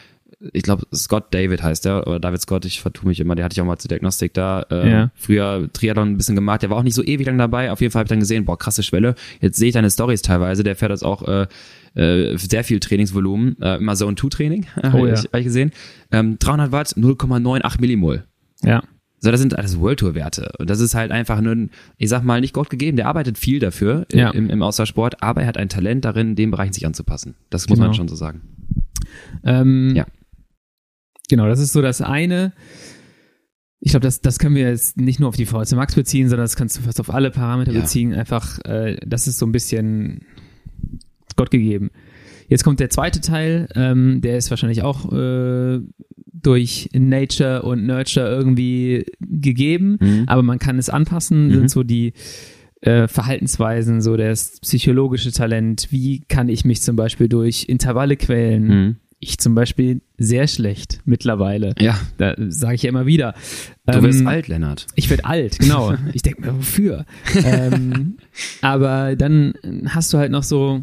ich 0.54 0.62
glaube 0.62 0.86
Scott 0.94 1.26
David 1.34 1.62
heißt 1.62 1.84
der 1.84 2.06
oder 2.06 2.18
David 2.18 2.40
Scott, 2.40 2.64
ich 2.64 2.80
vertue 2.80 3.06
mich 3.06 3.20
immer, 3.20 3.34
der 3.34 3.44
hatte 3.44 3.52
ich 3.52 3.60
auch 3.60 3.66
mal 3.66 3.76
zur 3.76 3.90
Diagnostik 3.90 4.32
da. 4.32 4.64
Äh, 4.70 4.90
Ja. 4.90 5.10
Früher 5.14 5.68
Triathlon 5.74 6.08
ein 6.12 6.16
bisschen 6.16 6.34
gemacht, 6.34 6.62
der 6.62 6.70
war 6.70 6.78
auch 6.78 6.82
nicht 6.82 6.94
so 6.94 7.04
ewig 7.04 7.26
lang 7.26 7.36
dabei. 7.36 7.70
Auf 7.70 7.82
jeden 7.82 7.92
Fall 7.92 8.00
habe 8.00 8.06
ich 8.06 8.10
dann 8.10 8.20
gesehen, 8.20 8.46
boah, 8.46 8.58
krasse 8.58 8.82
Schwelle. 8.82 9.14
Jetzt 9.42 9.58
sehe 9.58 9.68
ich 9.68 9.74
deine 9.74 9.90
Stories 9.90 10.22
teilweise. 10.22 10.64
Der 10.64 10.74
fährt 10.74 10.90
das 10.90 11.02
auch 11.02 11.28
äh, 11.28 11.46
äh, 11.94 12.36
sehr 12.38 12.64
viel 12.64 12.80
Trainingsvolumen, 12.80 13.60
äh, 13.60 13.76
immer 13.76 13.94
Zone 13.96 14.16
2 14.16 14.28
Training, 14.28 14.66
Oh 14.78 14.82
habe 14.82 15.08
ja. 15.08 15.14
ich, 15.14 15.20
hab 15.24 15.34
ich 15.36 15.44
gesehen. 15.44 15.72
Ähm, 16.10 16.38
300 16.38 16.72
Watt, 16.72 16.88
0,98 16.96 17.80
Millimol. 17.80 18.24
Ja. 18.62 18.82
So, 19.18 19.30
das 19.30 19.40
sind 19.40 19.56
alles 19.56 19.78
World 19.78 20.00
Tour 20.00 20.14
Werte. 20.16 20.50
Und 20.58 20.68
das 20.68 20.80
ist 20.80 20.94
halt 20.96 21.12
einfach 21.12 21.40
nur, 21.40 21.54
ein, 21.54 21.70
ich 21.96 22.08
sag 22.08 22.24
mal, 22.24 22.40
nicht 22.40 22.54
Gott 22.54 22.70
gegeben. 22.70 22.96
Der 22.96 23.06
arbeitet 23.06 23.38
viel 23.38 23.60
dafür 23.60 24.04
Ja. 24.12 24.30
im, 24.30 24.50
im 24.50 24.62
Ausdauersport, 24.62 25.22
aber 25.22 25.42
er 25.42 25.46
hat 25.46 25.56
ein 25.58 25.68
Talent 25.68 26.04
darin, 26.04 26.30
in 26.30 26.34
dem 26.36 26.50
Bereich 26.50 26.72
sich 26.72 26.86
anzupassen. 26.86 27.36
Das 27.48 27.68
muss 27.68 27.78
man 27.78 27.86
Genau. 27.88 27.96
schon 27.96 28.08
so 28.08 28.16
sagen. 28.16 28.40
Ähm, 29.44 29.92
Ja. 29.94 30.06
Genau, 31.28 31.46
das 31.46 31.60
ist 31.60 31.72
so 31.72 31.82
das 31.82 32.00
eine. 32.02 32.52
Ich 33.80 33.90
glaube, 33.92 34.04
das, 34.04 34.20
das 34.20 34.38
können 34.38 34.54
wir 34.54 34.68
jetzt 34.68 34.96
nicht 34.96 35.18
nur 35.20 35.28
auf 35.28 35.36
die 35.36 35.46
VSM 35.46 35.76
Max 35.76 35.94
beziehen, 35.94 36.28
sondern 36.28 36.44
das 36.44 36.56
kannst 36.56 36.76
du 36.78 36.82
fast 36.82 37.00
auf 37.00 37.12
alle 37.12 37.30
Parameter 37.30 37.72
Ja. 37.72 37.80
beziehen. 37.80 38.12
Einfach, 38.14 38.58
äh, 38.64 38.96
das 39.06 39.26
ist 39.26 39.38
so 39.38 39.46
ein 39.46 39.52
bisschen 39.52 40.20
Gott 41.36 41.50
gegeben. 41.50 41.90
Jetzt 42.48 42.64
kommt 42.64 42.80
der 42.80 42.90
zweite 42.90 43.20
Teil, 43.20 43.68
ähm, 43.74 44.20
der 44.20 44.36
ist 44.36 44.50
wahrscheinlich 44.50 44.82
auch 44.82 45.10
äh, 45.12 45.80
durch 46.32 46.90
Nature 46.92 47.62
und 47.62 47.86
Nurture 47.86 48.28
irgendwie 48.28 49.04
gegeben, 49.20 49.96
Mhm. 50.00 50.24
aber 50.26 50.42
man 50.42 50.58
kann 50.58 50.78
es 50.78 50.90
anpassen, 50.90 51.48
Mhm. 51.48 51.52
sind 51.52 51.70
so 51.70 51.82
die 51.82 52.12
äh, 52.80 53.06
Verhaltensweisen, 53.06 54.00
so 54.00 54.16
das 54.16 54.58
psychologische 54.60 55.30
Talent, 55.30 55.86
wie 55.90 56.18
kann 56.28 56.48
ich 56.48 56.64
mich 56.64 56.82
zum 56.82 56.96
Beispiel 56.96 57.28
durch 57.28 57.66
Intervalle 57.68 58.16
quälen, 58.16 58.66
Mhm. 58.66 58.96
ich 59.20 59.38
zum 59.38 59.54
Beispiel 59.54 60.00
sehr 60.18 60.48
schlecht 60.48 60.98
mittlerweile. 61.04 61.76
Ja, 61.78 61.96
Da 62.18 62.34
sage 62.48 62.74
ich 62.74 62.82
ja 62.82 62.88
immer 62.88 63.06
wieder. 63.06 63.34
du 63.86 64.02
wirst 64.02 64.22
Ähm, 64.22 64.26
alt, 64.26 64.48
Lennart. 64.48 64.88
Ich 64.96 65.08
werde 65.10 65.24
alt, 65.26 65.60
genau. 65.60 65.94
Ich 66.12 66.22
denke 66.22 66.40
mir, 66.42 66.56
wofür? 66.56 67.06
ähm, 67.46 68.16
aber 68.62 69.14
dann 69.14 69.54
hast 69.86 70.12
du 70.12 70.18
halt 70.18 70.32
noch 70.32 70.42
so, 70.42 70.82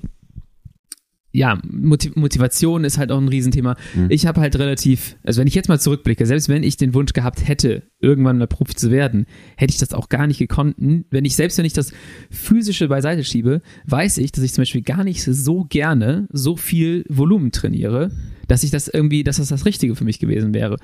ja, 1.32 1.60
Motiv 1.64 2.16
Motivation 2.16 2.84
ist 2.84 2.98
halt 2.98 3.12
auch 3.12 3.20
ein 3.20 3.28
Riesenthema. 3.28 3.76
Mhm. 3.94 4.08
Ich 4.10 4.26
habe 4.26 4.42
halt 4.42 4.58
relativ, 4.58 5.16
also 5.24 5.40
wenn 5.40 5.48
ich 5.48 5.54
jetzt 5.54 5.70
mal 5.70 5.80
zurückblicke, 5.80 6.26
selbst 6.26 6.50
wenn 6.50 6.64
ich 6.64 6.78
den 6.78 6.94
Wunsch 6.94 7.14
gehabt 7.14 7.48
hätte, 7.48 7.84
irgendwann 8.00 8.40
mal 8.40 8.48
Profi 8.48 8.74
zu 8.74 8.90
werden, 8.90 9.28
hätte 9.56 9.72
ich 9.72 9.80
das 9.80 9.94
auch 9.94 10.10
gar 10.10 10.26
nicht 10.26 10.40
gekonnt. 10.40 10.76
Wenn 10.78 11.26
ich, 11.26 11.36
selbst 11.36 11.58
wenn 11.58 11.66
ich 11.66 11.74
das 11.74 11.94
Physische 12.32 12.88
beiseite 12.88 13.24
schiebe, 13.24 13.62
weiß 13.86 14.18
ich, 14.18 14.32
dass 14.32 14.44
ich 14.44 14.54
zum 14.54 14.64
Beispiel 14.64 14.82
gar 14.82 15.04
nicht 15.04 15.24
so 15.24 15.66
gerne 15.66 16.28
so 16.32 16.56
viel 16.56 17.06
Volumen 17.10 17.52
trainiere, 17.52 18.12
dass 18.48 18.64
ich 18.64 18.72
das 18.72 18.88
irgendwie, 18.88 19.24
dass 19.24 19.38
das 19.38 19.50
das 19.50 19.66
Richtige 19.66 19.96
für 19.96 20.06
mich 20.06 20.20
gewesen 20.20 20.54
wäre. 20.54 20.78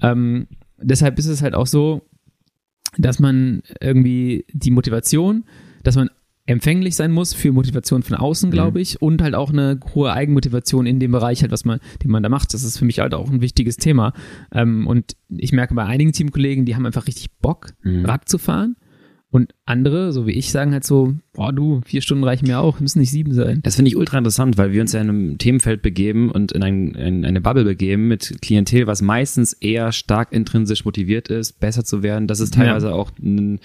Ähm, 0.00 0.46
deshalb 0.80 1.18
ist 1.18 1.26
es 1.26 1.42
halt 1.42 1.54
auch 1.54 1.66
so, 1.66 2.08
dass 2.96 3.18
man 3.18 3.62
irgendwie 3.80 4.46
die 4.52 4.70
Motivation, 4.70 5.44
dass 5.82 5.96
man 5.96 6.10
empfänglich 6.50 6.96
sein 6.96 7.12
muss 7.12 7.32
für 7.34 7.52
Motivation 7.52 8.02
von 8.02 8.16
außen, 8.16 8.50
glaube 8.50 8.80
ich, 8.80 9.00
und 9.00 9.22
halt 9.22 9.34
auch 9.34 9.50
eine 9.50 9.78
hohe 9.94 10.12
Eigenmotivation 10.12 10.86
in 10.86 11.00
dem 11.00 11.12
Bereich 11.12 11.42
halt, 11.42 11.52
was 11.52 11.64
man, 11.64 11.80
den 12.02 12.10
man 12.10 12.22
da 12.22 12.28
macht. 12.28 12.52
Das 12.54 12.62
ist 12.64 12.78
für 12.78 12.84
mich 12.84 12.98
halt 13.00 13.14
auch 13.14 13.30
ein 13.30 13.40
wichtiges 13.40 13.76
Thema. 13.76 14.12
Ähm, 14.52 14.86
und 14.86 15.16
ich 15.28 15.52
merke 15.52 15.74
bei 15.74 15.84
einigen 15.84 16.12
Teamkollegen, 16.12 16.64
die 16.64 16.74
haben 16.74 16.86
einfach 16.86 17.06
richtig 17.06 17.30
Bock, 17.40 17.72
Mhm. 17.82 18.04
Rad 18.04 18.28
zu 18.28 18.38
fahren. 18.38 18.76
Und 19.32 19.54
andere, 19.64 20.12
so 20.12 20.26
wie 20.26 20.32
ich, 20.32 20.50
sagen 20.50 20.72
halt 20.72 20.82
so, 20.82 21.14
boah 21.34 21.52
du, 21.52 21.82
vier 21.86 22.00
Stunden 22.00 22.24
reichen 22.24 22.48
mir 22.48 22.58
auch, 22.58 22.80
müssen 22.80 22.98
nicht 22.98 23.12
sieben 23.12 23.32
sein. 23.32 23.60
Das 23.62 23.76
finde 23.76 23.88
ich 23.88 23.96
ultra 23.96 24.18
interessant, 24.18 24.58
weil 24.58 24.72
wir 24.72 24.80
uns 24.80 24.92
ja 24.92 25.00
in 25.00 25.08
einem 25.08 25.38
Themenfeld 25.38 25.82
begeben 25.82 26.32
und 26.32 26.50
in, 26.50 26.64
ein, 26.64 26.94
in 26.96 27.24
eine 27.24 27.40
Bubble 27.40 27.62
begeben 27.62 28.08
mit 28.08 28.38
Klientel, 28.42 28.88
was 28.88 29.02
meistens 29.02 29.52
eher 29.52 29.92
stark 29.92 30.32
intrinsisch 30.32 30.84
motiviert 30.84 31.28
ist, 31.28 31.60
besser 31.60 31.84
zu 31.84 32.02
werden. 32.02 32.26
Das 32.26 32.40
ist 32.40 32.56
Ja. 32.56 32.64
teilweise 32.64 32.92
auch 32.92 33.12
ein, 33.22 33.60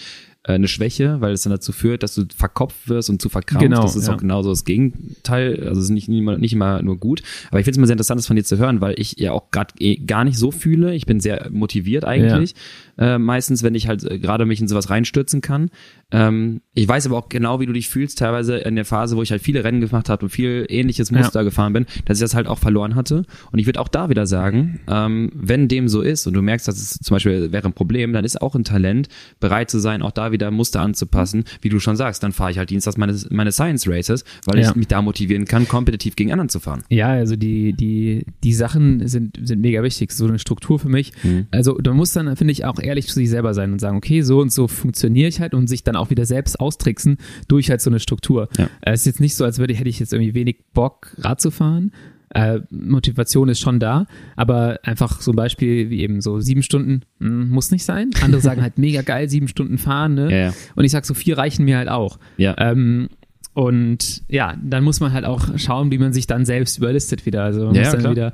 eine 0.47 0.67
Schwäche, 0.67 1.21
weil 1.21 1.33
es 1.33 1.41
dann 1.41 1.51
dazu 1.51 1.71
führt, 1.71 2.03
dass 2.03 2.13
du 2.15 2.25
verkopft 2.35 2.87
wirst 2.87 3.09
und 3.09 3.21
zu 3.21 3.29
verkrampft. 3.29 3.63
Genau, 3.63 3.81
das 3.81 3.95
ist 3.95 4.07
ja. 4.07 4.13
auch 4.13 4.17
genauso 4.17 4.49
das 4.49 4.63
Gegenteil. 4.63 5.59
Also 5.67 5.79
es 5.79 5.85
ist 5.85 5.89
nicht, 5.89 6.07
nicht, 6.07 6.19
immer, 6.19 6.37
nicht 6.37 6.53
immer 6.53 6.81
nur 6.83 6.97
gut. 6.97 7.23
Aber 7.49 7.59
ich 7.59 7.65
finde 7.65 7.71
es 7.71 7.77
immer 7.77 7.87
sehr 7.87 7.93
interessant, 7.93 8.19
das 8.19 8.27
von 8.27 8.35
dir 8.35 8.43
zu 8.43 8.57
hören, 8.57 8.79
weil 8.79 8.93
ich 8.99 9.17
ja 9.17 9.31
auch 9.31 9.49
gerade 9.49 9.73
eh 9.79 9.95
gar 9.95 10.23
nicht 10.23 10.37
so 10.37 10.51
fühle. 10.51 10.93
Ich 10.93 11.05
bin 11.05 11.19
sehr 11.19 11.49
motiviert 11.51 12.05
eigentlich. 12.05 12.53
Äh, 12.97 13.17
meistens, 13.17 13.61
wenn 13.63 13.75
ich 13.75 13.87
halt 13.87 14.03
äh, 14.03 14.19
gerade 14.19 14.45
mich 14.45 14.61
in 14.61 14.67
sowas 14.67 14.89
reinstürzen 14.89 15.41
kann. 15.41 15.69
Ähm, 16.11 16.61
ich 16.73 16.87
weiß 16.87 17.07
aber 17.07 17.17
auch 17.17 17.29
genau, 17.29 17.59
wie 17.59 17.65
du 17.65 17.73
dich 17.73 17.89
fühlst, 17.89 18.19
teilweise 18.19 18.57
in 18.57 18.75
der 18.75 18.85
Phase, 18.85 19.17
wo 19.17 19.21
ich 19.21 19.31
halt 19.31 19.41
viele 19.41 19.63
Rennen 19.63 19.81
gemacht 19.81 20.07
habe 20.09 20.25
und 20.25 20.29
viel 20.29 20.65
ähnliches 20.69 21.09
Ja. 21.09 21.17
Muster 21.17 21.43
gefahren 21.43 21.73
bin, 21.73 21.85
dass 22.05 22.19
ich 22.19 22.21
das 22.23 22.35
halt 22.35 22.47
auch 22.47 22.59
verloren 22.59 22.95
hatte. 22.95 23.23
Und 23.51 23.59
ich 23.59 23.65
würde 23.65 23.79
auch 23.81 23.87
da 23.87 24.09
wieder 24.09 24.25
sagen, 24.27 24.79
ähm, 24.87 25.31
wenn 25.33 25.67
dem 25.67 25.87
so 25.87 26.01
ist 26.01 26.25
und 26.27 26.33
du 26.33 26.41
merkst, 26.41 26.67
dass 26.67 26.77
es 26.77 26.99
zum 26.99 27.15
Beispiel 27.15 27.51
wäre 27.51 27.67
ein 27.67 27.73
Problem, 27.73 28.13
dann 28.13 28.23
ist 28.23 28.41
auch 28.41 28.55
ein 28.55 28.63
Talent, 28.63 29.09
bereit 29.39 29.69
zu 29.69 29.79
sein, 29.79 30.01
auch 30.01 30.11
da 30.11 30.31
wieder 30.31 30.51
Muster 30.51 30.81
anzupassen, 30.81 31.43
wie 31.61 31.69
du 31.69 31.79
schon 31.79 31.95
sagst. 31.97 32.23
Dann 32.23 32.31
fahre 32.31 32.51
ich 32.51 32.57
halt 32.57 32.69
dienstags 32.69 32.97
meine, 32.97 33.17
meine 33.31 33.51
Science 33.51 33.87
Races, 33.89 34.23
weil 34.45 34.59
Ja. 34.59 34.69
ich 34.69 34.75
mich 34.75 34.87
da 34.87 35.01
motivieren 35.01 35.45
kann, 35.45 35.67
kompetitiv 35.67 36.15
gegen 36.15 36.31
anderen 36.31 36.49
zu 36.49 36.59
fahren. 36.59 36.83
Ja, 36.89 37.09
also 37.09 37.35
die, 37.35 37.73
die, 37.73 38.25
die 38.43 38.53
Sachen 38.53 39.07
sind, 39.07 39.37
sind 39.43 39.59
mega 39.61 39.83
wichtig. 39.83 40.11
So 40.13 40.27
eine 40.27 40.39
Struktur 40.39 40.79
für 40.79 40.89
mich. 40.89 41.11
Mhm. 41.23 41.47
Also 41.51 41.77
man 41.85 41.95
muss 41.97 42.13
dann, 42.13 42.35
finde 42.35 42.51
ich, 42.51 42.63
auch 42.65 42.79
ehrlich 42.85 43.07
zu 43.07 43.13
sich 43.13 43.29
selber 43.29 43.53
sein 43.53 43.71
und 43.71 43.79
sagen, 43.79 43.97
okay, 43.97 44.21
so 44.21 44.39
und 44.39 44.51
so 44.51 44.67
funktioniere 44.67 45.27
ich 45.27 45.39
halt 45.39 45.53
und 45.53 45.67
sich 45.67 45.83
dann 45.83 45.95
auch 45.95 46.09
wieder 46.09 46.25
selbst 46.25 46.59
austricksen 46.59 47.17
durch 47.47 47.69
halt 47.69 47.81
so 47.81 47.89
eine 47.89 47.99
Struktur. 47.99 48.49
Ja. 48.57 48.69
Es 48.81 49.01
ist 49.01 49.05
jetzt 49.05 49.19
nicht 49.19 49.35
so, 49.35 49.45
als 49.45 49.59
würde 49.59 49.73
ich, 49.73 49.79
hätte 49.79 49.89
ich 49.89 49.99
jetzt 49.99 50.13
irgendwie 50.13 50.33
wenig 50.33 50.57
Bock, 50.73 51.15
Rad 51.17 51.41
zu 51.41 51.51
fahren. 51.51 51.91
Äh, 52.29 52.61
Motivation 52.69 53.47
ist 53.49 53.59
schon 53.59 53.79
da, 53.79 54.07
aber 54.35 54.79
einfach 54.83 55.21
so 55.21 55.31
ein 55.31 55.35
Beispiel 55.37 55.89
wie 55.89 56.01
eben 56.01 56.19
so 56.21 56.41
sieben 56.41 56.63
Stunden 56.63 57.03
mh, 57.19 57.45
muss 57.45 57.71
nicht 57.71 57.85
sein. 57.85 58.09
Andere 58.21 58.41
sagen 58.41 58.61
halt 58.61 58.77
mega 58.77 59.03
geil, 59.03 59.29
sieben 59.29 59.47
Stunden 59.47 59.77
fahren, 59.77 60.15
ne? 60.15 60.31
Ja, 60.31 60.37
ja. 60.37 60.53
Und 60.75 60.83
ich 60.83 60.91
sag 60.91 61.05
so 61.05 61.13
vier 61.13 61.37
reichen 61.37 61.63
mir 61.63 61.77
halt 61.77 61.87
auch. 61.87 62.19
Ja. 62.37 62.55
Ähm, 62.57 63.09
und 63.55 64.21
ja, 64.27 64.57
dann 64.61 64.83
muss 64.83 64.99
man 64.99 65.13
halt 65.13 65.23
auch 65.23 65.57
schauen, 65.57 65.89
wie 65.89 65.97
man 65.97 66.11
sich 66.11 66.27
dann 66.27 66.43
selbst 66.43 66.77
überlistet 66.77 67.25
wieder. 67.25 67.43
Also 67.45 67.67
man 67.67 67.77
muss 67.77 67.89
dann 67.89 68.01
klar. 68.01 68.11
wieder 68.11 68.33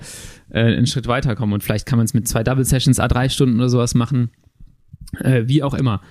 äh, 0.49 0.62
einen 0.62 0.88
Schritt 0.88 1.08
weiterkommen. 1.08 1.54
Und 1.54 1.64
vielleicht 1.64 1.86
kann 1.86 1.97
man 1.97 2.06
es 2.06 2.16
mit 2.16 2.28
zwei 2.28 2.43
Double 2.43 2.66
Sessions, 2.66 2.99
a 2.99 3.08
drei 3.08 3.30
Stunden 3.30 3.60
oder 3.60 3.70
sowas 3.70 3.93
machen. 3.93 4.32
Äh, 5.20 5.43
wie 5.47 5.64
auch 5.64 5.74
immer. 5.74 6.01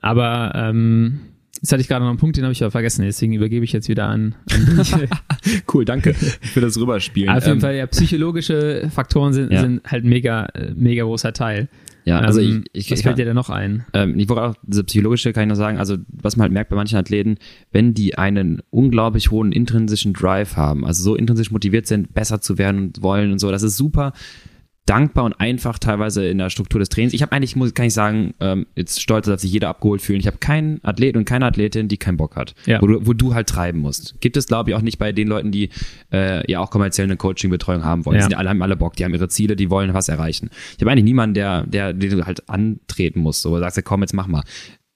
Aber 0.00 0.52
ähm, 0.54 1.20
jetzt 1.60 1.72
hatte 1.72 1.80
ich 1.80 1.88
gerade 1.88 2.02
noch 2.04 2.10
einen 2.10 2.18
Punkt, 2.18 2.36
den 2.36 2.44
habe 2.44 2.52
ich 2.52 2.62
aber 2.62 2.70
vergessen. 2.70 3.02
Deswegen 3.04 3.32
übergebe 3.32 3.64
ich 3.64 3.72
jetzt 3.72 3.88
wieder 3.88 4.06
an, 4.06 4.34
an. 4.52 4.84
Cool, 5.72 5.84
danke 5.84 6.14
für 6.14 6.60
das 6.60 6.78
Rüberspielen. 6.78 7.30
Auf 7.30 7.42
jeden 7.44 7.54
Ähm, 7.56 7.60
Fall, 7.60 7.74
ja, 7.76 7.86
psychologische 7.86 8.88
Faktoren 8.90 9.32
sind, 9.32 9.52
Ja. 9.52 9.60
sind 9.60 9.82
halt 9.90 10.04
mega, 10.04 10.46
äh, 10.46 10.72
mega 10.74 11.04
großer 11.04 11.32
Teil. 11.32 11.68
Ja, 12.06 12.18
also 12.20 12.40
Ähm, 12.40 12.64
ich, 12.72 12.86
ich, 12.86 12.90
was 12.92 13.02
fällt 13.02 13.16
dir 13.18 13.24
denn 13.24 13.34
noch 13.34 13.48
ein? 13.50 13.84
ähm, 13.94 14.18
ich 14.18 14.28
wollte 14.28 14.42
auch 14.42 14.54
diese 14.62 14.84
psychologische 14.84 15.32
kann 15.32 15.44
ich 15.44 15.48
noch 15.48 15.56
sagen, 15.56 15.78
also 15.78 15.96
was 16.08 16.36
man 16.36 16.44
halt 16.44 16.52
merkt 16.52 16.68
bei 16.70 16.76
manchen 16.76 16.98
Athleten, 16.98 17.36
wenn 17.72 17.94
die 17.94 18.18
einen 18.18 18.60
unglaublich 18.70 19.30
hohen 19.30 19.52
intrinsischen 19.52 20.12
Drive 20.12 20.56
haben, 20.56 20.84
also 20.84 21.02
so 21.02 21.14
intrinsisch 21.16 21.50
motiviert 21.50 21.86
sind, 21.86 22.12
besser 22.12 22.40
zu 22.42 22.58
werden 22.58 22.78
und 22.88 23.02
wollen 23.02 23.32
und 23.32 23.38
so, 23.38 23.50
das 23.50 23.62
ist 23.62 23.76
super 23.78 24.12
dankbar 24.86 25.24
und 25.24 25.32
einfach 25.40 25.78
teilweise 25.78 26.26
in 26.26 26.38
der 26.38 26.50
Struktur 26.50 26.78
des 26.78 26.90
Trainings. 26.90 27.14
Ich 27.14 27.22
habe 27.22 27.32
eigentlich, 27.32 27.56
muss 27.56 27.72
kann 27.72 27.86
ich 27.86 27.94
sagen, 27.94 28.34
ähm, 28.40 28.66
jetzt 28.76 29.00
stolz, 29.00 29.26
dass 29.26 29.40
sich 29.40 29.50
jeder 29.52 29.68
abgeholt 29.70 30.02
fühlt. 30.02 30.20
Ich 30.20 30.26
habe 30.26 30.36
keinen 30.38 30.78
Athlet 30.84 31.16
und 31.16 31.24
keine 31.24 31.46
Athletin, 31.46 31.88
die 31.88 31.96
keinen 31.96 32.18
Bock 32.18 32.36
hat, 32.36 32.54
Ja. 32.66 32.82
wo, 32.82 32.86
du, 32.86 33.06
wo 33.06 33.14
du 33.14 33.34
halt 33.34 33.48
treiben 33.48 33.78
musst. 33.78 34.20
Gibt 34.20 34.36
es, 34.36 34.46
glaube 34.46 34.70
ich, 34.70 34.76
auch 34.76 34.82
nicht 34.82 34.98
bei 34.98 35.12
den 35.12 35.28
Leuten, 35.28 35.52
die 35.52 35.70
äh, 36.12 36.50
ja 36.50 36.60
auch 36.60 36.70
kommerziell 36.70 37.06
eine 37.06 37.16
Coaching-Betreuung 37.16 37.82
haben 37.84 38.04
wollen. 38.04 38.16
Ja. 38.16 38.22
Die 38.26 38.30
sind 38.30 38.38
alle, 38.38 38.50
haben 38.50 38.62
alle 38.62 38.76
Bock, 38.76 38.94
die 38.96 39.04
haben 39.04 39.14
ihre 39.14 39.28
Ziele, 39.28 39.56
die 39.56 39.70
wollen 39.70 39.94
was 39.94 40.08
erreichen. 40.08 40.50
Ich 40.76 40.80
habe 40.82 40.90
eigentlich 40.90 41.04
niemanden, 41.04 41.34
der, 41.34 41.66
der, 41.66 41.94
den 41.94 42.10
du 42.10 42.26
halt 42.26 42.48
antreten 42.50 43.20
musst, 43.20 43.40
so, 43.42 43.50
wo 43.52 43.54
du 43.54 43.60
sagst, 43.60 43.78
ja, 43.78 43.82
komm, 43.82 44.02
jetzt 44.02 44.12
mach 44.12 44.26
mal. 44.26 44.42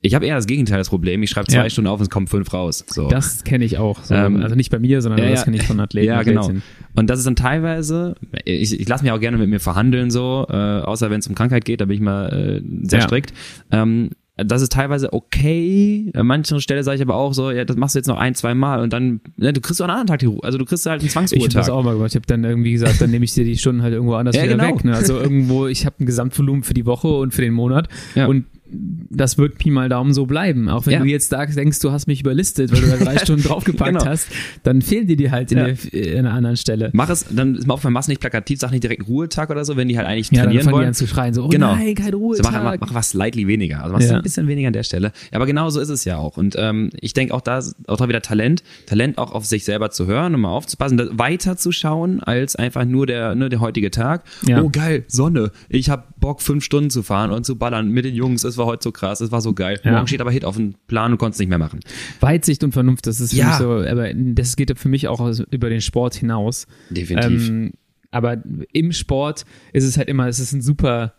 Ich 0.01 0.15
habe 0.15 0.27
eher 0.27 0.37
das 0.37 0.47
Gegenteil 0.47 0.79
das 0.79 0.91
Problem. 0.91 1.23
Ich 1.25 1.31
schreibe 1.31 1.49
zwei 1.49 1.65
Ja. 1.65 1.71
Stunden 1.71 1.89
auf 1.89 1.99
und 1.99 2.05
es 2.05 2.11
kommen 2.11 2.29
fünf 2.29 2.53
raus. 2.53 2.85
So. 2.89 3.09
Das 3.09 3.43
kenne 3.43 3.65
ich 3.65 3.79
auch. 3.79 4.05
So. 4.05 4.15
Ähm, 4.15 4.37
also 4.43 4.55
nicht 4.55 4.71
bei 4.71 4.79
mir, 4.79 5.03
sondern 5.03 5.21
ja, 5.21 5.31
das 5.31 5.45
kenne 5.45 5.57
ich 5.57 5.65
von 5.65 5.81
Athleten. 5.81 6.07
Ja, 6.07 6.23
genau. 6.23 6.51
Und 6.95 7.11
das 7.11 7.19
ist 7.19 7.27
dann 7.27 7.35
teilweise, 7.35 8.15
ich, 8.45 8.79
ich 8.79 8.89
lasse 8.89 9.03
mich 9.03 9.13
auch 9.13 9.19
gerne 9.19 9.39
mit 9.39 9.49
mir 9.49 9.59
verhandeln, 9.59 10.11
so, 10.11 10.47
äh, 10.49 10.53
außer 10.53 11.11
wenn 11.11 11.19
es 11.19 11.27
um 11.27 11.35
Krankheit 11.35 11.65
geht, 11.65 11.81
da 11.81 11.87
bin 11.87 11.97
ich 11.97 12.01
mal 12.01 12.29
äh, 12.29 12.63
sehr 12.89 13.01
strikt. 13.03 13.33
Ähm, 13.73 14.11
das 14.37 14.63
ist 14.63 14.71
teilweise 14.71 15.13
okay. 15.13 16.13
An 16.15 16.29
manchen 16.29 16.61
Stelle 16.61 16.85
sage 16.85 16.97
ich 16.97 17.03
aber 17.03 17.17
auch 17.17 17.35
so, 17.35 17.51
ja, 17.51 17.65
das 17.65 17.77
machst 17.77 17.97
du 17.97 17.99
jetzt 17.99 18.07
noch 18.07 18.19
ein, 18.19 18.37
zwei 18.37 18.55
Mal 18.55 18.81
und 18.81 18.93
dann, 18.93 19.21
ne, 19.37 19.53
du 19.53 19.61
kriegst 19.61 19.83
auch 19.83 19.87
einen 19.87 19.91
anderen 19.91 20.07
Tag 20.07 20.21
die 20.21 20.27
Ruhe. 20.27 20.45
Also 20.45 20.59
du 20.59 20.65
kriegst 20.65 20.87
halt 20.87 21.01
einen 21.01 21.09
Ich 21.09 21.43
habe 21.43 21.49
das 21.49 21.69
auch 21.69 21.83
mal 21.83 21.95
gemacht. 21.95 22.11
Ich 22.11 22.15
habe 22.15 22.27
dann 22.27 22.45
irgendwie 22.45 22.71
gesagt, 22.71 23.01
dann 23.01 23.11
nehme 23.11 23.25
ich 23.25 23.35
dir 23.35 23.45
die 23.45 23.59
Stunden 23.59 23.83
halt 23.83 23.95
irgendwo 23.95 24.15
anders 24.15 24.37
Ja, 24.37 24.45
wieder 24.45 24.57
genau. 24.57 24.77
weg. 24.77 24.85
Ne? 24.85 24.95
Also 24.95 25.19
irgendwo, 25.19 25.67
ich 25.67 25.87
habe 25.87 25.97
ein 25.99 26.07
Gesamtvolumen 26.07 26.63
für 26.63 26.75
die 26.75 26.87
Woche 26.87 27.09
und 27.09 27.35
für 27.35 27.43
den 27.43 27.53
Monat. 27.53 27.89
Ja. 28.15 28.27
Und 28.27 28.45
das 28.71 29.39
wird 29.39 29.59
Pi 29.59 29.71
mal 29.71 29.89
Daumen 29.89 30.13
so 30.13 30.27
bleiben. 30.27 30.69
Auch 30.69 30.87
wenn 30.87 30.93
Ja. 30.95 30.99
du 31.01 31.07
jetzt 31.07 31.33
da 31.33 31.47
denkst, 31.47 31.79
du 31.81 31.91
hast 31.91 32.07
mich 32.07 32.21
überlistet, 32.21 32.73
weil 32.73 32.81
du 32.83 32.87
da 32.89 32.97
drei 33.05 33.19
Stunden 33.25 33.43
draufgepackt 33.43 33.93
Genau. 33.93 34.05
hast, 34.05 34.29
dann 34.63 34.83
fehlen 34.83 35.07
dir 35.07 35.17
die 35.17 35.31
halt 35.31 35.51
in, 35.53 35.59
Ja. 35.59 35.65
der, 35.69 35.93
in 35.95 36.19
einer 36.27 36.33
anderen 36.35 36.57
Stelle. 36.57 36.91
Mach 36.93 37.09
es, 37.09 37.25
dann 37.31 37.55
ist 37.55 37.67
mal 37.67 37.75
auf, 37.75 37.85
machst 37.85 38.09
nicht 38.09 38.21
plakativ, 38.21 38.59
sag 38.61 38.71
nicht 38.71 38.83
direkt 38.85 39.09
Ruhetag 39.09 39.51
oder 39.51 39.65
so, 39.65 39.77
wenn 39.77 39.89
die 39.89 39.97
halt 39.97 40.07
eigentlich 40.07 40.31
Ja, 40.31 40.43
dann 40.43 40.47
trainieren 40.53 40.67
die 40.67 40.73
wollen. 40.73 40.87
an 40.89 40.95
zu 40.95 41.07
schreien, 41.07 41.33
so, 41.35 41.45
oh 41.45 41.49
Genau. 41.49 41.75
nein, 41.75 41.95
kein 41.95 42.13
So, 42.13 42.19
Ruhetag. 42.19 42.53
mach, 42.53 42.63
mach, 42.65 42.77
mach 42.81 42.95
was 42.95 43.11
slightly 43.11 43.47
weniger. 43.47 43.81
Also 43.83 43.93
machst 43.95 44.09
du 44.09 44.13
Ja. 44.13 44.19
ein 44.19 44.23
bisschen 44.23 44.47
weniger 44.49 44.67
an 44.69 44.73
der 44.75 44.83
Stelle. 44.83 45.13
Aber 45.33 45.47
genau 45.47 45.71
so 45.71 45.81
ist 45.81 45.89
es 45.89 46.05
ja 46.05 46.19
auch. 46.19 46.37
Und 46.37 46.55
ähm, 46.59 46.91
ich 47.01 47.15
denke 47.15 47.33
auch 47.35 47.41
da, 47.41 47.61
auch 47.87 47.97
da 47.97 48.09
wieder 48.09 48.21
Talent. 48.21 48.63
Talent 48.87 49.17
auch 49.19 49.33
auf 49.33 49.47
sich 49.47 49.65
selber 49.65 49.91
zu 49.91 50.07
hören 50.07 50.35
und 50.35 50.43
mal 50.43 50.51
aufzupassen, 50.51 51.01
weiter 51.13 51.57
zu 51.57 51.73
schauen 51.73 52.21
als 52.23 52.55
einfach 52.57 52.85
nur 52.85 53.07
der, 53.07 53.35
ne, 53.35 53.49
der 53.49 53.61
heutige 53.61 53.91
Tag. 53.91 54.25
Oh 54.63 54.69
geil, 54.71 55.05
Sonne. 55.09 55.53
Ich 55.71 55.89
hab 55.89 56.21
Bock, 56.21 56.43
fünf 56.43 56.65
Stunden 56.65 56.91
zu 56.91 57.03
fahren 57.03 57.31
und 57.31 57.47
zu 57.47 57.57
ballern 57.57 57.89
mit 57.91 58.05
den 58.05 58.15
Jungs. 58.15 58.45
Es 58.45 58.58
war 58.59 58.67
heute 58.67 58.83
so 58.85 58.93
krass, 58.93 59.21
es 59.21 59.31
war 59.33 59.41
so 59.41 59.55
geil. 59.55 59.81
Ja. 59.85 59.93
Morgen 59.93 60.07
steht 60.07 60.21
aber 60.21 60.31
Hit 60.31 60.45
auf 60.45 60.57
dem 60.57 60.75
Plan 60.87 61.13
und 61.13 61.19
konntest 61.19 61.41
nicht 61.41 61.49
mehr 61.49 61.59
machen. 61.59 61.81
Weitsicht 62.21 62.63
und 62.65 62.73
Vernunft, 62.73 63.07
das 63.07 63.21
ist 63.21 63.31
für 63.33 63.39
Ja. 63.39 63.47
mich 63.49 63.57
so, 63.57 63.71
aber 63.73 64.13
das 64.15 64.57
geht 64.57 64.77
für 64.79 64.89
mich 64.89 65.09
auch 65.09 65.21
über 65.51 65.71
den 65.71 65.81
Sport 65.81 66.15
hinaus. 66.15 66.67
Definitiv. 66.91 67.49
Ähm, 67.49 67.73
aber 68.11 68.43
im 68.73 68.93
Sport 68.93 69.45
ist 69.73 69.85
es 69.85 69.97
halt 69.99 70.09
immer, 70.09 70.27
es 70.29 70.39
ist 70.41 70.53
ein 70.53 70.63
super, 70.63 71.15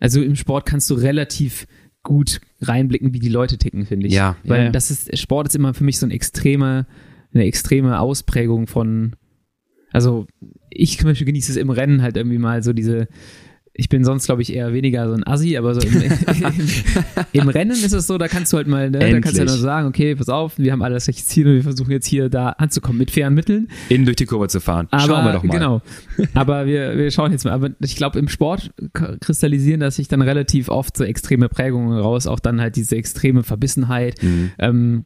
also 0.00 0.20
im 0.22 0.36
Sport 0.36 0.66
kannst 0.66 0.88
du 0.90 0.94
relativ 0.94 1.66
gut 2.02 2.40
reinblicken, 2.60 3.12
wie 3.14 3.20
die 3.20 3.28
Leute 3.28 3.58
ticken, 3.58 3.86
finde 3.86 4.08
ich. 4.08 4.14
Ja, 4.14 4.36
Weil 4.44 4.64
ja. 4.64 4.70
das 4.70 4.90
ist, 4.90 5.16
Sport 5.18 5.48
ist 5.48 5.54
immer 5.54 5.74
für 5.74 5.84
mich 5.84 5.98
so 5.98 6.06
ein 6.06 6.10
extreme, 6.10 6.86
eine 7.32 7.44
extreme 7.44 8.00
Ausprägung 8.00 8.66
von, 8.66 9.14
also 9.92 10.26
ich 10.70 10.98
zum 10.98 11.10
Beispiel 11.10 11.26
genieße 11.26 11.52
es 11.52 11.56
im 11.58 11.70
Rennen 11.70 12.02
halt 12.02 12.16
irgendwie 12.16 12.38
mal 12.38 12.62
so 12.62 12.72
diese, 12.72 13.06
ich 13.74 13.88
bin 13.88 14.04
sonst, 14.04 14.26
glaube 14.26 14.42
ich, 14.42 14.52
eher 14.52 14.72
weniger 14.74 15.08
so 15.08 15.14
ein 15.14 15.26
Assi, 15.26 15.56
aber 15.56 15.74
so 15.74 15.80
im, 15.80 16.02
im, 16.02 16.12
im 17.32 17.48
Rennen 17.48 17.70
ist 17.72 17.92
es 17.92 18.06
so, 18.06 18.18
da 18.18 18.28
kannst 18.28 18.52
du 18.52 18.58
halt 18.58 18.66
mal, 18.66 18.90
ne, 18.90 18.98
da 18.98 19.20
kannst 19.20 19.34
du 19.34 19.38
ja 19.38 19.44
nur 19.46 19.56
sagen, 19.56 19.88
okay, 19.88 20.14
pass 20.14 20.28
auf, 20.28 20.58
wir 20.58 20.72
haben 20.72 20.82
alle 20.82 20.94
das 20.94 21.04
gleiche 21.04 21.24
Ziel 21.24 21.46
und 21.46 21.54
wir 21.54 21.62
versuchen 21.62 21.90
jetzt 21.90 22.06
hier 22.06 22.28
da 22.28 22.50
anzukommen 22.50 22.98
mit 22.98 23.10
fairen 23.10 23.32
Mitteln. 23.34 23.68
Innen 23.88 24.04
durch 24.04 24.16
die 24.16 24.26
Kurve 24.26 24.48
zu 24.48 24.60
fahren. 24.60 24.88
Aber, 24.90 25.02
Schauen 25.02 25.24
wir 25.24 25.32
doch 25.32 25.42
mal. 25.42 25.52
Genau. 25.54 25.82
Aber 26.34 26.66
wir, 26.66 26.98
wir 26.98 27.10
schauen 27.10 27.32
jetzt 27.32 27.44
mal. 27.44 27.52
Aber 27.52 27.70
ich 27.80 27.96
glaube, 27.96 28.18
im 28.18 28.28
Sport 28.28 28.72
kristallisieren 29.20 29.80
das 29.80 29.96
sich 29.96 30.08
dann 30.08 30.20
relativ 30.20 30.68
oft 30.68 30.96
so 30.96 31.04
extreme 31.04 31.48
Prägungen 31.48 31.98
raus, 31.98 32.26
auch 32.26 32.40
dann 32.40 32.60
halt 32.60 32.76
diese 32.76 32.96
extreme 32.96 33.42
Verbissenheit 33.42 34.22
Mhm. 34.22 34.50
ähm, 34.58 35.04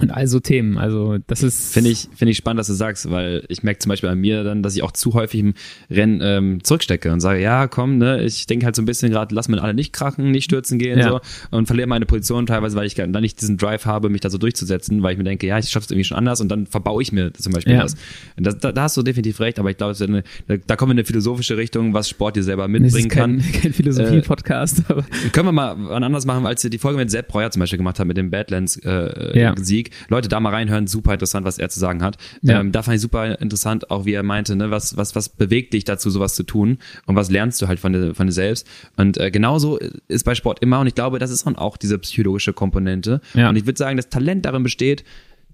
und 0.00 0.10
all 0.12 0.26
so 0.28 0.38
Themen. 0.40 0.78
Also 0.78 1.18
das 1.26 1.42
ist 1.42 1.72
Finde 1.74 1.90
ich, 1.90 2.08
finde 2.14 2.30
ich 2.30 2.36
spannend, 2.36 2.60
dass 2.60 2.68
du 2.68 2.72
sagst, 2.74 3.10
weil 3.10 3.44
ich 3.48 3.62
merke 3.62 3.80
zum 3.80 3.90
Beispiel 3.90 4.08
an 4.08 4.18
mir 4.18 4.44
dann, 4.44 4.62
dass 4.62 4.76
ich 4.76 4.82
auch 4.82 4.92
zu 4.92 5.14
häufig 5.14 5.40
im 5.40 5.54
Rennen 5.90 6.20
ähm, 6.22 6.62
zurückstecke 6.64 7.12
und 7.12 7.20
sage, 7.20 7.40
ja, 7.40 7.66
komm, 7.66 7.98
ne, 7.98 8.22
ich 8.22 8.46
denke 8.46 8.64
halt 8.66 8.76
so 8.76 8.82
ein 8.82 8.84
bisschen 8.84 9.10
gerade, 9.10 9.34
lass 9.34 9.48
mir 9.48 9.60
alle 9.62 9.74
nicht 9.74 9.92
krachen, 9.92 10.30
nicht 10.30 10.44
stürzen 10.44 10.78
gehen 10.78 10.98
Ja. 10.98 11.08
so 11.10 11.20
und 11.50 11.66
verliere 11.66 11.88
meine 11.88 12.06
Position 12.06 12.46
teilweise, 12.46 12.76
weil 12.76 12.86
ich 12.86 12.94
dann 12.94 13.10
nicht 13.10 13.40
diesen 13.40 13.56
Drive 13.56 13.86
habe, 13.86 14.08
mich 14.08 14.20
da 14.20 14.30
so 14.30 14.38
durchzusetzen, 14.38 15.02
weil 15.02 15.12
ich 15.12 15.18
mir 15.18 15.24
denke, 15.24 15.46
ja, 15.46 15.58
ich 15.58 15.68
schaffe 15.68 15.84
es 15.86 15.90
irgendwie 15.90 16.04
schon 16.04 16.16
anders 16.16 16.40
und 16.40 16.48
dann 16.48 16.66
verbaue 16.66 17.02
ich 17.02 17.10
mir 17.12 17.32
zum 17.32 17.52
Beispiel 17.52 17.74
Ja. 17.74 17.82
das. 17.82 17.96
Das 18.36 18.58
da, 18.58 18.70
da 18.72 18.82
hast 18.82 18.96
du 18.96 19.02
definitiv 19.02 19.40
recht, 19.40 19.58
aber 19.58 19.70
ich 19.70 19.76
glaube, 19.76 19.94
eine- 20.04 20.22
da, 20.46 20.56
da 20.64 20.76
kommen 20.76 20.90
wir 20.90 20.92
in 20.92 20.98
eine 20.98 21.04
philosophische 21.06 21.56
Richtung, 21.56 21.92
was 21.92 22.08
Sport 22.08 22.36
dir 22.36 22.44
selber 22.44 22.68
mitbringen 22.68 23.08
kein, 23.08 23.40
kann. 23.40 23.52
kein 23.62 23.72
Philosophie-Podcast, 23.72 24.84
aber 24.88 25.04
Können 25.32 25.48
wir 25.48 25.52
mal 25.52 25.92
anders 25.92 26.24
machen, 26.24 26.46
als 26.46 26.62
wir 26.62 26.70
die 26.70 26.78
Folge 26.78 26.98
mit 26.98 27.10
Sepp 27.10 27.28
Breuer 27.28 27.50
zum 27.50 27.60
Beispiel 27.60 27.78
gemacht 27.78 27.98
haben, 27.98 28.06
mit 28.08 28.16
dem 28.16 28.30
Badlands-Sieg. 28.30 28.84
Äh, 28.84 29.38
Ja. 29.40 29.54
Leute, 30.08 30.28
da 30.28 30.40
mal 30.40 30.50
reinhören, 30.50 30.86
super 30.86 31.12
interessant, 31.12 31.44
was 31.46 31.58
er 31.58 31.68
zu 31.68 31.78
sagen 31.80 32.02
hat. 32.02 32.16
Ja. 32.42 32.60
Ähm, 32.60 32.72
da 32.72 32.82
fand 32.82 32.96
ich 32.96 33.00
super 33.00 33.40
interessant, 33.40 33.90
auch 33.90 34.04
wie 34.04 34.12
er 34.12 34.22
meinte, 34.22 34.56
ne, 34.56 34.70
was, 34.70 34.96
was, 34.96 35.14
was 35.14 35.28
bewegt 35.28 35.72
dich 35.74 35.84
dazu, 35.84 36.10
sowas 36.10 36.34
zu 36.34 36.42
tun 36.42 36.78
und 37.06 37.16
was 37.16 37.30
lernst 37.30 37.60
du 37.62 37.68
halt 37.68 37.80
von 37.80 37.92
dir, 37.92 38.14
von 38.14 38.26
dir 38.26 38.32
selbst. 38.32 38.66
Und 38.96 39.18
äh, 39.18 39.30
genauso 39.30 39.78
ist 40.08 40.24
bei 40.24 40.34
Sport 40.34 40.60
immer 40.60 40.80
und 40.80 40.86
ich 40.86 40.94
glaube, 40.94 41.18
das 41.18 41.30
ist 41.30 41.46
dann 41.46 41.56
auch 41.56 41.76
diese 41.76 41.98
psychologische 41.98 42.52
Komponente. 42.52 43.20
Ja. 43.34 43.48
Und 43.48 43.56
ich 43.56 43.66
würde 43.66 43.78
sagen, 43.78 43.96
das 43.96 44.08
Talent 44.08 44.44
darin 44.44 44.62
besteht, 44.62 45.04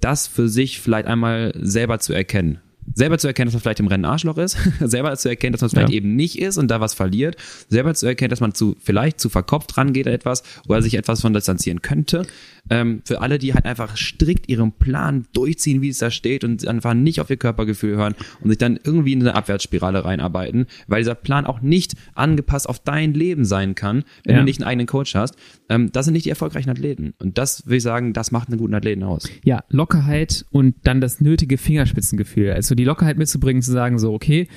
das 0.00 0.26
für 0.26 0.48
sich 0.48 0.80
vielleicht 0.80 1.06
einmal 1.06 1.52
selber 1.60 1.98
zu 1.98 2.12
erkennen. 2.12 2.58
Selber 2.92 3.16
zu 3.16 3.26
erkennen, 3.26 3.46
dass 3.46 3.54
man 3.54 3.62
vielleicht 3.62 3.80
im 3.80 3.86
Rennen 3.86 4.04
Arschloch 4.04 4.36
ist, 4.36 4.58
selber 4.80 5.16
zu 5.16 5.30
erkennen, 5.30 5.52
dass 5.52 5.62
man 5.62 5.68
es 5.68 5.72
vielleicht 5.72 5.90
Ja. 5.90 5.96
eben 5.96 6.16
nicht 6.16 6.38
ist 6.38 6.58
und 6.58 6.68
da 6.70 6.80
was 6.80 6.92
verliert, 6.92 7.36
selber 7.70 7.94
zu 7.94 8.06
erkennen, 8.06 8.28
dass 8.28 8.40
man 8.40 8.52
zu 8.52 8.76
vielleicht 8.78 9.20
zu 9.20 9.30
verkopft 9.30 9.78
rangeht 9.78 10.06
an 10.06 10.12
etwas 10.12 10.42
oder 10.68 10.82
sich 10.82 10.94
etwas 10.94 11.22
von 11.22 11.32
distanzieren 11.32 11.80
könnte. 11.80 12.26
Ähm, 12.70 13.02
für 13.04 13.20
alle, 13.20 13.38
die 13.38 13.52
halt 13.52 13.66
einfach 13.66 13.94
strikt 13.96 14.48
ihren 14.48 14.72
Plan 14.72 15.26
durchziehen, 15.34 15.82
wie 15.82 15.90
es 15.90 15.98
da 15.98 16.10
steht 16.10 16.44
und 16.44 16.66
einfach 16.66 16.94
nicht 16.94 17.20
auf 17.20 17.28
ihr 17.28 17.36
Körpergefühl 17.36 17.94
hören 17.96 18.14
und 18.40 18.48
sich 18.48 18.56
dann 18.56 18.78
irgendwie 18.82 19.12
in 19.12 19.20
eine 19.20 19.34
Abwärtsspirale 19.34 20.02
reinarbeiten, 20.04 20.64
weil 20.86 21.02
dieser 21.02 21.14
Plan 21.14 21.44
auch 21.44 21.60
nicht 21.60 21.92
angepasst 22.14 22.66
auf 22.66 22.78
dein 22.78 23.12
Leben 23.12 23.44
sein 23.44 23.74
kann, 23.74 24.04
wenn 24.24 24.34
Ja. 24.36 24.38
du 24.40 24.44
nicht 24.46 24.60
einen 24.62 24.68
eigenen 24.68 24.86
Coach 24.86 25.14
hast. 25.14 25.36
Ähm, 25.68 25.92
das 25.92 26.06
sind 26.06 26.14
nicht 26.14 26.24
die 26.24 26.30
erfolgreichen 26.30 26.70
Athleten. 26.70 27.12
Und 27.18 27.36
das 27.36 27.66
will 27.66 27.76
ich 27.76 27.82
sagen, 27.82 28.14
das 28.14 28.30
macht 28.30 28.48
einen 28.48 28.58
guten 28.58 28.74
Athleten 28.74 29.02
aus. 29.02 29.28
ja, 29.44 29.62
Lockerheit 29.68 30.46
und 30.50 30.74
dann 30.84 31.02
das 31.02 31.20
nötige 31.20 31.58
Fingerspitzengefühl. 31.58 32.50
Also 32.52 32.74
die 32.74 32.84
Lockerheit 32.84 33.18
mitzubringen, 33.18 33.60
zu 33.62 33.72
sagen, 33.72 33.98
so, 33.98 34.14
okay, 34.14 34.48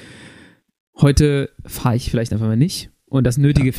heute 1.02 1.50
fahre 1.66 1.96
ich 1.96 2.10
vielleicht 2.10 2.34
einfach 2.34 2.48
mal 2.48 2.58
nicht. 2.58 2.90
Und 3.06 3.26
das 3.26 3.38
nötige 3.38 3.72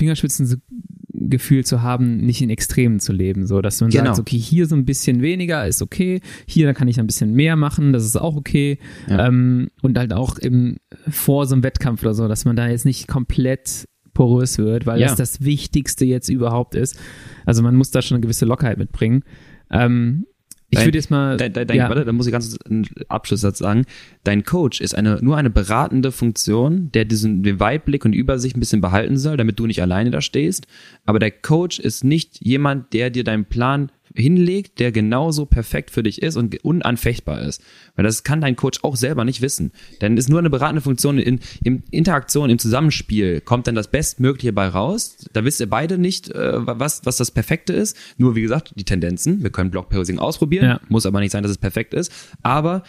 Fingerspitzengefühl 1.18 1.64
zu 1.64 1.82
haben, 1.82 2.18
nicht 2.18 2.42
in 2.42 2.50
Extremen 2.50 3.00
zu 3.00 3.12
leben. 3.12 3.46
So, 3.46 3.60
dass 3.60 3.80
man 3.80 3.90
Genau. 3.90 4.04
sagt, 4.06 4.18
okay, 4.20 4.38
hier 4.38 4.66
so 4.66 4.76
ein 4.76 4.84
bisschen 4.84 5.22
weniger 5.22 5.66
ist 5.66 5.82
okay, 5.82 6.20
hier 6.46 6.66
dann 6.66 6.74
kann 6.74 6.88
ich 6.88 6.98
ein 7.00 7.06
bisschen 7.06 7.32
mehr 7.34 7.56
machen, 7.56 7.92
das 7.92 8.04
ist 8.04 8.16
auch 8.16 8.36
okay. 8.36 8.78
Ja. 9.08 9.26
Ähm, 9.28 9.68
und 9.82 9.98
halt 9.98 10.12
auch 10.12 10.38
im, 10.38 10.76
vor 11.08 11.46
so 11.46 11.54
einem 11.54 11.62
Wettkampf 11.62 12.02
oder 12.02 12.14
so, 12.14 12.28
dass 12.28 12.44
man 12.44 12.56
da 12.56 12.68
jetzt 12.68 12.84
nicht 12.84 13.08
komplett 13.08 13.86
porös 14.14 14.58
wird, 14.58 14.86
weil 14.86 15.00
Ja. 15.00 15.08
das 15.08 15.16
das 15.16 15.44
Wichtigste 15.44 16.04
jetzt 16.04 16.28
überhaupt 16.28 16.74
ist. 16.74 16.98
Also 17.46 17.62
man 17.62 17.76
muss 17.76 17.90
da 17.90 18.02
schon 18.02 18.16
eine 18.16 18.22
gewisse 18.22 18.46
Lockerheit 18.46 18.78
mitbringen. 18.78 19.22
Ähm, 19.70 20.26
ich 20.70 20.84
würde 20.84 20.98
jetzt 20.98 21.10
mal. 21.10 21.36
Dein, 21.36 21.52
dein, 21.52 21.66
dein, 21.66 21.76
ja, 21.76 21.88
Warte, 21.88 22.04
da 22.04 22.12
muss 22.12 22.26
ich 22.26 22.32
ganz 22.32 22.58
einen 22.68 22.86
Abschlusssatz 23.08 23.58
sagen. 23.58 23.84
Dein 24.24 24.44
Coach 24.44 24.80
ist 24.80 24.94
eine, 24.94 25.18
nur 25.22 25.36
eine 25.36 25.50
beratende 25.50 26.12
Funktion, 26.12 26.90
der 26.92 27.04
diesen 27.06 27.42
den 27.42 27.58
Weitblick 27.58 28.04
und 28.04 28.12
Übersicht 28.12 28.56
ein 28.56 28.60
bisschen 28.60 28.80
behalten 28.80 29.16
soll, 29.16 29.36
damit 29.36 29.58
du 29.58 29.66
nicht 29.66 29.80
alleine 29.80 30.10
da 30.10 30.20
stehst. 30.20 30.66
Aber 31.06 31.18
der 31.18 31.30
Coach 31.30 31.78
ist 31.78 32.04
nicht 32.04 32.44
jemand, 32.44 32.92
der 32.92 33.10
dir 33.10 33.24
deinen 33.24 33.46
Plan 33.46 33.90
hinlegt, 34.14 34.78
der 34.80 34.92
genauso 34.92 35.46
perfekt 35.46 35.90
für 35.90 36.02
dich 36.02 36.22
ist 36.22 36.36
und 36.36 36.62
unanfechtbar 36.64 37.40
ist. 37.42 37.62
Weil 37.96 38.04
das 38.04 38.22
kann 38.24 38.40
dein 38.40 38.56
Coach 38.56 38.80
auch 38.82 38.96
selber 38.96 39.24
nicht 39.24 39.40
wissen. 39.42 39.72
Denn 40.00 40.16
es 40.16 40.24
ist 40.24 40.28
nur 40.30 40.38
eine 40.38 40.50
beratende 40.50 40.80
Funktion 40.82 41.18
in, 41.18 41.40
in 41.62 41.82
Interaktion, 41.90 42.50
im 42.50 42.58
Zusammenspiel 42.58 43.40
kommt 43.40 43.66
dann 43.66 43.74
das 43.74 43.88
Bestmögliche 43.88 44.52
bei 44.52 44.68
raus. 44.68 45.28
Da 45.32 45.44
wisst 45.44 45.60
ihr 45.60 45.68
beide 45.68 45.98
nicht, 45.98 46.30
äh, 46.30 46.66
was, 46.66 47.04
was 47.04 47.16
das 47.16 47.30
Perfekte 47.30 47.72
ist. 47.72 47.96
Nur 48.16 48.36
wie 48.36 48.42
gesagt, 48.42 48.72
die 48.76 48.84
Tendenzen. 48.84 49.42
Wir 49.42 49.50
können 49.50 49.70
Blockposing 49.70 50.18
ausprobieren, 50.18 50.64
Ja. 50.66 50.80
muss 50.88 51.06
aber 51.06 51.20
nicht 51.20 51.32
sein, 51.32 51.42
dass 51.42 51.50
es 51.50 51.58
perfekt 51.58 51.94
ist. 51.94 52.12
Aber 52.42 52.82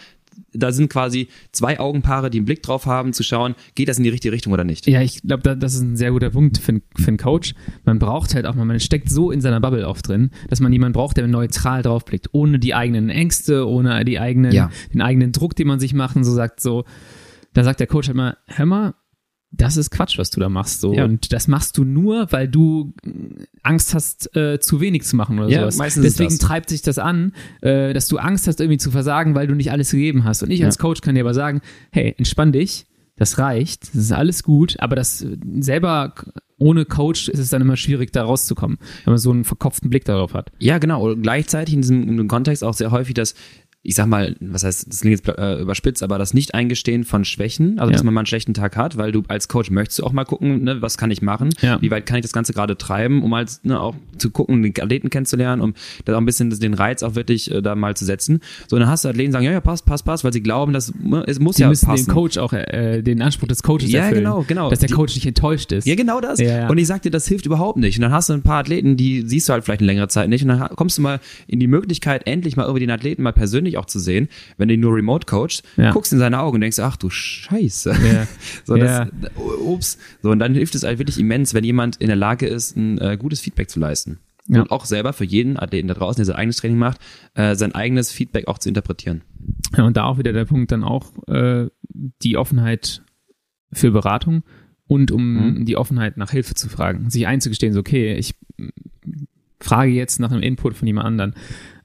da 0.52 0.72
sind 0.72 0.90
quasi 0.90 1.28
zwei 1.52 1.78
Augenpaare, 1.78 2.28
die 2.30 2.38
einen 2.38 2.44
Blick 2.44 2.62
drauf 2.62 2.86
haben, 2.86 3.12
zu 3.12 3.22
schauen, 3.22 3.54
geht 3.74 3.88
das 3.88 3.98
in 3.98 4.04
die 4.04 4.10
richtige 4.10 4.32
Richtung 4.32 4.52
oder 4.52 4.64
nicht. 4.64 4.86
Ja, 4.86 5.00
ich 5.00 5.22
glaube, 5.22 5.42
da, 5.42 5.54
das 5.54 5.74
ist 5.74 5.80
ein 5.82 5.96
sehr 5.96 6.10
guter 6.10 6.30
Punkt 6.30 6.58
für, 6.58 6.72
einen- 6.72 6.82
für 6.96 7.08
einen 7.08 7.16
Coach. 7.18 7.54
Man 7.84 7.98
braucht 7.98 8.34
halt 8.34 8.46
auch 8.46 8.54
mal, 8.54 8.64
man 8.64 8.80
steckt 8.80 9.08
so 9.10 9.30
in 9.30 9.40
seiner 9.40 9.60
Bubble 9.60 9.86
oft 9.86 10.08
drin, 10.08 10.30
dass 10.48 10.60
man 10.60 10.72
jemanden 10.72 10.94
braucht, 10.94 11.16
der 11.16 11.26
neutral 11.28 11.82
draufblickt, 11.82 12.28
ohne 12.32 12.58
die 12.58 12.74
eigenen 12.74 13.10
Ängste, 13.10 13.68
ohne 13.68 14.04
die 14.04 14.18
eigenen, 14.18 14.52
Ja. 14.52 14.70
den 14.92 15.02
eigenen 15.02 15.32
Druck, 15.32 15.54
den 15.56 15.68
man 15.68 15.78
sich 15.80 15.94
macht 15.94 16.16
und 16.16 16.24
so 16.24 16.32
sagt 16.32 16.60
so, 16.60 16.84
da 17.52 17.64
sagt 17.64 17.80
der 17.80 17.86
Coach 17.86 18.08
halt 18.08 18.16
mal, 18.16 18.36
hör 18.46 18.66
mal, 18.66 18.94
das 19.52 19.76
ist 19.76 19.90
Quatsch, 19.90 20.16
was 20.16 20.30
du 20.30 20.38
da 20.40 20.48
machst. 20.48 20.80
So. 20.80 20.94
Ja. 20.94 21.04
Und 21.04 21.32
das 21.32 21.48
machst 21.48 21.76
du 21.76 21.84
nur, 21.84 22.30
weil 22.30 22.46
du 22.48 22.92
äh, 23.04 23.10
Angst 23.62 23.94
hast, 23.94 24.34
äh, 24.36 24.60
zu 24.60 24.80
wenig 24.80 25.02
zu 25.04 25.16
machen 25.16 25.38
oder 25.38 25.48
Ja, 25.48 25.60
sowas. 25.62 25.76
meistens 25.76 26.04
ist 26.06 26.18
Deswegen 26.20 26.38
treibt 26.38 26.68
sich 26.70 26.82
das 26.82 26.98
an, 26.98 27.32
äh, 27.60 27.92
dass 27.92 28.06
du 28.08 28.18
Angst 28.18 28.46
hast, 28.46 28.60
irgendwie 28.60 28.78
zu 28.78 28.90
versagen, 28.90 29.34
weil 29.34 29.46
du 29.48 29.54
nicht 29.54 29.72
alles 29.72 29.90
gegeben 29.90 30.24
hast. 30.24 30.42
Und 30.42 30.50
ich 30.50 30.60
Ja. 30.60 30.66
als 30.66 30.78
Coach 30.78 31.00
kann 31.00 31.14
dir 31.16 31.22
aber 31.22 31.34
sagen, 31.34 31.60
hey, 31.90 32.14
entspann 32.16 32.52
dich. 32.52 32.86
Das 33.16 33.36
reicht, 33.36 33.88
das 33.94 34.04
ist 34.04 34.12
alles 34.12 34.42
gut, 34.42 34.76
aber 34.80 34.96
das 34.96 35.26
selber 35.58 36.14
ohne 36.56 36.86
Coach 36.86 37.28
ist 37.28 37.38
es 37.38 37.50
dann 37.50 37.60
immer 37.60 37.76
schwierig, 37.76 38.12
da 38.12 38.22
rauszukommen, 38.22 38.78
wenn 39.04 39.12
man 39.12 39.18
so 39.18 39.30
einen 39.30 39.44
verkopften 39.44 39.90
Blick 39.90 40.06
darauf 40.06 40.32
hat. 40.32 40.50
Ja, 40.58 40.78
genau. 40.78 41.06
Und 41.10 41.20
gleichzeitig 41.22 41.74
in 41.74 41.82
diesem, 41.82 42.02
in 42.02 42.10
diesem 42.12 42.28
Kontext 42.28 42.64
auch 42.64 42.72
sehr 42.72 42.90
häufig, 42.92 43.12
dass 43.14 43.34
ich 43.82 43.94
sag 43.94 44.06
mal, 44.06 44.36
was 44.40 44.62
heißt, 44.62 44.88
das 44.90 45.00
klingt 45.00 45.24
jetzt 45.24 45.38
äh, 45.38 45.58
überspitzt, 45.60 46.02
aber 46.02 46.18
das 46.18 46.34
Nicht-Eingestehen 46.34 47.04
von 47.04 47.24
Schwächen, 47.24 47.78
also 47.78 47.90
Ja. 47.90 47.94
dass 47.96 48.04
man 48.04 48.12
mal 48.12 48.20
einen 48.20 48.26
schlechten 48.26 48.52
Tag 48.52 48.76
hat, 48.76 48.98
weil 48.98 49.10
du 49.10 49.22
als 49.28 49.48
Coach 49.48 49.70
möchtest 49.70 50.02
auch 50.02 50.12
mal 50.12 50.24
gucken, 50.24 50.64
ne, 50.64 50.82
was 50.82 50.98
kann 50.98 51.10
ich 51.10 51.22
machen, 51.22 51.48
Ja. 51.62 51.80
wie 51.80 51.90
weit 51.90 52.04
kann 52.04 52.16
ich 52.18 52.22
das 52.22 52.32
Ganze 52.34 52.52
gerade 52.52 52.76
treiben, 52.76 53.22
um 53.22 53.34
halt 53.34 53.60
ne, 53.62 53.80
auch 53.80 53.94
zu 54.18 54.30
gucken, 54.30 54.62
den 54.62 54.74
Athleten 54.78 55.08
kennenzulernen, 55.08 55.62
um 55.62 55.72
da 56.04 56.14
auch 56.14 56.18
ein 56.18 56.26
bisschen 56.26 56.50
den 56.50 56.74
Reiz 56.74 57.02
auch 57.02 57.14
wirklich 57.14 57.50
äh, 57.50 57.62
da 57.62 57.74
mal 57.74 57.96
zu 57.96 58.04
setzen. 58.04 58.40
So, 58.68 58.78
dann 58.78 58.86
hast 58.88 59.04
du 59.06 59.08
Athleten, 59.08 59.32
sagen, 59.32 59.46
ja, 59.46 59.52
ja, 59.52 59.60
passt, 59.62 59.86
passt, 59.86 60.04
passt, 60.04 60.24
weil 60.24 60.32
sie 60.34 60.42
glauben, 60.42 60.74
dass 60.74 60.92
ne, 60.94 61.24
es 61.26 61.40
muss 61.40 61.56
Die 61.56 61.62
ja 61.62 61.68
müssen 61.68 61.86
passen. 61.86 62.04
den 62.04 62.12
Coach 62.12 62.36
auch, 62.36 62.52
äh, 62.52 63.00
den 63.00 63.22
Anspruch 63.22 63.48
des 63.48 63.62
Coaches 63.62 63.90
Ja, 63.90 64.02
erfüllen. 64.02 64.24
genau, 64.24 64.44
genau. 64.46 64.68
Dass 64.68 64.80
der 64.80 64.88
Die- 64.88 64.94
Coach 64.94 65.14
nicht 65.14 65.26
enttäuscht 65.26 65.72
ist. 65.72 65.86
Ja, 65.86 65.94
genau 65.94 66.20
das. 66.20 66.38
Ja, 66.38 66.46
ja. 66.64 66.68
Und 66.68 66.76
ich 66.76 66.86
sag 66.86 67.00
dir, 67.00 67.10
das 67.10 67.26
hilft 67.26 67.46
überhaupt 67.46 67.78
nicht. 67.78 67.96
Und 67.96 68.02
dann 68.02 68.12
hast 68.12 68.28
du 68.28 68.34
ein 68.34 68.42
paar 68.42 68.58
Athleten, 68.60 68.98
die 68.98 69.22
siehst 69.26 69.48
du 69.48 69.54
halt 69.54 69.64
vielleicht 69.64 69.80
eine 69.80 69.86
längere 69.86 70.08
Zeit 70.08 70.28
nicht. 70.28 70.42
Und 70.42 70.48
dann 70.48 70.68
kommst 70.76 70.98
du 70.98 71.02
mal 71.02 71.18
in 71.46 71.60
die 71.60 71.66
Möglichkeit, 71.66 72.26
endlich 72.26 72.56
mal 72.56 72.64
irgendwie 72.64 72.80
den 72.80 72.90
Athleten 72.90 73.22
mal 73.22 73.32
persönlich 73.32 73.69
auch 73.78 73.86
zu 73.86 73.98
sehen, 73.98 74.28
wenn 74.56 74.68
du 74.68 74.74
ihn 74.74 74.80
nur 74.80 74.94
remote 74.94 75.26
coachst, 75.26 75.62
Ja. 75.76 75.92
guckst 75.92 76.12
in 76.12 76.18
seine 76.18 76.40
Augen 76.40 76.56
und 76.56 76.60
denkst, 76.62 76.78
ach 76.80 76.96
du 76.96 77.10
Scheiße. 77.10 77.90
Ja. 77.90 78.26
So, 78.64 78.76
das, 78.76 79.08
ups. 79.64 79.98
So, 80.22 80.30
und 80.30 80.38
dann 80.38 80.54
hilft 80.54 80.74
es 80.74 80.82
halt 80.82 80.98
wirklich 80.98 81.18
immens, 81.18 81.54
wenn 81.54 81.64
jemand 81.64 81.96
in 81.96 82.06
der 82.08 82.16
Lage 82.16 82.46
ist, 82.46 82.76
ein 82.76 82.98
äh, 82.98 83.16
gutes 83.18 83.40
Feedback 83.40 83.70
zu 83.70 83.80
leisten. 83.80 84.18
Ja. 84.48 84.62
Und 84.62 84.70
auch 84.72 84.84
selber 84.84 85.12
für 85.12 85.24
jeden 85.24 85.58
Athleten 85.58 85.86
da 85.88 85.94
draußen, 85.94 86.18
der 86.18 86.26
sein 86.26 86.36
eigenes 86.36 86.56
Training 86.56 86.78
macht, 86.78 86.98
äh, 87.34 87.54
sein 87.54 87.72
eigenes 87.74 88.10
Feedback 88.10 88.48
auch 88.48 88.58
zu 88.58 88.68
interpretieren. 88.68 89.22
Ja, 89.76 89.84
und 89.84 89.96
da 89.96 90.04
auch 90.04 90.18
wieder 90.18 90.32
der 90.32 90.44
Punkt 90.44 90.72
dann 90.72 90.82
auch 90.82 91.06
äh, 91.28 91.68
die 92.22 92.36
Offenheit 92.36 93.02
für 93.72 93.90
Beratung 93.92 94.42
und 94.88 95.12
um 95.12 95.58
Mhm. 95.60 95.64
die 95.66 95.76
Offenheit 95.76 96.16
nach 96.16 96.30
Hilfe 96.32 96.54
zu 96.54 96.68
fragen, 96.68 97.10
sich 97.10 97.26
einzugestehen, 97.28 97.72
so 97.72 97.80
okay, 97.80 98.14
ich 98.16 98.34
frage 99.60 99.92
jetzt 99.92 100.18
nach 100.20 100.32
einem 100.32 100.42
Input 100.42 100.74
von 100.74 100.86
jemand 100.86 101.06
anderen. 101.06 101.34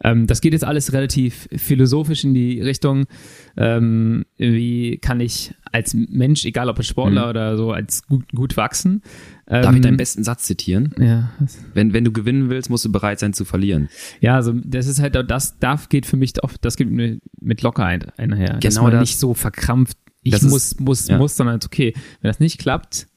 Ähm, 0.05 0.27
das 0.27 0.39
geht 0.41 0.53
jetzt 0.53 0.63
alles 0.63 0.93
relativ 0.93 1.47
philosophisch 1.55 2.23
in 2.23 2.33
die 2.33 2.61
Richtung, 2.61 3.05
ähm, 3.57 4.25
wie 4.37 4.97
kann 4.99 5.19
ich 5.19 5.53
als 5.71 5.93
Mensch, 5.95 6.45
egal 6.45 6.69
ob 6.69 6.77
als 6.77 6.87
Sportler 6.87 7.23
Mhm. 7.23 7.29
oder 7.29 7.57
so, 7.57 7.71
als 7.71 8.05
gut, 8.05 8.29
gut 8.33 8.55
wachsen. 8.57 9.01
Ähm, 9.47 9.63
Darf 9.63 9.75
ich 9.75 9.81
deinen 9.81 9.97
besten 9.97 10.23
Satz 10.23 10.43
zitieren? 10.43 10.93
Ja, 10.99 11.31
Wenn, 11.73 11.93
wenn 11.93 12.03
du 12.03 12.11
gewinnen 12.11 12.49
willst, 12.49 12.69
musst 12.69 12.85
du 12.85 12.91
bereit 12.91 13.19
sein 13.19 13.33
zu 13.33 13.45
verlieren. 13.45 13.89
Ja, 14.21 14.35
also 14.35 14.53
das 14.53 14.87
ist 14.87 14.99
halt, 15.01 15.15
das 15.29 15.59
darf 15.59 15.89
geht 15.89 16.05
für 16.05 16.17
mich 16.17 16.41
oft, 16.43 16.63
das 16.63 16.77
geht 16.77 16.89
mit, 16.89 17.21
mit 17.41 17.61
Lockerheit 17.61 18.17
einher. 18.19 18.57
dass 18.59 18.75
Genau 18.75 18.83
man 18.83 18.91
das. 18.93 19.01
nicht 19.01 19.17
so 19.19 19.33
verkrampft, 19.33 19.97
ich 20.23 20.31
Das 20.31 20.43
ist- 20.43 20.51
muss, 20.51 20.79
muss, 20.79 21.07
ja. 21.07 21.17
muss, 21.17 21.35
sondern 21.35 21.59
okay, 21.65 21.93
wenn 22.21 22.29
das 22.29 22.39
nicht 22.39 22.57
klappt, 22.59 23.07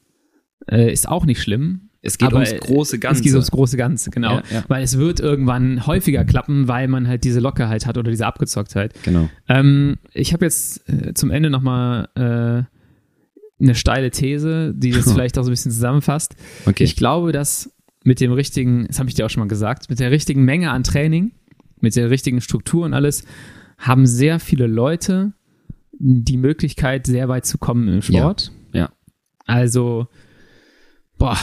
äh, 0.69 0.91
ist 0.91 1.07
auch 1.07 1.25
nicht 1.25 1.41
schlimm. 1.41 1.88
Es 2.01 2.17
geht 2.17 2.29
Aber, 2.29 2.37
ums 2.37 2.55
große 2.59 2.99
Ganze. 2.99 3.19
Es 3.19 3.23
geht 3.23 3.33
ums 3.33 3.51
große 3.51 3.75
Ganze, 3.75 4.09
genau. 4.09 4.35
Ja, 4.35 4.43
ja. 4.51 4.63
Weil 4.67 4.83
es 4.83 4.97
wird 4.97 5.19
irgendwann 5.19 5.85
häufiger 5.85 6.23
klappen, 6.23 6.67
weil 6.67 6.87
man 6.87 7.07
halt 7.07 7.23
diese 7.23 7.39
Lockerheit 7.39 7.85
hat 7.85 7.97
oder 7.97 8.09
diese 8.09 8.25
Abgezocktheit. 8.25 8.93
Genau. 9.03 9.29
Ähm, 9.49 9.97
ich 10.13 10.31
habe 10.33 10.45
jetzt 10.45 10.87
äh, 10.89 11.13
zum 11.13 11.29
Ende 11.29 11.49
nochmal 11.49 12.07
äh, 12.15 13.61
eine 13.61 13.75
steile 13.75 14.11
These, 14.11 14.73
die 14.75 14.91
das 14.91 15.11
vielleicht 15.13 15.37
auch 15.37 15.43
so 15.43 15.49
ein 15.49 15.53
bisschen 15.53 15.71
zusammenfasst. 15.71 16.35
Okay. 16.65 16.85
Ich 16.85 16.95
glaube, 16.95 17.33
dass 17.33 17.71
mit 18.05 18.21
dem 18.21 18.31
richtigen, 18.31 18.87
das 18.87 18.99
habe 18.99 19.09
ich 19.09 19.15
dir 19.15 19.25
auch 19.25 19.29
schon 19.29 19.41
mal 19.41 19.49
gesagt, 19.49 19.89
mit 19.89 19.99
der 19.99 20.11
richtigen 20.11 20.45
Menge 20.45 20.71
an 20.71 20.83
Training, 20.83 21.31
mit 21.81 21.97
der 21.97 22.09
richtigen 22.09 22.39
Struktur 22.39 22.85
und 22.85 22.93
alles, 22.93 23.25
haben 23.77 24.05
sehr 24.05 24.39
viele 24.39 24.67
Leute 24.67 25.33
die 25.91 26.37
Möglichkeit, 26.37 27.07
sehr 27.07 27.27
weit 27.27 27.45
zu 27.45 27.57
kommen 27.57 27.89
im 27.89 28.01
Sport. 28.01 28.51
ja. 28.73 28.89
Also, 29.45 30.07
boah, 31.19 31.37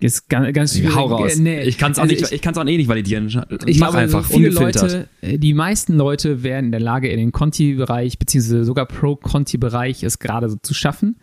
ist 0.00 0.28
ganz, 0.28 0.52
ganz 0.52 0.76
schwierig. 0.76 0.96
Hau 0.96 1.06
raus. 1.06 1.36
Nee, 1.38 1.62
ich 1.62 1.78
kann 1.78 1.92
es 1.92 1.98
auch, 1.98 2.02
also 2.02 2.14
nicht- 2.14 2.32
ich, 2.32 2.42
kann's 2.42 2.58
auch 2.58 2.66
eh 2.66 2.76
nicht 2.76 2.88
validieren. 2.88 3.28
ich 3.28 3.78
Mach 3.78 3.90
glaube, 3.90 3.98
einfach, 3.98 4.24
viele. 4.24 4.48
Leute, 4.48 5.08
äh, 5.20 5.38
die 5.38 5.54
meisten 5.54 5.94
Leute 5.96 6.42
wären 6.42 6.66
in 6.66 6.70
der 6.72 6.80
Lage, 6.80 7.08
in 7.08 7.18
den 7.18 7.30
Conti-Bereich, 7.30 8.18
beziehungsweise 8.18 8.64
sogar 8.64 8.86
Pro-Conti-Bereich 8.86 10.02
es 10.02 10.18
gerade 10.18 10.48
so 10.50 10.56
zu 10.60 10.74
schaffen, 10.74 11.16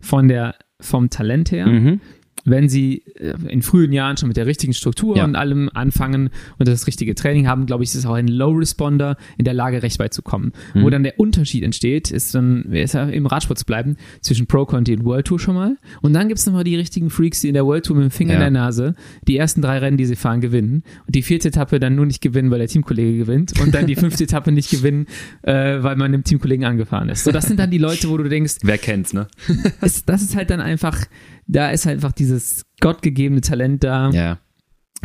von 0.00 0.28
der, 0.28 0.54
vom 0.80 1.08
Talent 1.08 1.50
her, 1.50 1.66
Mhm. 1.66 2.00
Wenn 2.46 2.68
sie 2.70 3.02
äh, 3.16 3.34
in 3.48 3.60
frühen 3.60 3.92
Jahren 3.92 4.16
schon 4.16 4.28
mit 4.28 4.36
der 4.38 4.46
richtigen 4.46 4.72
Struktur 4.72 5.16
Ja. 5.18 5.24
und 5.24 5.36
allem 5.36 5.68
anfangen 5.74 6.30
und 6.58 6.66
das 6.68 6.86
richtige 6.86 7.14
Training 7.14 7.46
haben, 7.46 7.66
glaube 7.66 7.84
ich, 7.84 7.94
ist 7.94 8.06
auch 8.06 8.14
ein 8.14 8.28
Low-Responder 8.28 9.16
in 9.36 9.44
der 9.44 9.52
Lage, 9.54 9.82
recht 9.82 9.98
weit 9.98 10.14
zu 10.14 10.22
kommen. 10.22 10.52
Mhm. 10.74 10.82
Wo 10.82 10.90
dann 10.90 11.02
der 11.02 11.20
Unterschied 11.20 11.62
entsteht, 11.62 12.10
ist 12.10 12.34
dann, 12.34 12.62
ist 12.72 12.94
ja 12.94 13.04
im 13.04 13.26
Radsport 13.26 13.58
zu 13.58 13.66
bleiben, 13.66 13.96
zwischen 14.20 14.46
Pro-Conti 14.46 14.94
und 14.96 15.04
World 15.04 15.26
Tour 15.26 15.38
schon 15.38 15.54
mal. 15.56 15.76
Und 16.02 16.12
dann 16.14 16.28
gibt 16.28 16.38
es 16.38 16.46
nochmal 16.46 16.64
die 16.64 16.76
richtigen 16.76 17.10
Freaks, 17.10 17.40
die 17.40 17.48
in 17.48 17.54
der 17.54 17.66
World 17.66 17.84
Tour 17.84 17.96
mit 17.96 18.04
dem 18.04 18.10
Finger 18.10 18.32
Ja. 18.34 18.46
in 18.46 18.52
der 18.54 18.62
Nase 18.62 18.94
die 19.28 19.36
ersten 19.36 19.60
drei 19.60 19.78
Rennen, 19.78 19.96
die 19.96 20.06
sie 20.06 20.16
fahren, 20.16 20.40
gewinnen. 20.40 20.82
Und 21.06 21.14
die 21.14 21.22
vierte 21.22 21.48
Etappe 21.48 21.80
dann 21.80 21.94
nur 21.94 22.06
nicht 22.06 22.20
gewinnen, 22.22 22.50
weil 22.50 22.58
der 22.58 22.68
Teamkollege 22.68 23.18
gewinnt. 23.18 23.60
Und 23.60 23.74
dann 23.74 23.86
die 23.86 23.96
fünfte 23.96 24.24
Etappe 24.24 24.52
nicht 24.52 24.70
gewinnen, 24.70 25.06
äh, 25.42 25.82
weil 25.82 25.96
man 25.96 26.12
dem 26.12 26.24
Teamkollegen 26.24 26.64
angefahren 26.64 27.08
ist. 27.08 27.24
So, 27.24 27.32
das 27.32 27.46
sind 27.46 27.58
dann 27.58 27.70
die 27.70 27.78
Leute, 27.78 28.08
wo 28.08 28.16
du 28.16 28.28
denkst, 28.28 28.56
Wer 28.62 28.78
kennt's, 28.78 29.12
ne? 29.12 29.26
ist, 29.80 30.08
das 30.08 30.22
ist 30.22 30.36
halt 30.36 30.50
dann 30.50 30.60
einfach, 30.60 30.98
da 31.46 31.70
ist 31.70 31.86
halt 31.86 31.96
einfach 31.96 32.12
dieses 32.12 32.64
gottgegebene 32.80 33.40
Talent 33.40 33.84
da, 33.84 34.10
Ja. 34.10 34.38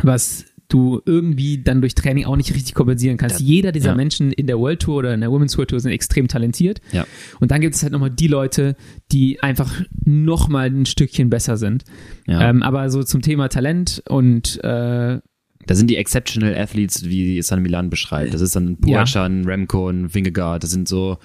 was 0.02 0.44
du 0.68 1.02
irgendwie 1.04 1.58
dann 1.62 1.82
durch 1.82 1.94
Training 1.94 2.24
auch 2.24 2.36
nicht 2.36 2.54
richtig 2.54 2.72
kompensieren 2.74 3.18
kannst. 3.18 3.40
Ja. 3.40 3.46
Jeder 3.46 3.72
dieser 3.72 3.90
Ja. 3.90 3.94
Menschen 3.94 4.32
in 4.32 4.46
der 4.46 4.58
World 4.58 4.80
Tour 4.80 4.96
oder 4.96 5.12
in 5.12 5.20
der 5.20 5.30
Women's 5.30 5.58
World 5.58 5.68
Tour 5.68 5.80
sind 5.80 5.92
extrem 5.92 6.28
talentiert. 6.28 6.80
Ja. 6.92 7.06
Und 7.40 7.50
dann 7.50 7.60
gibt 7.60 7.74
es 7.74 7.82
halt 7.82 7.92
nochmal 7.92 8.08
die 8.10 8.26
Leute, 8.26 8.74
die 9.12 9.42
einfach 9.42 9.82
nochmal 10.04 10.68
ein 10.70 10.86
Stückchen 10.86 11.28
besser 11.28 11.58
sind. 11.58 11.84
Ähm, 12.26 12.62
aber 12.62 12.88
so 12.90 13.02
zum 13.02 13.20
Thema 13.20 13.48
Talent 13.48 14.02
und 14.08 14.56
äh, 14.64 15.20
Da 15.66 15.74
sind 15.74 15.90
die 15.90 15.96
Exceptional 15.96 16.56
Athletes, 16.56 17.04
wie 17.04 17.42
San 17.42 17.60
Milan 17.62 17.90
beschreibt. 17.90 18.32
Das 18.32 18.40
ist 18.40 18.56
dann 18.56 18.78
ein 18.82 19.44
Remco, 19.44 19.88
ein 19.90 20.14
Vingegaard. 20.14 20.62
Das 20.64 20.70
sind 20.70 20.88
so, 20.88 21.18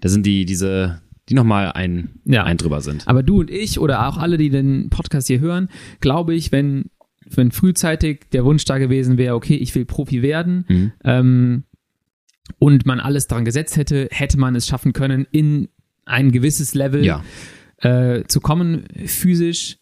das 0.00 0.12
sind 0.12 0.24
die, 0.26 0.44
diese, 0.44 1.00
die 1.28 1.34
nochmal 1.34 1.72
ein, 1.72 2.20
Ja. 2.24 2.44
ein 2.44 2.56
drüber 2.56 2.80
sind. 2.80 3.06
Aber 3.08 3.22
du 3.22 3.40
und 3.40 3.50
ich 3.50 3.78
oder 3.78 4.08
auch 4.08 4.16
alle, 4.18 4.36
die 4.38 4.50
den 4.50 4.90
Podcast 4.90 5.28
hier 5.28 5.40
hören, 5.40 5.68
glaube 6.00 6.34
ich, 6.34 6.50
wenn, 6.52 6.86
wenn 7.30 7.52
frühzeitig 7.52 8.22
der 8.32 8.44
Wunsch 8.44 8.64
da 8.64 8.78
gewesen 8.78 9.18
wäre, 9.18 9.34
okay, 9.34 9.54
ich 9.54 9.74
will 9.74 9.84
Profi 9.84 10.22
werden, 10.22 10.64
Mhm. 10.68 10.92
ähm, 11.04 11.64
und 12.58 12.86
man 12.86 12.98
alles 13.00 13.28
daran 13.28 13.44
gesetzt 13.44 13.76
hätte, 13.76 14.08
hätte 14.10 14.38
man 14.38 14.56
es 14.56 14.66
schaffen 14.66 14.92
können, 14.92 15.26
in 15.30 15.68
ein 16.04 16.32
gewisses 16.32 16.74
Level 16.74 17.04
Ja. 17.04 17.22
äh, 17.78 18.24
zu 18.26 18.40
kommen, 18.40 18.84
physisch, 19.06 19.78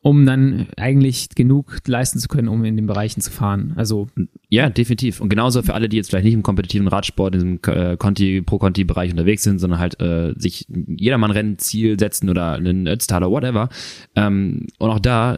um 0.00 0.24
dann 0.26 0.68
eigentlich 0.76 1.30
genug 1.30 1.78
leisten 1.86 2.18
zu 2.18 2.28
können, 2.28 2.48
um 2.48 2.64
in 2.64 2.76
den 2.76 2.86
Bereichen 2.86 3.20
zu 3.20 3.30
fahren. 3.30 3.72
Also, 3.76 4.08
Ja, 4.48 4.70
definitiv. 4.70 5.20
Und 5.20 5.28
genauso 5.28 5.62
für 5.62 5.74
alle, 5.74 5.88
die 5.88 5.96
jetzt 5.96 6.10
vielleicht 6.10 6.24
nicht 6.24 6.34
im 6.34 6.42
kompetitiven 6.42 6.88
Radsport, 6.88 7.34
in 7.34 7.58
diesem 7.58 7.74
äh, 7.74 7.96
Conti, 7.96 8.40
Pro-Conti-Bereich 8.42 9.10
unterwegs 9.10 9.42
sind, 9.42 9.58
sondern 9.58 9.80
halt 9.80 10.00
äh, 10.00 10.34
sich 10.36 10.66
jedermann 10.68 11.30
Rennziel 11.30 11.98
setzen 11.98 12.28
oder 12.30 12.52
einen 12.52 12.86
Ötztaler, 12.86 13.30
whatever. 13.30 13.68
Ähm, 14.14 14.66
und 14.78 14.90
auch 14.90 15.00
da, 15.00 15.36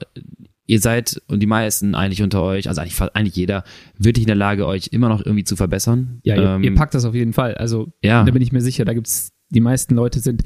ihr 0.67 0.79
seid 0.81 1.21
und 1.27 1.41
die 1.41 1.47
meisten 1.47 1.95
eigentlich 1.95 2.23
unter 2.23 2.43
euch, 2.43 2.69
also 2.69 2.81
eigentlich, 2.81 3.01
eigentlich 3.15 3.37
jeder, 3.37 3.65
wirklich 3.99 4.25
in 4.25 4.29
der 4.29 4.37
Lage, 4.37 4.67
euch 4.67 4.89
immer 4.93 5.09
noch 5.09 5.25
irgendwie 5.25 5.45
zu 5.45 5.57
verbessern. 5.57 6.21
ja, 6.23 6.37
ihr, 6.37 6.43
ähm, 6.43 6.63
ihr 6.63 6.75
packt 6.75 6.95
das 6.95 7.05
auf 7.05 7.15
jeden 7.15 7.33
Fall. 7.33 7.55
Also, 7.55 7.89
Ja. 8.03 8.25
da 8.25 8.31
bin 8.31 8.43
ich 8.43 8.53
mir 8.53 8.61
sicher, 8.61 8.85
da 8.85 8.93
gibt's, 8.93 9.33
die 9.49 9.61
meisten 9.61 9.95
Leute 9.95 10.21
sind 10.21 10.45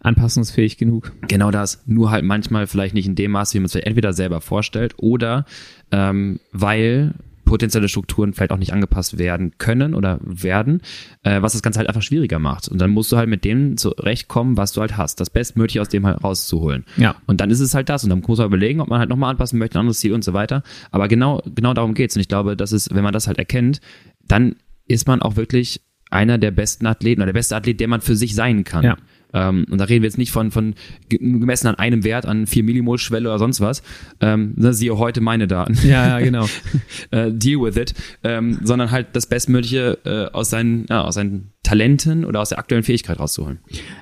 anpassungsfähig 0.00 0.76
genug. 0.76 1.12
Genau 1.28 1.50
das, 1.50 1.82
nur 1.86 2.10
halt 2.10 2.24
manchmal 2.24 2.66
vielleicht 2.66 2.94
nicht 2.94 3.06
in 3.06 3.14
dem 3.14 3.32
Maß, 3.32 3.54
wie 3.54 3.58
man 3.58 3.66
es 3.66 3.72
vielleicht 3.72 3.86
entweder 3.86 4.12
selber 4.12 4.40
vorstellt 4.40 4.94
oder 4.98 5.44
ähm, 5.90 6.40
weil 6.52 7.14
potenzielle 7.46 7.88
Strukturen 7.88 8.34
vielleicht 8.34 8.50
auch 8.50 8.58
nicht 8.58 8.74
angepasst 8.74 9.18
werden 9.18 9.52
können 9.56 9.94
oder 9.94 10.18
werden, 10.22 10.82
äh, 11.22 11.40
was 11.40 11.52
das 11.52 11.62
Ganze 11.62 11.78
halt 11.78 11.88
einfach 11.88 12.02
schwieriger 12.02 12.38
macht. 12.38 12.68
Und 12.68 12.78
dann 12.78 12.90
musst 12.90 13.10
du 13.12 13.16
halt 13.16 13.28
mit 13.28 13.44
dem 13.44 13.78
zurechtkommen, 13.78 14.58
was 14.58 14.72
du 14.72 14.82
halt 14.82 14.98
hast, 14.98 15.20
das 15.20 15.30
Bestmögliche 15.30 15.80
aus 15.80 15.88
dem 15.88 16.04
halt 16.04 16.22
rauszuholen. 16.22 16.84
Ja. 16.98 17.14
Und 17.26 17.40
dann 17.40 17.50
ist 17.50 17.60
es 17.60 17.72
halt 17.72 17.88
das. 17.88 18.04
Und 18.04 18.10
dann 18.10 18.22
muss 18.26 18.38
man 18.38 18.48
überlegen, 18.48 18.80
ob 18.80 18.88
man 18.88 18.98
halt 18.98 19.08
nochmal 19.08 19.30
anpassen 19.30 19.58
möchte, 19.58 19.78
ein 19.78 19.80
anderes 19.80 20.00
Ziel 20.00 20.12
und 20.12 20.24
so 20.24 20.34
weiter. 20.34 20.62
Aber 20.90 21.08
genau, 21.08 21.40
genau 21.54 21.72
darum 21.72 21.94
geht's. 21.94 22.16
Und 22.16 22.20
ich 22.20 22.28
glaube, 22.28 22.56
das 22.56 22.72
ist, 22.72 22.94
wenn 22.94 23.04
man 23.04 23.12
das 23.12 23.28
halt 23.28 23.38
erkennt, 23.38 23.80
dann 24.26 24.56
ist 24.88 25.06
man 25.06 25.22
auch 25.22 25.36
wirklich 25.36 25.80
einer 26.10 26.38
der 26.38 26.50
besten 26.50 26.86
Athleten 26.86 27.20
oder 27.20 27.26
der 27.26 27.38
beste 27.38 27.56
Athlet, 27.56 27.80
der 27.80 27.88
man 27.88 28.00
für 28.00 28.16
sich 28.16 28.34
sein 28.34 28.64
kann. 28.64 28.84
Ja. 28.84 28.96
Ähm, 29.38 29.66
und 29.70 29.78
da 29.78 29.84
reden 29.84 30.02
wir 30.02 30.08
jetzt 30.08 30.16
nicht 30.16 30.32
von, 30.32 30.50
von 30.50 30.74
ge- 31.10 31.18
gemessen 31.18 31.66
an 31.66 31.74
einem 31.74 32.04
Wert, 32.04 32.24
an 32.24 32.46
4 32.46 32.62
Millimol 32.64 32.96
Schwelle 32.98 33.28
oder 33.28 33.38
sonst 33.38 33.60
was. 33.60 33.82
Ähm, 34.20 34.54
ne, 34.56 34.72
siehe 34.72 34.96
heute 34.96 35.20
meine 35.20 35.46
Daten. 35.46 35.76
Ja, 35.86 36.08
ja, 36.08 36.20
genau. 36.20 36.46
äh, 37.10 37.30
deal 37.32 37.60
with 37.60 37.76
it. 37.76 37.92
Ähm, 38.24 38.58
sondern 38.62 38.90
halt 38.90 39.08
das 39.12 39.26
Bestmögliche 39.26 39.98
äh, 40.04 40.34
aus, 40.34 40.48
seinen, 40.50 40.86
ja, 40.88 41.02
aus 41.02 41.14
seinen 41.16 41.52
Talenten 41.62 42.24
oder 42.24 42.40
aus 42.40 42.48
der 42.48 42.58
aktuellen 42.58 42.84
Fähigkeit 42.84 43.18
rauszuholen. 43.18 43.58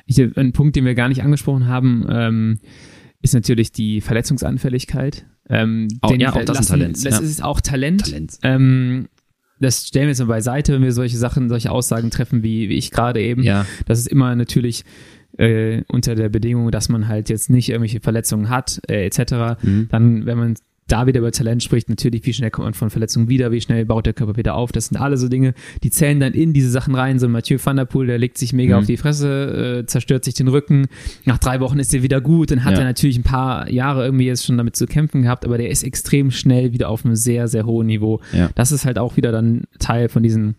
Ich, 0.06 0.18
ein 0.20 0.52
Punkt, 0.52 0.76
den 0.76 0.84
wir 0.84 0.94
gar 0.94 1.08
nicht 1.08 1.22
angesprochen 1.22 1.66
haben, 1.66 2.06
ähm, 2.08 2.58
ist 3.22 3.34
natürlich 3.34 3.72
die 3.72 4.00
Verletzungsanfälligkeit. 4.02 5.26
Ähm, 5.48 5.88
Auch- 6.00 6.14
ja, 6.16 6.32
auch 6.34 6.44
das 6.44 6.60
ist 6.60 6.70
ein 6.70 6.78
Talent, 6.78 6.96
Das 7.04 7.14
ja. 7.18 7.20
ist 7.20 7.42
auch 7.42 7.60
Talent. 7.60 8.04
Talent. 8.04 8.38
Ähm, 8.42 9.08
das 9.60 9.86
stellen 9.86 10.04
wir 10.06 10.10
jetzt 10.10 10.18
mal 10.20 10.26
beiseite, 10.26 10.72
wenn 10.74 10.82
wir 10.82 10.92
solche 10.92 11.16
Sachen, 11.16 11.48
solche 11.48 11.70
Aussagen 11.70 12.10
treffen, 12.10 12.42
wie, 12.42 12.68
wie 12.68 12.74
ich 12.74 12.90
gerade 12.90 13.22
eben. 13.22 13.42
Ja. 13.42 13.64
Das 13.86 13.98
ist 13.98 14.08
immer 14.08 14.34
natürlich 14.36 14.84
äh, 15.38 15.82
unter 15.88 16.14
der 16.14 16.28
Bedingung, 16.28 16.70
dass 16.70 16.88
man 16.88 17.08
halt 17.08 17.28
jetzt 17.28 17.50
nicht 17.50 17.68
irgendwelche 17.68 18.00
Verletzungen 18.00 18.48
hat, 18.48 18.80
äh, 18.88 19.06
etc., 19.06 19.62
mhm. 19.62 19.88
dann, 19.90 20.26
wenn 20.26 20.38
man 20.38 20.54
da 20.86 21.06
wieder 21.06 21.20
über 21.20 21.32
Talent 21.32 21.62
spricht, 21.62 21.88
natürlich, 21.88 22.26
wie 22.26 22.32
schnell 22.32 22.50
kommt 22.50 22.66
man 22.66 22.74
von 22.74 22.90
Verletzungen 22.90 23.28
wieder, 23.28 23.50
wie 23.52 23.60
schnell 23.60 23.84
baut 23.86 24.06
der 24.06 24.12
Körper 24.12 24.36
wieder 24.36 24.54
auf. 24.54 24.70
Das 24.70 24.86
sind 24.86 24.98
alle 24.98 25.16
so 25.16 25.28
Dinge, 25.28 25.54
die 25.82 25.90
zählen 25.90 26.20
dann 26.20 26.34
in 26.34 26.52
diese 26.52 26.70
Sachen 26.70 26.94
rein. 26.94 27.18
So 27.18 27.26
ein 27.26 27.32
Mathieu 27.32 27.58
van 27.62 27.76
der 27.76 27.86
Poel, 27.86 28.06
der 28.06 28.18
legt 28.18 28.36
sich 28.36 28.52
mega 28.52 28.76
mhm. 28.76 28.80
auf 28.80 28.86
die 28.86 28.96
Fresse, 28.96 29.80
äh, 29.80 29.86
zerstört 29.86 30.24
sich 30.24 30.34
den 30.34 30.48
Rücken. 30.48 30.86
Nach 31.24 31.38
drei 31.38 31.60
Wochen 31.60 31.78
ist 31.78 31.94
er 31.94 32.02
wieder 32.02 32.20
gut. 32.20 32.50
Dann 32.50 32.64
hat 32.64 32.74
ja. 32.74 32.80
er 32.80 32.84
natürlich 32.84 33.18
ein 33.18 33.22
paar 33.22 33.70
Jahre 33.70 34.04
irgendwie 34.04 34.26
jetzt 34.26 34.44
schon 34.44 34.58
damit 34.58 34.76
zu 34.76 34.86
kämpfen 34.86 35.22
gehabt, 35.22 35.44
aber 35.44 35.56
der 35.56 35.70
ist 35.70 35.84
extrem 35.84 36.30
schnell 36.30 36.72
wieder 36.72 36.90
auf 36.90 37.04
einem 37.04 37.16
sehr, 37.16 37.48
sehr 37.48 37.64
hohen 37.64 37.86
Niveau. 37.86 38.20
Ja. 38.32 38.50
Das 38.54 38.70
ist 38.70 38.84
halt 38.84 38.98
auch 38.98 39.16
wieder 39.16 39.32
dann 39.32 39.62
Teil 39.78 40.08
von 40.08 40.22
diesen 40.22 40.54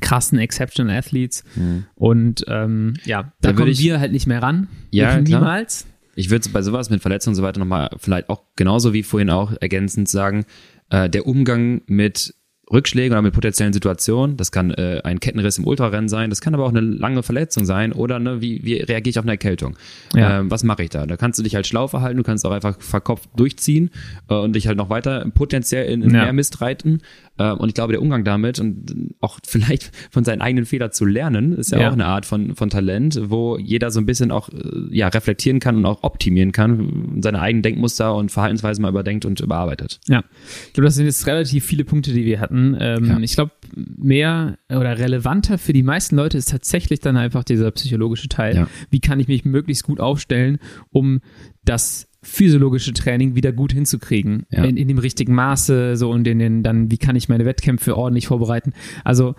krassen 0.00 0.38
Exceptional 0.38 0.96
Athletes. 0.96 1.44
Mhm. 1.54 1.84
Und 1.94 2.44
ähm, 2.48 2.94
ja, 3.04 3.32
da, 3.40 3.50
da 3.50 3.52
kommen 3.52 3.70
ich, 3.70 3.80
wir 3.80 4.00
halt 4.00 4.12
nicht 4.12 4.26
mehr 4.26 4.42
ran. 4.42 4.68
Ja, 4.90 5.20
niemals. 5.20 5.86
Ich 6.16 6.30
würde 6.30 6.48
bei 6.50 6.62
sowas 6.62 6.90
mit 6.90 7.02
Verletzungen 7.02 7.32
und 7.32 7.36
so 7.36 7.42
weiter 7.42 7.58
nochmal 7.58 7.90
vielleicht 7.98 8.28
auch 8.28 8.42
genauso 8.56 8.92
wie 8.92 9.02
vorhin 9.02 9.30
auch 9.30 9.52
ergänzend 9.60 10.08
sagen, 10.08 10.44
äh, 10.90 11.08
der 11.08 11.26
Umgang 11.26 11.82
mit 11.86 12.34
Rückschlägen 12.72 13.12
oder 13.12 13.22
mit 13.22 13.34
potenziellen 13.34 13.72
Situationen. 13.72 14.36
Das 14.36 14.50
kann 14.50 14.70
äh, 14.70 15.00
ein 15.04 15.20
Kettenriss 15.20 15.58
im 15.58 15.66
Ultrarennen 15.66 16.08
sein, 16.08 16.30
das 16.30 16.40
kann 16.40 16.54
aber 16.54 16.64
auch 16.64 16.70
eine 16.70 16.80
lange 16.80 17.22
Verletzung 17.22 17.64
sein 17.64 17.92
oder 17.92 18.18
ne, 18.18 18.40
wie, 18.40 18.64
wie 18.64 18.74
reagiere 18.74 19.10
ich 19.10 19.18
auf 19.18 19.24
eine 19.24 19.32
Erkältung? 19.32 19.76
Ja. 20.14 20.40
Ähm, 20.40 20.50
was 20.50 20.64
mache 20.64 20.84
ich 20.84 20.90
da? 20.90 21.06
Da 21.06 21.16
kannst 21.16 21.38
du 21.38 21.42
dich 21.42 21.54
halt 21.54 21.66
schlau 21.66 21.88
verhalten, 21.88 22.16
du 22.16 22.22
kannst 22.22 22.46
auch 22.46 22.52
einfach 22.52 22.80
verkopft 22.80 23.28
durchziehen 23.36 23.90
äh, 24.28 24.34
und 24.34 24.54
dich 24.54 24.66
halt 24.66 24.78
noch 24.78 24.88
weiter 24.88 25.26
potenziell 25.34 25.90
in, 25.92 26.02
in 26.02 26.14
ja. 26.14 26.24
mehr 26.24 26.32
Mist 26.32 26.60
reiten. 26.60 27.00
Äh, 27.38 27.52
und 27.52 27.68
ich 27.68 27.74
glaube, 27.74 27.92
der 27.92 28.02
Umgang 28.02 28.24
damit 28.24 28.58
und 28.58 29.14
auch 29.20 29.38
vielleicht 29.46 29.90
von 30.10 30.24
seinen 30.24 30.40
eigenen 30.40 30.66
Fehlern 30.66 30.92
zu 30.92 31.04
lernen, 31.04 31.52
ist 31.52 31.72
ja, 31.72 31.80
ja, 31.80 31.88
auch 31.88 31.92
eine 31.92 32.06
Art 32.06 32.26
von, 32.26 32.54
von 32.54 32.70
Talent, 32.70 33.20
wo 33.24 33.58
jeder 33.58 33.90
so 33.90 34.00
ein 34.00 34.06
bisschen 34.06 34.30
auch 34.30 34.48
äh, 34.48 34.54
ja, 34.90 35.08
reflektieren 35.08 35.60
kann 35.60 35.76
und 35.76 35.86
auch 35.86 36.02
optimieren 36.02 36.52
kann, 36.52 37.20
seine 37.22 37.40
eigenen 37.40 37.62
Denkmuster 37.62 38.14
und 38.14 38.30
Verhaltensweisen 38.30 38.82
mal 38.82 38.88
überdenkt 38.88 39.24
und 39.24 39.40
überarbeitet. 39.40 40.00
Ja, 40.08 40.22
ich 40.66 40.72
glaube, 40.74 40.86
das 40.86 40.94
sind 40.94 41.06
jetzt 41.06 41.26
relativ 41.26 41.64
viele 41.64 41.84
Punkte, 41.84 42.12
die 42.12 42.24
wir 42.24 42.40
hatten. 42.40 42.76
Ähm, 42.78 43.04
ja. 43.04 43.18
Ich 43.18 43.34
glaube, 43.34 43.52
mehr 43.74 44.58
oder 44.68 44.98
relevanter 44.98 45.58
für 45.58 45.72
die 45.72 45.82
meisten 45.82 46.16
Leute 46.16 46.38
ist 46.38 46.50
tatsächlich 46.50 47.00
dann 47.00 47.16
einfach 47.16 47.44
dieser 47.44 47.70
psychologische 47.70 48.28
Teil. 48.28 48.54
Ja. 48.54 48.68
Wie 48.90 49.00
kann 49.00 49.20
ich 49.20 49.28
mich 49.28 49.44
möglichst 49.44 49.84
gut 49.84 50.00
aufstellen, 50.00 50.58
um 50.90 51.20
das 51.64 52.08
physiologische 52.24 52.92
Training 52.92 53.34
wieder 53.34 53.52
gut 53.52 53.72
hinzukriegen. 53.72 54.46
Ja. 54.50 54.64
In, 54.64 54.76
in, 54.76 54.88
dem 54.88 54.98
richtigen 54.98 55.34
Maße, 55.34 55.96
so 55.96 56.10
und 56.10 56.26
in 56.26 56.38
den, 56.38 56.62
dann, 56.62 56.90
wie 56.90 56.98
kann 56.98 57.16
ich 57.16 57.28
meine 57.28 57.44
Wettkämpfe 57.44 57.96
ordentlich 57.96 58.26
vorbereiten. 58.26 58.72
Also, 59.04 59.34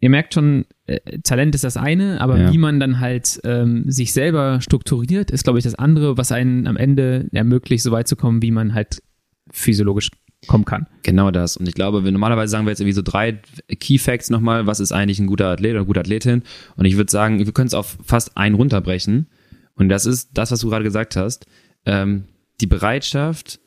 ihr 0.00 0.10
merkt 0.10 0.34
schon, 0.34 0.64
äh, 0.86 0.98
Talent 1.22 1.54
ist 1.54 1.64
das 1.64 1.76
eine, 1.76 2.20
aber 2.20 2.38
ja. 2.38 2.52
wie 2.52 2.58
man 2.58 2.80
dann 2.80 3.00
halt 3.00 3.40
ähm, 3.44 3.90
sich 3.90 4.12
selber 4.12 4.60
strukturiert, 4.60 5.30
ist, 5.30 5.44
glaube 5.44 5.58
ich, 5.58 5.64
das 5.64 5.74
andere, 5.74 6.16
was 6.16 6.32
einen 6.32 6.66
am 6.66 6.76
Ende 6.76 7.28
ermöglicht, 7.32 7.84
so 7.84 7.92
weit 7.92 8.08
zu 8.08 8.16
kommen, 8.16 8.42
wie 8.42 8.50
man 8.50 8.74
halt 8.74 9.02
physiologisch 9.50 10.10
kommen 10.46 10.64
kann. 10.64 10.86
Genau 11.02 11.30
das. 11.30 11.56
Und 11.56 11.68
ich 11.68 11.74
glaube, 11.74 12.04
wir 12.04 12.12
normalerweise 12.12 12.50
sagen 12.50 12.66
wir 12.66 12.70
jetzt 12.70 12.80
irgendwie 12.80 12.94
so 12.94 13.02
drei 13.02 13.40
Key 13.80 13.98
Facts 13.98 14.30
nochmal, 14.30 14.66
was 14.66 14.80
ist 14.80 14.92
eigentlich 14.92 15.18
ein 15.18 15.26
guter 15.26 15.46
Athlet 15.46 15.70
oder 15.70 15.80
eine 15.80 15.86
gute 15.86 16.00
Athletin? 16.00 16.42
Und 16.76 16.84
ich 16.84 16.96
würde 16.96 17.10
sagen, 17.10 17.38
wir 17.38 17.52
können 17.52 17.68
es 17.68 17.74
auf 17.74 17.96
fast 18.02 18.36
einen 18.36 18.54
runterbrechen. 18.54 19.28
Und 19.74 19.88
das 19.88 20.06
ist 20.06 20.30
das, 20.34 20.50
was 20.50 20.60
du 20.60 20.68
gerade 20.68 20.84
gesagt 20.84 21.16
hast 21.16 21.46
ähm, 21.86 22.24
die 22.60 22.66
Bereitschaft, 22.66 23.60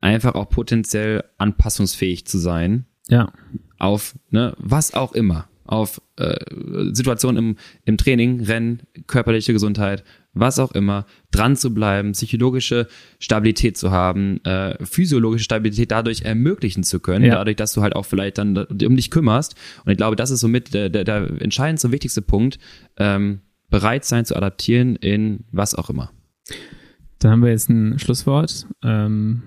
einfach 0.00 0.34
auch 0.34 0.50
potenziell 0.50 1.24
anpassungsfähig 1.38 2.26
zu 2.26 2.38
sein. 2.38 2.84
Ja. 3.08 3.32
Auf, 3.78 4.14
ne, 4.30 4.54
was 4.58 4.94
auch 4.94 5.12
immer. 5.12 5.48
Auf 5.64 6.02
äh, 6.16 6.36
Situationen 6.92 7.42
im, 7.42 7.56
im 7.86 7.96
Training, 7.96 8.42
Rennen, 8.42 8.82
körperliche 9.06 9.54
Gesundheit, 9.54 10.04
was 10.34 10.58
auch 10.58 10.72
immer, 10.72 11.06
dran 11.30 11.56
zu 11.56 11.72
bleiben, 11.72 12.12
psychologische 12.12 12.86
Stabilität 13.18 13.78
zu 13.78 13.90
haben, 13.90 14.44
äh, 14.44 14.84
physiologische 14.84 15.44
Stabilität 15.44 15.90
dadurch 15.90 16.22
ermöglichen 16.22 16.82
zu 16.82 17.00
können, 17.00 17.24
ja. 17.24 17.36
dadurch, 17.36 17.56
dass 17.56 17.72
du 17.72 17.80
halt 17.80 17.96
auch 17.96 18.04
vielleicht 18.04 18.36
dann 18.36 18.56
um 18.56 18.96
dich 18.96 19.10
kümmerst. 19.10 19.54
Und 19.86 19.92
ich 19.92 19.96
glaube, 19.96 20.16
das 20.16 20.30
ist 20.30 20.40
somit 20.40 20.74
der, 20.74 20.90
der, 20.90 21.04
der 21.04 21.30
entscheidendste, 21.40 21.92
wichtigste 21.92 22.20
Punkt, 22.20 22.58
ähm, 22.98 23.40
bereit 23.70 24.04
sein 24.04 24.26
zu 24.26 24.36
adaptieren 24.36 24.96
in 24.96 25.44
was 25.50 25.74
auch 25.74 25.88
immer. 25.88 26.12
Dann 27.24 27.32
haben 27.32 27.42
wir 27.42 27.48
jetzt 27.48 27.70
ein 27.70 27.98
Schlusswort. 27.98 28.66
Ähm, 28.82 29.44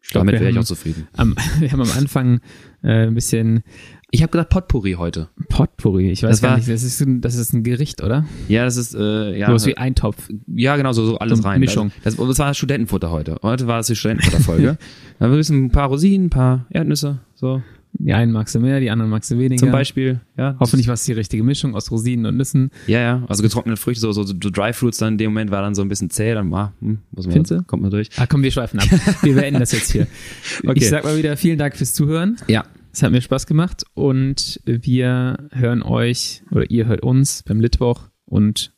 ich 0.00 0.10
glaub, 0.10 0.26
Damit 0.26 0.40
wäre 0.40 0.50
ich 0.50 0.58
auch 0.58 0.64
zufrieden. 0.64 1.06
Am, 1.16 1.36
wir 1.60 1.70
haben 1.70 1.80
am 1.80 1.90
Anfang 1.96 2.40
äh, 2.82 3.06
ein 3.06 3.14
bisschen. 3.14 3.62
Ich 4.10 4.22
habe 4.22 4.32
gesagt 4.32 4.50
Potpourri 4.50 4.94
heute. 4.94 5.28
Potpourri, 5.48 6.10
ich 6.10 6.24
weiß 6.24 6.30
das 6.30 6.42
gar 6.42 6.50
war, 6.50 6.56
nicht, 6.56 6.68
das 6.68 6.82
ist, 6.82 7.00
ein, 7.00 7.20
das 7.20 7.36
ist 7.36 7.52
ein 7.52 7.62
Gericht, 7.62 8.02
oder? 8.02 8.26
Ja, 8.48 8.64
das 8.64 8.76
ist 8.76 8.96
äh, 8.96 9.38
ja. 9.38 9.56
So 9.56 9.68
wie 9.68 9.76
Eintopf. 9.76 10.30
Ja, 10.48 10.76
genau, 10.76 10.92
so, 10.92 11.06
so 11.06 11.18
alles 11.18 11.38
so 11.38 11.44
rein. 11.44 11.60
Mischung. 11.60 11.92
Das, 12.02 12.16
das 12.16 12.38
war 12.40 12.52
Studentenfutter 12.54 13.12
heute. 13.12 13.38
Heute 13.40 13.68
war 13.68 13.78
es 13.78 13.86
die 13.86 13.94
Studentenfutterfolge. 13.94 14.76
da 15.20 15.24
haben 15.24 15.32
wir 15.32 15.48
ein 15.48 15.70
paar 15.70 15.86
Rosinen, 15.86 16.26
ein 16.26 16.30
paar 16.30 16.66
Erdnüsse, 16.70 17.20
so. 17.36 17.62
Die 17.94 18.12
einen 18.12 18.32
magst 18.32 18.54
du 18.54 18.60
mehr, 18.60 18.80
die 18.80 18.90
anderen 18.90 19.10
magst 19.10 19.30
du 19.30 19.38
weniger. 19.38 19.58
Zum 19.58 19.70
Beispiel, 19.70 20.20
ja. 20.36 20.56
Hoffentlich 20.58 20.88
war 20.88 20.94
es 20.94 21.04
die 21.04 21.12
richtige 21.12 21.42
Mischung 21.42 21.74
aus 21.74 21.90
Rosinen 21.90 22.26
und 22.26 22.36
Nüssen. 22.36 22.70
Ja, 22.86 23.00
ja. 23.00 23.24
Also 23.28 23.42
getrocknete 23.42 23.80
Früchte, 23.80 24.00
so, 24.00 24.12
so, 24.12 24.24
so 24.24 24.34
Dry 24.34 24.72
Fruits 24.72 24.98
dann 24.98 25.14
in 25.14 25.18
dem 25.18 25.30
Moment 25.32 25.50
war 25.50 25.62
dann 25.62 25.74
so 25.74 25.82
ein 25.82 25.88
bisschen 25.88 26.10
zäh, 26.10 26.34
dann 26.34 26.52
ah, 26.54 26.72
hm, 26.80 26.98
muss 27.10 27.26
man, 27.26 27.34
Findest 27.34 27.66
kommt 27.68 27.82
man 27.82 27.90
durch. 27.90 28.08
Ah, 28.16 28.26
komm, 28.26 28.42
wir 28.42 28.50
schweifen 28.50 28.80
ab. 28.80 28.88
Wir 29.22 29.34
beenden 29.34 29.60
das 29.60 29.72
jetzt 29.72 29.92
hier. 29.92 30.06
Okay. 30.64 30.72
Ich 30.76 30.88
sag 30.88 31.04
mal 31.04 31.16
wieder 31.16 31.36
vielen 31.36 31.58
Dank 31.58 31.76
fürs 31.76 31.92
Zuhören. 31.92 32.36
Ja. 32.46 32.64
Es 32.92 33.02
hat 33.02 33.10
mir 33.10 33.20
Spaß 33.20 33.46
gemacht 33.46 33.84
und 33.94 34.60
wir 34.64 35.48
hören 35.50 35.82
euch 35.82 36.42
oder 36.50 36.70
ihr 36.70 36.86
hört 36.86 37.02
uns 37.02 37.42
beim 37.42 37.60
Litwoch 37.60 38.08
und 38.26 38.72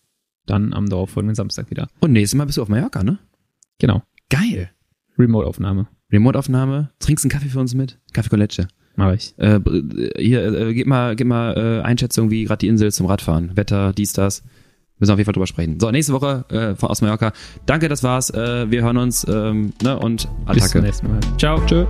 dann 0.47 0.73
am 0.73 0.89
darauffolgenden 0.89 1.35
Samstag 1.35 1.71
wieder. 1.71 1.89
Und 2.01 2.12
nächstes 2.12 2.37
Mal 2.37 2.45
bist 2.45 2.59
du 2.59 2.62
auf 2.62 2.69
Mallorca, 2.69 3.03
ne? 3.03 3.19
Genau. 3.79 4.03
Geil. 4.31 4.71
Remote-Aufnahme. 5.19 5.89
Remote-Aufnahme. 6.12 6.91
Trinkst 7.01 7.25
einen 7.25 7.31
Kaffee 7.31 7.49
für 7.49 7.61
uns 7.61 7.75
mit? 7.75 7.99
Kaffee 8.12 8.31
con. 8.31 8.41
Mach 8.97 9.13
ich. 9.13 9.35
Äh, 9.39 9.61
hier, 10.17 10.45
äh, 10.45 10.75
gib 10.75 10.87
mal, 10.87 11.17
gib 11.17 11.27
mal 11.27 11.57
äh, 11.57 11.85
Einschätzung, 11.85 12.31
wie 12.31 12.45
gerade 12.45 12.59
die 12.59 12.69
Insel 12.69 12.93
zum 12.93 13.07
Radfahren. 13.07 13.57
Wetter, 13.57 13.93
dies, 13.93 14.13
das. 14.13 14.43
Müssen 14.99 15.11
wir 15.11 15.15
auf 15.15 15.19
jeden 15.19 15.27
Fall 15.27 15.35
drüber 15.35 15.49
sprechen. 15.49 15.81
So, 15.81 15.91
nächste 15.91 16.13
Woche 16.13 16.45
äh, 16.51 16.75
von 16.77 16.89
aus 16.89 17.01
Mallorca. 17.01 17.33
Danke, 17.67 17.89
das 17.89 18.05
war's. 18.05 18.31
Äh, 18.31 18.71
wir 18.71 18.83
hören 18.83 18.97
uns 18.97 19.27
ähm, 19.29 19.73
ne, 19.83 19.99
und 19.99 20.29
Attacke. 20.45 20.61
Bis 20.61 20.71
zum 20.71 20.83
nächsten 20.83 21.09
Mal. 21.09 21.21
Ciao. 21.37 21.61
Tschö. 21.67 21.87